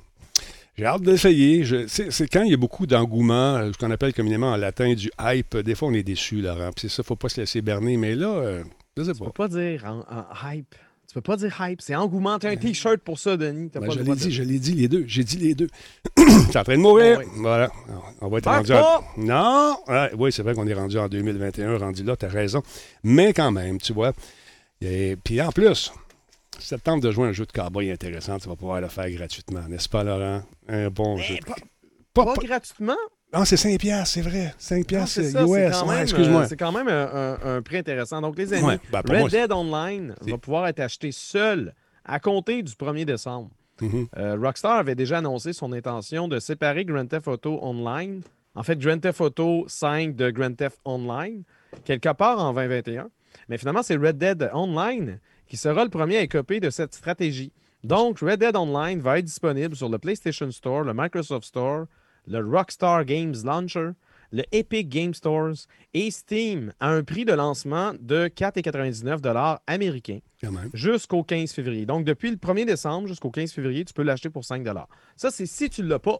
J'ai 0.76 0.84
hâte 0.84 1.02
d'essayer. 1.02 1.64
C'est 1.88 2.28
quand 2.28 2.42
il 2.42 2.50
y 2.50 2.54
a 2.54 2.58
beaucoup 2.58 2.86
d'engouement, 2.86 3.56
euh, 3.56 3.72
ce 3.72 3.78
qu'on 3.78 3.90
appelle 3.90 4.12
communément 4.12 4.52
en 4.52 4.56
latin 4.56 4.92
du 4.92 5.10
hype, 5.18 5.56
des 5.56 5.74
fois 5.74 5.88
on 5.88 5.94
est 5.94 6.02
déçu, 6.02 6.42
Laurent. 6.42 6.70
Puis 6.72 6.82
c'est 6.82 6.96
ça, 6.96 7.02
faut 7.02 7.16
pas 7.16 7.30
se 7.30 7.40
laisser 7.40 7.62
berner. 7.62 7.96
Mais 7.96 8.14
là, 8.14 8.28
euh, 8.28 8.62
je 8.94 9.04
sais 9.04 9.12
pas. 9.14 9.24
Tu 9.24 9.24
peux 9.24 9.30
pas 9.30 9.48
dire 9.48 9.84
en 9.86 10.02
hype 10.52 10.74
peux 11.16 11.22
pas 11.22 11.36
dire 11.36 11.56
hype, 11.60 11.80
c'est 11.80 11.94
engouement. 11.94 12.38
T'as 12.38 12.50
un 12.50 12.56
t-shirt 12.56 12.98
pour 12.98 13.18
ça, 13.18 13.38
Denis. 13.38 13.70
Ben, 13.74 13.90
je 13.90 14.00
l'ai 14.00 14.14
dit, 14.14 14.30
je 14.30 14.42
l'ai 14.42 14.58
dit 14.58 14.74
les 14.74 14.86
deux. 14.86 15.04
J'ai 15.06 15.24
dit 15.24 15.38
les 15.38 15.54
deux. 15.54 15.68
T'es 16.14 16.58
en 16.58 16.62
train 16.64 16.76
de 16.76 16.82
mourir. 16.82 17.20
Ah 17.22 17.28
voilà. 17.36 17.72
On 18.20 18.28
va 18.28 18.38
être 18.38 18.50
rendu 18.50 18.72
Non! 19.16 19.78
oui, 20.18 20.30
c'est 20.30 20.42
vrai 20.42 20.54
qu'on 20.54 20.66
est 20.66 20.74
rendu 20.74 20.98
en 20.98 21.08
2021, 21.08 21.78
rendu 21.78 22.04
là, 22.04 22.16
t'as 22.16 22.28
raison. 22.28 22.62
Mais 23.02 23.32
quand 23.32 23.50
même, 23.50 23.78
tu 23.78 23.94
vois. 23.94 24.12
Et 24.82 25.16
puis 25.16 25.40
en 25.40 25.52
plus, 25.52 25.90
tente 26.84 27.02
de 27.02 27.10
jouer 27.10 27.28
un 27.28 27.32
jeu 27.32 27.46
de 27.46 27.52
cowboy 27.52 27.90
intéressant, 27.90 28.38
tu 28.38 28.48
vas 28.48 28.56
pouvoir 28.56 28.82
le 28.82 28.88
faire 28.88 29.10
gratuitement, 29.10 29.66
n'est-ce 29.68 29.88
pas, 29.88 30.04
Laurent? 30.04 30.42
Un 30.68 30.90
bon 30.90 31.16
jeu. 31.16 31.36
pas 32.12 32.34
gratuitement? 32.42 32.96
Ah, 33.32 33.44
c'est 33.44 33.56
5 33.56 33.78
piastres, 33.78 34.14
c'est 34.14 34.20
vrai. 34.20 34.54
5 34.56 34.86
piastres 34.86 35.20
c'est 35.22 35.32
US. 35.42 36.02
excuse-moi. 36.02 36.46
C'est 36.46 36.56
quand 36.56 36.72
même 36.72 36.88
un, 36.88 37.60
prix 37.62 37.78
intéressant. 37.78 38.20
Donc, 38.20 38.38
les 38.38 38.52
amis, 38.52 38.78
ben, 38.90 39.02
Red 39.06 39.30
Dead 39.30 39.52
Online 39.52 40.14
va 40.20 40.38
pouvoir 40.38 40.68
être 40.68 40.80
acheté 40.80 41.12
seul 41.12 41.74
à 42.04 42.20
compter 42.20 42.62
du 42.62 42.72
1er 42.72 43.04
décembre. 43.04 43.50
Mm-hmm. 43.80 44.06
Euh, 44.16 44.36
Rockstar 44.40 44.78
avait 44.78 44.94
déjà 44.94 45.18
annoncé 45.18 45.52
son 45.52 45.72
intention 45.72 46.28
de 46.28 46.38
séparer 46.38 46.84
Grand 46.84 47.06
Theft 47.06 47.28
Auto 47.28 47.58
Online, 47.62 48.22
en 48.54 48.62
fait, 48.62 48.78
Grand 48.78 48.98
Theft 48.98 49.20
Auto 49.20 49.64
5 49.68 50.16
de 50.16 50.30
Grand 50.30 50.54
Theft 50.54 50.78
Online, 50.84 51.42
quelque 51.84 52.12
part 52.14 52.38
en 52.38 52.54
2021. 52.54 53.10
Mais 53.48 53.58
finalement, 53.58 53.82
c'est 53.82 53.96
Red 53.96 54.16
Dead 54.16 54.50
Online 54.54 55.18
qui 55.46 55.56
sera 55.56 55.84
le 55.84 55.90
premier 55.90 56.16
à 56.16 56.22
écoper 56.22 56.58
de 56.58 56.70
cette 56.70 56.94
stratégie. 56.94 57.52
Donc, 57.84 58.20
Red 58.20 58.40
Dead 58.40 58.56
Online 58.56 58.98
va 59.00 59.18
être 59.18 59.24
disponible 59.24 59.76
sur 59.76 59.88
le 59.88 59.98
PlayStation 59.98 60.50
Store, 60.50 60.82
le 60.82 60.92
Microsoft 60.94 61.46
Store, 61.46 61.86
le 62.26 62.38
Rockstar 62.38 63.04
Games 63.04 63.34
Launcher, 63.44 63.90
le 64.32 64.42
Epic 64.52 64.88
Game 64.88 65.14
Stores 65.14 65.66
et 65.94 66.10
Steam 66.10 66.72
à 66.80 66.90
un 66.90 67.02
prix 67.02 67.24
de 67.24 67.32
lancement 67.32 67.92
de 68.00 68.28
4,99 68.28 69.58
américains 69.66 70.20
jusqu'au 70.74 71.22
15 71.22 71.52
février. 71.52 71.86
Donc, 71.86 72.04
depuis 72.04 72.30
le 72.30 72.36
1er 72.36 72.66
décembre 72.66 73.08
jusqu'au 73.08 73.30
15 73.30 73.52
février, 73.52 73.84
tu 73.84 73.94
peux 73.94 74.02
l'acheter 74.02 74.30
pour 74.30 74.44
5 74.44 74.66
Ça, 75.16 75.30
c'est 75.30 75.46
si 75.46 75.70
tu 75.70 75.82
ne 75.82 75.88
l'as 75.88 75.98
pas. 75.98 76.18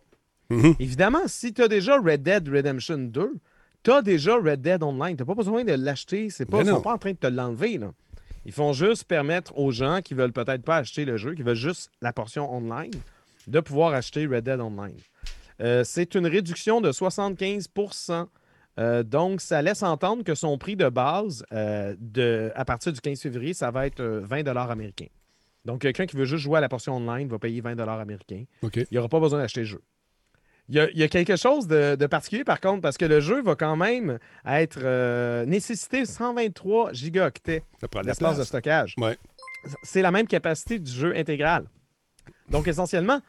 Mm-hmm. 0.51 0.77
Évidemment, 0.79 1.23
si 1.27 1.53
tu 1.53 1.63
as 1.63 1.69
déjà 1.69 1.99
Red 1.99 2.23
Dead 2.23 2.49
Redemption 2.49 2.99
2, 2.99 3.35
tu 3.83 3.93
as 3.93 4.03
déjà 4.03 4.37
Red 4.37 4.63
Dead 4.63 4.83
Online. 4.83 5.17
Tu 5.17 5.23
n'as 5.23 5.27
pas 5.27 5.35
besoin 5.35 5.65
de 5.65 5.73
l'acheter. 5.73 6.29
Pas, 6.49 6.61
ils 6.61 6.67
ne 6.67 6.73
sont 6.73 6.81
pas 6.81 6.95
en 6.95 6.99
train 6.99 7.13
de 7.13 7.17
te 7.17 7.27
l'enlever. 7.27 7.81
Ils 8.45 8.53
font 8.53 8.73
juste 8.73 9.05
permettre 9.05 9.59
aux 9.59 9.73
gens 9.73 10.01
qui 10.03 10.15
veulent 10.15 10.33
peut-être 10.33 10.63
pas 10.63 10.77
acheter 10.77 11.05
le 11.05 11.17
jeu, 11.17 11.35
qui 11.35 11.43
veulent 11.43 11.57
juste 11.57 11.91
la 12.01 12.13
portion 12.13 12.53
online, 12.53 12.93
de 13.49 13.61
pouvoir 13.61 13.93
acheter 13.93 14.27
Red 14.27 14.45
Dead 14.45 14.61
Online. 14.61 14.97
Euh, 15.61 15.85
c'est 15.85 16.15
une 16.15 16.27
réduction 16.27 16.81
de 16.81 16.93
75% 16.93 18.27
euh, 18.79 19.03
donc, 19.03 19.41
ça 19.41 19.63
laisse 19.63 19.83
entendre 19.83 20.23
que 20.23 20.35
son 20.35 20.59
prix 20.59 20.77
de 20.77 20.89
base, 20.89 21.45
euh, 21.53 21.95
de, 21.99 22.53
à 22.55 22.65
partir 22.65 22.93
du 22.93 23.01
15 23.01 23.21
février, 23.21 23.55
ça 23.55 23.71
va 23.71 23.87
être 23.87 24.03
20 24.03 24.47
américains. 24.47 25.07
Donc, 25.65 25.81
quelqu'un 25.81 26.07
qui 26.07 26.17
veut 26.17 26.25
juste 26.25 26.43
jouer 26.43 26.59
à 26.59 26.61
la 26.61 26.69
portion 26.69 26.97
online 26.97 27.29
va 27.29 27.39
payer 27.39 27.61
20 27.61 27.79
américains. 27.79 28.45
Il 28.63 28.87
n'y 28.93 28.99
aura 28.99 29.09
pas 29.09 29.19
besoin 29.19 29.39
d'acheter 29.41 29.61
le 29.61 29.67
jeu. 29.67 29.83
Il 30.69 30.75
y, 30.75 31.03
a, 31.05 31.09
quelque 31.09 31.37
chose 31.37 31.69
de, 31.69 32.07
particulier, 32.07 32.43
par 32.43 32.61
contre, 32.61 32.83
parce 32.83 32.97
que 32.97 33.05
le 33.05 33.21
jeu 33.21 33.41
va 33.41 33.55
quand 33.55 33.77
même 33.77 34.19
être 34.45 34.81
euh, 34.83 35.47
nécessiter 35.47 36.05
123 36.05 36.93
gigaoctets 36.93 37.63
d'espace 38.03 38.39
de 38.39 38.43
stockage. 38.43 38.97
C'est 39.85 40.03
la 40.03 40.11
même 40.11 40.27
capacité 40.27 40.81
du 40.81 40.91
jeu 40.91 41.17
intégral. 41.17 41.67
Donc, 42.49 42.67
essentiellement, 42.67 43.21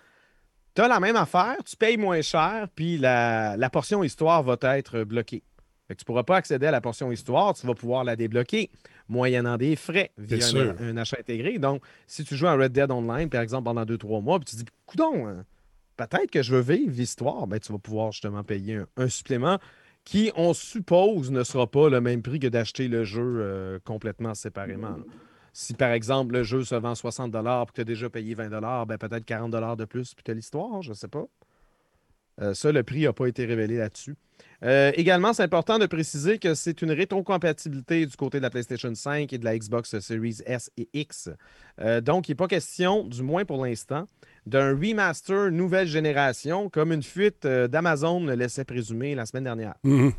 tu 0.77 0.83
as 0.83 0.87
la 0.87 0.99
même 0.99 1.15
affaire, 1.15 1.55
tu 1.65 1.75
payes 1.75 1.97
moins 1.97 2.21
cher, 2.21 2.67
puis 2.75 2.99
la, 2.99 3.69
portion 3.73 4.03
histoire 4.03 4.43
va 4.43 4.55
être 4.77 5.03
bloquée. 5.05 5.41
tu 5.89 5.95
ne 5.99 6.05
pourras 6.05 6.21
pas 6.21 6.35
accéder 6.35 6.67
à 6.67 6.71
la 6.71 6.81
portion 6.81 7.11
histoire, 7.11 7.55
tu 7.55 7.65
vas 7.65 7.73
pouvoir 7.73 8.03
la 8.03 8.15
débloquer, 8.15 8.69
moyennant 9.09 9.57
des 9.57 9.75
frais 9.75 10.11
via 10.19 10.37
un, 10.79 10.97
achat 10.97 11.17
intégré. 11.19 11.57
Donc, 11.57 11.81
si 12.05 12.23
tu 12.23 12.35
joues 12.35 12.45
à 12.45 12.53
Red 12.53 12.73
Dead 12.73 12.91
Online, 12.91 13.27
par 13.27 13.41
exemple, 13.41 13.63
pendant 13.63 13.85
2-3 13.85 14.21
mois, 14.21 14.37
puis 14.37 14.45
tu 14.45 14.55
te 14.55 14.61
dis, 14.61 14.71
coudon, 14.85 15.25
hein, 15.27 15.45
peut-être 15.95 16.29
que 16.29 16.43
je 16.43 16.53
veux 16.53 16.61
vivre 16.61 16.93
l'histoire, 16.95 17.47
ben, 17.47 17.59
tu 17.59 17.71
vas 17.71 17.79
pouvoir 17.79 18.11
justement 18.11 18.43
payer 18.43 18.81
un, 18.97 19.09
supplément 19.09 19.57
qui, 20.03 20.31
on 20.35 20.53
suppose, 20.53 21.31
ne 21.31 21.43
sera 21.43 21.65
pas 21.65 21.89
le 21.89 22.01
même 22.01 22.21
prix 22.21 22.37
que 22.37 22.47
d'acheter 22.47 22.87
le 22.87 23.03
jeu 23.03 23.23
euh, 23.39 23.79
complètement 23.83 24.35
séparément. 24.35 24.97
Si, 25.59 25.73
par 25.73 25.91
exemple, 25.91 26.35
le 26.35 26.43
jeu 26.43 26.63
se 26.63 26.75
vend 26.75 26.93
60 26.93 27.33
et 27.33 27.39
que 27.39 27.71
tu 27.73 27.81
as 27.81 27.83
déjà 27.83 28.11
payé 28.11 28.35
20 28.35 28.85
ben, 28.85 28.99
peut-être 28.99 29.25
40 29.25 29.75
de 29.75 29.85
plus, 29.85 30.13
puis 30.13 30.23
tu 30.23 30.31
l'histoire, 30.35 30.83
je 30.83 30.89
ne 30.89 30.93
sais 30.93 31.07
pas. 31.07 31.25
Euh, 32.39 32.53
ça, 32.53 32.71
le 32.71 32.83
prix 32.83 33.05
n'a 33.05 33.13
pas 33.13 33.25
été 33.25 33.43
révélé 33.43 33.77
là-dessus. 33.77 34.15
Euh, 34.63 34.91
également, 34.93 35.33
c'est 35.33 35.41
important 35.41 35.79
de 35.79 35.87
préciser 35.87 36.37
que 36.37 36.53
c'est 36.53 36.83
une 36.83 36.91
rétrocompatibilité 36.91 38.05
du 38.05 38.15
côté 38.15 38.37
de 38.37 38.43
la 38.43 38.51
PlayStation 38.51 38.93
5 38.93 39.33
et 39.33 39.39
de 39.39 39.45
la 39.45 39.57
Xbox 39.57 39.97
Series 39.97 40.41
S 40.45 40.69
et 40.77 40.89
X. 40.93 41.31
Euh, 41.81 42.01
donc, 42.01 42.29
il 42.29 42.33
n'est 42.33 42.35
pas 42.35 42.47
question, 42.47 43.03
du 43.03 43.23
moins 43.23 43.43
pour 43.43 43.65
l'instant, 43.65 44.07
d'un 44.45 44.75
remaster 44.75 45.49
nouvelle 45.49 45.87
génération, 45.87 46.69
comme 46.69 46.93
une 46.93 47.01
fuite 47.01 47.47
d'Amazon 47.47 48.23
le 48.23 48.35
laissait 48.35 48.63
présumer 48.63 49.15
la 49.15 49.25
semaine 49.25 49.45
dernière. 49.45 49.73
Mm-hmm. 49.83 50.13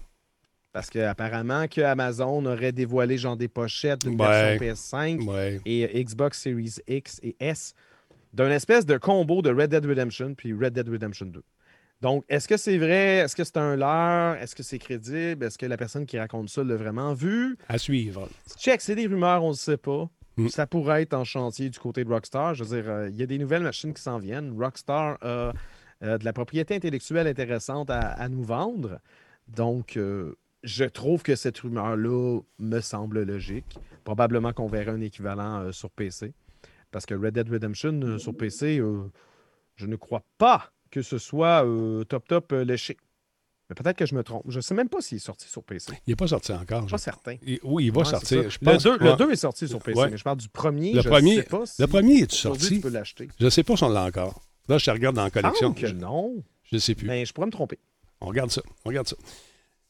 Parce 0.72 0.90
qu'apparemment 0.90 1.66
que 1.66 1.80
Amazon 1.80 2.44
aurait 2.44 2.72
dévoilé 2.72 3.18
genre 3.18 3.36
des 3.36 3.48
pochettes 3.48 4.02
d'une 4.02 4.18
version 4.18 4.64
PS5 4.64 5.60
et 5.64 6.04
Xbox 6.04 6.42
Series 6.42 6.76
X 6.86 7.20
et 7.22 7.36
S 7.40 7.74
d'un 8.34 8.50
espèce 8.50 8.84
de 8.84 8.98
combo 8.98 9.40
de 9.42 9.50
Red 9.50 9.70
Dead 9.70 9.84
Redemption 9.86 10.34
puis 10.34 10.52
Red 10.52 10.74
Dead 10.74 10.88
Redemption 10.88 11.26
2. 11.26 11.42
Donc, 12.00 12.24
est-ce 12.28 12.46
que 12.46 12.56
c'est 12.56 12.78
vrai? 12.78 13.16
Est-ce 13.16 13.34
que 13.34 13.42
c'est 13.42 13.56
un 13.56 13.74
leurre? 13.74 14.36
Est-ce 14.40 14.54
que 14.54 14.62
c'est 14.62 14.78
crédible? 14.78 15.44
Est-ce 15.44 15.58
que 15.58 15.66
la 15.66 15.76
personne 15.76 16.06
qui 16.06 16.18
raconte 16.18 16.48
ça 16.48 16.62
l'a 16.62 16.76
vraiment 16.76 17.12
vu? 17.12 17.56
À 17.68 17.76
suivre. 17.76 18.28
Check, 18.56 18.80
c'est 18.80 18.94
des 18.94 19.06
rumeurs, 19.06 19.42
on 19.42 19.50
ne 19.50 19.54
sait 19.54 19.78
pas. 19.78 20.08
Mm. 20.36 20.48
Ça 20.48 20.66
pourrait 20.68 21.02
être 21.02 21.14
en 21.14 21.24
chantier 21.24 21.68
du 21.70 21.78
côté 21.78 22.04
de 22.04 22.08
Rockstar. 22.08 22.54
Je 22.54 22.62
veux 22.62 22.80
dire, 22.80 22.88
euh, 22.88 23.08
il 23.08 23.16
y 23.16 23.22
a 23.22 23.26
des 23.26 23.38
nouvelles 23.38 23.64
machines 23.64 23.92
qui 23.92 24.02
s'en 24.02 24.18
viennent. 24.18 24.54
Rockstar 24.56 25.18
a 25.22 25.52
euh, 26.04 26.18
de 26.18 26.24
la 26.24 26.32
propriété 26.32 26.76
intellectuelle 26.76 27.26
intéressante 27.26 27.90
à, 27.90 28.28
nous 28.28 28.44
vendre. 28.44 29.00
Donc, 29.48 29.96
euh, 29.96 30.36
je 30.62 30.84
trouve 30.84 31.22
que 31.22 31.36
cette 31.36 31.58
rumeur-là 31.58 32.40
me 32.58 32.80
semble 32.80 33.22
logique. 33.22 33.78
Probablement 34.04 34.52
qu'on 34.52 34.66
verra 34.66 34.92
un 34.92 35.00
équivalent 35.00 35.70
sur 35.72 35.90
PC. 35.90 36.32
Parce 36.90 37.06
que 37.06 37.14
Red 37.14 37.34
Dead 37.34 37.48
Redemption 37.48 38.18
sur 38.18 38.36
PC, 38.36 38.80
je 39.76 39.86
ne 39.86 39.96
crois 39.96 40.24
pas 40.38 40.72
que 40.90 41.02
ce 41.02 41.18
soit 41.18 41.64
euh, 41.64 42.04
top 42.04 42.26
top 42.28 42.52
euh, 42.52 42.64
léché. 42.64 42.96
Mais 43.68 43.74
peut-être 43.74 43.96
que 43.98 44.06
je 44.06 44.14
me 44.14 44.22
trompe. 44.22 44.44
Je 44.48 44.56
ne 44.56 44.60
sais 44.62 44.74
même 44.74 44.88
pas 44.88 45.02
s'il 45.02 45.16
est 45.16 45.20
sorti 45.20 45.46
sur 45.46 45.62
PC. 45.62 45.92
Il 46.06 46.10
n'est 46.10 46.16
pas 46.16 46.28
sorti 46.28 46.52
encore. 46.52 46.86
Pas 46.86 46.96
certain. 46.96 47.36
oui, 47.62 47.86
il 47.86 47.92
va 47.92 48.04
sortir. 48.04 48.48
Je 48.48 48.58
pense... 48.58 48.86
le, 48.86 49.16
2, 49.16 49.30
est 49.30 49.36
sorti 49.36 49.68
sur 49.68 49.78
PC, 49.80 50.00
mais 50.10 50.16
je 50.16 50.24
parle 50.24 50.38
du 50.38 50.48
premier. 50.48 50.94
Le 50.94 51.02
je 51.02 51.08
premier, 51.08 51.36
sais 51.36 51.42
pas 51.42 51.64
le 51.78 51.86
premier 51.86 52.14
est 52.20 52.32
sorti? 52.32 52.76
Tu 52.76 52.80
peux 52.80 52.88
l'acheter. 52.88 53.28
Je 53.38 53.44
ne 53.44 53.50
sais 53.50 53.62
pas 53.62 53.76
si 53.76 53.84
on 53.84 53.90
l'a 53.90 54.04
encore. 54.04 54.40
Là, 54.68 54.78
je 54.78 54.86
te 54.86 54.90
regarde 54.90 55.16
dans 55.16 55.24
la 55.24 55.30
collection. 55.30 55.74
Que 55.74 55.86
non. 55.88 56.42
Je 56.64 56.76
ne 56.76 56.80
sais 56.80 56.94
plus. 56.94 57.06
Mais 57.06 57.20
ben, 57.20 57.26
je 57.26 57.32
pourrais 57.32 57.46
me 57.46 57.52
tromper. 57.52 57.78
On 58.20 58.26
regarde 58.26 58.50
ça. 58.50 58.62
On 58.84 58.88
regarde 58.88 59.08
ça. 59.08 59.16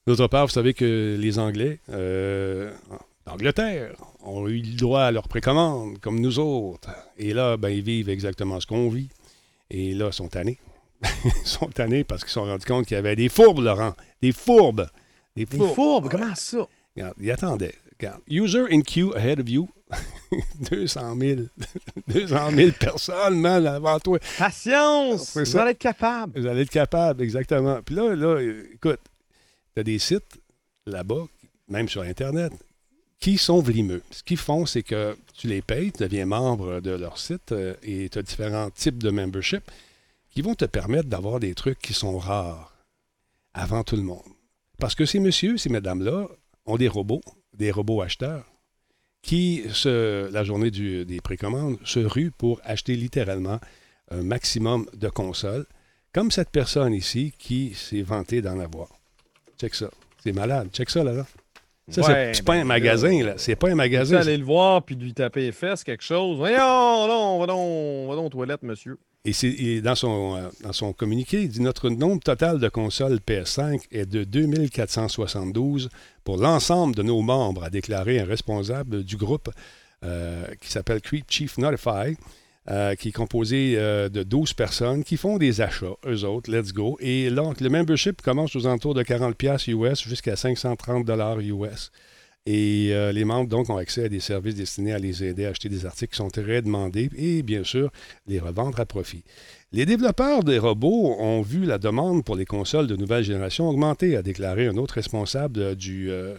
D'autre 0.09 0.27
part, 0.27 0.47
vous 0.47 0.53
savez 0.55 0.73
que 0.73 1.19
les 1.21 1.39
Anglais, 1.39 1.81
euh, 1.91 2.73
d'Angleterre, 3.27 3.95
ont 4.25 4.49
eu 4.49 4.63
le 4.63 4.75
droit 4.75 5.03
à 5.03 5.11
leur 5.11 5.29
précommande, 5.29 5.99
comme 5.99 6.19
nous 6.19 6.39
autres. 6.39 6.89
Et 7.19 7.35
là, 7.35 7.59
ben, 7.59 7.69
ils 7.69 7.83
vivent 7.83 8.09
exactement 8.09 8.59
ce 8.59 8.67
qu'on 8.67 8.89
vit. 8.89 9.11
Et 9.69 9.93
là, 9.93 10.07
ils 10.07 10.13
sont 10.15 10.29
tannés. 10.29 10.59
ils 11.03 11.33
sont 11.45 11.67
tannés 11.67 12.05
parce 12.05 12.23
qu'ils 12.23 12.31
se 12.31 12.35
sont 12.37 12.47
rendus 12.47 12.65
compte 12.65 12.87
qu'il 12.87 12.95
y 12.95 12.99
avait 12.99 13.17
des 13.17 13.29
fourbes, 13.29 13.59
Laurent. 13.59 13.93
Des 14.23 14.33
fourbes. 14.33 14.89
Des 15.37 15.45
fourbes. 15.45 16.09
comment 16.09 16.35
ça? 16.35 16.67
Regarde, 16.97 17.15
ils 17.21 17.31
attendaient. 17.31 17.75
Regarde. 18.01 18.23
User 18.31 18.65
in 18.71 18.81
queue 18.81 19.15
ahead 19.15 19.41
of 19.41 19.51
you. 19.51 19.69
200 20.71 21.17
000. 21.21 21.41
200 22.09 22.51
000 22.53 22.71
personnes, 22.81 23.39
man, 23.39 23.67
avant 23.67 24.01
toi. 24.01 24.19
Patience! 24.39 25.37
Vous 25.37 25.57
allez 25.59 25.73
être 25.73 25.79
capable. 25.79 26.41
Vous 26.41 26.47
allez 26.47 26.63
être 26.63 26.71
capable, 26.71 27.23
exactement. 27.23 27.81
Puis 27.85 27.95
là, 27.95 28.15
là 28.15 28.41
écoute, 28.41 29.01
tu 29.79 29.81
as 29.81 29.85
des 29.85 29.99
sites 30.01 30.41
là-bas, 30.87 31.27
même 31.69 31.89
sur 31.89 32.03
Internet, 32.03 32.53
qui 33.21 33.39
sont 33.39 33.61
vlimeux. 33.61 34.03
Ce 34.11 34.25
qu'ils 34.25 34.37
font, 34.39 34.67
c'est 34.67 34.83
que 34.83 35.17
tu 35.35 35.47
les 35.47 35.63
payes, 35.63 35.93
tu 35.93 36.03
deviens 36.03 36.27
membre 36.27 36.81
de 36.81 36.91
leur 36.91 37.19
site 37.19 37.53
euh, 37.53 37.75
et 37.85 38.09
tu 38.09 38.19
as 38.19 38.23
différents 38.23 38.71
types 38.71 39.01
de 39.01 39.11
membership 39.11 39.63
qui 40.31 40.43
vont 40.43 40.57
te 40.57 40.65
permettre 40.65 41.09
d'avoir 41.09 41.39
des 41.39 41.55
trucs 41.55 41.79
qui 41.79 41.95
sont 41.95 42.19
rares 42.19 42.77
avant 43.55 43.85
tout 43.85 43.95
le 43.95 44.03
monde. 44.03 44.27
Parce 44.81 44.97
que 44.97 45.07
ces 45.07 45.21
messieurs, 45.21 45.59
ces 45.59 45.69
mesdames-là 45.69 46.27
ont 46.67 46.77
des 46.77 46.89
robots, 46.89 47.23
des 47.55 47.71
robots 47.71 48.03
acheteurs, 48.03 48.51
qui, 49.23 49.65
la 49.85 50.45
journée 50.45 50.71
des 50.71 51.21
précommandes, 51.21 51.79
se 51.85 52.01
ruent 52.01 52.31
pour 52.31 52.61
acheter 52.65 52.97
littéralement 52.97 53.61
un 54.11 54.23
maximum 54.23 54.87
de 54.95 55.09
consoles, 55.09 55.67
comme 56.13 56.31
cette 56.31 56.51
personne 56.51 56.95
ici 56.95 57.33
qui 57.39 57.75
s'est 57.75 58.03
vantée 58.03 58.43
d'en 58.43 58.59
avoir. 58.61 58.98
Check 59.61 59.75
ça. 59.75 59.91
C'est 60.23 60.33
malade. 60.33 60.69
Check 60.73 60.91
ça, 60.91 61.03
là. 61.05 61.27
Ça, 61.91 62.03
c'est 62.35 62.45
pas 62.45 62.55
un 62.55 62.59
ben, 62.59 62.65
magasin, 62.65 63.25
là. 63.25 63.35
C'est 63.39 63.57
pas 63.57 63.71
un 63.71 63.75
magasin. 63.75 64.19
aller 64.19 64.37
le 64.37 64.45
voir 64.45 64.83
puis 64.83 64.95
lui 64.95 65.15
taper 65.15 65.41
les 65.41 65.53
fesses, 65.53 65.85
quelque 65.85 66.05
chose. 66.05 66.37
Voyons, 66.37 67.09
non, 67.09 67.39
va 67.39 67.47
donc, 67.47 68.09
va 68.11 68.15
donc 68.15 68.27
aux 68.27 68.31
toilettes, 68.31 68.63
monsieur. 68.63 68.99
Et, 69.25 69.81
dans, 69.81 69.95
son, 69.95 70.37
euh, 70.37 70.49
dans 70.63 70.73
son 70.73 70.93
communiqué, 70.93 71.43
il 71.43 71.49
dit 71.49 71.61
Notre 71.61 71.91
nombre 71.91 72.23
total 72.23 72.59
de 72.59 72.69
consoles 72.69 73.19
PS5 73.27 73.81
est 73.91 74.07
de 74.07 74.25
2472 74.25 75.89
pour 76.25 76.37
l'ensemble 76.37 76.95
de 76.95 77.03
nos 77.03 77.21
membres, 77.23 77.65
a 77.65 77.71
déclaré 77.71 78.21
un 78.21 78.25
responsable 78.25 79.03
du 79.03 79.17
groupe 79.17 79.51
euh, 80.05 80.45
qui 80.61 80.71
s'appelle 80.71 81.01
Creep 81.01 81.25
Chief 81.29 81.59
Notify. 81.59 82.17
Euh, 82.71 82.95
qui 82.97 83.09
est 83.09 83.13
composé 83.13 83.77
de 83.77 84.23
12 84.23 84.53
personnes 84.53 85.03
qui 85.03 85.17
font 85.17 85.39
des 85.39 85.63
achats, 85.63 85.97
eux 86.07 86.25
autres, 86.25 86.51
let's 86.51 86.75
go. 86.75 86.99
Et 87.01 87.31
donc, 87.31 87.63
le 87.63 87.71
membership 87.71 88.21
commence 88.21 88.55
aux 88.57 88.67
alentours 88.67 88.93
de 88.93 89.03
40$ 89.03 89.71
US 89.71 90.03
jusqu'à 90.07 90.35
530$ 90.35 91.41
US. 91.41 91.91
Et 92.51 92.95
euh, 92.95 93.13
les 93.13 93.27
membres, 93.27 93.51
donc, 93.51 93.69
ont 93.69 93.77
accès 93.77 94.05
à 94.05 94.09
des 94.09 94.21
services 94.21 94.55
destinés 94.55 94.95
à 94.95 94.99
les 94.99 95.23
aider 95.23 95.45
à 95.45 95.51
acheter 95.51 95.69
des 95.69 95.85
articles 95.85 96.13
qui 96.13 96.17
sont 96.17 96.31
très 96.31 96.63
demandés 96.63 97.11
et, 97.15 97.43
bien 97.43 97.63
sûr, 97.63 97.91
les 98.27 98.41
revendre 98.41 98.81
à 98.81 98.87
profit. 98.87 99.23
Les 99.71 99.85
développeurs 99.85 100.45
des 100.45 100.59
robots 100.59 101.15
ont 101.19 101.43
vu 101.43 101.67
la 101.67 101.77
demande 101.77 102.25
pour 102.25 102.37
les 102.37 102.47
consoles 102.47 102.87
de 102.87 102.97
nouvelle 102.97 103.23
génération 103.23 103.69
augmenter, 103.69 104.17
a 104.17 104.23
déclaré 104.23 104.67
un 104.67 104.79
autre 104.79 104.95
responsable 104.95 105.77
du, 105.77 106.11
euh, 106.11 106.37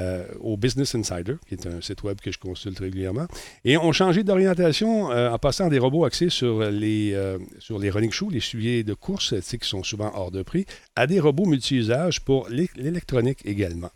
euh, 0.00 0.24
au 0.40 0.56
Business 0.56 0.94
Insider, 0.94 1.34
qui 1.46 1.54
est 1.54 1.66
un 1.66 1.80
site 1.80 2.02
web 2.02 2.18
que 2.20 2.32
je 2.32 2.38
consulte 2.38 2.78
régulièrement, 2.78 3.26
et 3.64 3.76
ont 3.76 3.92
changé 3.92 4.24
d'orientation 4.24 5.06
en 5.06 5.38
passant 5.38 5.68
des 5.68 5.78
robots 5.78 6.04
axés 6.04 6.30
sur 6.30 6.60
les, 6.70 7.16
sur 7.58 7.78
les 7.78 7.90
running 7.90 8.10
shoes, 8.10 8.30
les 8.30 8.40
souliers 8.40 8.82
de 8.82 8.94
course, 8.94 9.34
qui 9.40 9.68
sont 9.68 9.82
souvent 9.82 10.10
hors 10.14 10.30
de 10.30 10.42
prix, 10.42 10.66
à 10.96 11.06
des 11.06 11.20
robots 11.20 11.46
multi-usages 11.46 12.20
pour 12.20 12.48
l'électronique 12.48 13.40
également. 13.44 13.90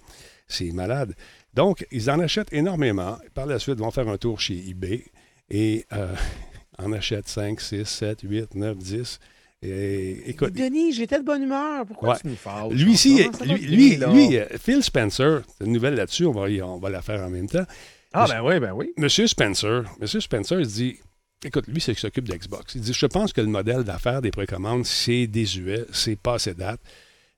C'est 0.49 0.73
malade. 0.73 1.15
Donc, 1.55 1.87
ils 1.91 2.11
en 2.11 2.21
achètent 2.21 2.53
énormément. 2.53 3.19
Par 3.35 3.47
la 3.47 3.59
suite, 3.59 3.77
ils 3.79 3.85
vont 3.85 3.91
faire 3.91 4.09
un 4.09 4.19
tour 4.19 4.41
chez 4.41 4.69
eBay 4.69 5.05
et 5.51 5.87
euh, 5.93 6.15
en 6.79 6.93
achètent 6.93 7.29
5, 7.29 7.61
6, 7.61 7.85
7, 7.85 8.21
8, 8.23 8.55
9, 8.55 8.79
10. 8.79 9.21
Et, 9.65 10.31
écoute, 10.31 10.53
Denis, 10.53 10.93
j'étais 10.93 11.19
de 11.19 11.25
bonne 11.25 11.43
humeur. 11.43 11.87
Pourquoi 11.87 12.19
tu 12.19 12.29
nous 12.29 12.37
fâches? 12.37 12.73
Lui, 12.73 12.93
ici, 12.93 13.27
lui, 13.45 13.97
lui, 13.97 14.37
euh, 14.39 14.47
Phil 14.61 14.83
Spencer, 14.83 15.43
une 15.61 15.73
nouvelle 15.73 15.95
là-dessus, 15.95 16.27
on 16.27 16.33
va, 16.33 16.43
on 16.67 16.79
va 16.79 16.91
la 16.91 17.03
faire 17.03 17.23
en 17.23 17.31
même 17.31 17.49
temps. 17.49 17.65
Ah, 18.13 18.27
ben 18.29 18.43
oui, 18.43 18.61
ben 18.61 18.73
oui. 18.73 18.93
Monsieur 18.97 19.27
Spencer, 19.27 19.85
Monsieur 20.01 20.21
Spencer, 20.21 20.61
il 20.61 20.67
dit 20.67 20.97
Écoute, 21.45 21.67
lui, 21.67 21.81
c'est 21.81 21.95
qui 21.95 22.01
s'occupe 22.01 22.29
d'Xbox. 22.29 22.75
Il 22.75 22.81
dit 22.81 22.93
Je 22.93 23.07
pense 23.07 23.33
que 23.33 23.41
le 23.41 23.49
modèle 23.49 23.85
d'affaires 23.85 24.23
des 24.23 24.31
précommandes, 24.31 24.87
c'est 24.87 25.27
désuet, 25.27 25.85
c'est 25.93 26.17
pas 26.17 26.35
assez 26.35 26.55
date. 26.55 26.81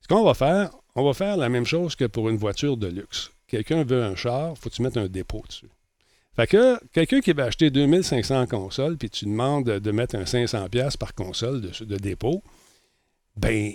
Ce 0.03 0.09
qu'on 0.09 0.23
va 0.23 0.35
faire, 0.35 0.71
on 0.95 1.05
va 1.05 1.13
faire 1.13 1.37
la 1.37 1.49
même 1.49 1.65
chose 1.65 1.97
que 1.97 2.05
pour 2.05 2.29
une 2.29 2.37
voiture 2.37 2.77
de 2.77 2.87
luxe. 2.87 3.31
Quelqu'un 3.49 3.85
veut 3.85 4.03
un 4.03 4.15
char, 4.15 4.57
faut 4.59 4.71
que 4.71 4.75
tu 4.75 4.83
mettes 4.83 4.97
un 4.97 5.09
dépôt 5.09 5.43
dessus. 5.49 5.69
Fait 6.37 6.47
que 6.47 6.79
quelqu'un 6.93 7.21
qui 7.21 7.33
va 7.33 7.45
acheter 7.45 7.71
2500 7.71 8.47
consoles, 8.47 8.99
puis 8.99 9.09
tu 9.09 9.25
demandes 9.25 9.65
de 9.65 9.91
mettre 9.91 10.17
un 10.17 10.25
500$ 10.25 10.99
par 10.99 11.15
console 11.15 11.63
de, 11.63 11.85
de 11.85 11.97
dépôt, 11.97 12.43
ben, 13.37 13.73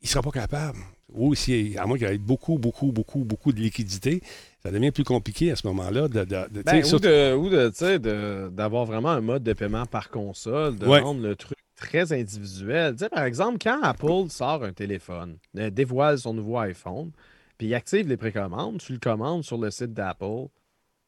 il 0.00 0.04
ne 0.04 0.08
sera 0.08 0.22
pas 0.22 0.30
capable. 0.30 0.78
Ou 1.12 1.34
si, 1.34 1.74
à 1.78 1.86
moins 1.86 1.98
qu'il 1.98 2.08
y 2.08 2.12
ait 2.12 2.18
beaucoup, 2.18 2.58
beaucoup, 2.58 2.92
beaucoup, 2.92 3.24
beaucoup 3.24 3.52
de 3.52 3.60
liquidité, 3.60 4.22
ça 4.62 4.70
devient 4.70 4.90
plus 4.90 5.04
compliqué 5.04 5.50
à 5.50 5.56
ce 5.56 5.66
moment-là. 5.68 6.08
De, 6.08 6.24
de, 6.24 6.62
ben, 6.62 7.34
ou 7.34 8.50
d'avoir 8.50 8.84
vraiment 8.84 9.10
un 9.10 9.20
mode 9.20 9.42
de 9.42 9.52
paiement 9.52 9.86
par 9.86 10.10
console, 10.10 10.76
de 10.76 10.86
rendre 10.86 11.22
le 11.22 11.34
truc 11.34 11.58
très 11.76 12.12
individuel. 12.12 12.96
par 13.10 13.24
exemple, 13.24 13.58
quand 13.62 13.80
Apple 13.82 14.28
sort 14.28 14.64
un 14.64 14.72
téléphone, 14.72 15.38
euh, 15.56 15.70
dévoile 15.70 16.18
son 16.18 16.34
nouveau 16.34 16.58
iPhone, 16.58 17.12
puis 17.56 17.68
il 17.68 17.74
active 17.74 18.08
les 18.08 18.16
précommandes, 18.16 18.78
tu 18.78 18.92
le 18.92 18.98
commandes 18.98 19.44
sur 19.44 19.58
le 19.58 19.70
site 19.70 19.94
d'Apple. 19.94 20.48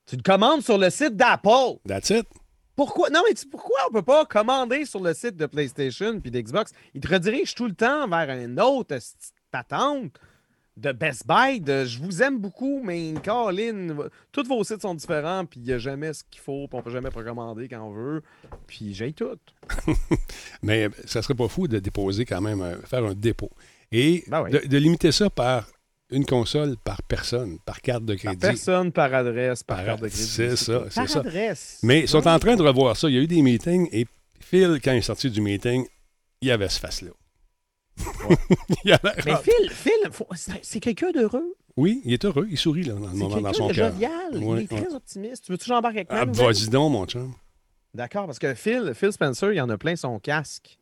Tu 0.06 0.16
le 0.16 0.22
commandes 0.22 0.62
sur 0.62 0.78
le 0.78 0.90
site 0.90 1.16
d'Apple. 1.16 1.78
That's 1.86 2.10
it. 2.10 2.26
Pourquoi? 2.76 3.10
Non, 3.10 3.20
mais 3.28 3.34
pourquoi 3.50 3.78
on 3.86 3.94
ne 3.94 4.00
peut 4.00 4.04
pas 4.04 4.24
commander 4.24 4.84
sur 4.86 5.00
le 5.00 5.12
site 5.12 5.36
de 5.36 5.46
PlayStation 5.46 6.18
puis 6.20 6.30
d'Xbox? 6.30 6.72
Il 6.94 7.00
te 7.00 7.08
redirige 7.08 7.54
tout 7.54 7.66
le 7.66 7.74
temps 7.74 8.08
vers 8.08 8.30
un 8.30 8.58
autre 8.58 8.96
patente 9.50 10.18
de 10.76 10.92
Best 10.92 11.26
Buy, 11.26 11.60
de 11.60 11.84
je 11.84 11.98
vous 11.98 12.22
aime 12.22 12.38
beaucoup, 12.38 12.80
mais 12.82 13.12
Caroline, 13.22 13.94
tous 14.32 14.46
vos 14.46 14.64
sites 14.64 14.82
sont 14.82 14.94
différents, 14.94 15.44
puis 15.44 15.60
il 15.60 15.66
n'y 15.66 15.72
a 15.72 15.78
jamais 15.78 16.12
ce 16.12 16.24
qu'il 16.24 16.40
faut, 16.40 16.66
puis 16.68 16.78
on 16.78 16.82
peut 16.82 16.90
jamais 16.90 17.10
précommander 17.10 17.68
quand 17.68 17.82
on 17.82 17.92
veut, 17.92 18.22
puis 18.66 18.94
j'ai 18.94 19.12
tout. 19.12 19.38
mais 20.62 20.88
ça 21.04 21.22
serait 21.22 21.34
pas 21.34 21.48
fou 21.48 21.68
de 21.68 21.78
déposer 21.78 22.24
quand 22.24 22.40
même, 22.40 22.62
euh, 22.62 22.80
faire 22.82 23.04
un 23.04 23.14
dépôt. 23.14 23.50
Et 23.92 24.24
ben 24.28 24.44
de, 24.48 24.76
limiter 24.78 25.12
ça 25.12 25.28
par 25.28 25.68
une 26.10 26.24
console 26.24 26.76
par 26.84 27.02
personne, 27.02 27.58
par 27.64 27.80
carte 27.80 28.04
de 28.04 28.14
crédit. 28.14 28.36
Par 28.36 28.50
personne, 28.50 28.92
par 28.92 29.12
adresse, 29.14 29.62
par, 29.62 29.84
carte 29.84 30.02
de 30.02 30.08
crédit. 30.08 30.22
C'est 30.22 30.56
ça, 30.56 30.84
c'est 30.90 31.06
ça. 31.06 31.20
Adresse. 31.20 31.78
Mais 31.82 32.00
ils 32.00 32.08
sont 32.08 32.26
en 32.26 32.38
train 32.38 32.56
de 32.56 32.62
revoir 32.62 32.96
ça. 32.96 33.08
Il 33.08 33.14
y 33.14 33.18
a 33.18 33.22
eu 33.22 33.26
des 33.26 33.42
meetings 33.42 33.88
et 33.92 34.06
Phil, 34.40 34.80
quand 34.82 34.92
il 34.92 34.98
est 34.98 35.02
sorti 35.02 35.30
du 35.30 35.40
meeting, 35.40 35.86
il 36.40 36.48
y 36.48 36.50
avait 36.50 36.68
ce 36.68 36.80
face-là. 36.80 37.10
Mais 38.84 39.36
Phil, 39.42 39.70
Phil 39.70 40.10
c'est 40.62 40.80
quelqu'un 40.80 41.10
d'heureux. 41.10 41.54
Oui, 41.76 42.00
il 42.04 42.12
est 42.12 42.24
heureux. 42.24 42.46
Il 42.50 42.58
sourit 42.58 42.82
là, 42.82 42.94
dans 42.94 43.08
le 43.08 43.14
moment 43.14 43.40
dans 43.40 43.52
son 43.52 43.68
cœur. 43.68 43.92
jovial. 43.92 44.12
il 44.32 44.58
est 44.60 44.66
très 44.66 44.94
optimiste. 44.94 45.44
Tu 45.44 45.52
veux 45.52 45.58
toujours 45.58 45.76
embarquer 45.76 46.00
avec 46.00 46.10
moi? 46.10 46.20
Ah, 46.20 46.24
vas-y 46.24 46.68
donc, 46.68 46.92
mon 46.92 47.06
chum. 47.06 47.32
D'accord, 47.94 48.26
parce 48.26 48.38
que 48.38 48.54
Phil, 48.54 48.92
Phil 48.94 49.12
Spencer, 49.12 49.52
il 49.52 49.60
en 49.60 49.68
a 49.68 49.78
plein 49.78 49.96
son 49.96 50.18
casque. 50.18 50.78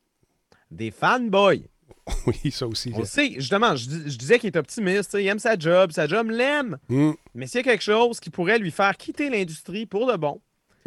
Des 0.70 0.90
fanboys. 0.90 1.64
oui, 2.26 2.50
ça 2.50 2.66
aussi. 2.66 2.92
On 2.94 3.04
sait, 3.04 3.34
justement, 3.36 3.76
je, 3.76 3.88
disais 3.88 4.38
qu'il 4.38 4.48
est 4.48 4.56
optimiste, 4.56 5.16
il 5.18 5.26
aime 5.26 5.38
sa 5.38 5.58
job, 5.58 5.92
sa 5.92 6.06
job 6.06 6.30
l'aime. 6.30 6.78
Hmm. 6.88 7.12
Mais 7.34 7.46
s'il 7.46 7.58
y 7.58 7.60
a 7.60 7.64
quelque 7.64 7.84
chose 7.84 8.20
qui 8.20 8.30
pourrait 8.30 8.58
lui 8.58 8.70
faire 8.70 8.96
quitter 8.96 9.30
l'industrie 9.30 9.86
pour 9.86 10.10
de 10.10 10.16
bon, 10.16 10.40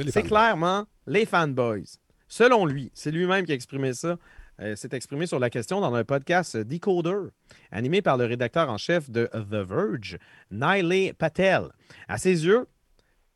c'est 0.10 0.24
clairement 0.24 0.86
les 1.08 1.26
fanboys. 1.26 1.97
Selon 2.28 2.66
lui, 2.66 2.91
c'est 2.93 3.12
lui-même 3.12 3.45
qui 3.45 3.52
a 3.52 3.56
exprimé 3.56 3.93
ça. 3.93 4.18
Euh, 4.62 4.76
s'est 4.76 4.89
exprimé 4.91 5.26
sur 5.26 5.39
la 5.39 5.49
question 5.49 5.82
dans 5.82 5.93
un 5.95 6.04
podcast 6.04 6.56
Decoder, 6.56 7.30
animé 7.72 8.02
par 8.04 8.18
le 8.18 8.26
rédacteur 8.26 8.70
en 8.70 8.78
chef 8.78 9.10
de 9.10 9.28
The 9.34 9.68
Verge, 9.68 10.20
Nilay 10.52 11.14
Patel. 11.14 11.70
À 12.08 12.20
ses 12.20 12.45
yeux, 12.45 12.68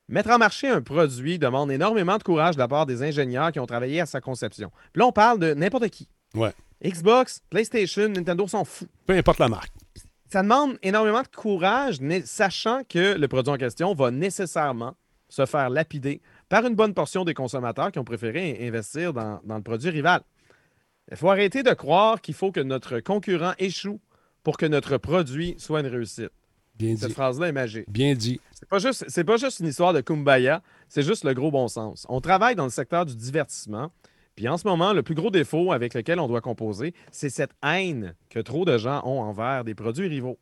mettre 0.07 0.29
en 0.29 0.37
marché 0.37 0.67
un 0.67 0.81
produit 0.81 1.39
demande 1.39 1.71
énormément 1.71 2.17
de 2.17 2.23
courage 2.23 2.55
de 2.55 2.59
la 2.59 2.67
part 2.67 2.85
des 2.85 3.01
ingénieurs 3.01 3.51
qui 3.51 3.59
ont 3.59 3.65
travaillé 3.65 4.01
à 4.01 4.05
sa 4.05 4.21
conception. 4.21 4.71
Puis 4.93 4.99
là, 4.99 5.07
on 5.07 5.11
parle 5.11 5.39
de 5.39 5.53
n'importe 5.55 5.89
qui. 5.89 6.07
Ouais. 6.35 6.53
Xbox, 6.83 7.41
PlayStation, 7.49 8.09
Nintendo 8.09 8.47
s'en 8.47 8.65
fout. 8.65 8.87
Peu 9.05 9.13
importe 9.13 9.39
la 9.39 9.47
marque. 9.47 9.71
Ça 10.31 10.41
demande 10.41 10.77
énormément 10.81 11.21
de 11.21 11.27
courage, 11.27 11.99
sachant 12.25 12.83
que 12.83 13.17
le 13.17 13.27
produit 13.27 13.53
en 13.53 13.57
question 13.57 13.93
va 13.93 14.11
nécessairement 14.11 14.95
se 15.29 15.45
faire 15.45 15.69
lapider 15.69 16.21
par 16.49 16.65
une 16.65 16.75
bonne 16.75 16.93
portion 16.93 17.23
des 17.25 17.33
consommateurs 17.33 17.91
qui 17.91 17.99
ont 17.99 18.03
préféré 18.03 18.67
investir 18.67 19.13
dans 19.13 19.39
le 19.45 19.61
produit 19.61 19.89
rival. 19.89 20.21
Il 21.11 21.17
faut 21.17 21.29
arrêter 21.29 21.63
de 21.63 21.73
croire 21.73 22.21
qu'il 22.21 22.33
faut 22.33 22.51
que 22.51 22.59
notre 22.59 22.99
concurrent 22.99 23.53
échoue 23.59 23.99
pour 24.43 24.57
que 24.57 24.65
notre 24.65 24.97
produit 24.97 25.55
soit 25.57 25.81
une 25.81 25.87
réussite. 25.87 26.31
Bien 26.75 26.97
Cette 26.97 27.13
phrase-là 27.13 27.47
est 27.47 27.53
magique. 27.53 27.89
Bien 27.89 28.13
dit. 28.15 28.39
C'est 28.51 28.67
pas 28.67 28.79
juste, 28.79 29.05
c'est 29.07 29.23
pas 29.23 29.37
juste 29.37 29.59
une 29.59 29.67
histoire 29.67 29.93
de 29.93 30.01
kumbaya, 30.01 30.61
c'est 30.89 31.03
juste 31.03 31.23
le 31.23 31.33
gros 31.33 31.51
bon 31.51 31.67
sens. 31.67 32.05
On 32.09 32.19
travaille 32.19 32.55
dans 32.55 32.65
le 32.65 32.69
secteur 32.69 33.05
du 33.05 33.15
divertissement, 33.15 33.91
puis 34.35 34.47
en 34.47 34.57
ce 34.57 34.67
moment, 34.67 34.93
le 34.93 35.03
plus 35.03 35.15
gros 35.15 35.31
défaut 35.31 35.71
avec 35.71 35.93
lequel 35.93 36.19
on 36.19 36.27
doit 36.27 36.41
composer, 36.41 36.93
c'est 37.11 37.29
cette 37.29 37.51
haine 37.63 38.15
que 38.29 38.39
trop 38.39 38.65
de 38.65 38.77
gens 38.77 39.01
ont 39.05 39.21
envers 39.21 39.63
des 39.63 39.75
produits 39.75 40.07
rivaux. 40.07 40.39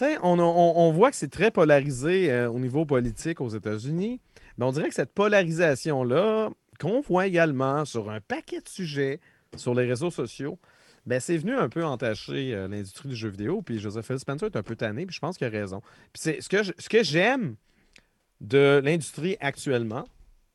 On, 0.00 0.38
on, 0.38 0.92
voit 0.92 1.10
que 1.10 1.16
c'est 1.16 1.30
très 1.30 1.50
polarisé 1.50 2.30
euh, 2.30 2.50
au 2.50 2.58
niveau 2.58 2.84
politique 2.84 3.40
aux 3.40 3.48
États-Unis, 3.48 4.20
mais 4.58 4.64
on 4.64 4.72
dirait 4.72 4.88
que 4.88 4.94
cette 4.94 5.14
polarisation-là, 5.14 6.50
qu'on 6.78 7.00
voit 7.00 7.26
également 7.26 7.84
sur 7.84 8.10
un 8.10 8.20
paquet 8.20 8.60
de 8.60 8.68
sujets, 8.68 9.20
sur 9.56 9.74
les 9.74 9.86
réseaux 9.86 10.10
sociaux, 10.10 10.58
ben, 11.06 11.20
c'est 11.20 11.38
venu 11.38 11.54
un 11.54 11.68
peu 11.68 11.84
entacher 11.84 12.52
euh, 12.52 12.68
l'industrie 12.68 13.08
du 13.08 13.16
jeu 13.16 13.28
vidéo. 13.28 13.62
Puis 13.62 13.78
Joseph 13.78 14.06
Phil 14.06 14.18
Spencer 14.18 14.46
est 14.46 14.56
un 14.56 14.62
peu 14.62 14.76
tanné, 14.76 15.06
puis 15.06 15.14
je 15.14 15.20
pense 15.20 15.38
qu'il 15.38 15.46
a 15.46 15.50
raison. 15.50 15.80
Puis 16.12 16.22
c'est 16.22 16.40
ce 16.40 16.88
que 16.88 17.02
j'aime 17.02 17.56
de 18.40 18.82
l'industrie 18.84 19.36
actuellement, 19.40 20.04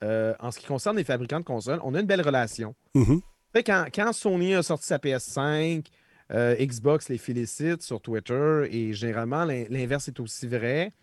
euh, 0.03 0.33
en 0.39 0.51
ce 0.51 0.59
qui 0.59 0.65
concerne 0.65 0.97
les 0.97 1.03
fabricants 1.03 1.39
de 1.39 1.45
consoles, 1.45 1.79
on 1.83 1.93
a 1.93 1.99
une 1.99 2.05
belle 2.05 2.21
relation. 2.21 2.75
Mm-hmm. 2.95 3.21
quand, 3.65 3.85
quand, 3.93 4.13
Sony 4.13 4.55
a 4.55 4.63
sorti 4.63 4.85
sa 4.85 4.97
PS5, 4.97 5.85
euh, 6.33 6.55
Xbox 6.55 7.09
les 7.09 7.17
félicite 7.17 7.81
sur 7.81 8.01
Twitter 8.01 8.67
et 8.71 8.93
généralement 8.93 9.45
l'inverse 9.45 10.07
est 10.07 10.19
aussi 10.19 10.47
vrai. 10.47 10.93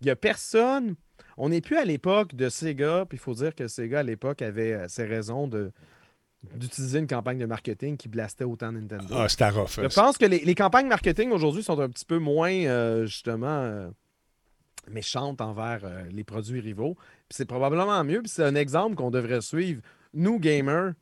Il 0.00 0.04
n'y 0.04 0.10
a 0.10 0.16
personne. 0.16 0.94
On 1.36 1.48
n'est 1.48 1.60
plus 1.60 1.76
à 1.76 1.84
l'époque 1.84 2.34
de 2.34 2.48
Sega, 2.48 3.04
puis 3.08 3.16
il 3.16 3.20
faut 3.20 3.34
dire 3.34 3.54
que 3.54 3.68
Sega 3.68 4.00
à 4.00 4.02
l'époque 4.02 4.42
avait 4.42 4.88
ses 4.88 5.04
raisons 5.04 5.48
de, 5.48 5.72
d'utiliser 6.54 6.98
une 6.98 7.06
campagne 7.06 7.38
de 7.38 7.46
marketing 7.46 7.96
qui 7.96 8.08
blastait 8.08 8.44
autant 8.44 8.72
Nintendo. 8.72 9.06
Ah, 9.12 9.28
c'était 9.28 9.48
rough. 9.48 9.80
Je 9.82 9.94
pense 9.94 10.18
que 10.18 10.26
les, 10.26 10.54
campagnes 10.54 10.88
marketing 10.88 11.30
aujourd'hui 11.30 11.62
sont 11.62 11.78
un 11.80 11.88
petit 11.88 12.04
peu 12.04 12.18
moins, 12.18 12.52
euh, 12.52 13.06
justement, 13.06 13.46
euh, 13.46 13.88
méchantes 14.90 15.40
envers 15.40 15.80
euh, 15.84 16.04
les 16.10 16.24
produits 16.24 16.60
rivaux. 16.60 16.96
c'est 17.30 17.46
probablement 17.46 18.02
mieux. 18.04 18.22
c'est 18.26 18.44
un 18.44 18.54
exemple 18.54 18.96
qu'on 18.96 19.10
devrait 19.10 19.40
suivre, 19.40 19.82
nous, 20.14 20.38
gamers, 20.38 20.94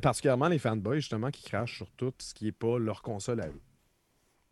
particulièrement 0.00 0.48
les 0.48 0.58
fanboys, 0.58 1.00
justement, 1.00 1.30
qui 1.30 1.42
crachent 1.42 1.76
sur 1.76 1.90
tout 1.90 2.12
ce 2.18 2.32
qui 2.32 2.46
n'est 2.46 2.52
pas 2.52 2.78
leur 2.78 3.02
console 3.02 3.42
à 3.42 3.48
eux. 3.48 3.60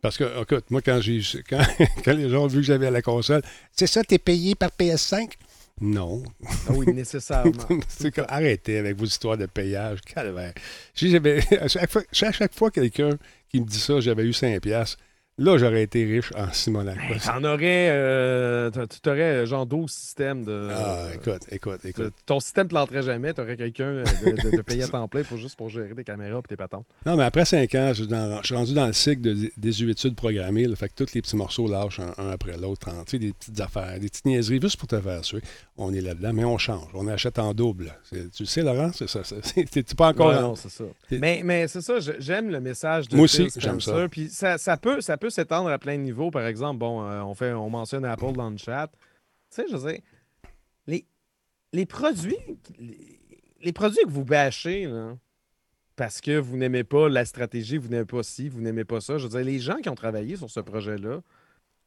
Parce 0.00 0.16
que, 0.16 0.42
écoute, 0.42 0.70
moi, 0.70 0.80
quand, 0.82 1.00
j'ai, 1.00 1.20
quand, 1.48 1.62
quand 2.04 2.12
les 2.12 2.28
gens 2.28 2.44
ont 2.44 2.46
vu 2.46 2.58
que 2.58 2.66
j'avais 2.66 2.90
la 2.90 3.02
console, 3.02 3.42
c'est 3.72 3.86
ça, 3.86 4.04
t'es 4.04 4.18
payé 4.18 4.54
par 4.54 4.70
PS5? 4.70 5.32
Non. 5.80 6.22
Ah 6.68 6.72
oui, 6.74 6.92
nécessairement. 6.92 7.52
comme, 8.14 8.26
arrêtez 8.28 8.78
avec 8.78 8.96
vos 8.96 9.04
histoires 9.04 9.36
de 9.36 9.46
payage. 9.46 10.00
Calvaire. 10.02 10.54
À 11.60 11.68
chaque 11.68 11.90
fois, 11.90 12.02
chaque 12.12 12.54
fois 12.54 12.70
quelqu'un 12.70 13.10
qui 13.48 13.60
me 13.60 13.66
dit 13.66 13.78
ça, 13.78 14.00
j'avais 14.00 14.24
eu 14.24 14.30
5$. 14.30 14.96
Là, 15.40 15.56
j'aurais 15.56 15.84
été 15.84 16.04
riche 16.04 16.32
en 16.36 16.52
Simonac. 16.52 16.98
T'en 17.24 17.44
aurais, 17.44 17.90
euh, 17.90 18.70
tu 18.72 19.08
aurais 19.08 19.20
euh, 19.20 19.46
genre 19.46 19.66
12 19.66 19.88
systèmes 19.88 20.44
de. 20.44 20.68
Ah, 20.72 21.06
écoute, 21.14 21.42
écoute, 21.52 21.84
écoute. 21.84 22.12
Ton 22.26 22.40
système 22.40 22.64
ne 22.64 22.70
planterait 22.70 23.04
jamais. 23.04 23.32
Tu 23.32 23.40
aurais 23.40 23.56
quelqu'un 23.56 23.84
euh, 23.84 24.04
de, 24.26 24.56
de, 24.56 24.62
payer 24.62 24.82
à 24.82 24.88
temps 24.88 25.06
plein 25.06 25.22
pour 25.22 25.36
juste 25.36 25.54
pour 25.54 25.68
gérer 25.68 25.94
tes 25.94 26.02
caméras 26.02 26.40
et 26.40 26.48
tes 26.48 26.56
patentes. 26.56 26.86
Non, 27.06 27.16
mais 27.16 27.22
après 27.22 27.44
5 27.44 27.72
ans, 27.76 27.92
je, 27.94 28.02
suis 28.42 28.54
rendu 28.54 28.74
dans 28.74 28.88
le 28.88 28.92
cycle 28.92 29.22
de 29.22 29.52
désuétude 29.56 30.16
programmée. 30.16 30.66
Là, 30.66 30.74
fait 30.74 30.88
que 30.88 31.04
tous 31.04 31.14
les 31.14 31.22
petits 31.22 31.36
morceaux 31.36 31.68
lâchent 31.68 32.00
un, 32.00 32.30
après 32.30 32.56
l'autre. 32.56 32.88
Tu 33.04 33.10
sais, 33.12 33.18
des 33.20 33.32
petites 33.32 33.60
affaires, 33.60 34.00
des 34.00 34.08
petites 34.08 34.26
niaiseries 34.26 34.60
juste 34.60 34.76
pour 34.76 34.88
te 34.88 35.00
faire 35.00 35.24
suer. 35.24 35.40
On 35.76 35.94
est 35.94 36.00
là-dedans, 36.00 36.32
mais 36.32 36.44
on 36.44 36.58
change. 36.58 36.90
On 36.94 37.06
achète 37.06 37.38
en 37.38 37.54
double. 37.54 37.94
Tu 38.34 38.44
sais, 38.44 38.62
Laurent, 38.62 38.90
c'est 38.92 39.08
ça. 39.08 39.20
C'est 39.22 39.94
pas 39.94 40.08
encore. 40.08 40.32
non, 40.32 40.56
c'est 40.56 40.70
ça. 40.70 40.84
Mais, 41.12 41.42
mais 41.44 41.68
c'est 41.68 41.80
ça, 41.80 42.00
j'aime 42.18 42.50
le 42.50 42.58
message 42.58 43.08
de 43.08 43.14
Moi 43.14 43.26
aussi, 43.26 43.46
j'aime 43.56 43.80
ça. 43.80 44.08
Puis 44.10 44.28
ça, 44.30 44.58
ça, 44.58 44.76
peut, 44.76 45.00
ça 45.00 45.16
peut 45.16 45.27
s'étendre 45.30 45.70
à 45.70 45.78
plein 45.78 45.96
de 45.96 46.02
niveaux. 46.02 46.30
Par 46.30 46.46
exemple, 46.46 46.78
bon, 46.78 47.02
euh, 47.02 47.20
on, 47.22 47.34
fait, 47.34 47.52
on 47.52 47.70
mentionne 47.70 48.04
Apple 48.04 48.32
dans 48.32 48.50
le 48.50 48.56
chat. 48.56 48.88
Tu 49.50 49.62
sais, 49.62 49.66
je 49.70 49.76
sais, 49.76 50.02
les, 50.86 51.06
les 51.72 51.86
produits, 51.86 52.36
les, 53.60 53.72
produits 53.72 54.02
que 54.04 54.10
vous 54.10 54.24
bâchez, 54.24 54.90
parce 55.96 56.20
que 56.20 56.38
vous 56.38 56.56
n'aimez 56.56 56.84
pas 56.84 57.08
la 57.08 57.24
stratégie, 57.24 57.76
vous 57.76 57.88
n'aimez 57.88 58.04
pas 58.04 58.22
ci, 58.22 58.48
vous 58.48 58.60
n'aimez 58.60 58.84
pas 58.84 59.00
ça. 59.00 59.18
Je 59.18 59.24
veux 59.24 59.30
dire, 59.30 59.44
les 59.44 59.58
gens 59.58 59.78
qui 59.78 59.88
ont 59.88 59.94
travaillé 59.94 60.36
sur 60.36 60.48
ce 60.48 60.60
projet-là, 60.60 61.20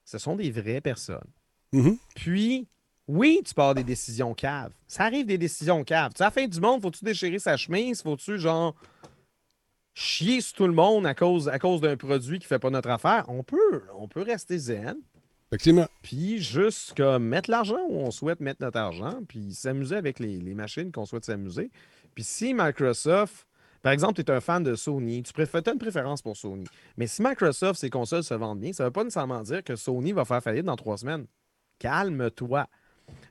ce 0.04 0.18
sont 0.18 0.36
des 0.36 0.52
vraies 0.52 0.82
personnes. 0.82 1.30
Mm-hmm. 1.74 1.98
Puis, 2.16 2.68
oui, 3.08 3.42
tu 3.46 3.54
pars 3.54 3.74
des 3.74 3.84
décisions 3.84 4.34
caves. 4.34 4.74
Ça 4.88 5.06
arrive 5.06 5.26
des 5.26 5.38
décisions 5.38 5.84
caves. 5.84 6.12
Tu 6.12 6.18
sais, 6.18 6.24
à 6.24 6.28
la 6.28 6.32
fin 6.32 6.46
du 6.46 6.60
monde, 6.60 6.82
faut-tu 6.82 7.06
déchirer 7.06 7.39
sa 7.39 7.56
chemise? 7.56 8.02
Faut-tu, 8.02 8.38
genre, 8.38 8.76
chier 9.94 10.42
sur 10.42 10.56
tout 10.56 10.68
le 10.68 10.74
monde 10.74 11.06
à 11.06 11.14
cause, 11.14 11.50
à 11.50 11.60
cause 11.60 11.82
d'un 11.82 11.98
produit 11.98 12.39
qui 12.39 12.48
fait 12.48 12.60
pas 12.60 12.70
notre 12.70 12.89
affaire? 12.89 13.26
On 13.28 13.44
peut, 13.44 13.84
on 13.98 14.08
peut 14.08 14.22
rester 14.22 14.58
zen. 14.58 14.98
Effectivement. 15.52 15.88
Puis 16.02 16.42
juste 16.42 16.94
comme 16.96 17.26
mettre 17.26 17.52
l'argent 17.52 17.82
où 17.89 17.98
on 17.98 18.12
souhaite 18.12 18.39
mettre 18.39 18.62
notre 18.62 18.80
argent, 18.80 19.20
puis 19.28 19.54
s'amuser 19.54 19.98
avec 19.98 20.20
les, 20.20 20.39
machines 20.54 20.92
qu'on 20.94 21.06
souhaite 21.06 21.26
s'amuser. 21.26 21.72
Puis 22.16 22.24
si 22.24 22.54
Microsoft 22.54 23.46
Par 23.82 23.92
exemple, 23.92 24.14
tu 24.14 24.22
es 24.22 24.32
un 24.32 24.39
fan 24.39 24.64
de 24.64 24.76
Sony, 24.76 25.24
tu 25.24 25.42
as 25.42 25.72
une 25.72 25.80
préférence 25.80 26.22
pour 26.22 26.38
Sony. 26.38 26.66
Mais 26.96 27.08
si 27.08 27.22
Microsoft, 27.22 27.80
ses 27.80 27.89
consoles 27.89 28.24
se 28.24 28.34
vendent 28.34 28.60
bien, 28.60 28.72
ça 28.72 28.84
ne 28.84 28.88
veut 28.88 28.94
pas 28.94 29.04
nécessairement 29.04 29.42
dire 29.42 29.62
que 29.64 29.76
Sony 29.76 30.14
va 30.14 30.24
faire 30.24 30.42
faillite 30.42 30.66
dans 30.66 30.78
trois 30.78 30.98
semaines. 30.98 31.26
Calme-toi. 31.80 32.68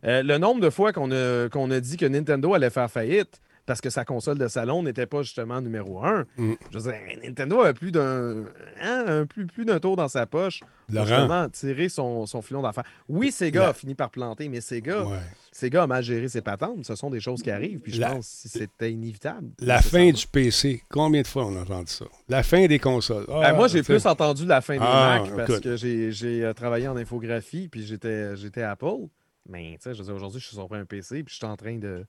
Euh, 0.05 0.23
le 0.23 0.37
nombre 0.37 0.61
de 0.61 0.69
fois 0.69 0.93
qu'on 0.93 1.11
a, 1.13 1.49
qu'on 1.49 1.71
a 1.71 1.81
dit 1.81 1.97
que 1.97 2.05
Nintendo 2.05 2.53
allait 2.53 2.69
faire 2.69 2.91
faillite, 2.91 3.41
parce 3.67 3.81
que 3.81 3.91
sa 3.91 4.05
console 4.05 4.39
de 4.39 4.49
salon 4.49 4.83
n'était 4.83 5.07
pas 5.07 5.23
justement 5.23 5.61
numéro 5.61 6.05
un. 6.05 6.27
Mm. 6.37 6.53
Je 6.71 6.79
veux 6.79 6.91
dire, 6.91 7.01
Nintendo 7.23 7.61
a 7.63 7.73
plus 7.73 7.93
d'un 7.93 8.45
hein, 8.83 9.27
plus, 9.27 9.47
plus 9.47 9.65
d'un 9.65 9.79
tour 9.79 9.97
dans 9.97 10.09
sa 10.09 10.27
poche 10.27 10.61
pour 10.89 11.07
justement 11.07 11.49
tirer 11.49 11.89
son, 11.89 12.27
son 12.27 12.43
filon 12.43 12.63
d'affaires. 12.63 12.85
Oui, 13.09 13.31
Sega 13.31 13.69
a 13.69 13.73
fini 13.73 13.95
par 13.95 14.11
planter, 14.11 14.49
mais 14.49 14.61
Sega, 14.61 15.05
Sega 15.53 15.85
a 15.85 15.87
mal 15.87 16.03
géré 16.03 16.29
ses 16.29 16.41
patentes. 16.41 16.85
Ce 16.85 16.95
sont 16.95 17.11
des 17.11 17.21
choses 17.21 17.43
qui 17.43 17.51
arrivent, 17.51 17.81
puis 17.81 17.93
je 17.93 18.03
pense 18.03 18.43
que 18.43 18.49
c'était 18.49 18.93
inévitable. 18.93 19.49
La 19.61 19.81
fin 19.83 20.11
du 20.11 20.27
PC, 20.27 20.83
combien 20.91 21.23
de 21.23 21.27
fois 21.27 21.47
on 21.47 21.57
a 21.57 21.61
entendu 21.61 21.93
ça? 21.93 22.07
La 22.29 22.43
fin 22.43 22.67
des 22.67 22.79
consoles. 22.79 23.27
Ben, 23.29 23.55
moi, 23.55 23.69
j'ai 23.69 23.83
plus 23.83 24.05
entendu 24.07 24.47
la 24.47 24.61
fin 24.61 24.75
des 24.75 24.81
ah, 24.83 25.23
Mac 25.23 25.47
parce 25.47 25.61
que 25.61 25.77
j'ai 25.77 26.45
euh, 26.45 26.53
travaillé 26.53 26.89
en 26.89 26.97
infographie, 26.97 27.69
puis 27.69 27.85
j'étais 27.85 28.63
Apple. 28.63 29.09
Mais, 29.49 29.79
tu 29.83 29.91
sais, 29.91 29.95
je 29.95 30.03
veux 30.03 30.15
aujourd'hui, 30.15 30.41
je 30.41 30.47
suis 30.47 30.57
sur 30.57 30.73
un 30.73 30.85
PC, 30.85 31.25
puis 31.25 31.33
je 31.33 31.39
suis 31.39 31.47
en 31.47 31.57
train 31.57 31.77
de 31.77 32.05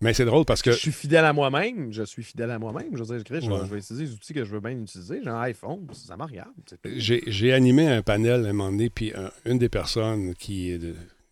mais 0.00 0.12
c'est 0.12 0.24
drôle 0.24 0.44
parce 0.44 0.62
que. 0.62 0.72
Je 0.72 0.76
suis 0.76 0.92
fidèle 0.92 1.24
à 1.24 1.32
moi-même. 1.32 1.92
Je 1.92 2.02
suis 2.02 2.22
fidèle 2.22 2.50
à 2.50 2.58
moi-même. 2.58 2.88
Je 2.92 3.02
veux 3.02 3.18
dire, 3.18 3.40
je, 3.40 3.70
vais 3.70 3.78
utiliser 3.78 4.04
les 4.04 4.12
outils 4.12 4.34
que 4.34 4.44
je 4.44 4.50
veux 4.50 4.60
bien 4.60 4.72
utiliser. 4.72 5.20
J'ai 5.22 5.30
un 5.30 5.40
iPhone, 5.40 5.86
ça 5.92 6.16
me 6.16 6.24
regarde. 6.24 6.52
J'ai 6.84 7.52
animé 7.52 7.88
un 7.88 8.02
panel 8.02 8.46
à 8.46 8.50
un 8.50 8.52
moment 8.52 8.70
donné, 8.70 8.90
puis 8.90 9.12
une 9.44 9.58
des 9.58 9.68
personnes 9.68 10.34
qui. 10.34 10.78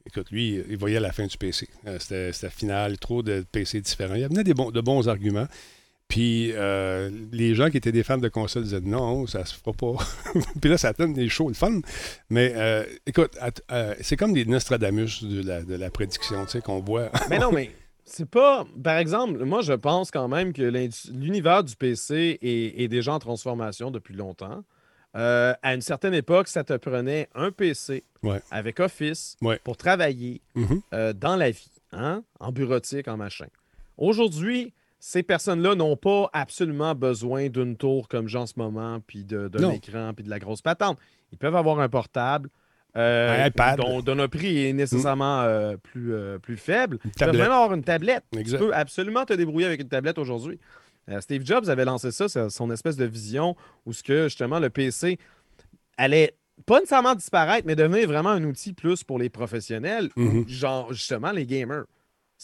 écoute, 0.06 0.30
lui, 0.30 0.62
il 0.68 0.76
voyait 0.76 1.00
la 1.00 1.12
fin 1.12 1.26
du 1.26 1.36
PC. 1.36 1.68
Euh, 1.86 1.98
c'était 1.98 2.50
final, 2.50 2.98
trop 2.98 3.22
de 3.22 3.44
PC 3.50 3.80
différents. 3.80 4.14
Il 4.14 4.22
y 4.22 4.24
avait 4.24 4.44
des 4.44 4.54
bons, 4.54 4.70
de 4.70 4.80
bons 4.80 5.08
arguments. 5.08 5.46
Puis 6.08 6.52
euh, 6.52 7.10
les 7.32 7.54
gens 7.54 7.70
qui 7.70 7.78
étaient 7.78 7.92
des 7.92 8.02
fans 8.02 8.18
de 8.18 8.28
consoles 8.28 8.64
disaient 8.64 8.80
non, 8.80 9.26
ça 9.26 9.46
se 9.46 9.54
fera 9.54 9.72
pas. 9.72 9.96
puis 10.60 10.68
là, 10.68 10.76
ça 10.76 10.92
donne 10.92 11.14
des 11.14 11.28
shows, 11.30 11.48
le 11.48 11.54
fun. 11.54 11.80
Mais 12.28 12.52
euh, 12.54 12.84
écoute, 13.06 13.38
c'est 14.02 14.16
comme 14.16 14.34
des 14.34 14.44
Nostradamus 14.44 15.22
de 15.22 15.42
la, 15.42 15.62
de 15.62 15.74
la 15.74 15.90
prédiction, 15.90 16.44
tu 16.44 16.50
sais, 16.52 16.60
qu'on 16.60 16.80
voit. 16.80 17.10
mais 17.30 17.38
non, 17.38 17.50
mais 17.50 17.70
c'est 18.04 18.28
pas. 18.28 18.66
Par 18.82 18.96
exemple, 18.98 19.44
moi, 19.44 19.62
je 19.62 19.72
pense 19.72 20.10
quand 20.10 20.28
même 20.28 20.52
que 20.52 20.62
l'univers 21.12 21.64
du 21.64 21.76
PC 21.76 22.38
est, 22.42 22.88
déjà 22.88 23.14
en 23.14 23.18
transformation 23.18 23.90
depuis 23.90 24.14
longtemps. 24.14 24.64
Euh, 25.14 25.52
à 25.62 25.74
une 25.74 25.82
certaine 25.82 26.14
époque, 26.14 26.48
ça 26.48 26.64
te 26.64 26.74
prenait 26.74 27.28
un 27.34 27.50
PC 27.50 28.04
avec 28.50 28.80
Office 28.80 29.36
pour 29.62 29.76
travailler 29.76 30.40
mm-hmm. 30.56 30.80
euh, 30.94 31.12
dans 31.12 31.36
la 31.36 31.50
vie, 31.50 31.70
hein? 31.92 32.24
en 32.40 32.50
bureautique, 32.50 33.08
en 33.08 33.18
machin. 33.18 33.48
Aujourd'hui, 33.98 34.72
ces 34.98 35.22
personnes-là 35.22 35.74
n'ont 35.74 35.96
pas 35.96 36.30
absolument 36.32 36.94
besoin 36.94 37.48
d'une 37.48 37.76
tour 37.76 38.08
comme 38.08 38.28
j'ai 38.28 38.38
en 38.38 38.46
ce 38.46 38.54
moment, 38.56 39.00
puis 39.06 39.24
d'un 39.24 39.70
écran, 39.70 40.12
puis 40.14 40.24
de 40.24 40.30
la 40.30 40.38
grosse 40.38 40.62
patente. 40.62 40.98
Ils 41.32 41.38
peuvent 41.38 41.56
avoir 41.56 41.80
un 41.80 41.88
portable, 41.88 42.48
euh, 42.96 43.48
dont, 43.76 44.14
le 44.14 44.26
prix 44.26 44.66
est 44.66 44.72
nécessairement 44.72 45.40
euh, 45.42 45.76
plus, 45.76 46.14
euh, 46.14 46.38
plus 46.38 46.56
faible. 46.56 46.98
Tu 47.16 47.24
peux 47.24 47.32
même 47.32 47.40
avoir 47.50 47.72
une 47.72 47.82
tablette. 47.82 48.24
Tu 48.32 48.56
peux 48.56 48.74
absolument 48.74 49.24
te 49.24 49.32
débrouiller 49.32 49.66
avec 49.66 49.80
une 49.80 49.88
tablette 49.88 50.18
aujourd'hui. 50.18 50.58
Steve 51.20 51.44
Jobs 51.44 51.68
avait 51.68 51.84
lancé 51.84 52.12
ça, 52.12 52.48
son 52.48 52.70
espèce 52.70 52.96
de 52.96 53.04
vision 53.04 53.56
où 53.86 53.92
ce 53.92 54.04
que 54.04 54.24
justement 54.24 54.60
le 54.60 54.70
PC 54.70 55.18
allait 55.96 56.36
pas 56.64 56.78
nécessairement 56.78 57.16
disparaître, 57.16 57.66
mais 57.66 57.74
devenir 57.74 58.06
vraiment 58.06 58.30
un 58.30 58.44
outil 58.44 58.72
plus 58.72 59.02
pour 59.02 59.18
les 59.18 59.28
professionnels, 59.28 60.10
mm-hmm. 60.16 60.48
genre 60.48 60.92
justement 60.92 61.32
les 61.32 61.44
gamers 61.44 61.84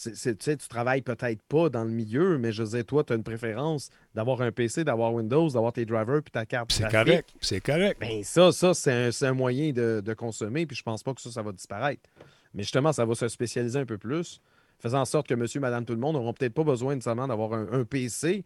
tu 0.01 0.15
sais, 0.15 0.35
tu 0.35 0.67
travailles 0.67 1.01
peut-être 1.01 1.41
pas 1.43 1.69
dans 1.69 1.83
le 1.83 1.89
milieu, 1.89 2.37
mais 2.37 2.51
je 2.51 2.63
disais, 2.63 2.83
toi, 2.83 3.03
tu 3.03 3.13
as 3.13 3.15
une 3.15 3.23
préférence 3.23 3.89
d'avoir 4.15 4.41
un 4.41 4.51
PC, 4.51 4.83
d'avoir 4.83 5.13
Windows, 5.13 5.49
d'avoir 5.49 5.73
tes 5.73 5.85
drivers 5.85 6.21
puis 6.23 6.31
ta 6.31 6.45
carte. 6.45 6.71
C'est 6.71 6.89
correct. 6.89 7.29
C'est 7.41 7.59
correct. 7.59 7.99
Ben, 7.99 8.23
ça, 8.23 8.51
ça 8.51 8.73
c'est 8.73 9.25
un, 9.25 9.33
moyen 9.33 9.71
de, 9.71 10.13
consommer, 10.13 10.65
puis 10.65 10.75
je 10.75 10.83
pense 10.83 11.03
pas 11.03 11.13
que 11.13 11.21
ça, 11.21 11.31
ça 11.31 11.41
va 11.41 11.51
disparaître. 11.51 12.09
Mais 12.53 12.63
justement, 12.63 12.93
ça 12.93 13.05
va 13.05 13.15
se 13.15 13.27
spécialiser 13.27 13.79
un 13.79 13.85
peu 13.85 13.97
plus, 13.97 14.41
faisant 14.79 15.01
en 15.01 15.05
sorte 15.05 15.27
que 15.27 15.35
monsieur, 15.35 15.59
madame, 15.59 15.85
tout 15.85 15.93
le 15.93 15.99
monde 15.99 16.15
n'auront 16.15 16.33
peut-être 16.33 16.53
pas 16.53 16.63
besoin 16.63 16.95
nécessairement 16.95 17.27
d'avoir 17.27 17.53
un, 17.53 17.83
PC 17.83 18.45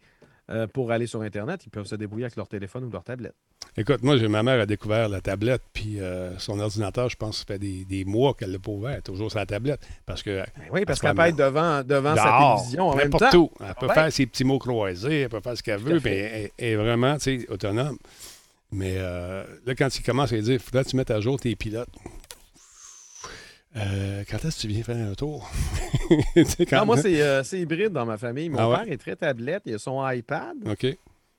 euh, 0.50 0.66
pour 0.66 0.90
aller 0.92 1.06
sur 1.06 1.22
Internet. 1.22 1.64
Ils 1.66 1.70
peuvent 1.70 1.86
se 1.86 1.94
débrouiller 1.94 2.26
avec 2.26 2.36
leur 2.36 2.48
téléphone 2.48 2.84
ou 2.84 2.90
leur 2.90 3.04
tablette. 3.04 3.34
Écoute, 3.76 4.02
moi, 4.02 4.16
ma 4.28 4.42
mère 4.42 4.60
a 4.60 4.66
découvert 4.66 5.08
la 5.08 5.20
tablette, 5.20 5.62
puis 5.72 5.98
euh, 5.98 6.38
son 6.38 6.60
ordinateur, 6.60 7.08
je 7.08 7.16
pense, 7.16 7.38
ça 7.38 7.44
fait 7.44 7.58
des, 7.58 8.04
mois 8.04 8.34
qu'elle 8.34 8.52
l'a 8.52 8.58
pas 8.58 8.70
ouvert, 8.70 9.02
toujours 9.02 9.30
sur 9.30 9.40
la 9.40 9.46
tablette. 9.46 9.80
Parce 10.06 10.22
que, 10.22 10.44
ben 10.56 10.64
oui, 10.70 10.84
parce 10.84 11.00
qu'elle 11.00 11.14
peut 11.14 11.22
être 11.22 11.36
devant, 11.36 11.82
devant 11.82 12.14
sa 12.14 12.38
télévision 12.38 12.88
en 12.90 12.94
même 12.94 13.10
temps. 13.10 13.30
Tout. 13.30 13.50
Elle 13.60 13.74
peut 13.74 13.92
faire 13.92 14.12
ses 14.12 14.26
petits 14.26 14.44
mots 14.44 14.58
croisés, 14.58 15.22
elle 15.22 15.28
peut 15.28 15.40
faire 15.40 15.56
ce 15.56 15.62
qu'elle 15.62 15.80
veut, 15.80 15.98
puis 15.98 16.12
elle, 16.12 16.50
est 16.58 16.76
vraiment 16.76 17.16
autonome. 17.48 17.96
Mais 18.70 18.94
euh, 18.96 19.44
là, 19.66 19.74
quand 19.74 19.96
il 19.96 20.02
commence 20.02 20.32
à 20.32 20.38
dire, 20.38 20.54
il 20.54 20.58
faudrait 20.58 20.84
que 20.84 20.90
tu 20.90 20.96
mettes 20.96 21.10
à 21.10 21.20
jour 21.20 21.38
tes 21.40 21.54
pilotes. 21.56 21.88
Euh, 23.76 24.22
quand 24.30 24.44
est-ce 24.44 24.56
que 24.56 24.60
tu 24.62 24.68
viens 24.68 24.82
faire 24.82 24.96
un 24.96 25.14
tour? 25.14 25.50
quand... 26.70 26.86
moi, 26.86 26.96
c'est 26.96 27.60
hybride 27.60 27.92
dans 27.92 28.06
ma 28.06 28.16
famille. 28.16 28.48
Mon 28.48 28.58
ah 28.58 28.78
père 28.78 28.92
est 28.92 28.98
très 28.98 29.16
tablette, 29.16 29.62
il 29.66 29.74
a 29.74 29.78
son 29.78 30.08
iPad. 30.08 30.56
OK. 30.66 30.86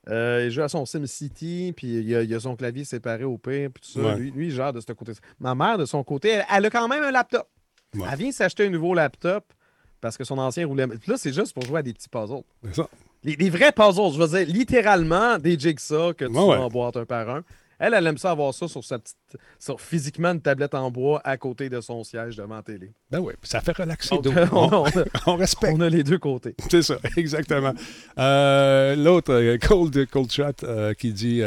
Euh, 0.08 0.44
il 0.44 0.52
joue 0.52 0.62
à 0.62 0.68
son 0.68 0.86
SimCity, 0.86 1.72
puis 1.76 1.88
il 1.88 2.34
a, 2.34 2.40
son 2.40 2.54
clavier 2.54 2.84
séparé 2.84 3.24
au 3.24 3.38
pire, 3.38 3.70
puis 3.74 3.82
tout 3.82 4.00
ça. 4.00 4.14
Lui, 4.14 4.30
lui, 4.30 4.46
il 4.46 4.52
gère 4.52 4.72
de 4.72 4.80
ce 4.80 4.92
côté. 4.92 5.12
Ma 5.40 5.54
mère, 5.54 5.78
de 5.78 5.84
son 5.84 6.04
côté, 6.04 6.42
elle, 6.54 6.66
a 6.66 6.70
quand 6.70 6.86
même 6.88 7.02
un 7.02 7.10
laptop. 7.10 7.48
Elle 7.94 8.18
vient 8.18 8.32
s'acheter 8.32 8.66
un 8.66 8.70
nouveau 8.70 8.94
laptop 8.94 9.52
parce 10.00 10.16
que 10.16 10.24
son 10.24 10.38
ancien 10.38 10.66
roulait. 10.66 10.86
Puis 10.86 11.10
là, 11.10 11.16
c'est 11.16 11.32
juste 11.32 11.54
pour 11.54 11.64
jouer 11.64 11.80
à 11.80 11.82
des 11.82 11.92
petits 11.92 12.08
puzzles. 12.08 12.42
C'est 12.64 12.74
ça. 12.76 12.88
Les, 13.24 13.50
vrais 13.50 13.72
puzzles, 13.72 14.12
je 14.12 14.22
veux 14.22 14.38
dire, 14.38 14.54
littéralement 14.54 15.38
des 15.38 15.58
jigsaws 15.58 16.14
que 16.14 16.26
tu 16.26 16.36
emboîtes 16.36 16.96
un 16.98 17.04
par 17.04 17.28
un. 17.30 17.42
Elle, 17.78 17.94
elle 17.94 18.06
aime 18.06 18.18
ça 18.18 18.30
avoir 18.30 18.54
ça 18.54 18.68
sur 18.68 18.82
sa 18.84 18.98
petite. 18.98 19.16
Sur 19.58 19.80
physiquement 19.80 20.30
une 20.30 20.40
tablette 20.40 20.74
en 20.74 20.90
bois 20.90 21.20
à 21.24 21.36
côté 21.36 21.68
de 21.68 21.80
son 21.80 22.04
siège 22.04 22.36
devant 22.36 22.56
la 22.56 22.62
télé. 22.62 22.92
Ben 23.10 23.20
oui, 23.20 23.34
ça 23.42 23.60
fait 23.60 23.76
relaxer. 23.76 24.14
on, 24.14 24.22
on, 25.26 25.36
respecte. 25.36 25.74
On 25.76 25.80
a 25.80 25.88
les 25.88 26.02
deux 26.02 26.18
côtés. 26.18 26.54
C'est 26.70 26.82
ça, 26.82 26.96
exactement. 27.16 27.74
Euh, 28.18 28.96
l'autre, 28.96 29.32
euh, 29.32 29.58
Cold, 29.58 30.06
Cold 30.06 30.30
Chat, 30.30 30.64
euh, 30.64 30.94
qui 30.94 31.12
dit 31.12 31.42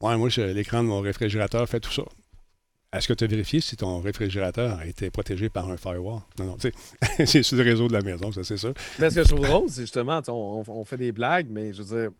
Ouais, 0.00 0.16
moi, 0.16 0.28
l'écran 0.36 0.82
de 0.82 0.88
mon 0.88 1.00
réfrigérateur 1.00 1.68
fait 1.68 1.80
tout 1.80 1.92
ça. 1.92 2.02
Est-ce 2.94 3.08
que 3.08 3.12
tu 3.12 3.24
as 3.24 3.26
vérifié 3.26 3.60
si 3.60 3.76
ton 3.76 4.00
réfrigérateur 4.00 4.78
a 4.78 4.86
été 4.86 5.10
protégé 5.10 5.48
par 5.48 5.68
un 5.68 5.76
firewall? 5.76 6.20
Non, 6.38 6.44
non, 6.44 6.56
tu 6.56 6.70
sais, 6.70 7.26
c'est 7.26 7.42
sur 7.42 7.56
le 7.56 7.64
réseau 7.64 7.88
de 7.88 7.92
la 7.92 8.02
maison, 8.02 8.30
ça, 8.30 8.44
c'est 8.44 8.56
ça. 8.56 8.68
Mais 9.00 9.10
ce 9.10 9.16
que 9.16 9.22
je 9.24 9.28
trouve 9.28 9.40
drôle, 9.40 9.68
c'est 9.68 9.80
justement, 9.80 10.20
on, 10.28 10.62
on, 10.66 10.84
fait 10.84 10.96
des 10.96 11.10
blagues, 11.10 11.48
mais 11.50 11.72
je 11.72 11.82
veux 11.82 11.98
dire, 11.98 12.10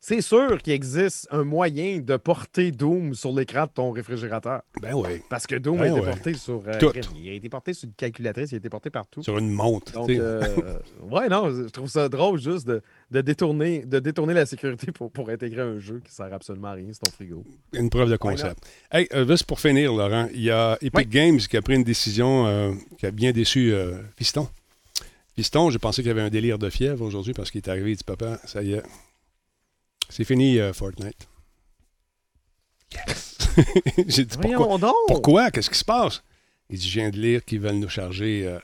c'est 0.00 0.20
sûr 0.20 0.62
qu'il 0.62 0.72
existe 0.72 1.26
un 1.30 1.42
moyen 1.42 1.98
de 1.98 2.16
porter 2.16 2.70
Doom 2.70 3.14
sur 3.14 3.32
l'écran 3.32 3.64
de 3.64 3.70
ton 3.70 3.90
réfrigérateur. 3.90 4.62
Ben 4.80 4.94
oui. 4.94 5.22
Parce 5.28 5.46
que 5.46 5.56
Doom 5.56 5.80
a 5.80 5.84
ben 5.84 5.96
été 5.96 6.06
porté 6.06 6.34
sur. 6.34 6.62
Euh, 6.66 6.78
Tout. 6.78 6.92
Il 7.16 7.28
a 7.28 7.32
été 7.32 7.48
porté 7.48 7.74
sur 7.74 7.88
une 7.88 7.94
calculatrice, 7.94 8.52
il 8.52 8.56
a 8.56 8.58
été 8.58 8.68
porté 8.68 8.90
partout. 8.90 9.22
Sur 9.22 9.38
une 9.38 9.50
montre. 9.50 9.92
Donc, 9.92 10.10
euh, 10.10 10.78
ouais, 11.10 11.28
non, 11.28 11.50
je 11.50 11.68
trouve 11.68 11.88
ça 11.88 12.08
drôle 12.08 12.38
juste 12.38 12.66
de, 12.66 12.82
détourner, 13.10 13.84
de 13.84 13.98
détourner 13.98 14.34
la 14.34 14.46
sécurité 14.46 14.92
pour, 14.92 15.10
pour 15.10 15.28
intégrer 15.30 15.62
un 15.62 15.78
jeu 15.78 16.00
qui 16.04 16.14
sert 16.14 16.32
absolument 16.32 16.68
à 16.68 16.72
rien, 16.72 16.88
c'est 16.92 17.00
ton 17.00 17.10
frigo. 17.10 17.42
Une 17.72 17.90
preuve 17.90 18.10
de 18.10 18.16
concept. 18.16 18.58
hey, 18.92 19.08
euh, 19.12 19.26
juste 19.26 19.44
pour 19.44 19.60
finir, 19.60 19.92
Laurent, 19.92 20.28
il 20.32 20.42
y 20.42 20.50
a 20.50 20.78
Epic 20.82 21.08
Games 21.08 21.38
qui 21.38 21.56
a 21.56 21.62
pris 21.62 21.74
une 21.74 21.84
décision 21.84 22.76
qui 22.98 23.06
a 23.06 23.10
bien 23.10 23.32
déçu 23.32 23.74
Fiston. 24.16 24.48
Fiston, 25.36 25.68
j'ai 25.70 25.78
pensé 25.78 26.00
qu'il 26.00 26.08
y 26.08 26.10
avait 26.10 26.22
un 26.22 26.30
délire 26.30 26.58
de 26.58 26.70
fièvre 26.70 27.04
aujourd'hui 27.04 27.34
parce 27.34 27.50
qu'il 27.50 27.60
est 27.60 27.68
arrivé, 27.68 27.90
il 27.90 27.96
dit 27.96 28.04
Papa, 28.04 28.38
ça 28.46 28.62
y 28.62 28.72
est, 28.72 28.82
c'est 30.08 30.24
fini, 30.24 30.58
euh, 30.58 30.72
Fortnite. 30.72 31.28
Yes! 32.92 33.38
J'ai 34.06 34.24
dit 34.24 34.36
pourquoi? 34.38 34.94
Pourquoi? 35.08 35.50
Qu'est-ce 35.50 35.70
qui 35.70 35.78
se 35.78 35.84
passe? 35.84 36.22
Il 36.70 36.78
dit 36.78 36.88
Je 36.88 37.00
viens 37.00 37.10
de 37.10 37.18
lire 37.18 37.44
qu'ils 37.44 37.60
veulent 37.60 37.78
nous 37.78 37.88
charger, 37.88 38.46
euh, 38.46 38.58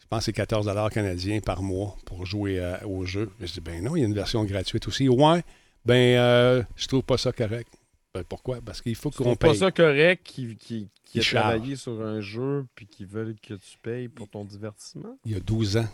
je 0.00 0.06
pense, 0.08 0.24
c'est 0.24 0.32
14 0.32 0.70
canadiens 0.92 1.40
par 1.40 1.62
mois 1.62 1.96
pour 2.04 2.26
jouer 2.26 2.58
euh, 2.58 2.76
au 2.86 3.04
jeu. 3.04 3.30
Je 3.40 3.52
dis 3.52 3.60
Ben 3.60 3.82
non, 3.82 3.96
il 3.96 4.00
y 4.00 4.02
a 4.02 4.06
une 4.06 4.14
version 4.14 4.44
gratuite 4.44 4.88
aussi. 4.88 5.08
Ouais, 5.08 5.42
ben, 5.84 6.66
je 6.76 6.86
trouve 6.86 7.02
pas 7.02 7.18
ça 7.18 7.32
correct. 7.32 7.72
Ben, 8.14 8.24
pourquoi? 8.24 8.60
Parce 8.64 8.80
qu'il 8.80 8.94
faut 8.94 9.10
qu'on 9.10 9.36
paye. 9.36 9.50
pas 9.50 9.54
ça 9.54 9.70
correct 9.70 10.22
qui, 10.24 10.56
qui, 10.56 10.88
qui 11.04 11.20
a 11.20 11.22
travaillé 11.22 11.76
sur 11.76 12.00
un 12.00 12.20
jeu 12.20 12.66
puis 12.74 12.86
qui 12.86 13.04
veulent 13.04 13.36
que 13.42 13.54
tu 13.54 13.78
payes 13.82 14.08
pour 14.08 14.28
ton 14.28 14.44
divertissement? 14.44 15.18
Il 15.24 15.32
y 15.32 15.34
a 15.34 15.40
12 15.40 15.76
ans. 15.76 15.88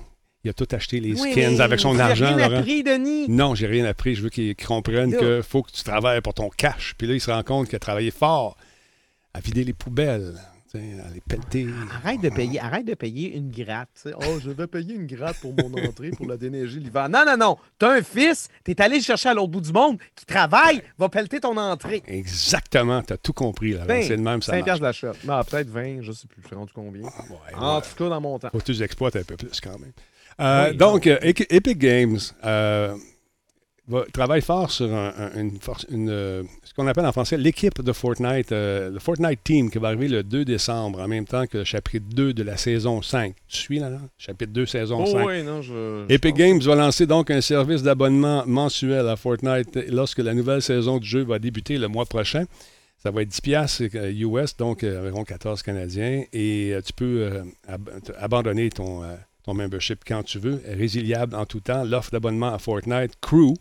Il 0.44 0.50
a 0.50 0.52
tout 0.52 0.66
acheté, 0.72 0.98
les 0.98 1.14
skins, 1.14 1.60
avec 1.60 1.78
son 1.78 1.98
argent. 1.98 2.34
rien 2.34 2.52
appris, 2.52 2.82
Denis? 2.82 3.28
Non, 3.28 3.54
j'ai 3.54 3.68
rien 3.68 3.84
appris. 3.84 4.16
Je 4.16 4.22
veux 4.22 4.30
qu'ils 4.30 4.56
comprennent 4.56 5.16
qu'il 5.16 5.42
faut 5.42 5.62
que 5.62 5.70
tu 5.70 5.84
travailles 5.84 6.20
pour 6.20 6.34
ton 6.34 6.48
cash. 6.48 6.94
Puis 6.98 7.06
là, 7.06 7.14
il 7.14 7.20
se 7.20 7.30
rend 7.30 7.42
compte 7.42 7.68
qu'il 7.68 7.76
a 7.76 7.80
travaillé 7.80 8.10
fort 8.10 8.56
à 9.34 9.40
vider 9.40 9.62
les 9.62 9.72
poubelles, 9.72 10.34
à 10.74 10.78
les 11.14 11.20
pelleter. 11.20 11.68
Arrête 12.02 12.20
de 12.22 12.28
payer, 12.28 12.58
arrête 12.58 12.86
de 12.86 12.94
payer 12.94 13.36
une 13.36 13.52
gratte. 13.52 14.08
Oh, 14.16 14.38
je 14.42 14.50
vais 14.50 14.66
payer 14.66 14.94
une 14.94 15.06
gratte 15.06 15.38
pour 15.40 15.54
mon 15.54 15.72
entrée 15.86 16.10
pour 16.10 16.26
la 16.26 16.36
déneiger 16.36 16.80
l'hiver. 16.80 17.08
Non, 17.08 17.24
non, 17.24 17.36
non. 17.36 17.56
T'as 17.78 17.98
un 17.98 18.02
fils, 18.02 18.48
t'es 18.64 18.80
allé 18.80 19.00
chercher 19.00 19.28
à 19.28 19.34
l'autre 19.34 19.50
bout 19.50 19.60
du 19.60 19.72
monde, 19.72 19.98
qui 20.16 20.26
travaille, 20.26 20.82
va 20.98 21.08
pelleter 21.08 21.38
ton 21.38 21.56
entrée. 21.56 22.02
Exactement. 22.08 23.00
T'as 23.02 23.16
tout 23.16 23.32
compris. 23.32 23.74
Là. 23.74 23.84
Ben, 23.84 24.02
c'est 24.02 24.16
le 24.16 24.22
même, 24.22 24.42
ça 24.42 24.52
5 24.60 24.80
d'achat. 24.80 25.12
Non, 25.24 25.40
peut-être 25.44 25.68
20, 25.68 26.02
je 26.02 26.10
sais 26.10 26.26
plus. 26.26 26.42
Je 26.50 26.54
rendu 26.54 26.72
combien? 26.74 27.02
Ah, 27.54 27.76
en 27.76 27.80
tout 27.80 27.94
cas, 27.96 28.08
dans 28.08 28.20
mon 28.20 28.40
temps. 28.40 28.48
Faut 28.50 28.58
que 28.58 28.72
tu 28.72 28.82
exploites 28.82 29.14
un 29.14 29.22
peu 29.22 29.36
plus 29.36 29.60
quand 29.60 29.78
même. 29.78 29.92
Euh, 30.40 30.72
donc, 30.72 31.06
euh, 31.06 31.18
Epic 31.22 31.78
Games, 31.78 32.18
euh, 32.44 32.94
travaille 34.12 34.40
fort 34.40 34.70
sur 34.70 34.86
une, 34.86 35.58
une, 35.90 36.08
ce 36.08 36.74
qu'on 36.74 36.86
appelle 36.86 37.04
en 37.04 37.12
français 37.12 37.36
l'équipe 37.36 37.82
de 37.82 37.92
Fortnite, 37.92 38.50
le 38.50 38.98
Fortnite 38.98 39.40
Team, 39.44 39.70
qui 39.70 39.78
va 39.78 39.88
arriver 39.88 40.08
le 40.08 40.22
2 40.22 40.44
décembre, 40.44 41.00
en 41.00 41.08
même 41.08 41.26
temps 41.26 41.46
que 41.46 41.58
le 41.58 41.64
chapitre 41.64 42.06
2 42.14 42.32
de 42.32 42.42
la 42.42 42.56
saison 42.56 43.02
5. 43.02 43.34
Tu 43.48 43.56
suis 43.56 43.78
là, 43.78 43.90
là? 43.90 43.98
Chapitre 44.16 44.52
2, 44.52 44.66
saison 44.66 45.04
5. 45.04 45.26
Oui, 45.26 45.42
non, 45.42 45.60
je, 45.62 46.06
Epic 46.08 46.34
Games 46.36 46.60
va 46.60 46.74
lancer 46.74 47.06
donc 47.06 47.30
un 47.30 47.40
service 47.40 47.82
d'abonnement 47.82 48.44
mensuel 48.46 49.08
à 49.08 49.16
Fortnite 49.16 49.78
lorsque 49.90 50.20
la 50.20 50.32
nouvelle 50.32 50.62
saison 50.62 50.98
du 50.98 51.06
jeu 51.06 51.24
va 51.24 51.38
débuter 51.38 51.76
le 51.76 51.88
mois 51.88 52.06
prochain. 52.06 52.44
Ça 53.02 53.10
va 53.10 53.22
être 53.22 53.28
10 53.28 53.40
piastres 53.40 53.82
US, 53.92 54.56
donc 54.56 54.84
environ 54.84 55.24
14 55.24 55.60
Canadiens, 55.62 56.22
et 56.32 56.76
tu 56.86 56.92
peux 56.92 57.42
abandonner 58.16 58.70
ton 58.70 59.02
ton 59.44 59.54
membership 59.54 60.02
quand 60.06 60.22
tu 60.22 60.38
veux, 60.38 60.62
résiliable 60.66 61.34
en 61.34 61.46
tout 61.46 61.60
temps. 61.60 61.84
L'offre 61.84 62.10
d'abonnement 62.10 62.52
à 62.54 62.58
Fortnite 62.58 63.14
Crew, 63.20 63.54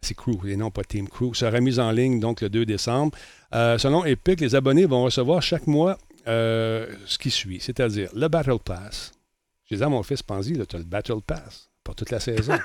c'est 0.00 0.14
Crew 0.14 0.46
et 0.46 0.56
non 0.56 0.70
pas 0.70 0.84
Team 0.84 1.08
Crew, 1.08 1.34
sera 1.34 1.60
mise 1.60 1.78
en 1.78 1.90
ligne 1.90 2.20
donc 2.20 2.40
le 2.40 2.48
2 2.48 2.64
décembre. 2.64 3.16
Euh, 3.54 3.78
selon 3.78 4.04
Epic, 4.04 4.40
les 4.40 4.54
abonnés 4.54 4.86
vont 4.86 5.04
recevoir 5.04 5.42
chaque 5.42 5.66
mois 5.66 5.98
euh, 6.28 6.86
ce 7.06 7.18
qui 7.18 7.30
suit, 7.30 7.60
c'est-à-dire 7.60 8.10
le 8.14 8.28
Battle 8.28 8.58
Pass. 8.64 9.12
Je 9.64 9.74
disais 9.74 9.84
à 9.84 9.88
mon 9.88 10.02
fils 10.02 10.22
Panzi, 10.22 10.52
tu 10.68 10.76
as 10.76 10.78
le 10.78 10.84
Battle 10.84 11.20
Pass 11.26 11.70
pour 11.82 11.94
toute 11.94 12.10
la 12.10 12.20
saison. 12.20 12.58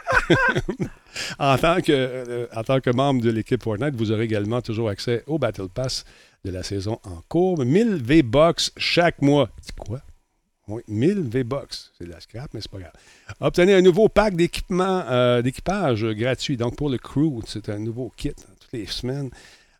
en, 1.39 1.57
tant 1.57 1.81
que, 1.81 1.91
euh, 1.91 2.47
en 2.55 2.63
tant 2.63 2.79
que 2.79 2.89
membre 2.89 3.21
de 3.21 3.29
l'équipe 3.29 3.61
Fortnite, 3.61 3.95
vous 3.95 4.11
aurez 4.11 4.23
également 4.23 4.61
toujours 4.61 4.89
accès 4.89 5.23
au 5.27 5.37
Battle 5.37 5.69
Pass 5.73 6.05
de 6.43 6.51
la 6.51 6.63
saison 6.63 6.99
en 7.03 7.21
cours. 7.27 7.63
1000 7.63 8.01
V-Bucks 8.03 8.71
chaque 8.77 9.21
mois. 9.21 9.49
Quoi? 9.77 10.01
Oui, 10.71 10.81
1000 10.87 11.21
V-Bucks. 11.21 11.91
C'est 11.97 12.05
de 12.05 12.11
la 12.11 12.19
scrap, 12.19 12.49
mais 12.53 12.61
c'est 12.61 12.71
pas 12.71 12.79
grave. 12.79 12.93
Obtenez 13.41 13.73
un 13.73 13.81
nouveau 13.81 14.07
pack 14.07 14.35
d'équipement, 14.35 15.03
euh, 15.09 15.41
d'équipage 15.41 16.05
gratuit. 16.05 16.55
Donc, 16.55 16.77
pour 16.77 16.89
le 16.89 16.97
crew, 16.97 17.41
c'est 17.45 17.67
un 17.69 17.79
nouveau 17.79 18.11
kit 18.15 18.29
hein, 18.29 18.53
toutes 18.59 18.71
les 18.71 18.85
semaines. 18.85 19.29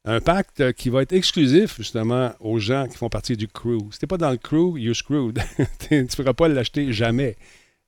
Un 0.04 0.20
pack 0.20 0.48
euh, 0.60 0.72
qui 0.74 0.90
va 0.90 1.04
être 1.04 1.14
exclusif, 1.14 1.78
justement, 1.78 2.34
aux 2.40 2.60
gens 2.60 2.88
qui 2.88 2.98
font 2.98 3.10
partie 3.10 3.38
du 3.38 3.48
crew. 3.48 3.80
Si 3.92 4.00
t'es 4.00 4.08
pas 4.08 4.18
dans 4.18 4.32
le 4.32 4.38
crew, 4.38 4.78
you're 4.78 4.96
screwed. 4.96 5.40
tu 5.90 6.06
pourras 6.18 6.34
pas 6.34 6.50
l'acheter 6.50 6.92
jamais. 6.92 7.38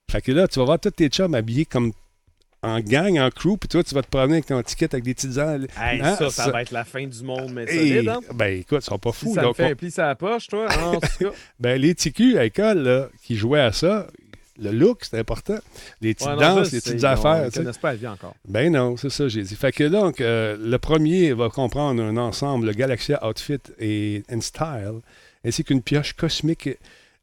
Fait 0.09 0.21
que 0.21 0.31
là, 0.31 0.47
tu 0.47 0.59
vas 0.59 0.65
voir 0.65 0.79
tous 0.79 0.91
tes 0.91 1.09
chums 1.09 1.33
habillés 1.33 1.65
comme 1.65 1.91
en 2.63 2.79
gang, 2.79 3.19
en 3.19 3.29
crew, 3.29 3.57
puis 3.59 3.67
toi, 3.67 3.83
tu 3.83 3.93
vas 3.93 4.01
te 4.01 4.07
promener 4.07 4.35
avec 4.35 4.45
ton 4.45 4.61
ticket 4.63 4.93
avec 4.93 5.03
des 5.03 5.13
petites 5.13 5.37
ailes. 5.37 5.67
Hey, 5.77 6.01
hein? 6.01 6.15
ça, 6.15 6.29
ça, 6.29 6.49
va 6.49 6.61
être 6.61 6.71
la 6.71 6.85
fin 6.85 7.05
du 7.05 7.23
monde, 7.23 7.51
mais 7.53 7.67
solide, 7.67 8.07
hein? 8.07 8.21
Ben 8.33 8.59
écoute, 8.59 8.79
ils 8.81 8.85
sont 8.85 8.97
pas 8.97 9.11
fous. 9.11 9.27
Si 9.27 9.33
ça 9.33 9.45
me 9.45 9.53
fait 9.53 9.71
un 9.71 9.75
pli 9.75 9.93
à 9.97 10.07
la 10.07 10.15
poche, 10.15 10.47
toi, 10.47 10.67
en 10.81 10.93
tout 10.93 10.99
cas. 11.19 11.31
ben 11.59 11.79
les 11.79 11.93
TQ 11.93 12.37
à 12.37 12.43
l'école, 12.43 12.79
là, 12.79 13.09
qui 13.21 13.35
jouaient 13.35 13.59
à 13.59 13.73
ça, 13.73 14.07
le 14.59 14.71
look, 14.71 15.03
c'est 15.03 15.19
important. 15.19 15.57
Les 16.01 16.13
petites 16.13 16.39
danses, 16.39 16.71
les 16.71 16.79
petites 16.79 17.03
affaires. 17.03 17.43
Ils 17.43 17.47
ne 17.47 17.51
connaissent 17.51 17.77
pas 17.77 17.91
la 17.91 17.97
vie 17.97 18.07
encore. 18.07 18.35
Ben 18.47 18.71
non, 18.71 18.95
c'est 18.97 19.09
ça, 19.09 19.27
j'ai 19.27 19.41
dit. 19.43 19.55
Fait 19.55 19.71
que 19.71 19.83
donc, 19.85 20.21
euh, 20.21 20.55
le 20.59 20.77
premier 20.77 21.33
va 21.33 21.49
comprendre 21.49 22.01
un 22.01 22.17
ensemble, 22.17 22.67
le 22.67 22.73
Galaxia 22.73 23.25
Outfit 23.27 23.59
et 23.79 24.23
and 24.31 24.41
Style, 24.41 25.01
ainsi 25.43 25.63
qu'une 25.63 25.81
pioche 25.81 26.13
cosmique 26.13 26.69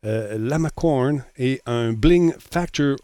euh, 0.05 0.39
Lamacorn 0.39 1.25
et 1.39 1.61
un 1.67 1.93
Bling 1.93 2.33
Factor 2.39 2.97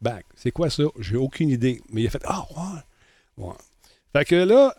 Back. 0.00 0.25
C'est 0.36 0.50
quoi 0.50 0.70
ça? 0.70 0.84
J'ai 1.00 1.16
aucune 1.16 1.48
idée. 1.48 1.80
Mais 1.90 2.02
il 2.02 2.06
a 2.06 2.10
fait 2.10 2.22
Ah, 2.26 2.44
ouais. 3.36 3.52
Fait 4.12 4.24
que 4.24 4.36
là, 4.36 4.74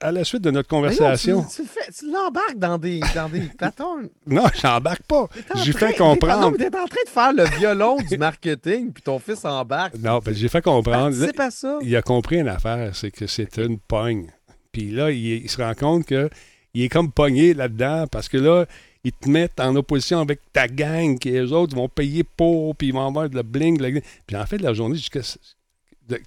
à 0.00 0.12
la 0.12 0.24
suite 0.24 0.42
de 0.42 0.50
notre 0.50 0.68
conversation. 0.68 1.44
tu, 1.44 1.62
tu 1.96 2.10
l'embarques 2.10 2.58
dans 2.58 2.78
des, 2.78 3.00
dans 3.14 3.28
des 3.28 3.40
patons. 3.58 4.08
non, 4.26 4.44
j'embarque 4.60 5.02
pas. 5.02 5.28
J'ai 5.56 5.72
fait 5.72 5.96
comprendre. 5.96 6.56
Tu 6.56 6.62
es 6.62 6.66
en 6.66 6.86
train 6.86 7.04
de 7.04 7.10
faire 7.10 7.32
le 7.32 7.44
violon 7.58 7.96
du 7.96 8.16
marketing, 8.16 8.92
puis 8.92 9.02
ton 9.02 9.18
fils 9.18 9.44
embarque. 9.44 9.94
Non, 9.98 10.18
ben, 10.18 10.34
j'ai 10.34 10.48
fait 10.48 10.62
comprendre. 10.62 11.14
C'est 11.14 11.34
pas 11.34 11.50
ça. 11.50 11.78
Il 11.82 11.94
a 11.96 12.02
compris 12.02 12.38
une 12.38 12.48
affaire, 12.48 12.94
c'est 12.94 13.10
que 13.10 13.26
c'est 13.26 13.58
une 13.58 13.78
pogne. 13.78 14.30
Puis 14.72 14.90
là, 14.90 15.10
il, 15.10 15.44
il, 15.44 15.50
se 15.50 15.60
rend 15.60 15.74
compte 15.74 16.04
que 16.06 16.30
il 16.74 16.82
est 16.84 16.88
comme 16.88 17.10
pogné 17.10 17.54
là-dedans 17.54 18.06
parce 18.06 18.28
que 18.28 18.36
là, 18.36 18.66
ils 19.04 19.12
te 19.12 19.28
mettent 19.28 19.60
en 19.60 19.74
opposition 19.76 20.20
avec 20.20 20.40
ta 20.52 20.66
gang, 20.66 21.18
qui 21.18 21.30
les 21.30 21.52
autres 21.52 21.74
vont 21.76 21.88
payer 21.88 22.24
pour, 22.24 22.74
puis 22.74 22.88
ils 22.88 22.94
vont 22.94 23.06
avoir 23.06 23.28
de 23.28 23.36
la 23.36 23.42
bling, 23.42 23.78
de 23.78 24.02
Puis 24.26 24.36
en 24.36 24.46
fait, 24.46 24.58
de 24.58 24.64
la 24.64 24.74
journée, 24.74 24.98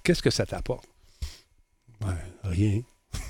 qu'est-ce 0.02 0.22
que 0.22 0.30
ça 0.30 0.46
t'apporte? 0.46 0.84
Ben, 2.00 2.16
rien. 2.44 2.80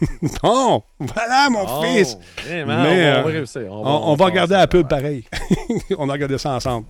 bon, 0.42 0.82
voilà 0.98 1.50
mon 1.50 1.64
oh, 1.66 1.82
fils. 1.82 2.16
Mais, 2.48 2.62
on, 2.62 2.66
va 2.66 2.86
euh, 2.86 3.22
réussir. 3.24 3.62
On 3.70 4.14
va, 4.14 4.24
regarder 4.24 4.54
un 4.54 4.66
peu 4.66 4.84
pareil. 4.84 5.24
on 5.98 6.08
a 6.08 6.12
regardé 6.12 6.38
ça 6.38 6.52
ensemble. 6.52 6.86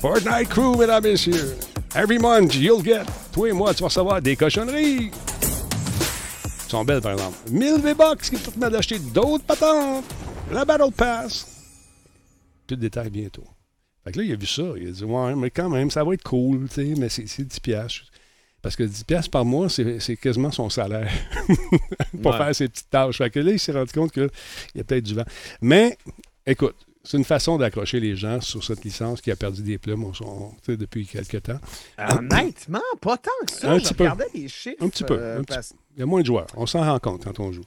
Fortnite 0.00 0.48
Crew, 0.48 0.76
mesdames 0.78 1.04
et 1.06 1.12
messieurs. 1.12 1.56
Every 1.94 2.18
month, 2.18 2.54
you'll 2.54 2.84
get. 2.84 3.04
Toi 3.32 3.48
et 3.48 3.52
moi, 3.52 3.74
tu 3.74 3.80
vas 3.80 3.88
recevoir 3.88 4.22
des 4.22 4.36
cochonneries 4.36 5.10
sont 6.70 6.84
belles, 6.84 7.00
par 7.00 7.12
exemple. 7.12 7.36
1000 7.50 7.80
V-Bucks 7.80 8.20
qui 8.22 8.36
te 8.36 8.50
permettent 8.50 8.72
d'acheter 8.72 8.98
d'autres 8.98 9.44
patentes. 9.44 10.04
La 10.50 10.64
Battle 10.64 10.92
Pass. 10.96 11.46
Plus 12.66 12.76
de 12.76 12.80
détails 12.80 13.10
bientôt. 13.10 13.44
Fait 14.04 14.12
que 14.12 14.18
là, 14.18 14.24
il 14.24 14.32
a 14.32 14.36
vu 14.36 14.46
ça. 14.46 14.62
Il 14.76 14.88
a 14.88 14.90
dit, 14.90 15.04
ouais, 15.04 15.34
mais 15.34 15.50
quand 15.50 15.68
même, 15.68 15.90
ça 15.90 16.04
va 16.04 16.14
être 16.14 16.22
cool, 16.22 16.68
tu 16.68 16.74
sais, 16.74 16.94
mais 16.96 17.08
c'est 17.08 17.44
10 17.44 17.60
piastres. 17.60 18.06
Parce 18.62 18.74
que 18.74 18.82
10 18.82 19.04
piastres 19.04 19.30
par 19.30 19.44
mois, 19.44 19.68
c'est 19.68 20.16
quasiment 20.16 20.50
son 20.50 20.68
salaire 20.68 21.10
pour 22.22 22.36
faire 22.36 22.54
ses 22.54 22.68
petites 22.68 22.90
tâches. 22.90 23.18
Fait 23.18 23.30
que 23.30 23.40
là, 23.40 23.52
il 23.52 23.58
s'est 23.58 23.72
rendu 23.72 23.92
compte 23.92 24.12
qu'il 24.12 24.28
y 24.74 24.80
a 24.80 24.84
peut-être 24.84 25.04
du 25.04 25.14
vent. 25.14 25.26
Mais, 25.60 25.96
écoute, 26.44 26.74
c'est 27.08 27.16
une 27.16 27.24
façon 27.24 27.56
d'accrocher 27.56 28.00
les 28.00 28.16
gens 28.16 28.38
sur 28.42 28.62
cette 28.62 28.84
licence 28.84 29.22
qui 29.22 29.30
a 29.30 29.36
perdu 29.36 29.62
des 29.62 29.78
plumes 29.78 30.12
depuis 30.66 31.06
quelques 31.06 31.42
temps. 31.42 31.58
Honnêtement, 31.96 32.82
pas 33.00 33.16
tant 33.16 33.30
que 33.46 33.52
ça. 33.52 33.72
Un 33.72 33.78
petit 33.78 33.94
peu. 33.94 34.06
les 34.34 34.46
chiffres. 34.46 34.76
Un 34.84 34.90
petit 34.90 35.04
peu. 35.04 35.16
Euh, 35.18 35.42
il 35.96 36.00
y 36.00 36.02
a 36.02 36.06
moins 36.06 36.20
de 36.20 36.26
joueurs. 36.26 36.48
On 36.54 36.66
s'en 36.66 36.80
rend 36.80 36.98
compte 36.98 37.24
quand 37.24 37.40
on 37.40 37.50
joue. 37.50 37.64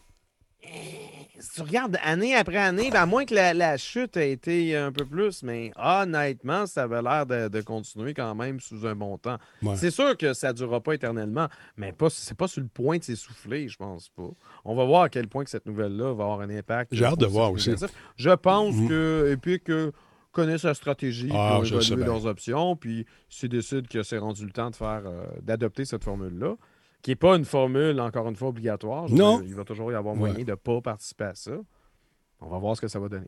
Si 1.41 1.55
tu 1.55 1.61
regardes 1.61 1.97
année 2.03 2.35
après 2.35 2.57
année, 2.57 2.91
ben, 2.91 3.01
à 3.01 3.05
moins 3.05 3.25
que 3.25 3.33
la, 3.33 3.77
chute 3.77 4.15
ait 4.15 4.31
été 4.31 4.77
un 4.77 4.91
peu 4.91 5.05
plus, 5.05 5.43
mais 5.43 5.71
honnêtement, 5.75 6.67
ça 6.67 6.83
avait 6.83 7.01
l'air 7.01 7.25
de, 7.25 7.61
continuer 7.61 8.13
quand 8.13 8.35
même 8.35 8.59
sous 8.59 8.85
un 8.85 8.95
bon 8.95 9.17
temps. 9.17 9.37
C'est 9.75 9.91
sûr 9.91 10.15
que 10.17 10.33
ça 10.33 10.49
ne 10.49 10.53
durera 10.53 10.81
pas 10.81 10.93
éternellement, 10.93 11.47
mais 11.77 11.91
pas, 11.91 12.09
c'est 12.09 12.37
pas 12.37 12.47
sur 12.47 12.61
le 12.61 12.67
point 12.67 12.97
de 12.97 13.03
s'essouffler, 13.03 13.67
je 13.67 13.77
pense 13.77 14.09
pas. 14.09 14.29
On 14.65 14.75
va 14.75 14.85
voir 14.85 15.03
à 15.03 15.09
quel 15.09 15.27
point 15.27 15.43
que 15.43 15.49
cette 15.49 15.65
nouvelle-là 15.65 16.13
va 16.13 16.23
avoir 16.23 16.41
un 16.41 16.49
impact. 16.49 16.93
J'ai 16.93 17.05
hâte 17.05 17.19
de 17.19 17.25
voir 17.25 17.51
aussi. 17.51 17.73
Je 18.15 18.29
pense 18.29 18.75
mm-hmm. 18.75 18.87
que 18.87 19.29
Epic 19.33 19.69
euh, 19.69 19.91
connaît 20.31 20.57
sa 20.57 20.73
stratégie 20.73 21.29
ah, 21.33 21.59
pour 21.59 21.81
évaluer 21.81 22.05
leurs 22.05 22.25
options, 22.25 22.75
puis 22.75 23.05
s'ils 23.29 23.49
décident 23.49 23.87
que 23.89 24.03
c'est 24.03 24.17
rendu 24.17 24.45
le 24.45 24.51
temps 24.51 24.69
de 24.69 24.75
faire 24.75 25.03
euh, 25.05 25.25
d'adopter 25.41 25.85
cette 25.85 26.03
formule-là, 26.03 26.55
qui 27.01 27.11
n'est 27.11 27.15
pas 27.15 27.35
une 27.35 27.45
formule, 27.45 27.99
encore 27.99 28.27
une 28.27 28.35
fois, 28.35 28.49
obligatoire. 28.49 29.09
non. 29.09 29.41
il 29.45 29.55
va 29.55 29.63
toujours 29.63 29.91
y 29.91 29.95
avoir 29.95 30.15
moyen 30.15 30.43
de 30.43 30.51
ne 30.51 30.55
pas 30.55 30.81
participer 30.81 31.25
à 31.25 31.35
ça. 31.35 31.51
On 32.39 32.47
va 32.47 32.57
voir 32.57 32.75
ce 32.75 32.81
que 32.81 32.87
ça 32.87 32.99
va 32.99 33.07
donner. 33.07 33.27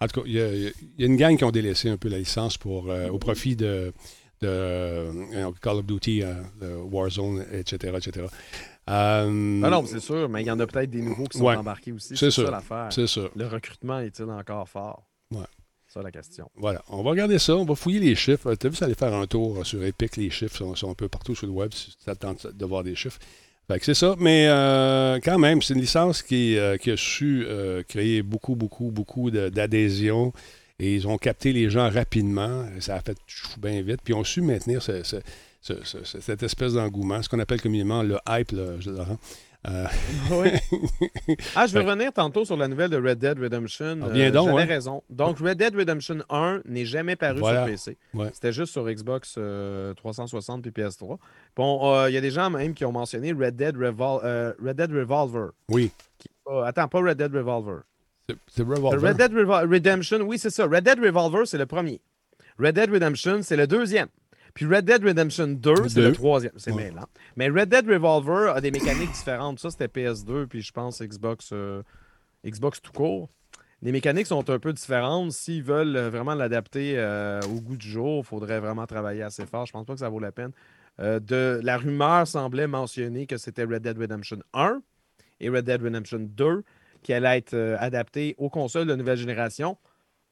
En 0.00 0.06
tout 0.06 0.20
cas, 0.20 0.26
il 0.26 0.34
y, 0.34 1.04
a 1.04 1.06
une 1.06 1.16
gang 1.16 1.36
qui 1.36 1.44
ont 1.44 1.50
délaissé 1.50 1.88
un 1.88 1.96
peu 1.96 2.08
la 2.08 2.18
licence 2.18 2.56
pour, 2.56 2.90
euh, 2.90 3.08
au 3.08 3.18
profit 3.18 3.56
de, 3.56 3.92
de 4.40 5.10
Call 5.60 5.76
of 5.76 5.86
Duty, 5.86 6.22
euh, 6.22 6.82
Warzone, 6.82 7.44
etc. 7.52 7.94
etc. 7.96 8.26
Euh, 8.88 9.28
non, 9.28 9.84
c'est 9.86 10.00
sûr, 10.00 10.28
mais 10.28 10.42
il 10.42 10.46
y 10.46 10.50
en 10.50 10.60
a 10.60 10.66
peut-être 10.66 10.90
des 10.90 11.02
nouveaux 11.02 11.24
qui 11.24 11.38
sont 11.38 11.46
embarqués 11.46 11.92
aussi. 11.92 12.16
C'est 12.16 12.30
ça 12.30 12.50
l'affaire. 12.50 12.88
C'est 12.90 13.06
ça. 13.06 13.22
Le 13.34 13.46
recrutement 13.46 13.98
est-il 14.00 14.30
encore 14.30 14.68
fort? 14.68 15.05
Voilà. 16.56 16.82
On 16.88 17.02
va 17.02 17.10
regarder 17.10 17.38
ça. 17.38 17.56
On 17.56 17.64
va 17.64 17.74
fouiller 17.74 18.00
les 18.00 18.14
chiffres. 18.14 18.54
Tu 18.54 18.66
as 18.66 18.70
vu, 18.70 18.76
ça 18.76 18.84
allait 18.86 18.94
faire 18.94 19.14
un 19.14 19.26
tour 19.26 19.64
sur 19.64 19.82
Epic. 19.82 20.16
Les 20.16 20.30
chiffres 20.30 20.74
sont, 20.74 20.90
un 20.90 20.94
peu 20.94 21.08
partout 21.08 21.34
sur 21.34 21.46
le 21.46 21.52
web 21.52 21.72
si 21.72 21.96
tu 21.96 22.16
tente 22.16 22.46
de 22.46 22.64
voir 22.64 22.84
des 22.84 22.94
chiffres. 22.94 23.18
c'est 23.80 23.94
ça. 23.94 24.14
Mais 24.18 24.46
euh, 24.48 25.18
quand 25.22 25.38
même, 25.38 25.62
c'est 25.62 25.74
une 25.74 25.80
licence 25.80 26.22
qui, 26.22 26.56
euh, 26.58 26.76
a 26.76 26.96
su 26.96 27.44
euh, 27.46 27.82
créer 27.82 28.22
beaucoup, 28.22 28.56
beaucoup, 28.56 28.90
beaucoup 28.90 29.30
d'adhésion. 29.30 30.32
Et 30.78 30.94
ils 30.94 31.08
ont 31.08 31.16
capté 31.16 31.52
les 31.52 31.70
gens 31.70 31.88
rapidement. 31.88 32.66
Ça 32.80 32.96
a 32.96 33.00
fait 33.00 33.16
bien 33.58 33.80
vite. 33.80 34.00
Puis 34.04 34.12
ils 34.12 34.16
ont 34.16 34.24
su 34.24 34.42
maintenir 34.42 34.82
cette 34.82 36.42
espèce 36.42 36.74
d'engouement, 36.74 37.22
ce 37.22 37.28
qu'on 37.28 37.38
appelle 37.38 37.62
communément 37.62 38.02
le 38.02 38.18
hype, 38.28 38.52
là, 38.52 38.78
je 38.78 38.90
euh, 39.68 39.86
ah, 41.56 41.66
je 41.66 41.72
vais 41.72 41.84
revenir 41.84 42.12
tantôt 42.12 42.44
sur 42.44 42.56
la 42.56 42.68
nouvelle 42.68 42.90
de 42.90 42.96
Red 42.96 43.18
Dead 43.18 43.38
Redemption. 43.38 43.98
Ah, 44.02 44.08
bien 44.10 44.30
donc, 44.30 44.48
J'avais 44.48 44.64
raison. 44.64 45.02
Donc, 45.10 45.38
Red 45.38 45.58
Dead 45.58 45.74
Redemption 45.74 46.18
1 46.30 46.62
n'est 46.66 46.84
jamais 46.84 47.16
paru 47.16 47.38
sur 47.38 47.64
PC. 47.64 47.96
C'était 48.32 48.52
juste 48.52 48.72
sur 48.72 48.86
Xbox 48.88 49.38
360 49.96 50.66
euh, 50.66 50.70
puis 50.70 50.82
PS3. 50.84 51.18
Bon, 51.56 51.94
euh, 51.94 52.10
il 52.10 52.14
y 52.14 52.16
a 52.16 52.20
des 52.20 52.30
gens 52.30 52.50
même 52.50 52.74
qui 52.74 52.84
ont 52.84 52.92
mentionné 52.92 53.32
Red 53.32 53.56
Dead, 53.56 53.76
Red 53.76 54.76
Dead 54.76 54.92
Revolver. 54.92 55.50
Oui. 55.68 55.90
attends, 56.64 56.88
pas 56.88 57.00
Red 57.00 57.18
Dead 57.18 57.34
Revolver. 57.34 57.82
C'est 58.48 58.62
Revolver. 58.62 59.08
Red 59.08 59.16
Dead 59.16 59.32
Redemption, 59.32 60.20
oui, 60.22 60.38
c'est 60.38 60.50
ça. 60.50 60.66
Red 60.66 60.84
Dead 60.84 60.98
Revolver, 61.00 61.46
c'est 61.46 61.58
le 61.58 61.66
premier. 61.66 62.00
Red 62.58 62.74
Dead 62.74 62.90
Redemption, 62.90 63.40
c'est 63.42 63.56
le 63.56 63.66
deuxième. 63.66 64.08
Puis 64.56 64.64
Red 64.64 64.86
Dead 64.86 65.04
Redemption 65.04 65.48
2, 65.48 65.88
c'est 65.88 66.00
le 66.00 66.12
troisième. 66.12 66.52
C'est 66.56 66.72
ouais. 66.72 66.84
mêlant. 66.84 67.04
Mais 67.36 67.50
Red 67.50 67.68
Dead 67.68 67.86
Revolver 67.86 68.56
a 68.56 68.62
des 68.62 68.70
mécaniques 68.70 69.12
différentes. 69.12 69.60
Ça, 69.60 69.70
c'était 69.70 69.86
PS2, 69.86 70.46
puis 70.46 70.62
je 70.62 70.72
pense 70.72 71.02
Xbox, 71.02 71.50
euh, 71.52 71.82
Xbox 72.42 72.80
tout 72.80 72.90
court. 72.90 73.28
Les 73.82 73.92
mécaniques 73.92 74.26
sont 74.26 74.48
un 74.48 74.58
peu 74.58 74.72
différentes. 74.72 75.32
S'ils 75.32 75.62
veulent 75.62 75.98
vraiment 76.08 76.34
l'adapter 76.34 76.94
euh, 76.96 77.38
au 77.42 77.60
goût 77.60 77.76
du 77.76 77.86
jour, 77.86 78.22
il 78.24 78.26
faudrait 78.26 78.58
vraiment 78.58 78.86
travailler 78.86 79.22
assez 79.22 79.44
fort. 79.44 79.66
Je 79.66 79.72
pense 79.72 79.84
pas 79.84 79.92
que 79.92 80.00
ça 80.00 80.08
vaut 80.08 80.20
la 80.20 80.32
peine. 80.32 80.52
de, 80.98 81.60
la 81.62 81.76
rumeur 81.76 82.26
semblait 82.26 82.66
mentionner 82.66 83.26
que 83.26 83.36
c'était 83.36 83.64
Red 83.64 83.82
Dead 83.82 83.98
Redemption 83.98 84.38
1 84.54 84.80
et 85.40 85.50
Red 85.50 85.66
Dead 85.66 85.82
Redemption 85.82 86.20
2 86.20 86.64
qui 87.02 87.12
allaient 87.12 87.36
être 87.36 87.76
adaptés 87.78 88.34
aux 88.38 88.48
consoles 88.48 88.86
de 88.86 88.94
nouvelle 88.94 89.18
génération. 89.18 89.76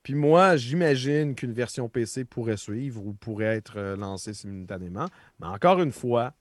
Puis 0.05 0.15
moi, 0.15 0.57
j'imagine 0.57 1.35
qu'une 1.35 1.53
version 1.53 1.89
PC 1.89 2.25
pourrait 2.25 2.57
suivre 2.57 3.05
ou 3.05 3.15
pourrait 3.15 3.57
être 3.57 3.97
lancée 3.99 4.35
simultanément. 4.35 5.07
Mais 5.41 5.49
encore 5.49 5.81
une 5.81 5.91
fois, 5.91 6.35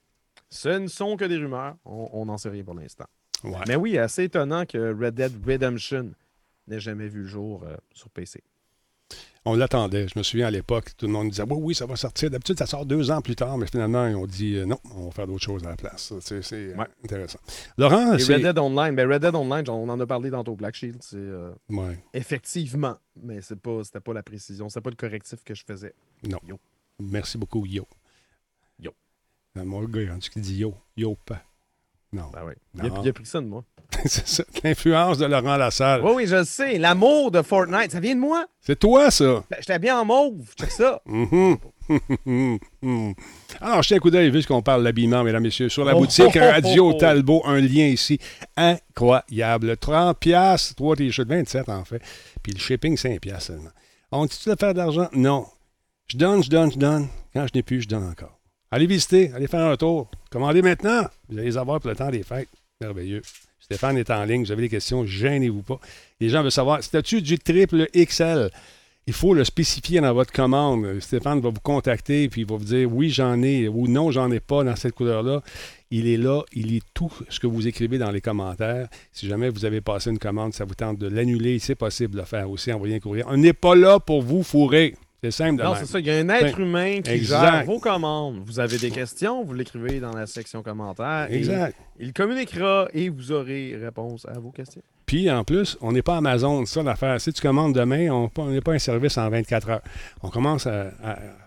ce 0.50 0.70
ne 0.70 0.86
sont 0.88 1.18
que 1.18 1.26
des 1.26 1.38
rumeurs. 1.38 1.78
On 1.86 2.26
n'en 2.26 2.38
sait 2.38 2.50
rien 2.50 2.64
pour 2.64 2.76
l'instant. 2.76 3.08
Mais 3.68 3.76
oui, 3.76 3.98
assez 3.98 4.26
étonnant 4.26 4.66
que 4.66 4.94
Red 4.94 5.16
Dead 5.16 5.32
Redemption 5.44 6.12
n'ait 6.68 6.80
jamais 6.80 7.08
vu 7.08 7.22
le 7.22 7.28
jour 7.28 7.66
sur 7.94 8.10
PC 8.12 8.44
on 9.46 9.56
l'attendait. 9.56 10.08
Je 10.08 10.18
me 10.18 10.24
souviens 10.24 10.48
à 10.48 10.52
l'époque, 10.52 10.92
tout 10.98 11.06
le 11.06 11.12
monde 11.12 11.30
disait 11.30 11.44
Oui, 11.44 11.58
oui, 11.60 11.76
ça 11.76 11.86
va 11.86 11.96
sortir. 11.96 12.30
D'habitude, 12.30 12.58
ça 12.58 12.66
sort 12.66 12.86
deux 12.86 13.12
ans 13.12 13.22
plus 13.22 13.36
tard, 13.36 13.58
mais 13.58 13.68
finalement, 13.68 14.08
ils 14.08 14.16
ont 14.16 14.26
dit 14.26 14.56
euh, 14.56 14.66
non, 14.66 14.80
on 14.96 15.06
va 15.06 15.12
faire 15.12 15.28
d'autres 15.28 15.44
choses 15.44 15.64
à 15.66 15.70
la 15.70 15.76
place. 15.76 16.14
C'est 16.22 16.54
euh, 16.54 16.76
intéressant. 17.04 17.40
Laurent, 17.78 18.18
c'est. 18.18 18.36
Red 18.36 18.44
Dead 18.44 18.58
Online, 18.58 18.96
ben 18.96 19.12
Red 19.12 19.22
Dead 19.22 19.36
Online, 19.36 19.64
on 19.70 19.90
en 19.90 20.00
a 20.00 20.06
parlé 20.06 20.30
dans 20.30 20.44
ton 20.44 20.54
Black 20.54 20.76
Shield. 20.76 20.98
C'est, 21.02 21.18
euh, 21.18 21.52
Effectivement, 22.14 22.98
mais 23.22 23.42
c'est 23.42 23.60
pas, 23.60 23.84
c'était 23.84 24.00
pas 24.00 24.14
la 24.14 24.24
précision, 24.24 24.70
c'était 24.70 24.82
pas 24.82 24.90
le 24.90 24.96
correctif 24.96 25.44
que 25.44 25.54
je 25.54 25.64
faisais. 25.66 25.94
Non. 26.28 26.40
Yo. 26.48 26.60
Merci 27.00 27.38
beaucoup, 27.38 27.66
Yo. 27.66 27.88
Yo. 28.80 28.94
Mon 29.56 29.84
gars, 29.84 30.18
tu 30.20 30.40
dit 30.40 30.58
Yo, 30.58 30.74
Yo, 30.96 31.16
pas. 31.26 31.44
Non. 32.14 32.30
Ben 32.32 32.42
oui. 32.46 32.54
Il, 32.76 32.82
a, 32.82 33.02
il 33.04 33.10
a 33.10 33.14
pris 33.14 33.26
ça 33.26 33.42
de 33.42 33.48
moi. 33.48 33.64
c'est 34.06 34.28
ça. 34.28 34.44
L'influence 34.64 35.18
de 35.18 35.26
Laurent 35.26 35.58
Lassalle. 35.58 36.02
Oui, 36.04 36.12
oui, 36.16 36.28
je 36.28 36.36
le 36.36 36.44
sais. 36.46 36.78
L'amour 36.78 37.32
de 37.32 37.42
Fortnite, 37.42 37.92
ça 37.92 38.00
vient 38.00 38.16
de 38.16 38.20
moi? 38.20 38.46
C'est 38.62 38.78
toi, 38.78 39.12
ça. 39.12 39.44
Ben, 39.50 39.58
J'étais 39.60 39.80
bien 39.80 40.00
en 40.00 40.06
mauve. 40.06 40.54
Check 40.58 40.72
ça. 40.72 41.02
Mm-hmm. 41.08 41.58
Alors, 43.62 43.82
je 43.84 43.88
tiens 43.88 43.98
un 43.98 44.00
coup 44.00 44.10
d'œil, 44.10 44.30
vu 44.30 44.44
qu'on 44.46 44.62
parle 44.62 44.84
d'habillement, 44.84 45.24
mesdames, 45.24 45.44
messieurs, 45.44 45.70
sur 45.70 45.84
la 45.86 45.96
oh, 45.96 46.00
boutique 46.00 46.36
oh, 46.36 46.40
oh, 46.42 46.52
Radio 46.52 46.94
Talbot. 46.94 47.42
Un 47.46 47.60
lien 47.60 47.88
ici 47.88 48.20
incroyable. 48.56 49.76
30 49.78 50.18
piastres, 50.18 50.76
3 50.76 50.96
t-shirts, 50.96 51.28
27 51.28 51.70
en 51.70 51.84
fait. 51.84 52.02
Puis 52.42 52.54
le 52.54 52.60
shipping, 52.60 52.96
5 52.96 53.20
piastres 53.20 53.48
seulement. 53.48 53.72
On 54.12 54.26
dit-tu 54.26 54.50
de 54.50 54.56
faire 54.60 54.74
de 54.74 54.78
l'argent? 54.78 55.10
Non. 55.14 55.46
Je 56.08 56.18
donne, 56.18 56.44
je 56.44 56.50
donne, 56.50 56.72
je 56.72 56.78
donne. 56.78 57.08
Quand 57.34 57.48
je 57.48 57.52
n'ai 57.56 57.64
plus, 57.64 57.82
je 57.82 57.88
donne 57.88 58.08
encore. 58.08 58.33
Allez 58.74 58.88
visiter, 58.88 59.32
allez 59.36 59.46
faire 59.46 59.68
un 59.68 59.78
tour. 59.78 60.10
Commandez 60.32 60.64
maintenant. 60.64 61.04
Vous 61.30 61.38
allez 61.38 61.46
les 61.46 61.58
avoir 61.60 61.80
pour 61.80 61.92
le 61.92 61.96
temps 61.96 62.10
des 62.10 62.24
fêtes. 62.24 62.50
Merveilleux. 62.82 63.22
Stéphane 63.60 64.00
est 64.00 64.10
en 64.10 64.24
ligne. 64.26 64.44
Vous 64.44 64.52
avez 64.52 64.64
des 64.64 64.70
questions, 64.70 65.06
gênez-vous 65.06 65.62
pas. 65.62 65.80
Les 66.20 66.30
gens 66.30 66.42
veulent 66.42 66.52
savoir, 66.52 66.82
c'est-tu 66.82 67.22
du 67.22 67.38
triple 67.38 67.88
XL? 67.96 68.50
Il 69.06 69.14
faut 69.14 69.36
le 69.36 69.44
spécifier 69.44 70.02
dans 70.02 70.12
votre 70.12 70.32
commande. 70.32 71.00
Stéphane 71.02 71.40
va 71.40 71.50
vous 71.50 71.62
contacter 71.62 72.28
puis 72.30 72.42
il 72.42 72.48
va 72.48 72.56
vous 72.56 72.66
dire 72.66 72.92
oui, 72.92 73.12
j'en 73.12 73.44
ai 73.44 73.68
ou 73.68 73.88
non, 73.88 74.10
j'en 74.10 74.32
ai 74.32 74.40
pas 74.40 74.64
dans 74.64 74.76
cette 74.76 74.96
couleur-là. 74.96 75.44
Il 75.92 76.08
est 76.08 76.18
là, 76.18 76.42
il 76.52 76.70
lit 76.70 76.82
tout 76.96 77.14
ce 77.30 77.40
que 77.40 77.46
vous 77.46 77.68
écrivez 77.68 78.00
dans 78.00 78.10
les 78.10 78.22
commentaires. 78.22 78.88
Si 79.12 79.28
jamais 79.28 79.50
vous 79.50 79.66
avez 79.66 79.82
passé 79.82 80.10
une 80.10 80.18
commande, 80.18 80.56
ça 80.56 80.66
vous 80.66 80.74
tente 80.74 80.98
de 80.98 81.06
l'annuler, 81.06 81.60
c'est 81.60 81.76
possible 81.76 82.16
de 82.16 82.22
le 82.22 82.26
faire 82.26 82.50
aussi, 82.50 82.74
envoyer 82.74 82.96
un 82.96 83.00
courrier. 83.00 83.24
On 83.28 83.38
n'est 83.38 83.54
pas 83.54 83.76
là 83.76 84.00
pour 84.00 84.24
vous 84.24 84.42
fourrer. 84.42 84.96
C'est 85.24 85.32
simple 85.32 85.60
de 85.60 85.64
Non, 85.64 85.74
c'est 85.76 85.86
ça. 85.86 86.00
Il 86.00 86.06
y 86.06 86.12
a 86.12 86.18
un 86.18 86.28
être 86.28 86.60
humain 86.60 87.00
qui 87.02 87.24
gère 87.24 87.64
vos 87.66 87.80
commandes. 87.80 88.42
Vous 88.46 88.60
avez 88.60 88.78
des 88.78 88.92
questions, 88.92 89.44
vous 89.46 89.54
l'écrivez 89.54 90.02
dans 90.02 90.12
la 90.12 90.26
section 90.26 90.62
commentaires. 90.62 91.28
Exact. 91.30 91.78
il 91.98 92.12
communiquera 92.12 92.90
et 92.94 93.08
vous 93.08 93.32
aurez 93.32 93.78
réponse 93.82 94.26
à 94.26 94.38
vos 94.38 94.52
questions. 94.52 94.82
Puis, 95.06 95.30
en 95.32 95.44
plus, 95.44 95.78
on 95.80 95.92
n'est 95.94 96.02
pas 96.02 96.18
Amazon. 96.18 96.66
C'est 96.66 96.76
ça 96.76 96.84
l'affaire. 96.84 97.22
Si 97.22 97.32
tu 97.32 97.42
commandes 97.42 97.74
demain, 97.74 98.10
on 98.10 98.50
n'est 98.50 98.62
pas 98.62 98.74
un 98.74 98.80
service 98.80 99.18
en 99.18 99.30
24 99.30 99.70
heures. 99.70 99.82
On 100.24 100.30
commence 100.30 100.68
à, 100.68 100.92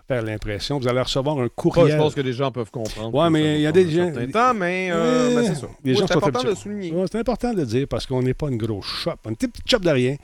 faire 0.07 0.23
l'impression. 0.23 0.79
Vous 0.79 0.87
allez 0.87 1.01
recevoir 1.01 1.37
un 1.39 1.49
courriel. 1.49 1.91
je 1.91 1.97
pense 1.97 2.15
que 2.15 2.21
les 2.21 2.33
gens 2.33 2.51
peuvent 2.51 2.71
comprendre. 2.71 3.13
Oui, 3.13 3.29
mais 3.29 3.59
il 3.59 3.61
y 3.61 3.67
a 3.67 3.71
des 3.71 3.89
gens. 3.91 4.11
Temps, 4.31 4.53
mais 4.55 4.89
euh, 4.91 5.35
ben, 5.35 5.43
c'est 5.43 5.55
ça. 5.55 5.67
c'est 5.83 6.15
important 6.15 6.43
de 6.43 6.55
souligner. 6.55 6.93
c'est 7.11 7.19
important 7.19 7.53
de 7.53 7.63
dire 7.63 7.87
parce 7.87 8.07
qu'on 8.07 8.23
n'est 8.23 8.33
pas 8.33 8.47
une 8.47 8.57
grosse 8.57 8.87
shop. 8.87 9.15
On 9.25 9.31
est 9.31 9.43
une 9.43 9.49
petite 9.49 9.69
shop 9.69 9.79
de 9.79 9.89
rien. 9.89 10.15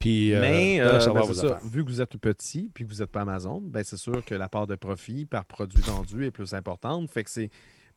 Puis, 0.00 0.34
euh, 0.34 0.40
Mais 0.40 0.80
euh, 0.80 0.98
ben, 1.12 1.34
ça. 1.34 1.60
vu 1.62 1.84
que 1.84 1.90
vous 1.90 2.00
êtes 2.00 2.16
petit 2.16 2.70
puis 2.72 2.84
que 2.84 2.90
vous 2.90 3.00
n'êtes 3.00 3.10
pas 3.10 3.20
Amazon, 3.20 3.60
ben 3.60 3.84
c'est 3.84 3.98
sûr 3.98 4.24
que 4.24 4.34
la 4.34 4.48
part 4.48 4.66
de 4.66 4.74
profit 4.74 5.26
par 5.26 5.44
produit 5.44 5.82
vendu 5.82 6.24
est 6.24 6.30
plus 6.30 6.54
importante. 6.54 7.08
Fait 7.10 7.22
que 7.22 7.30
c'est. 7.30 7.50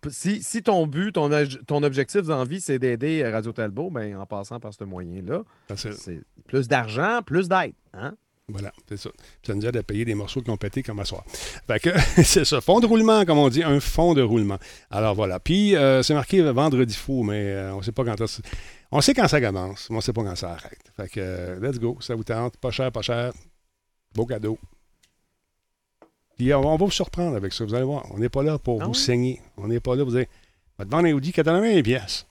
Si, 0.10 0.44
si, 0.44 0.62
ton 0.62 0.86
but, 0.86 1.14
ton, 1.14 1.30
ton 1.66 1.82
objectif 1.82 2.24
d'envie, 2.24 2.60
c'est 2.60 2.78
d'aider 2.78 3.26
Radio 3.26 3.54
Talbot, 3.54 3.90
ben, 3.90 4.18
en 4.18 4.26
passant 4.26 4.60
par 4.60 4.74
ce 4.74 4.84
moyen-là, 4.84 5.44
c'est 5.76 6.22
plus 6.46 6.68
d'argent, 6.68 7.22
plus 7.26 7.48
d'aide. 7.48 7.74
Hein? 7.94 8.18
Voilà, 8.50 8.74
c'est 8.90 8.98
ça. 8.98 9.10
Ça 9.42 9.56
nous 9.56 9.66
aide 9.66 9.78
à 9.78 9.84
payer 9.84 10.04
des 10.04 10.16
morceaux 10.16 10.42
qui 10.42 10.50
ont 10.50 10.58
pété 10.58 10.84
comme 10.84 11.00
à 11.00 11.06
soir. 11.06 11.24
Fait 11.66 11.80
que 11.80 11.90
c'est 12.24 12.44
ça. 12.44 12.60
Fond 12.60 12.82
de 12.82 12.86
roulement, 12.86 13.24
comme 13.24 13.38
on 13.38 13.50
dit, 13.50 13.64
un 13.64 13.80
fond 13.80 14.14
de 14.14 14.22
roulement. 14.22 14.58
Alors 14.92 15.16
voilà. 15.16 15.40
Puis 15.40 15.76
euh, 15.76 16.04
c'est 16.04 16.14
marqué 16.14 16.42
vendredi 16.42 16.94
fou, 16.94 17.24
mais 17.24 17.56
on 17.72 17.78
ne 17.78 17.84
sait 17.84 17.94
pas 17.94 18.04
quand 18.04 18.18
on 18.96 19.02
sait 19.02 19.16
quand 19.16 19.28
ça 19.28 19.42
commence, 19.42 19.90
mais 19.90 19.96
on 19.96 19.98
ne 19.98 20.04
sait 20.04 20.14
pas 20.14 20.24
quand 20.24 20.36
ça 20.36 20.52
arrête. 20.52 20.92
Fait 20.96 21.10
que, 21.10 21.20
euh, 21.20 21.60
let's 21.60 21.80
go, 21.80 21.98
ça 22.00 22.14
vous 22.14 22.24
tente. 22.24 22.58
Pas 22.58 22.70
cher, 22.70 22.92
pas 22.92 23.02
cher. 23.02 23.34
Beau 24.14 24.28
cadeau. 24.28 24.60
Puis 26.38 26.54
on, 26.54 26.62
va 26.62 26.76
vous 26.76 26.92
surprendre 26.92 27.36
avec 27.36 27.54
ça. 27.54 27.66
Vous 27.66 27.74
allez 27.74 27.86
voir, 27.86 28.06
on 28.12 28.20
n'est 28.20 28.30
pas 28.30 28.44
là 28.44 28.60
pour 28.60 28.82
ah 28.82 28.86
vous 28.86 28.94
saigner. 28.94 29.42
On 29.58 29.68
n'est 29.68 29.80
pas 29.80 29.96
là 29.96 30.04
pour 30.04 30.12
vous 30.12 30.18
dire, 30.18 30.28
va 30.78 30.86
te 30.86 30.92
vendre 30.92 31.08
un 31.08 31.14
Audi 31.14 31.32
80 31.32 31.82
pièces. 31.82 32.28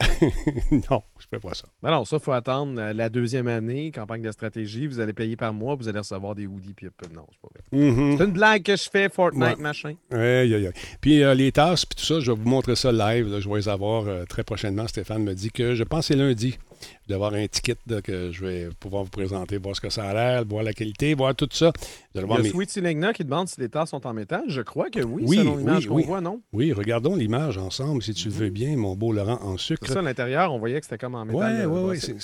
non, 0.70 1.02
je 1.18 1.26
ne 1.26 1.28
fais 1.30 1.38
pas 1.38 1.54
ça. 1.54 1.64
Ben 1.82 1.90
non, 1.90 2.04
ça, 2.04 2.16
il 2.16 2.22
faut 2.22 2.32
attendre 2.32 2.80
euh, 2.80 2.92
la 2.92 3.08
deuxième 3.08 3.48
année, 3.48 3.90
campagne 3.90 4.22
de 4.22 4.32
stratégie. 4.32 4.86
Vous 4.86 5.00
allez 5.00 5.12
payer 5.12 5.36
par 5.36 5.52
mois, 5.52 5.74
vous 5.74 5.88
allez 5.88 5.98
recevoir 5.98 6.34
des 6.34 6.46
hoodies. 6.46 6.74
Puis, 6.74 6.88
non, 7.14 7.26
c'est 7.30 7.40
pas 7.40 7.48
vrai. 7.54 7.90
Mm-hmm. 7.90 8.16
C'est 8.16 8.24
une 8.24 8.32
blague 8.32 8.62
que 8.62 8.76
je 8.76 8.88
fais, 8.90 9.08
Fortnite, 9.08 9.58
machin. 9.58 9.94
Oui, 10.10 10.18
oui, 10.18 10.54
oui. 10.54 10.80
Puis 11.00 11.22
euh, 11.22 11.34
les 11.34 11.52
tasses, 11.52 11.84
puis 11.84 11.96
tout 11.96 12.04
ça, 12.04 12.20
je 12.20 12.32
vais 12.32 12.38
vous 12.38 12.48
montrer 12.48 12.76
ça 12.76 12.92
live. 12.92 13.38
je 13.38 13.48
vais 13.48 13.56
les 13.56 13.68
avoir 13.68 14.06
euh, 14.06 14.24
très 14.24 14.42
prochainement. 14.42 14.86
Stéphane 14.86 15.22
me 15.22 15.34
dit 15.34 15.50
que 15.50 15.74
je 15.74 15.84
pense 15.84 16.08
que 16.08 16.14
c'est 16.14 16.20
lundi. 16.20 16.58
Je 16.80 17.08
vais 17.08 17.14
avoir 17.14 17.34
un 17.34 17.46
ticket 17.46 17.76
que 18.02 18.30
je 18.32 18.44
vais 18.44 18.68
pouvoir 18.78 19.04
vous 19.04 19.10
présenter, 19.10 19.58
voir 19.58 19.76
ce 19.76 19.80
que 19.80 19.90
ça 19.90 20.04
a 20.04 20.14
l'air, 20.14 20.44
voir 20.44 20.62
la 20.62 20.72
qualité, 20.72 21.14
voir 21.14 21.34
tout 21.34 21.48
ça. 21.52 21.72
Il 22.14 22.20
y 22.20 22.24
a 22.24 22.44
Sweet 22.44 22.70
Silegna 22.70 23.12
qui 23.12 23.24
demande 23.24 23.48
si 23.48 23.60
les 23.60 23.68
tasses 23.68 23.90
sont 23.90 24.06
en 24.06 24.12
métal. 24.12 24.44
Je 24.48 24.62
crois 24.62 24.90
que 24.90 25.00
oui, 25.00 25.24
oui 25.26 25.36
selon 25.38 25.56
l'image 25.56 25.86
qu'on 25.86 26.00
voit, 26.00 26.20
non? 26.20 26.40
Oui, 26.52 26.72
regardons 26.72 27.14
l'image 27.16 27.58
ensemble, 27.58 28.02
si 28.02 28.14
tu 28.14 28.28
le 28.28 28.34
veux 28.34 28.50
bien, 28.50 28.76
mon 28.76 28.96
beau 28.96 29.12
Laurent, 29.12 29.40
en 29.42 29.56
sucre. 29.56 29.86
C'est 29.86 29.94
ça, 29.94 30.00
à 30.00 30.02
l'intérieur, 30.02 30.52
on 30.52 30.58
voyait 30.58 30.80
que 30.80 30.86
c'était 30.86 30.98
comme 30.98 31.14
en 31.14 31.24
métal. 31.24 31.66
Oui, 31.66 31.80
oui, 31.80 31.98
oui. 32.00 32.16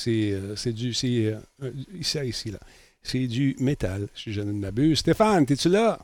C'est 0.57 0.73
du... 0.73 0.95
C'est 0.95 1.35
euh, 1.63 1.73
ici, 1.99 2.19
ici, 2.25 2.51
là. 2.51 2.59
C'est 3.03 3.27
du 3.29 3.55
métal, 3.61 4.09
si 4.15 4.33
je 4.33 4.41
ne 4.41 4.53
m'abuse. 4.53 4.99
Stéphane, 4.99 5.45
es-tu 5.49 5.69
là? 5.69 5.99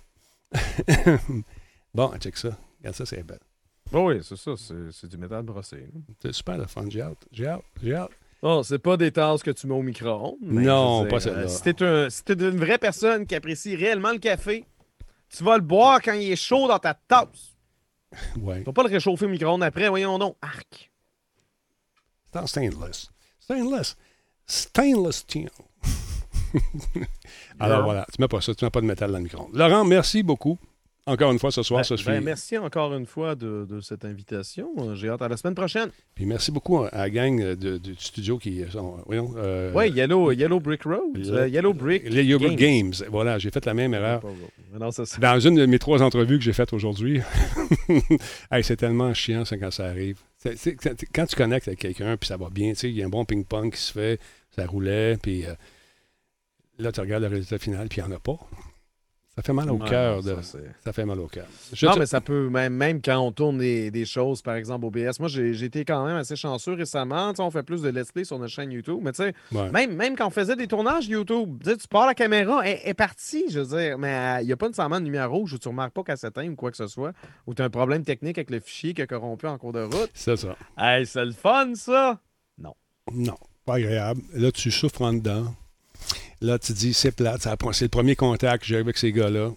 bon, 1.95 2.13
check 2.19 2.37
ça. 2.37 2.57
Regarde 2.79 2.97
ça, 2.97 3.07
c'est 3.07 3.25
belle. 3.25 3.41
oui, 3.93 4.21
c'est 4.23 4.37
ça. 4.37 4.53
C'est 4.93 5.09
du 5.09 5.17
métal 5.17 5.43
brossé. 5.43 5.89
C'est 6.21 6.33
super 6.33 6.59
le 6.59 6.67
fun. 6.67 6.89
J'ai 6.89 7.03
hâte. 7.03 7.27
J'ai 7.33 7.47
hâte. 7.47 7.65
J'ai 7.83 7.95
hâte. 7.95 8.13
Oh, 8.45 8.63
c'est 8.65 8.81
pas 8.81 8.97
des 8.97 9.13
tasses 9.13 9.43
que 9.43 9.53
tu 9.53 9.69
mets 9.69 9.75
au 9.75 9.83
micro-ondes. 9.83 10.37
Non, 10.43 11.07
pas 11.07 11.21
celle-là. 11.21 11.43
Euh, 11.83 12.11
si 12.11 12.25
t'es 12.25 12.35
une 12.35 12.59
vraie 12.59 12.79
personne 12.79 13.25
qui 13.25 13.37
apprécie 13.37 13.77
réellement 13.77 14.11
le 14.11 14.19
café, 14.19 14.65
tu 15.29 15.45
vas 15.45 15.57
le 15.57 15.63
boire 15.63 16.03
quand 16.03 16.13
il 16.13 16.33
est 16.33 16.37
chaud 16.37 16.67
dans 16.69 16.79
ta 16.79 16.95
tasse. 16.95 17.51
Ouais. 18.43 18.59
Tu 18.59 18.65
vas 18.65 18.73
pas 18.73 18.83
le 18.83 18.91
réchauffer 18.91 19.25
au 19.25 19.29
micro-ondes 19.29 19.63
après, 19.63 19.89
voyons 19.89 20.19
donc. 20.19 20.37
Arc. 20.43 20.91
C'est 22.31 22.41
en 22.41 22.47
stainless. 22.47 23.11
Stainless. 23.41 23.97
Stainless 24.45 25.17
steel. 25.17 25.49
Alors 27.59 27.85
voilà, 27.85 28.05
tu 28.13 28.21
mets 28.21 28.29
pas 28.29 28.43
ça, 28.43 28.55
tu 28.55 28.67
mets 28.67 28.71
pas 28.71 28.83
de 28.83 28.87
métal 28.87 29.11
dans 29.13 29.17
le 29.17 29.25
micro-ondes. 29.25 29.55
Laurent, 29.55 29.85
merci 29.87 30.23
beaucoup. 30.23 30.59
Encore 31.05 31.33
une 31.33 31.41
fois 31.41 31.51
ce 31.51 31.65
soir, 31.65 31.81
ben, 31.81 31.85
ça 31.85 31.97
se 31.97 32.05
ben, 32.05 32.23
Merci 32.23 32.57
encore 32.59 32.95
une 32.95 33.07
fois 33.07 33.35
de, 33.35 33.67
cette 33.81 34.05
invitation. 34.05 34.95
J'ai 34.95 35.09
hâte 35.09 35.23
à 35.23 35.29
la 35.29 35.37
semaine 35.37 35.57
prochaine. 35.57 35.91
Puis 36.15 36.27
merci 36.27 36.53
beaucoup 36.53 36.85
à 36.85 36.91
la 36.93 37.11
gang 37.11 37.55
du 37.57 37.97
studio 37.99 38.39
qui 38.39 38.63
sont. 38.71 38.99
Voyons. 39.07 39.35
Euh, 39.37 39.73
oui, 39.75 39.91
Yellow, 39.91 40.31
Yellow 40.31 40.61
Brick 40.61 40.85
Road. 40.85 41.17
Euh, 41.17 41.49
Yellow 41.49 41.75
Brick. 41.75 42.05
Yellow 42.05 42.39
Brick 42.39 42.57
Games. 42.57 42.93
Voilà, 43.11 43.39
j'ai 43.39 43.51
fait 43.51 43.67
la 43.67 43.75
même 43.75 43.95
erreur. 43.95 44.23
Dans 45.19 45.41
une 45.41 45.57
de 45.57 45.67
mes 45.67 45.81
trois 45.81 46.03
entrevues 46.03 46.39
que 46.39 46.45
j'ai 46.45 46.53
faites 46.53 46.73
aujourd'hui. 46.73 47.21
c'est 48.63 48.77
tellement 48.77 49.13
chiant 49.13 49.45
ça, 49.45 49.57
quand 49.59 49.73
ça 49.73 49.87
arrive. 49.87 50.21
quand 51.13 51.27
tu 51.27 51.37
connectes 51.37 51.67
avec 51.67 51.81
quelqu'un, 51.81 52.17
puis 52.17 52.29
ça 52.29 52.37
va 52.37 52.49
bien, 52.49 52.75
il 52.81 52.91
y 52.91 53.03
a 53.03 53.07
un 53.07 53.09
bon 53.09 53.25
ping-pong 53.25 53.73
qui 53.73 53.81
se 53.81 53.93
fait, 53.93 54.21
ça 54.55 54.67
roulait, 54.67 55.17
puis 55.21 55.47
euh, 55.47 55.55
là, 56.79 56.93
tu 56.93 57.01
regardes 57.01 57.23
le 57.25 57.29
résultat 57.29 57.59
final, 57.59 57.89
puis 57.89 58.01
il 58.01 58.07
n'y 58.07 58.13
en 58.13 58.17
a 58.17 58.21
pas. 58.21 58.39
Ça 59.35 59.41
fait 59.41 59.55
mal 59.55 59.71
au 59.71 59.79
cœur. 59.79 60.23
De... 60.23 60.37
Ça, 60.43 60.93
fait 60.93 61.07
mal 61.07 61.19
au 61.19 61.27
cœur. 61.27 61.47
Non, 61.83 61.97
mais 61.99 62.05
ça 62.05 62.21
peut, 62.21 62.51
même, 62.51 62.75
même 62.75 63.01
quand 63.01 63.19
on 63.19 63.33
tourne 63.33 63.57
des, 63.57 64.05
choses, 64.05 64.43
par 64.43 64.57
exemple, 64.57 64.85
OBS. 64.85 65.19
Moi, 65.21 65.29
j'ai 65.29 65.65
été 65.65 65.87
quand 65.87 66.05
même 66.05 66.17
assez 66.17 66.37
chanceux 66.37 66.75
récemment. 66.75 67.33
on 67.39 67.51
fait 67.51 67.63
plus 67.63 67.81
de 67.81 67.89
let's 67.89 68.13
play 68.13 68.25
sur 68.25 68.39
notre 68.39 68.53
chaîne 68.53 68.71
YouTube. 68.71 68.99
Mais 69.01 69.13
tu 69.13 69.23
sais, 69.23 69.35
même, 69.73 69.95
même 69.97 70.17
quand 70.17 70.27
on 70.27 70.31
faisait 70.31 70.57
des 70.57 70.67
tournages 70.67 71.07
YouTube, 71.09 71.63
tu 71.65 71.89
pars 71.89 72.07
la 72.07 72.15
caméra, 72.15 72.61
elle 72.67 72.81
est 72.85 72.95
partie, 72.95 73.45
je 73.49 73.61
veux 73.61 73.79
dire. 73.79 73.99
Mais 73.99 74.15
euh, 74.15 74.43
il 74.43 74.47
n'y 74.47 74.53
a 74.53 74.57
pas 74.57 74.67
nécessairement 74.67 75.01
de 75.01 75.07
lumière 75.07 75.31
rouge 75.31 75.55
où 75.55 75.59
tu 75.59 75.69
ne 75.69 75.73
remarques 75.73 75.95
pas 75.95 76.03
qu'elle 76.03 76.19
s'éteint 76.19 76.49
ou 76.49 76.55
quoi 76.55 76.71
que 76.71 76.77
ce 76.77 76.87
soit. 76.87 77.13
Ou 77.47 77.55
tu 77.55 77.63
as 77.63 77.65
un 77.65 77.71
problème 77.71 78.05
technique 78.05 78.37
avec 78.37 78.51
le 78.51 78.61
fichier 78.61 78.93
qui 78.93 79.01
a 79.01 79.07
corrompu 79.07 79.47
en 79.47 79.57
cours 79.57 79.73
de 79.73 79.83
route. 79.83 80.11
C'est 80.13 80.37
ça. 80.37 80.57
Hey, 80.77 81.07
c'est 81.07 81.25
le 81.25 81.33
fun, 81.33 81.75
ça? 81.75 82.21
Non. 82.59 82.75
Non, 83.11 83.37
pas 83.65 83.77
agréable. 83.77 84.21
Là, 84.35 84.53
tu 84.53 84.71
souffres 84.71 85.03
en 85.03 85.15
dedans. 85.15 85.55
Là, 86.43 86.59
tu 86.59 86.73
dis, 86.73 86.93
c'est 86.93 87.13
plate. 87.13 87.47
C'est 87.73 87.85
le 87.85 87.89
premier 87.89 88.17
contact 88.17 88.63
que 88.63 88.69
j'ai 88.69 88.77
avec 88.77 88.99
ces 88.99 89.13
gars-là. 89.13 89.53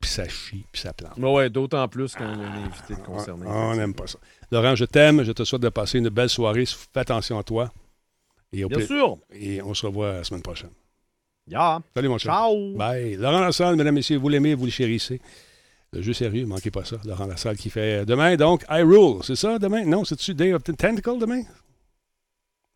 puis 0.00 0.10
ça 0.10 0.28
chie, 0.28 0.66
puis 0.70 0.82
ça 0.82 0.92
plante. 0.92 1.14
Oui, 1.16 1.30
ouais, 1.30 1.48
d'autant 1.48 1.88
plus 1.88 2.14
qu'on 2.14 2.24
a 2.24 2.28
un 2.28 2.64
invité 2.64 2.94
concerné. 3.04 3.46
on 3.46 3.74
n'aime 3.74 3.94
pas 3.94 4.06
ça. 4.06 4.18
Laurent, 4.52 4.74
je 4.74 4.84
t'aime. 4.84 5.24
Je 5.24 5.32
te 5.32 5.44
souhaite 5.44 5.62
de 5.62 5.70
passer 5.70 5.98
une 5.98 6.10
belle 6.10 6.28
soirée. 6.28 6.66
Fais 6.66 7.00
attention 7.00 7.38
à 7.38 7.42
toi. 7.42 7.72
Bien 8.52 8.86
sûr. 8.86 9.16
Et 9.32 9.62
on 9.62 9.72
se 9.72 9.86
revoit 9.86 10.12
la 10.12 10.24
semaine 10.24 10.42
prochaine. 10.42 10.70
Yeah. 11.48 11.80
Salut, 11.94 12.08
mon 12.08 12.18
cher. 12.18 12.32
Ciao. 12.32 12.74
Bye. 12.76 13.16
Laurent 13.16 13.40
Lassalle, 13.40 13.76
mesdames, 13.76 13.94
messieurs, 13.94 14.18
vous 14.18 14.28
l'aimez, 14.28 14.54
vous 14.54 14.66
le 14.66 14.70
chérissez. 14.70 15.20
Le 15.92 16.02
jeu 16.02 16.12
sérieux, 16.12 16.44
manquez 16.44 16.70
pas 16.70 16.84
ça. 16.84 16.96
Laurent 17.04 17.26
Lassalle 17.26 17.56
qui 17.56 17.70
fait 17.70 18.04
demain, 18.04 18.36
donc, 18.36 18.64
I 18.68 18.82
Rule. 18.82 19.20
C'est 19.22 19.36
ça, 19.36 19.58
demain? 19.58 19.84
Non, 19.86 20.04
c'est-tu 20.04 20.34
Day 20.34 20.52
of 20.52 20.64
the 20.64 20.76
Tentacle 20.76 21.18
demain? 21.18 21.42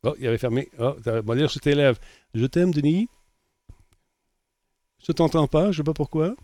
Oh, 0.02 0.14
il 0.18 0.26
avait 0.26 0.38
fermé. 0.38 0.68
Oh, 0.78 0.94
tu 1.02 1.10
vas 1.10 1.34
lire 1.34 1.50
sur 1.50 1.60
tes 1.60 1.74
lèvres. 1.74 1.98
Je 2.32 2.46
t'aime, 2.46 2.72
Denis. 2.72 3.08
Je 5.06 5.12
t'entends 5.12 5.46
pas, 5.46 5.72
je 5.72 5.78
sais 5.78 5.82
pas 5.82 5.94
pourquoi. 5.94 6.34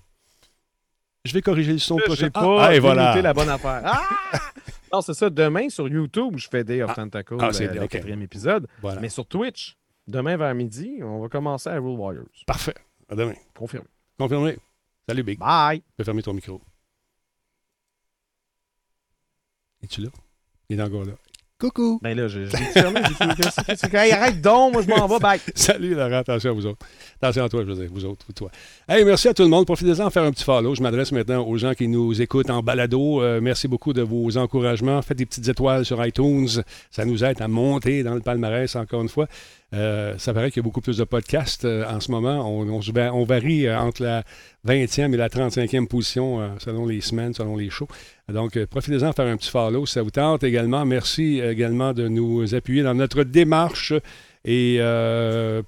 Je 1.25 1.33
vais 1.33 1.43
corriger 1.43 1.73
le 1.73 1.79
son 1.79 1.97
prochain. 1.97 2.31
pas 2.31 2.69
ah, 2.69 2.79
voilà. 2.79 3.21
la 3.21 3.35
bonne 3.35 3.49
affaire. 3.49 3.83
Ah! 3.85 4.03
non, 4.93 5.01
c'est 5.01 5.15
ça. 5.15 5.29
Demain, 5.29 5.69
sur 5.69 5.89
YouTube, 5.89 6.37
je 6.37 6.49
fais 6.49 6.63
Day 6.63 6.83
of 6.83 6.91
ah. 6.93 6.95
Tentacle, 6.95 7.37
ah, 7.41 7.53
c'est 7.53 7.73
le 7.73 7.87
quatrième 7.87 8.23
épisode. 8.23 8.67
Mais 9.01 9.09
sur 9.09 9.27
Twitch, 9.27 9.77
demain 10.07 10.37
vers 10.37 10.55
midi, 10.55 11.01
on 11.03 11.21
va 11.21 11.29
commencer 11.29 11.69
à 11.69 11.75
Rule 11.75 11.99
Warriors. 11.99 12.27
Parfait. 12.47 12.75
À 13.09 13.17
demain. 13.17 13.35
Confirmé. 13.55 13.87
Confirmé. 14.19 14.57
Salut, 15.09 15.23
Big. 15.23 15.39
Bye. 15.39 15.83
Je 15.91 16.03
vais 16.03 16.05
fermer 16.05 16.23
ton 16.23 16.33
micro. 16.33 16.61
Es-tu 19.83 20.01
là? 20.01 20.09
Il 20.69 20.81
est 20.81 20.83
encore 20.83 21.05
là. 21.05 21.13
Coucou! 21.59 21.99
Ben 22.03 22.15
là, 22.15 22.29
j'ai 22.29 22.45
fermé. 22.47 23.01
Hey, 23.95 24.13
arrête 24.13 24.43
donc, 24.43 24.75
moi 24.75 24.83
je 24.83 24.89
m'en 24.89 25.07
vais, 25.07 25.19
bye! 25.19 25.41
Salut 25.55 25.95
Laurent, 25.95 26.19
attention 26.19 26.51
à 26.51 26.53
vous 26.53 26.67
autres. 26.67 26.87
Attention 27.23 27.45
à 27.45 27.49
toi, 27.49 27.63
je 27.65 27.73
veux 27.73 27.75
dire, 27.75 27.89
vous 27.91 28.05
autres, 28.05 28.27
toi. 28.35 28.51
Hey, 28.87 29.05
merci 29.07 29.29
à 29.29 29.33
tout 29.33 29.43
le 29.43 29.49
monde. 29.49 29.65
Profitez-en 29.65 30.05
de 30.05 30.13
faire 30.13 30.25
un 30.25 30.33
petit 30.33 30.45
follow. 30.45 30.75
Je 30.75 30.83
m'adresse 30.83 31.13
maintenant 31.13 31.47
aux 31.47 31.57
gens 31.57 31.73
qui 31.73 31.89
nous 31.89 32.21
écoutent 32.21 32.51
en 32.51 32.63
balado. 32.63 33.23
Euh, 33.23 33.41
merci 33.41 33.69
beaucoup 33.69 33.95
de 33.95 34.03
vos 34.03 34.37
encouragements. 34.37 35.01
Faites 35.01 35.17
des 35.17 35.25
petites 35.25 35.49
étoiles 35.49 35.87
sur 35.87 36.05
iTunes. 36.05 36.63
Ça 36.91 37.07
nous 37.07 37.25
aide 37.25 37.41
à 37.41 37.49
monter 37.49 38.03
dans 38.03 38.15
le 38.15 38.21
palmarès, 38.21 38.77
encore 38.77 39.01
une 39.01 39.09
fois. 39.09 39.27
Euh, 39.75 40.17
ça 40.19 40.33
paraît 40.33 40.51
qu'il 40.51 40.61
y 40.61 40.63
a 40.63 40.63
beaucoup 40.63 40.81
plus 40.81 40.99
de 40.99 41.05
podcasts 41.05 41.65
euh, 41.65 41.85
en 41.89 41.99
ce 41.99 42.11
moment. 42.11 42.49
On, 42.49 43.25
varie 43.25 43.67
euh, 43.67 43.79
entre 43.79 44.03
la 44.03 44.23
20e 44.67 45.13
et 45.13 45.17
la 45.17 45.29
35e 45.29 45.89
position 45.89 46.57
selon 46.59 46.87
les 46.87 47.01
semaines, 47.01 47.35
selon 47.35 47.57
les 47.57 47.71
shows. 47.71 47.89
Donc, 48.33 48.63
profitez-en 48.67 49.13
faire 49.13 49.27
un 49.27 49.37
petit 49.37 49.51
follow 49.51 49.87
si 49.87 49.95
ça 49.95 50.03
vous 50.03 50.11
tente 50.11 50.45
également. 50.45 50.85
Merci 50.85 51.41
également 51.41 51.93
de 51.93 52.09
nous 52.09 52.55
appuyer 52.55 52.83
dans 52.83 52.95
notre 52.95 53.25
démarche. 53.25 53.93
Et 54.45 54.81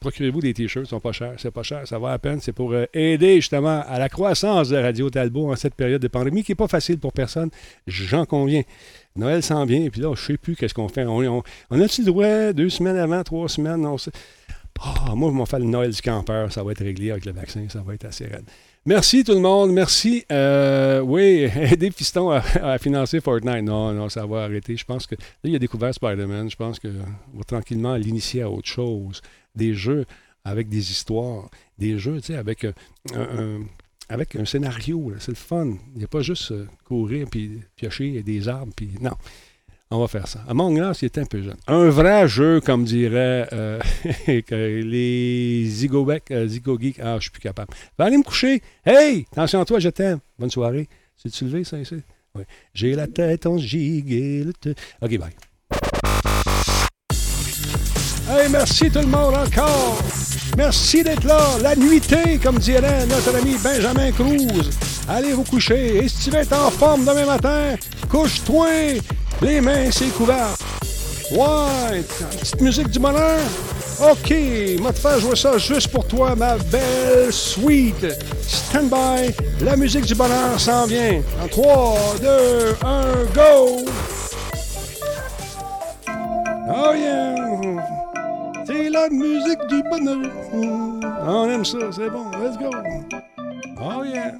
procurez-vous 0.00 0.40
des 0.40 0.54
t-shirts, 0.54 0.86
ils 0.86 0.90
sont 0.90 1.00
pas 1.00 1.12
chers, 1.12 1.34
c'est 1.38 1.50
pas 1.50 1.64
cher, 1.64 1.86
ça 1.86 1.98
va 1.98 2.12
à 2.12 2.18
peine. 2.18 2.40
C'est 2.40 2.52
pour 2.52 2.74
aider 2.92 3.36
justement 3.36 3.82
à 3.86 3.98
la 3.98 4.08
croissance 4.08 4.68
de 4.68 4.76
Radio 4.76 5.10
Talbot 5.10 5.52
en 5.52 5.56
cette 5.56 5.74
période 5.74 6.02
de 6.02 6.08
pandémie 6.08 6.42
qui 6.42 6.52
n'est 6.52 6.56
pas 6.56 6.68
facile 6.68 6.98
pour 6.98 7.12
personne, 7.12 7.50
j'en 7.86 8.24
conviens. 8.24 8.62
Noël 9.16 9.42
s'en 9.42 9.64
vient, 9.64 9.82
et 9.82 9.90
puis 9.90 10.00
là, 10.00 10.14
je 10.14 10.20
ne 10.20 10.26
sais 10.26 10.36
plus 10.36 10.56
qu'est-ce 10.56 10.74
qu'on 10.74 10.88
fait. 10.88 11.04
On, 11.04 11.42
a-tu 11.72 12.02
le 12.02 12.06
droit 12.06 12.52
deux 12.52 12.70
semaines 12.70 12.96
avant, 12.96 13.22
trois 13.24 13.48
semaines? 13.48 13.84
On 13.84 13.98
sait. 13.98 14.12
Ah, 14.80 15.14
moi, 15.16 15.30
je 15.30 15.36
m'en 15.36 15.46
fais 15.46 15.58
le 15.58 15.64
Noël 15.64 15.90
du 15.90 16.00
campeur. 16.00 16.52
Ça 16.52 16.62
va 16.62 16.70
être 16.72 16.84
réglé 16.84 17.10
avec 17.10 17.24
le 17.24 17.32
vaccin. 17.32 17.66
Ça 17.68 17.82
va 17.82 17.94
être 17.94 18.04
assez 18.04 18.26
raide. 18.26 18.44
Merci 18.86 19.24
tout 19.24 19.32
le 19.32 19.40
monde. 19.40 19.72
Merci. 19.72 20.24
Euh, 20.30 21.00
oui, 21.00 21.48
aider 21.56 21.90
Piston 21.90 22.30
à, 22.30 22.78
financer 22.78 23.20
Fortnite. 23.20 23.64
Non, 23.64 23.92
non, 23.92 24.08
ça 24.08 24.24
va 24.24 24.44
arrêter. 24.44 24.76
Je 24.76 24.84
pense 24.84 25.06
que 25.06 25.16
là, 25.16 25.20
il 25.44 25.54
a 25.54 25.58
découvert 25.58 25.92
Spider-Man. 25.92 26.48
Je 26.48 26.56
pense 26.56 26.78
que 26.78 26.88
va 26.88 27.44
tranquillement 27.44 27.96
l'initier 27.96 28.42
à 28.42 28.50
autre 28.50 28.68
chose. 28.68 29.20
Des 29.54 29.74
jeux 29.74 30.06
avec 30.44 30.68
des 30.68 30.92
histoires. 30.92 31.50
Des 31.76 31.98
jeux, 31.98 32.20
tu 32.20 32.28
sais, 32.28 32.36
avec 32.36 32.64
euh, 32.64 32.72
un 33.14 33.60
avec 34.08 34.36
un 34.36 34.44
scénario. 34.44 35.12
C'est 35.18 35.32
le 35.32 35.36
fun. 35.36 35.74
Il 35.94 35.98
n'y 35.98 36.04
a 36.04 36.08
pas 36.08 36.20
juste 36.20 36.52
euh, 36.52 36.66
courir 36.84 37.26
puis 37.30 37.60
piocher 37.76 38.22
des 38.22 38.48
arbres. 38.48 38.72
Puis 38.74 38.90
non, 39.00 39.12
on 39.90 40.00
va 40.00 40.08
faire 40.08 40.26
ça. 40.26 40.44
Among 40.48 40.78
Us, 40.78 41.02
il 41.02 41.06
était 41.06 41.20
un 41.20 41.26
peu 41.26 41.42
jeune. 41.42 41.56
Un 41.66 41.88
vrai 41.88 42.28
jeu, 42.28 42.60
comme 42.60 42.84
dirait 42.84 43.48
euh, 43.52 43.80
les 44.28 45.64
Zigobeck, 45.66 46.30
euh, 46.30 46.46
Zigogeek. 46.46 47.00
Ah, 47.00 47.16
je 47.18 47.22
suis 47.22 47.30
plus 47.30 47.40
capable. 47.40 47.72
Va 47.98 48.06
aller 48.06 48.18
me 48.18 48.22
coucher. 48.22 48.62
Hey, 48.84 49.26
attention 49.32 49.60
à 49.60 49.64
toi, 49.64 49.78
je 49.78 49.88
t'aime. 49.88 50.20
Bonne 50.38 50.50
soirée. 50.50 50.88
C'est-tu 51.16 51.44
levé, 51.44 51.64
ça, 51.64 51.78
ici? 51.78 51.96
Oui. 52.34 52.44
J'ai 52.74 52.94
la 52.94 53.06
tête 53.06 53.46
en 53.46 53.58
gigue. 53.58 54.52
OK, 55.02 55.18
bye. 55.18 55.47
Hey, 58.30 58.48
merci 58.50 58.90
tout 58.90 58.98
le 58.98 59.06
monde 59.06 59.34
encore. 59.34 59.98
Merci 60.56 61.02
d'être 61.02 61.24
là. 61.24 61.40
La 61.62 61.74
nuitée, 61.74 62.38
comme 62.42 62.58
dirait 62.58 63.06
notre 63.06 63.34
ami 63.34 63.56
Benjamin 63.56 64.12
Cruz. 64.12 64.70
Allez 65.08 65.32
vous 65.32 65.44
coucher. 65.44 66.04
Et 66.04 66.08
si 66.08 66.24
tu 66.24 66.30
veux 66.30 66.40
être 66.40 66.52
en 66.52 66.70
forme 66.70 67.06
demain 67.06 67.24
matin, 67.24 67.76
couche-toi. 68.10 69.00
Les 69.40 69.62
mains, 69.62 69.90
c'est 69.90 70.08
couvert. 70.08 70.54
Ouais, 71.30 72.02
petite 72.38 72.60
musique 72.60 72.88
du 72.88 72.98
bonheur. 72.98 73.40
OK, 74.00 74.34
moi 74.78 74.92
te 74.92 74.98
faire 74.98 75.18
jouer 75.20 75.36
ça 75.36 75.58
juste 75.58 75.88
pour 75.88 76.06
toi, 76.06 76.34
ma 76.34 76.56
belle 76.56 77.32
suite. 77.32 78.06
Stand 78.46 78.90
by, 78.90 79.32
la 79.64 79.76
musique 79.76 80.04
du 80.04 80.14
bonheur 80.14 80.60
s'en 80.60 80.86
vient. 80.86 81.20
En 81.42 81.48
3, 81.48 81.98
2, 82.20 82.76
1, 82.84 83.02
go! 83.34 83.84
Oh 86.70 86.94
yeah! 86.94 87.97
C'est 88.68 88.90
la 88.90 89.08
musique 89.08 89.66
du 89.70 89.82
bonheur. 89.84 90.30
On 90.52 91.48
aime 91.48 91.64
ça, 91.64 91.78
c'est 91.90 92.10
bon. 92.10 92.30
Let's 92.32 92.58
go. 92.58 92.70
Oh 93.80 94.04
yeah. 94.04 94.34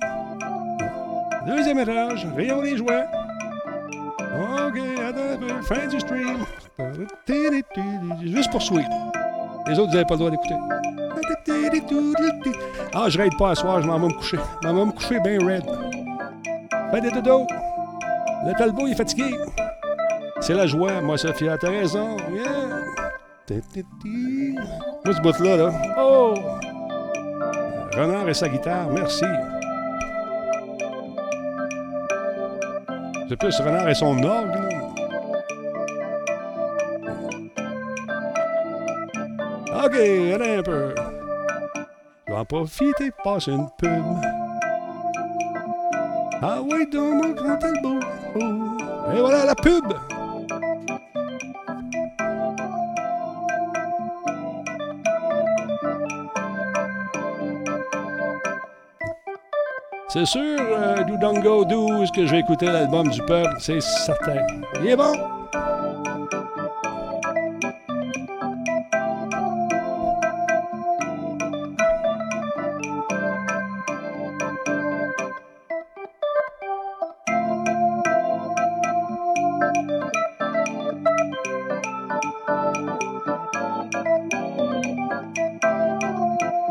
Deuxième 1.47 1.79
étage, 1.79 2.29
rayon 2.37 2.61
des 2.61 2.77
jouets. 2.77 3.07
OK, 4.21 4.79
attends 4.99 5.33
un 5.33 5.37
peu. 5.39 5.63
Fin 5.63 5.87
du 5.87 5.99
stream. 5.99 6.45
Juste 8.23 8.51
pour 8.51 8.61
sweet. 8.61 8.85
Les 9.67 9.79
autres, 9.79 9.93
vous 9.93 9.95
n'avez 9.95 10.05
pas 10.05 10.15
le 10.15 10.19
droit 10.19 10.31
d'écouter. 10.31 10.57
Ah, 12.93 13.09
je 13.09 13.17
raide 13.17 13.33
pas 13.39 13.53
à 13.53 13.55
soir, 13.55 13.81
je 13.81 13.87
m'en 13.87 13.99
vais 13.99 14.09
me 14.09 14.13
coucher. 14.13 14.37
Je 14.63 14.69
m'en 14.69 14.75
vais 14.75 14.85
me 14.85 14.93
coucher 14.93 15.21
bien 15.21 15.39
red. 15.39 15.65
Fais 16.91 17.01
des 17.01 17.11
dodo. 17.13 17.47
Le 18.45 18.53
talbot, 18.59 18.89
est 18.89 18.95
fatigué. 18.95 19.35
C'est 20.43 20.55
la 20.55 20.67
joie, 20.67 21.01
moi, 21.01 21.17
Sophia. 21.17 21.57
T'as 21.57 21.71
raison. 21.71 22.19
Yeah. 22.31 23.08
Moi, 23.51 25.15
ce 25.15 25.21
bout-là, 25.21 25.57
là. 25.57 25.73
Oh! 25.99 26.35
Renard 27.97 28.29
et 28.29 28.35
sa 28.35 28.49
guitare, 28.49 28.89
merci. 28.91 29.25
C'est 33.29 33.37
plus 33.37 33.57
Renard 33.61 33.89
et 33.89 33.95
son 33.95 34.23
orgue, 34.23 34.55
là. 34.55 34.69
OK, 39.85 39.95
allez 39.95 40.57
un 40.57 40.63
peu. 40.63 40.95
Je 42.27 42.33
vais 42.33 42.39
en 42.39 42.45
profiter 42.45 43.11
pour 43.11 43.35
passer 43.35 43.53
une 43.53 43.69
pub. 43.79 44.05
Ah 46.43 46.59
oui, 46.63 46.87
dans 46.93 47.01
mon 47.01 47.31
grand 47.31 47.63
album. 47.63 48.01
Et 49.15 49.21
voilà 49.21 49.45
la 49.47 49.55
pub! 49.55 49.85
C'est 60.19 60.27
sûr, 60.27 60.59
euh, 60.59 61.05
Do 61.05 61.65
12 61.65 62.11
que 62.11 62.27
je 62.27 62.33
vais 62.33 62.41
écouter 62.41 62.67
l'album 62.67 63.07
du 63.07 63.23
peuple, 63.23 63.55
c'est 63.61 63.81
certain. 63.81 64.45
Il 64.81 64.89
est 64.89 64.97
bon! 64.97 65.13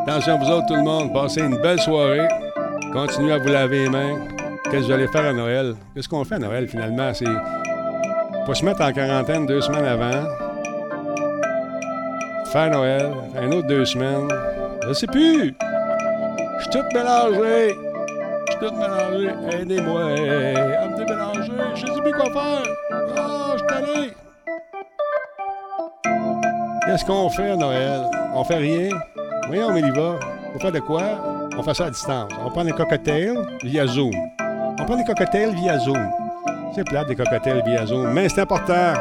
Attention 0.05 0.33
à 0.33 0.37
vous 0.37 0.49
autres, 0.51 0.65
tout 0.67 0.75
le 0.75 0.81
monde. 0.81 1.13
Passez 1.13 1.39
une 1.39 1.61
belle 1.61 1.79
soirée. 1.79 2.27
Continuez 2.97 3.33
à 3.33 3.37
vous 3.37 3.49
laver 3.49 3.83
les 3.83 3.89
mains. 3.89 4.17
Qu'est-ce 4.63 4.77
que 4.77 4.85
vous 4.85 4.91
allez 4.91 5.07
faire 5.07 5.25
à 5.25 5.31
Noël? 5.31 5.75
Qu'est-ce 5.93 6.09
qu'on 6.09 6.25
fait 6.25 6.33
à 6.33 6.39
Noël 6.39 6.67
finalement? 6.67 7.13
C'est. 7.13 7.25
Faut 8.47 8.55
se 8.55 8.65
mettre 8.65 8.81
en 8.81 8.91
quarantaine 8.91 9.45
deux 9.45 9.61
semaines 9.61 9.85
avant. 9.85 10.27
Faire 12.51 12.71
Noël, 12.71 13.11
un 13.39 13.51
autre 13.51 13.67
deux 13.67 13.85
semaines. 13.85 14.27
Je 14.87 14.93
sais 14.93 15.05
plus! 15.05 15.55
Je 16.57 16.63
suis 16.63 16.71
tout 16.71 16.83
mélangé! 16.91 17.75
Je 18.47 18.51
suis 18.51 18.59
tout 18.61 18.73
mélangé. 18.73 19.61
Aidez-moi 19.61 20.01
à 20.01 20.87
me 20.87 20.97
démélanger. 20.97 21.51
Je 21.75 21.85
sais 21.85 22.01
plus 22.01 22.13
quoi 22.13 22.31
faire. 22.31 22.63
Ah, 23.15 23.55
je 23.57 24.01
suis. 24.01 24.13
Qu'est-ce 26.83 27.05
qu'on 27.05 27.29
fait 27.29 27.51
à 27.51 27.55
Noël? 27.57 28.01
On 28.33 28.43
fait 28.43 28.55
rien? 28.55 28.89
Voyons, 29.49 29.69
va. 29.69 30.19
On 30.55 30.59
fait 30.59 30.71
de 30.71 30.79
quoi? 30.79 31.36
On 31.57 31.63
fait 31.63 31.73
ça 31.73 31.85
à 31.85 31.89
distance. 31.89 32.31
On 32.45 32.49
prend 32.49 32.63
des 32.63 32.71
cocktails 32.71 33.35
via 33.63 33.87
Zoom. 33.87 34.13
On 34.79 34.85
prend 34.85 34.95
des 34.95 35.03
cocktails 35.03 35.55
via 35.55 35.79
Zoom. 35.79 36.09
C'est 36.75 36.83
plat 36.83 37.03
des 37.03 37.15
cocktails 37.15 37.63
via 37.65 37.85
Zoom, 37.85 38.13
mais 38.13 38.29
c'est 38.29 38.41
important. 38.41 38.93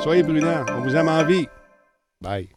Soyez 0.00 0.22
brûlants. 0.22 0.66
On 0.76 0.80
vous 0.82 0.94
aime 0.94 1.08
en 1.08 1.24
vie. 1.24 1.48
Bye. 2.20 2.50